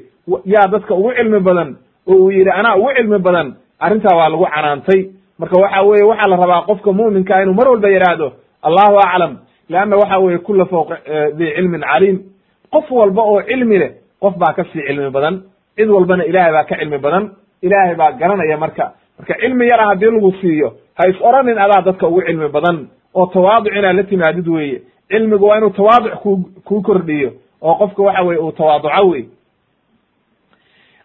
yaa 0.55 0.67
dadka 0.73 0.95
ugu 0.95 1.13
cilmi 1.17 1.41
badan 1.41 1.77
oo 2.09 2.15
uu 2.15 2.31
yidhi 2.31 2.51
anaa 2.51 2.77
ugu 2.77 2.91
cilmi 2.97 3.19
badan. 3.19 3.49
Arrintaa 3.81 4.17
waa 4.17 4.29
lagu 4.29 4.47
canaantay. 4.55 5.01
Marka 5.39 5.57
waxa 5.63 5.83
weye 5.83 6.05
waxaa 6.11 6.29
la 6.33 6.37
rabaa 6.37 6.63
qofka 6.69 6.91
mu'minkaa 6.93 7.43
inuu 7.43 7.55
mar 7.55 7.69
walba 7.69 7.89
yidhaahdo 7.89 8.29
allahu 8.63 8.97
aclam 9.07 9.33
leanna 9.69 9.97
waxa 9.97 10.19
weye 10.25 10.39
kula 10.39 10.65
fawqa 10.73 10.95
di 11.39 11.47
cilmin 11.57 11.81
caliim. 11.91 12.19
Qof 12.73 12.91
walba 12.91 13.23
oo 13.23 13.43
cilmi 13.43 13.79
leh 13.79 13.91
qof 14.23 14.35
baa 14.39 14.53
ka 14.57 14.65
sii 14.65 14.83
cilmi 14.89 15.11
badan. 15.11 15.35
Cid 15.77 15.89
walbana 15.91 16.25
ilaahay 16.25 16.53
baa 16.53 16.65
ka 16.71 16.77
cilmi 16.81 16.99
badan 16.99 17.25
ilaahay 17.63 17.95
baa 17.95 18.13
garanaya 18.13 18.57
marka. 18.59 18.93
Marka 19.19 19.35
cilmi 19.41 19.67
yara 19.69 19.85
haddii 19.87 20.11
lagu 20.11 20.33
siiyo 20.41 20.69
ha 20.95 21.09
is 21.09 21.17
oranin 21.21 21.59
adaa 21.59 21.83
dadka 21.83 22.07
ugu 22.09 22.23
cilmi 22.27 22.49
badan 22.49 22.89
oo 23.15 23.27
tawaaduc 23.27 23.75
inaad 23.77 23.97
la 23.97 24.03
timaadid 24.03 24.49
weeye. 24.49 24.83
Cilmigu 25.11 25.47
waa 25.47 25.59
inuu 25.59 25.71
tawaaduc 25.71 26.15
ku 26.23 26.31
kuu 26.65 26.83
kordhiyo 26.83 27.31
oo 27.63 27.75
qofka 27.75 28.03
waxa 28.03 28.23
weye 28.23 28.39
uu 28.41 28.53
tawaaduco 28.53 29.09
wey 29.11 29.25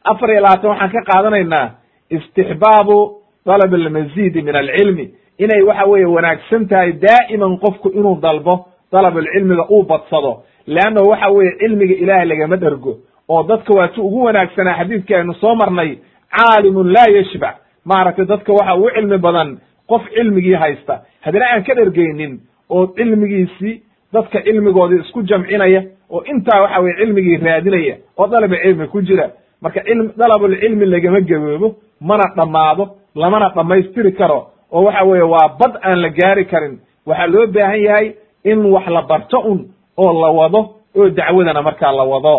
afar 0.03 0.29
iyo 0.31 0.41
labaatan 0.41 0.69
waxaan 0.69 0.91
ka 0.91 1.01
qaadanaynaa 1.11 1.71
istixbaabu 2.09 2.97
dalab 3.45 3.73
almazidi 3.73 4.41
min 4.41 4.55
alcilmi. 4.55 5.05
Inay 5.37 5.61
waxa 5.61 5.85
weeye 5.91 6.05
wanaagsan 6.05 6.67
tahay 6.67 6.91
daa'iman 6.93 7.57
qofku 7.59 7.89
inuu 7.89 8.15
dalbo 8.21 8.65
dalabulcilmiga 8.91 9.65
uu 9.69 9.83
badsado. 9.83 10.43
Leannahu 10.67 11.09
waxa 11.09 11.29
weeye 11.35 11.51
cilmiga 11.59 11.95
ilaahay 12.03 12.25
lagama 12.25 12.55
dhergo 12.57 12.93
oo 13.29 13.43
dadka 13.43 13.73
waa 13.77 13.87
si 13.95 13.99
ugu 14.01 14.23
wanaagsanaa 14.23 14.77
xadiidkii 14.79 15.15
aynu 15.15 15.33
soo 15.33 15.55
marnay 15.55 15.97
caalimun 16.35 16.93
laa 16.93 17.09
yashbac 17.17 17.55
maaragtay 17.85 18.25
dadka 18.25 18.53
waxa 18.53 18.75
ugu 18.75 18.89
cilmi 18.95 19.17
badan 19.17 19.57
qof 19.89 20.03
cilmigii 20.15 20.53
haysta. 20.55 21.01
Haddana 21.25 21.45
aan 21.53 21.63
ka 21.63 21.73
dhergeynin 21.75 22.39
oo 22.69 22.87
cilmigiisii 22.97 23.81
dadka 24.13 24.41
cilmigoodii 24.41 24.99
isku 25.03 25.21
jamcinaya 25.23 25.81
oo 26.09 26.23
intaa 26.31 26.61
waxa 26.61 26.79
weye 26.83 26.95
cilmigii 26.99 27.37
raadinaya 27.37 27.95
oo 28.17 28.27
dalaba 28.27 28.55
cilmi 28.63 28.87
ku 28.87 29.01
jira. 29.01 29.29
Marka 29.61 29.81
cilm 29.87 30.11
dalabulcilmi 30.17 30.85
lagama 30.85 31.19
gaboobo 31.21 31.75
mana 32.01 32.23
dhammaado 32.35 32.83
lamana 33.15 33.49
dhammaystiri 33.55 34.11
karo. 34.11 34.39
Oo 34.71 34.83
waxa 34.83 35.03
weeye 35.05 35.23
waa 35.23 35.47
bad 35.59 35.73
aan 35.83 36.01
la 36.01 36.09
gaari 36.09 36.45
karin. 36.45 36.79
Waxaa 37.05 37.27
loo 37.27 37.47
baahan 37.47 37.81
yahay 37.81 38.07
in 38.43 38.65
wax 38.65 38.87
la 38.87 39.01
barto 39.01 39.39
un 39.39 39.59
oo 39.97 40.11
la 40.21 40.29
wado 40.39 40.59
oo 40.97 41.09
dacwadana 41.09 41.61
markaa 41.61 41.91
la 41.91 42.03
wado. 42.03 42.35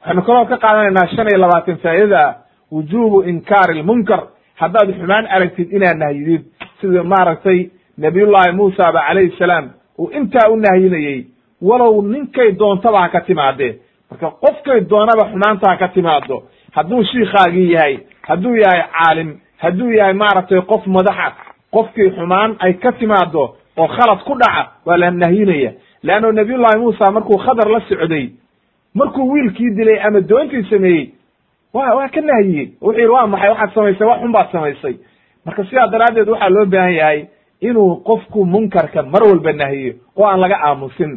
Waxaynu 0.00 0.22
kaloo 0.22 0.46
ka 0.46 0.56
qaadanaynaa 0.56 1.06
shan 1.14 1.26
iyo 1.28 1.38
labaatan 1.38 1.76
faa'idada 1.82 2.22
wujubu 2.72 3.22
inkaari 3.22 3.82
lmunkar 3.82 4.22
haddaad 4.54 4.92
xumaan 4.98 5.26
aragtid 5.26 5.72
inaad 5.72 5.98
nahyidid. 5.98 6.42
Sida 6.80 7.02
maaragtay 7.04 7.70
nabiyullahi 7.98 8.52
muusa 8.52 8.92
ba 8.92 9.00
calayhi 9.08 9.34
salaam 9.38 9.70
uu 9.98 10.10
intaa 10.12 10.48
u 10.50 10.56
nahyinayey 10.56 11.26
walow 11.62 12.02
ninkay 12.02 12.52
doontaba 12.52 13.00
ha 13.00 13.08
ka 13.08 13.20
timaadee 13.20 13.72
marka 14.10 14.30
qofkay 14.30 14.80
doonaba 14.80 15.24
xumaanta 15.32 15.70
ha 15.70 15.76
ka 15.76 15.88
timaado 15.88 16.42
hadduu 16.72 17.04
shiikaagii 17.04 17.72
yahay 17.72 17.98
hadduu 18.28 18.56
yahay 18.56 18.82
caalim 18.92 19.30
hadduu 19.58 19.90
yahay 19.92 20.12
maaragtay 20.14 20.60
qof 20.60 20.86
madaxa 20.86 21.32
qofkii 21.72 22.10
xumaan 22.10 22.56
ay 22.58 22.72
ka 22.74 22.92
timaado 22.92 23.56
oo 23.76 23.88
khalad 23.88 24.20
ku 24.24 24.34
dhaca 24.38 24.62
waa 24.86 24.96
la 24.96 25.10
nahyinaya. 25.10 25.72
Leanno 26.02 26.32
nabiyullahi 26.32 26.78
muusa 26.78 27.10
markuu 27.10 27.38
khadar 27.38 27.68
la 27.70 27.80
socday 27.88 28.30
markuu 28.94 29.30
wiilkii 29.32 29.70
dilay 29.76 29.98
ama 30.06 30.20
doontii 30.20 30.62
sameeyey 30.70 31.10
wa 31.76 31.84
waa 31.96 32.08
ka 32.14 32.20
nahyiyey 32.20 32.66
wuxuu 32.80 32.98
yidhi 33.00 33.12
waa 33.16 33.26
maxay? 33.32 33.50
Waxaad 33.50 33.72
samaysay 33.74 34.06
wax 34.08 34.20
xun 34.22 34.32
baad 34.36 34.48
samaysay. 34.52 34.94
Marka 35.44 35.64
sidaa 35.64 35.86
daraaddeed 35.92 36.28
waxaa 36.32 36.48
loo 36.56 36.66
baahan 36.66 36.94
yahay 37.00 37.20
inuu 37.60 37.96
qofku 38.08 38.44
munkarka 38.52 39.02
mar 39.02 39.22
walba 39.28 39.52
nahyiyo 39.52 39.92
oo 40.16 40.26
aan 40.30 40.40
laga 40.40 40.56
aamusin. 40.68 41.12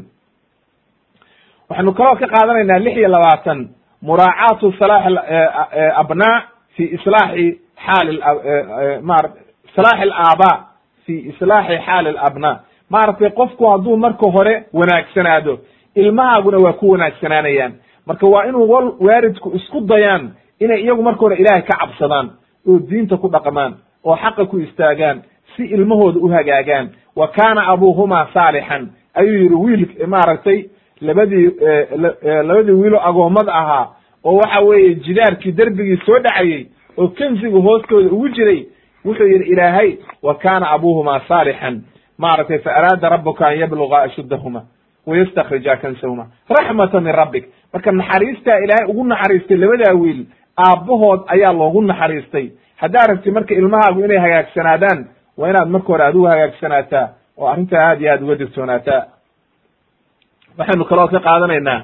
Waxaynu 1.69 1.93
kaloo 1.97 2.15
ka 2.21 2.27
qaadanaynaa 2.33 2.79
lix 2.85 2.95
iyo 2.97 3.07
labaatan. 3.15 3.59
Muraacaatu 4.01 4.71
salaax 4.79 5.05
abnaa 6.01 6.37
fi 6.75 6.83
islaaxi 6.95 7.45
xaali 7.85 8.15
mara 9.09 9.29
islaaxi 9.67 10.01
alaabaa 10.03 10.55
fi 11.05 11.13
islaaxi 11.31 11.75
xaali 11.85 12.09
alabnaa 12.09 12.55
maaragtay 12.93 13.29
qofku 13.39 13.63
hadduu 13.71 13.97
marka 13.97 14.27
hore 14.35 14.55
wanaagsanaado 14.73 15.53
ilmahaaguna 15.95 16.57
waa 16.65 16.73
ku 16.79 16.85
wanaagsanaanayaan. 16.91 17.73
Marka 18.07 18.27
waa 18.27 18.43
inuu 18.45 18.65
waaridku 19.07 19.51
isku 19.59 19.81
dayaan 19.81 20.31
inay 20.59 20.81
iyagu 20.83 21.03
marka 21.03 21.19
hore 21.19 21.35
ilaahay 21.35 21.61
ka 21.61 21.77
cabsadaan 21.81 22.29
oo 22.67 22.79
diinta 22.89 23.17
ku 23.17 23.27
dhaqmaan 23.29 23.73
oo 24.05 24.15
xaqa 24.15 24.45
ku 24.45 24.57
istaagaan 24.59 25.21
si 25.55 25.63
ilmahooda 25.65 26.19
u 26.19 26.27
hagaagaan. 26.29 26.89
Wa 27.15 27.27
kaana 27.27 27.67
abuuhumaa 27.67 28.27
saalixan. 28.33 28.89
Ayuu 29.13 29.37
yidhi 29.43 29.55
wiil 29.55 30.07
maaragtay 30.07 30.69
labadii 31.01 31.51
labadii 32.47 32.71
wiilo 32.71 32.99
agoommada 33.07 33.53
ahaa 33.53 33.87
oo 34.23 34.35
waxa 34.37 34.59
weeye 34.59 34.95
jidaarkii 34.95 35.51
derbigii 35.51 35.97
soo 36.05 36.19
dhacayey 36.19 36.67
oo 36.97 37.07
kensiga 37.07 37.59
hoostooda 37.59 38.09
ugu 38.11 38.29
jiray 38.29 38.65
wuxuu 39.05 39.27
yidhi 39.27 39.45
ilaahay 39.51 39.97
wa 40.23 40.35
kaana 40.35 40.69
abuuhumaa 40.71 41.21
saalixan. 41.27 41.81
Maaragtay 42.17 42.59
fa 42.59 42.71
araada 42.75 43.09
rabuka 43.09 43.47
an 43.47 43.57
yabluga 43.59 44.01
ashuddahuma 44.01 44.61
wayastakrija 45.07 45.75
kansahuma. 45.77 46.25
Raxmata 46.49 47.01
min 47.01 47.13
rabbik. 47.13 47.45
Marka 47.73 47.91
naxariistaa 47.91 48.57
ilaahay 48.63 48.85
ugu 48.91 49.03
naxariistay 49.07 49.57
labadaa 49.57 49.93
wiil 49.93 50.25
aabbahood 50.67 51.21
ayaa 51.33 51.53
loogu 51.59 51.81
naxariistay. 51.81 52.45
Haddaa 52.81 53.07
rabti 53.11 53.31
marka 53.31 53.53
ilmahaagu 53.53 53.99
inay 54.05 54.17
hagaagsanaadaan 54.25 54.99
waa 55.37 55.49
inaad 55.51 55.69
marka 55.75 55.87
hore 55.93 56.03
adigu 56.09 56.25
hagaagsanaataa 56.31 57.05
oo 57.37 57.47
arrintaa 57.51 57.83
aad 57.89 58.01
iyo 58.01 58.11
aad 58.13 58.21
uga 58.23 58.35
digtoonaataa 58.41 59.01
waxaynu 60.57 60.85
kaloo 60.89 61.07
ka 61.13 61.19
qaadanaynaa 61.27 61.79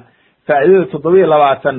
faa'idada 0.46 0.86
toddoba 0.92 1.16
iyo 1.18 1.26
labaatan. 1.26 1.78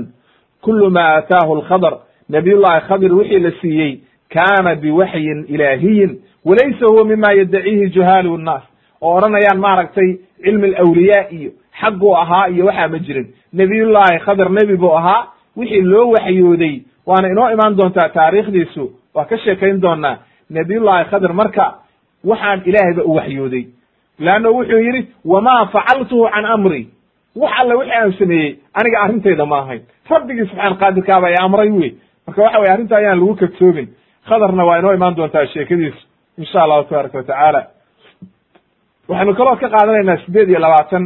Kulu 0.64 0.90
ma 0.96 1.02
aataahu 1.16 1.52
alkhadr 1.58 1.94
nabiyullahi 2.30 2.82
khadir 2.88 3.14
wixii 3.20 3.40
la 3.46 3.52
siiyey 3.62 3.92
kaana 4.36 4.76
biwaxyin 4.76 5.46
ilaahiyin 5.54 6.12
walaysa 6.46 6.86
huwa 6.92 7.06
mima 7.06 7.30
yaddaciihi 7.40 7.90
juhaalu 7.96 8.38
nnaas. 8.38 8.64
Oo 9.02 9.16
odhanayaan 9.18 9.60
maaragtay 9.66 10.10
cilmi 10.44 10.68
alawliyaa 10.76 11.30
iyo 11.38 11.52
xagguu 11.82 12.14
ahaa 12.18 12.48
iyo 12.50 12.66
waxaa 12.66 12.88
ma 12.94 13.00
jirin. 13.00 13.28
Nebiyullaahi 13.54 14.20
khadir 14.26 14.50
nebi 14.50 14.76
buu 14.78 14.94
ahaa 14.98 15.28
wixii 15.58 15.82
loo 15.82 16.08
waxyooday 16.16 16.76
waana 17.08 17.28
inoo 17.34 17.50
imaan 17.56 17.78
doontaa 17.78 18.10
taariikhdiisu 18.10 18.84
waa 19.16 19.26
ka 19.26 19.38
sheekayn 19.38 19.82
doonaa 19.82 20.16
nebiyullaahi 20.50 21.10
khadir 21.12 21.34
marka 21.34 21.66
waxaan 22.30 22.62
ilaahayba 22.70 23.04
u 23.04 23.16
waxyooday. 23.16 23.64
Leanno 24.20 24.50
wuxuu 24.58 24.80
yidhi 24.88 25.02
wamaa 25.26 25.66
facaltuhu 25.66 26.30
can 26.34 26.46
amri. 26.46 26.88
Wax 27.36 27.52
alle 27.60 27.74
wixii 27.80 27.98
aan 28.02 28.14
sameeyey 28.20 28.56
aniga 28.74 28.98
arrintayda 29.04 29.46
ma 29.46 29.58
ahayn. 29.60 29.82
Rabbigii 30.10 30.46
subxaan 30.50 30.78
qaadirkaaba 30.82 31.30
ee 31.32 31.42
amray 31.46 31.70
wey 31.70 31.92
marka 32.28 32.42
waxa 32.44 32.60
weye 32.60 32.72
arrinta 32.74 32.96
ayaan 32.98 33.20
lagu 33.20 33.36
kadsoobin 33.42 33.88
khadarna 34.30 34.64
waa 34.66 34.78
inoo 34.80 34.94
imaan 34.94 35.16
doontaa 35.18 35.46
sheekadiisu 35.54 36.02
insha 36.38 36.64
allahu 36.64 36.84
tabaaraka 36.90 37.18
watacaala 37.18 37.62
waxaynu 39.10 39.34
kaloo 39.40 39.56
ka 39.62 39.68
qaadanaynaa 39.76 40.18
sideed 40.26 40.50
iyo 40.50 40.60
labaatan. 40.60 41.04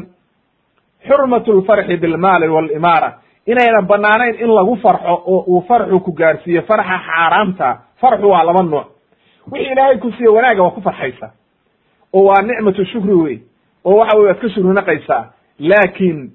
Xurmatu 1.08 1.54
lfarxi 1.60 1.98
bilmaali 1.98 2.48
walimaara 2.48 3.10
inayna 3.46 3.82
banaanayn 3.82 4.36
in 4.40 4.48
lagu 4.56 4.76
farxo 4.76 5.14
oo 5.26 5.44
uu 5.48 5.62
farxu 5.68 6.00
ku 6.00 6.12
gaarsiiyo 6.12 6.62
farxa 6.62 7.00
xaaraamta 7.08 7.78
farxu 8.02 8.28
waa 8.30 8.44
laba 8.44 8.64
nooc. 8.64 8.88
Wixii 9.52 9.72
ilaahay 9.72 9.98
ku 9.98 10.12
siiye 10.12 10.30
wanaaga 10.30 10.64
waa 10.64 10.72
ku 10.72 10.82
farxaysa 10.82 11.32
oo 12.14 12.24
waa 12.26 12.42
nicmatu 12.42 12.86
shukri 12.86 13.14
wey 13.14 13.40
oo 13.86 13.96
waxa 13.98 14.18
wey 14.18 14.26
waad 14.28 14.40
ka 14.42 14.50
shukrinaqaysaa 14.50 15.24
laakiin 15.60 16.32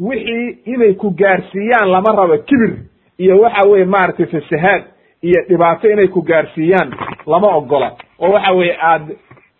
wixii 0.00 0.58
inay 0.66 0.94
ku 0.94 1.10
gaarsiiyaan 1.10 1.90
lama 1.90 2.12
rabo 2.16 2.38
kibir 2.38 2.72
iyo 3.18 3.40
waxa 3.40 3.68
weye 3.68 3.84
maaragtay 3.84 4.26
fasahaad 4.26 4.82
iyo 5.22 5.42
dhibaato 5.48 5.90
inay 5.90 6.08
ku 6.08 6.22
gaarsiiyaan 6.22 6.90
lama 7.26 7.48
ogola 7.56 7.92
oo 8.18 8.32
waxa 8.32 8.52
weye 8.52 8.76
aad 8.80 9.16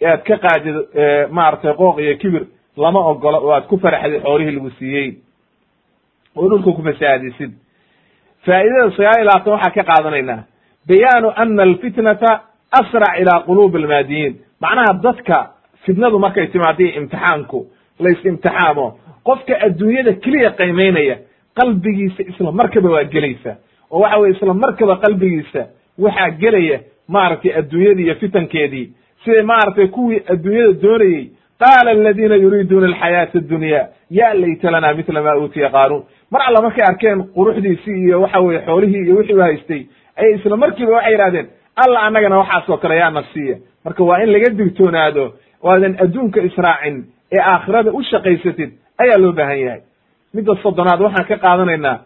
aad 0.07 0.23
ka 0.23 0.37
qaadid 0.39 0.77
maaragtay 1.31 1.73
qooq 1.75 1.99
iyo 2.01 2.17
kibir 2.17 2.47
lama 2.77 3.01
ogola 3.01 3.39
oo 3.39 3.53
aad 3.53 3.67
ku 3.67 3.79
faraxdid 3.79 4.23
xoolihii 4.23 4.55
lagu 4.57 4.71
siiyey 4.71 5.17
oo 6.37 6.49
dhulka 6.49 6.71
ku 6.77 6.83
fasahaadisid 6.83 7.53
faa'idada 8.47 8.91
sagaal 8.97 9.17
iyo 9.19 9.25
labaatan 9.25 9.53
waxaa 9.53 9.71
ka 9.77 9.83
qaadanaynaa 9.91 10.41
bayaanu 10.89 11.29
ana 11.43 11.63
alfitnata 11.63 12.31
asrac 12.81 13.21
ilaa 13.21 13.41
quluubi 13.47 13.79
almaadiyiin. 13.83 14.35
Macnaha 14.61 14.93
dadka 15.03 15.37
fitnadu 15.85 16.19
markay 16.19 16.47
timaadii 16.47 16.89
imtixaanku 16.99 17.67
la 18.01 18.09
is-imtixaamo 18.11 18.87
qofka 19.29 19.55
adduunyada 19.67 20.13
keliya 20.25 20.51
qiimaynaya 20.59 21.17
qalbigiisa 21.59 22.23
isla 22.31 22.53
markaba 22.53 22.89
waa 22.91 23.05
gelaysa. 23.05 23.57
Oo 23.91 24.01
waxa 24.01 24.19
weye 24.21 24.33
isla 24.35 24.55
markaba 24.55 24.97
qalbigiisa 25.05 25.63
waxaa 25.99 26.31
gelaya 26.31 26.79
maaragtay 27.09 27.53
adduunyadii 27.61 28.05
iyo 28.05 28.15
fitankeedii. 28.15 28.87
Siday 29.25 29.43
maaragtay 29.43 29.87
kuwii 29.87 30.23
adduunyada 30.33 30.73
doonayey 30.83 31.25
qaala 31.63 31.91
aladiina 31.91 32.37
yuriiduuna 32.37 32.87
alxayaata 32.87 33.39
addunya 33.39 33.89
ya 34.11 34.35
layta 34.35 34.71
lana 34.71 34.95
mila 34.95 35.23
ma 35.23 35.33
uutiya 35.41 35.69
qaaruun 35.71 36.03
mar 36.31 36.43
alla 36.49 36.61
markay 36.63 36.85
arkeen 36.91 37.19
quruxdiisii 37.37 37.99
iyo 38.05 38.21
waxa 38.23 38.41
weye 38.41 38.61
xoolihii 38.67 39.03
iyo 39.07 39.17
wixii 39.17 39.35
u 39.35 39.41
haystay 39.43 39.83
ayay 40.17 40.35
isla 40.35 40.57
markiiba 40.57 40.93
waxay 40.93 41.13
yidhahdeen 41.13 41.47
alla 41.77 41.99
annagana 42.07 42.37
waxaasoo 42.39 42.77
kale 42.77 42.97
yaa 42.97 43.11
nafsiya 43.11 43.57
marka 43.85 44.05
waa 44.05 44.19
in 44.23 44.33
laga 44.33 44.51
digtoonaado 44.59 45.25
oo 45.63 45.71
aadan 45.73 45.97
adduunka 46.05 46.41
israacin 46.49 46.97
ee 47.37 47.43
aakhirada 47.53 47.91
u 47.93 48.03
shaqaysatid 48.11 48.71
ayaa 49.03 49.19
loo 49.19 49.33
baahan 49.33 49.61
yahay 49.61 49.81
midda 50.35 50.53
soddonaad 50.63 51.01
waxaan 51.01 51.27
ka 51.29 51.37
qaadanaynaa 51.45 51.97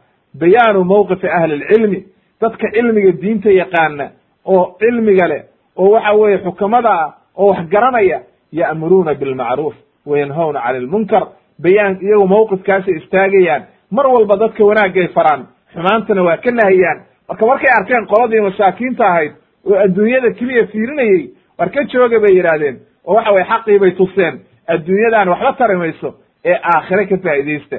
bayaanu 0.40 0.84
mawqifi 0.84 1.28
ahli 1.38 1.56
lcilmi 1.62 1.98
dadka 2.42 2.66
cilmiga 2.74 3.12
diinta 3.22 3.50
yaqaana 3.62 4.06
oo 4.44 4.76
cilmiga 4.80 5.26
leh 5.32 5.42
oo 5.76 5.90
waxa 5.94 6.12
weeye 6.20 6.38
xukamada 6.46 6.90
ah 7.02 7.10
oo 7.36 7.46
wax 7.50 7.68
garanaya 7.74 8.18
ya'muruuna 8.52 9.14
bilmacruuf 9.14 9.74
wayanhawna 10.06 10.60
cani 10.64 10.80
lmunkar 10.80 11.22
bayaan 11.62 11.98
iyagu 12.02 12.26
mawqifkaasay 12.28 12.94
istaagayaan 13.00 13.62
mar 13.90 14.06
walba 14.06 14.36
dadka 14.36 14.64
wanaagay 14.64 15.08
faraan 15.08 15.46
xumaantana 15.72 16.22
waa 16.22 16.36
ka 16.36 16.50
nahiyaan. 16.50 16.98
Marka 17.28 17.46
markay 17.46 17.70
arkeen 17.78 18.06
qoladii 18.06 18.40
masaakiinta 18.40 19.04
ahayd 19.06 19.32
oo 19.66 19.76
adduunyada 19.84 20.30
keliya 20.38 20.66
fiirinayey 20.66 21.30
war 21.58 21.70
ka 21.70 21.84
jooga 21.92 22.20
bay 22.20 22.34
yidhaahdeen 22.36 22.76
oo 23.04 23.14
waxa 23.14 23.32
weye 23.32 23.44
xaqii 23.50 23.78
bay 23.78 23.90
tuseen 24.00 24.34
adduunyadan 24.68 25.28
waxba 25.28 25.52
tari 25.58 25.76
mayso 25.76 26.14
ee 26.44 26.56
aakhire 26.74 27.06
ka 27.06 27.16
faa'idaysta 27.24 27.78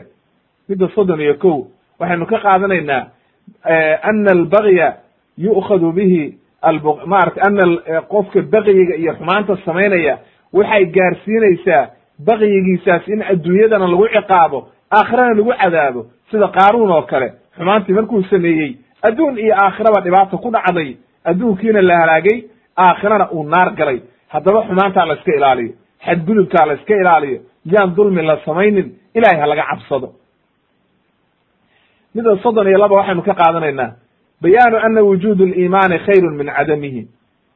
midda 0.70 0.88
soddon 0.96 1.20
iyo 1.22 1.36
kow 1.44 1.58
waxaynu 2.00 2.26
ka 2.26 2.38
qaadanaynaa 2.46 3.04
ana 4.10 4.32
albagya 4.32 4.88
yu'khadu 5.38 5.92
bihi 5.92 6.38
maarata 7.06 7.42
ana 7.48 7.64
qofka 8.14 8.42
bakyiga 8.54 8.96
iyo 8.96 9.14
xumaanta 9.18 9.58
samaynaya 9.66 10.18
waxay 10.54 10.86
gaarsiinaysaa 10.96 11.84
bakyigiisaas 12.28 13.08
in 13.08 13.22
adduunyadana 13.32 13.88
lagu 13.88 14.08
ciqaabo 14.16 14.60
aakhirana 14.98 15.34
lagu 15.40 15.54
cadaabo 15.62 16.02
sida 16.32 16.48
qaaruun 16.58 16.92
oo 16.92 17.02
kale. 17.12 17.28
Xumaantii 17.58 17.94
markuu 17.98 18.24
sameeyey 18.24 18.72
adduun 19.08 19.38
iyo 19.38 19.54
aakhiraba 19.64 20.00
dhibaata 20.06 20.38
ku 20.38 20.50
dhacday. 20.52 20.98
Adduunkiina 21.30 21.82
la 21.82 21.96
halaagay 22.02 22.38
aakhirana 22.78 23.26
uu 23.32 23.44
naar 23.50 23.70
galay. 23.78 24.00
Haddaba 24.34 24.60
xumaantaa 24.68 25.06
la 25.06 25.14
iska 25.14 25.32
ilaaliyo 25.38 25.74
xadgudubkaa 26.06 26.66
la 26.66 26.74
iska 26.74 26.96
ilaaliyo. 27.02 27.40
Yaan 27.66 27.96
dulmi 27.96 28.22
la 28.22 28.38
samaynin 28.46 28.88
ilahay 29.16 29.40
ha 29.42 29.48
laga 29.48 29.64
cabsado. 29.70 30.10
Mida 32.16 32.38
soddon 32.44 32.68
iyo 32.68 32.78
laba 32.78 32.96
waxaynu 33.00 33.22
ka 33.24 33.34
qaadanaynaa. 33.34 33.92
Bayaanu 34.42 34.78
ana 34.86 35.02
wujuud 35.04 35.40
liimaani 35.42 35.98
khayrun 36.06 36.36
min 36.38 36.48
cadamihi 36.58 37.08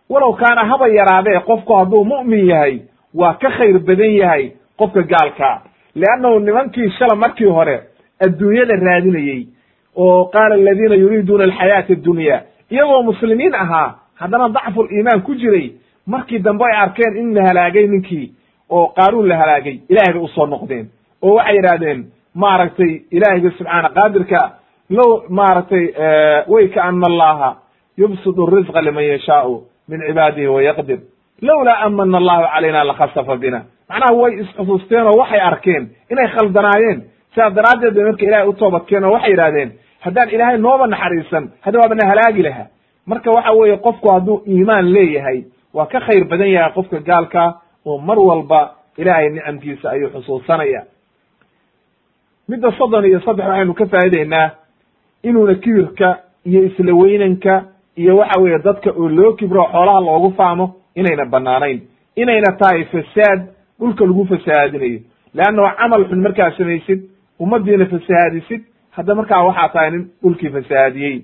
walow 0.10 0.34
kaana 0.34 0.66
haba 0.72 0.88
yaraadee 0.88 1.40
qofku 1.40 1.74
hadduu 1.74 2.04
mu'min 2.06 2.46
yahay 2.48 2.80
waa 3.14 3.34
ka 3.34 3.50
khayr 3.58 3.80
badan 3.80 4.14
yahay 4.22 4.52
qofka 4.80 5.02
gaalkaa 5.04 5.62
leannahu 5.96 6.40
nimankii 6.40 6.90
shala 6.98 7.16
markii 7.16 7.46
hore 7.58 7.78
adduunyada 8.26 8.76
raadinayey 8.76 9.48
oo 9.96 10.26
qaala 10.26 10.56
aladiina 10.56 10.96
yuriiduuna 10.96 11.44
alxayaata 11.44 11.94
addunya 11.94 12.42
iyagoo 12.72 13.04
muslimiin 13.04 13.56
ahaa 13.56 13.96
haddana 14.16 14.50
dacful 14.50 14.88
iimaan 14.92 15.22
ku 15.22 15.36
jiray 15.36 15.72
markii 16.08 16.40
dambe 16.40 16.66
ay 16.66 16.78
arkeen 16.82 17.18
in 17.18 17.34
la 17.36 17.42
halaagay 17.48 17.88
ninkii 17.88 18.32
oo 18.70 18.88
qaaruun 18.98 19.28
la 19.28 19.38
halaagay 19.38 19.80
ilahay 19.90 20.14
bay 20.14 20.22
u 20.24 20.28
soo 20.28 20.46
noqdeen. 20.46 20.86
Oo 21.22 21.34
waxay 21.36 21.56
yidhahdeen 21.56 22.06
maaragtay 22.36 22.92
ilaahayga 23.12 23.52
subxaana 23.58 23.90
qaadirka 23.90 24.40
low 24.90 25.24
maaragtay 25.30 25.86
way 26.48 26.68
kaana 26.68 27.08
allaha 27.12 27.50
yubsidu 27.98 28.46
risqa 28.46 28.82
liman 28.82 29.04
yashaau 29.04 29.64
min 29.88 30.00
cibaadihi 30.08 30.48
wayaqdir 30.48 31.00
lowlaa 31.42 31.80
amana 31.86 32.18
allahu 32.18 32.44
calayna 32.54 32.84
lakhasafa 32.84 33.36
bina. 33.38 33.60
Macnaha 33.90 34.14
way 34.22 34.32
isxusuusteen 34.42 35.06
oo 35.08 35.18
waxay 35.22 35.40
arkeen 35.50 35.84
inay 36.12 36.28
khaldanaayeen. 36.36 37.00
Sidaas 37.34 37.54
daraaddeed 37.54 37.94
bay 37.96 38.04
marka 38.04 38.26
ilahay 38.26 38.48
u 38.48 38.54
toobadkeen 38.54 39.04
oo 39.04 39.12
waxay 39.16 39.32
yidhahdeen 39.32 39.70
haddaan 40.06 40.30
ilaahay 40.30 40.58
nooba 40.58 40.88
naxariisan 40.88 41.44
hadda 41.66 41.80
waaba 41.80 41.96
na 41.96 42.06
halaagi 42.12 42.42
lahaa 42.48 42.68
marka 43.06 43.32
waxa 43.32 43.52
weeye 43.60 43.78
qofku 43.78 44.08
hadduu 44.12 44.44
iimaan 44.48 44.86
leeyahay 44.94 45.40
waa 45.74 45.86
ka 45.86 46.00
khayr 46.00 46.24
badan 46.32 46.50
yahay 46.56 46.72
qofka 46.78 47.00
gaalka 47.00 47.44
oo 47.86 47.98
mar 47.98 48.20
walba 48.20 48.62
ilaahay 48.98 49.30
nicamkiisa 49.30 49.90
ayuu 49.90 50.10
xusuusanaya 50.10 50.82
midda 52.50 52.72
soddon 52.78 53.06
iyo 53.06 53.20
saddex 53.26 53.46
waxaynu 53.48 53.74
ka 53.74 53.86
faa'ideynaa 53.86 54.50
inuuna 55.24 55.56
kibirka 55.64 56.10
iyo 56.46 56.60
isla 56.70 56.94
weynanka 57.02 57.54
iyo 58.02 58.18
waxa 58.18 58.40
weeye 58.42 58.60
dadka 58.68 58.90
oo 58.92 59.10
loo 59.18 59.34
kibro 59.40 59.64
xoolaha 59.74 60.00
loogu 60.08 60.30
faamo 60.38 60.66
inayna 60.96 61.26
banaanayn 61.26 61.80
inayna 62.16 62.52
tahay 62.60 62.84
fasaad 62.94 63.40
dhulka 63.80 64.06
lagu 64.06 64.26
fasahaadinayo 64.32 65.00
leanna 65.38 65.72
camal 65.80 66.04
xun 66.10 66.22
markaad 66.26 66.54
samaysid 66.58 67.00
ummaddiina 67.44 67.86
fasahaadisid 67.94 68.62
hadda 68.98 69.16
markaa 69.20 69.44
waxaa 69.50 69.70
tahay 69.76 69.90
nin 69.92 70.04
dhulkii 70.24 70.50
fasahaadiyey 70.56 71.16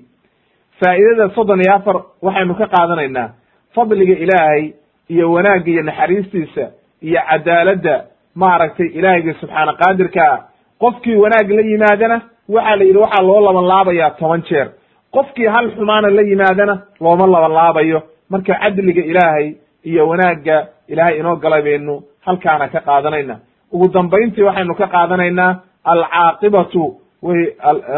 faa'idada 0.79 1.29
soddon 1.35 1.61
iyo 1.65 1.73
afar 1.75 1.95
waxaynu 2.21 2.55
ka 2.55 2.65
qaadanaynaa. 2.73 3.29
Fadliga 3.75 4.13
ilaahay 4.23 4.73
iyo 5.09 5.31
wanaagga 5.31 5.69
iyo 5.71 5.83
naxariistiisa 5.83 6.65
iyo 7.01 7.19
cadaaladda 7.29 7.95
maaragtay 8.35 8.87
ilaahayga 8.97 9.33
subxaana 9.41 9.73
qaadirkaa 9.81 10.35
qofkii 10.83 11.15
wanaag 11.23 11.49
la 11.57 11.61
yimaadana 11.71 12.17
waxaa 12.49 12.75
la 12.75 12.83
yidhi 12.83 12.97
waxaa 13.05 13.23
loo 13.29 13.39
laban 13.47 13.65
laabayaa 13.71 14.11
toban 14.19 14.41
jeer 14.49 14.67
qofkii 15.15 15.47
hal 15.55 15.71
xumaana 15.75 16.09
la 16.17 16.21
yimaadana 16.21 16.75
looma 17.01 17.27
laban 17.27 17.53
laabayo 17.59 17.99
marka 18.29 18.53
cadliga 18.61 19.01
ilaahay 19.11 19.47
iyo 19.89 20.07
wanaagga 20.07 20.57
ilaahay 20.87 21.19
inoo 21.19 21.35
galay 21.43 21.61
baynu 21.61 22.03
halkaana 22.25 22.67
ka 22.73 22.79
qaadanayna. 22.87 23.35
Ugu 23.73 23.87
dambayntii 23.93 24.43
waxaynu 24.47 24.75
ka 24.75 24.87
qaadanaynaa 24.87 25.51
alcaaqibatu 25.91 26.83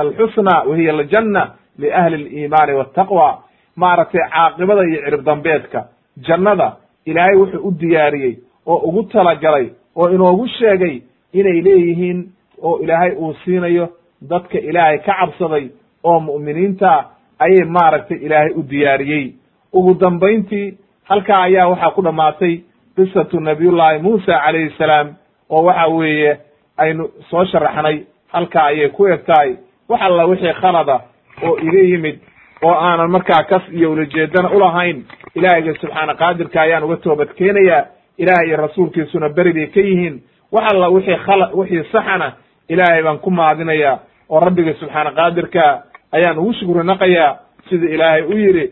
alxusna 0.01 0.63
wahiya 0.69 0.93
aljanna 0.93 1.43
liahli 1.79 2.15
aliimaani 2.15 2.73
waltaqwa 2.79 3.27
maaragtay 3.75 4.21
caaqibada 4.33 4.81
iyo 4.89 4.99
cirib 5.05 5.23
dambeedka. 5.25 5.79
Jannada 6.27 6.67
ilaahay 7.05 7.35
wuxuu 7.41 7.67
u 7.67 7.71
diyaariyey 7.79 8.33
oo 8.65 8.77
ugu 8.87 9.03
talagalay 9.03 9.67
oo 9.95 10.09
inoogu 10.15 10.47
sheegay 10.47 11.01
inay 11.33 11.61
leeyihiin 11.61 12.19
oo 12.61 12.79
ilaahay 12.83 13.11
uu 13.11 13.33
siinayo 13.45 13.89
dadka 14.29 14.57
ilaahay 14.59 14.97
ka 15.05 15.13
cabsaday 15.19 15.65
oo 16.09 16.19
mu'miniinta 16.19 16.91
ayay 17.39 17.65
maaragtay 17.75 18.17
ilaahay 18.25 18.51
u 18.55 18.63
diyaariyey. 18.69 19.25
Ugu 19.73 19.93
dambayntii 19.99 20.77
halkaa 21.09 21.41
ayaa 21.47 21.67
waxaa 21.71 21.91
ku 21.95 22.01
dhammaatay 22.01 22.53
qisatu 22.95 23.39
nabiyullaahi 23.39 23.99
muusa 24.05 24.39
calayhi 24.45 24.69
salaam 24.77 25.07
oo 25.49 25.63
waxa 25.63 25.87
weeye 25.87 26.37
aynu 26.77 27.09
soo 27.29 27.45
sharaxnay 27.45 27.97
halkaa 28.33 28.65
ayay 28.71 28.89
ku 28.89 29.07
eg 29.07 29.25
tahay 29.25 29.55
wax 29.89 30.01
alla 30.01 30.25
wixii 30.25 30.53
khalada 30.61 30.99
oo 31.43 31.57
iga 31.67 31.79
yimid 31.89 32.17
oo 32.63 32.73
aanan 32.73 33.11
markaa 33.11 33.43
kas 33.43 33.63
iyo 33.71 33.91
ulajeedana 33.91 34.49
ulahayn 34.51 35.05
ilaahayga 35.35 35.73
subxaana 35.81 36.13
qaadirka 36.15 36.61
ayaan 36.61 36.83
uga 36.83 36.97
toobad 36.97 37.29
keenayaa 37.37 37.85
ilahay 38.17 38.47
iyo 38.47 38.57
rasuulkiisuna 38.57 39.29
beri 39.29 39.53
bay 39.53 39.67
ka 39.67 39.79
yihiin. 39.81 40.21
Wax 40.51 40.65
alla 40.73 40.87
wixii 40.89 41.15
khala 41.25 41.49
wixii 41.53 41.83
saxana 41.91 42.31
ilaahay 42.69 43.03
baan 43.03 43.17
ku 43.19 43.31
maadinayaa 43.31 43.99
oo 44.29 44.39
rabbiga 44.39 44.73
subxaana 44.79 45.11
qaadirka 45.11 45.83
ayaan 46.15 46.37
ugu 46.41 46.53
shukri 46.59 46.83
naqayaa 46.91 47.31
sida 47.69 47.87
ilaahay 47.95 48.21
u 48.21 48.33
yidhi 48.43 48.65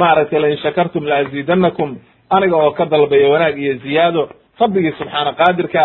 maaragtay 0.00 0.40
lain 0.42 0.56
shakartum 0.64 1.04
laaziidanakum 1.10 1.90
aniga 2.36 2.56
oo 2.56 2.70
ka 2.78 2.84
dalbaya 2.92 3.28
wanaag 3.32 3.56
iyo 3.64 3.74
ziyaado 3.84 4.22
rabbigii 4.60 4.92
subxaana 4.98 5.32
qaadirka 5.40 5.84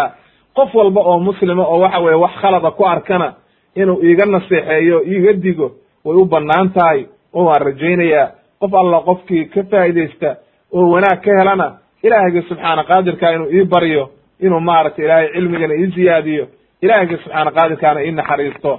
qof 0.57 0.69
walba 0.79 1.01
oo 1.09 1.19
muslima 1.27 1.63
oo 1.73 1.79
waxa 1.83 1.99
weye 2.05 2.15
wax 2.23 2.31
khalada 2.41 2.71
ku 2.71 2.83
arkana 2.93 3.27
inuu 3.75 3.99
iiga 4.07 4.25
naseexeeyo 4.25 4.97
iiga 5.11 5.33
digo 5.33 5.67
way 6.05 6.15
u 6.17 6.25
bannaan 6.25 6.69
tahay 6.77 7.05
oo 7.33 7.43
waan 7.45 7.61
rajaynayaa. 7.67 8.27
Qof 8.61 8.73
alla 8.73 8.99
qofkii 9.07 9.45
ka 9.53 9.61
faa'idaysta 9.71 10.29
oo 10.73 10.89
wanaag 10.93 11.19
ka 11.25 11.31
helana 11.39 11.67
ilaahayga 12.03 12.41
subxaana 12.49 12.83
qaadirka 12.89 13.31
inuu 13.35 13.49
ii 13.57 13.63
baryo 13.73 14.03
inuu 14.45 14.59
maaragtay 14.59 15.05
ilaahay 15.05 15.27
cilmigana 15.33 15.73
ii 15.81 15.87
ziyaadiyo 15.95 16.45
ilaahayga 16.81 17.17
subxaana 17.17 17.51
qaadirkaana 17.51 18.03
ii 18.05 18.11
naxariisto. 18.11 18.71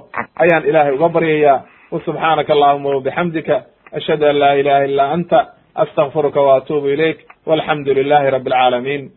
Ayaan 0.43 0.65
ilaahay 0.69 0.93
uga 0.97 1.09
baryayaa. 1.09 1.63
Wasubxaanaka 1.91 2.53
allahuma 2.53 2.89
wabixamdika 2.95 3.55
ashhadu 3.97 4.25
an 4.29 4.39
laa 4.39 4.53
ilaha 4.61 4.85
illa 4.85 5.03
anta. 5.15 5.39
Astakfiruka 5.75 6.41
wa 6.41 6.55
atuubu 6.55 6.87
ilayk. 6.95 7.19
Walxamdu 7.45 7.93
lilahi 7.93 8.29
rabi 8.31 8.49
alcaalamiin 8.51 9.11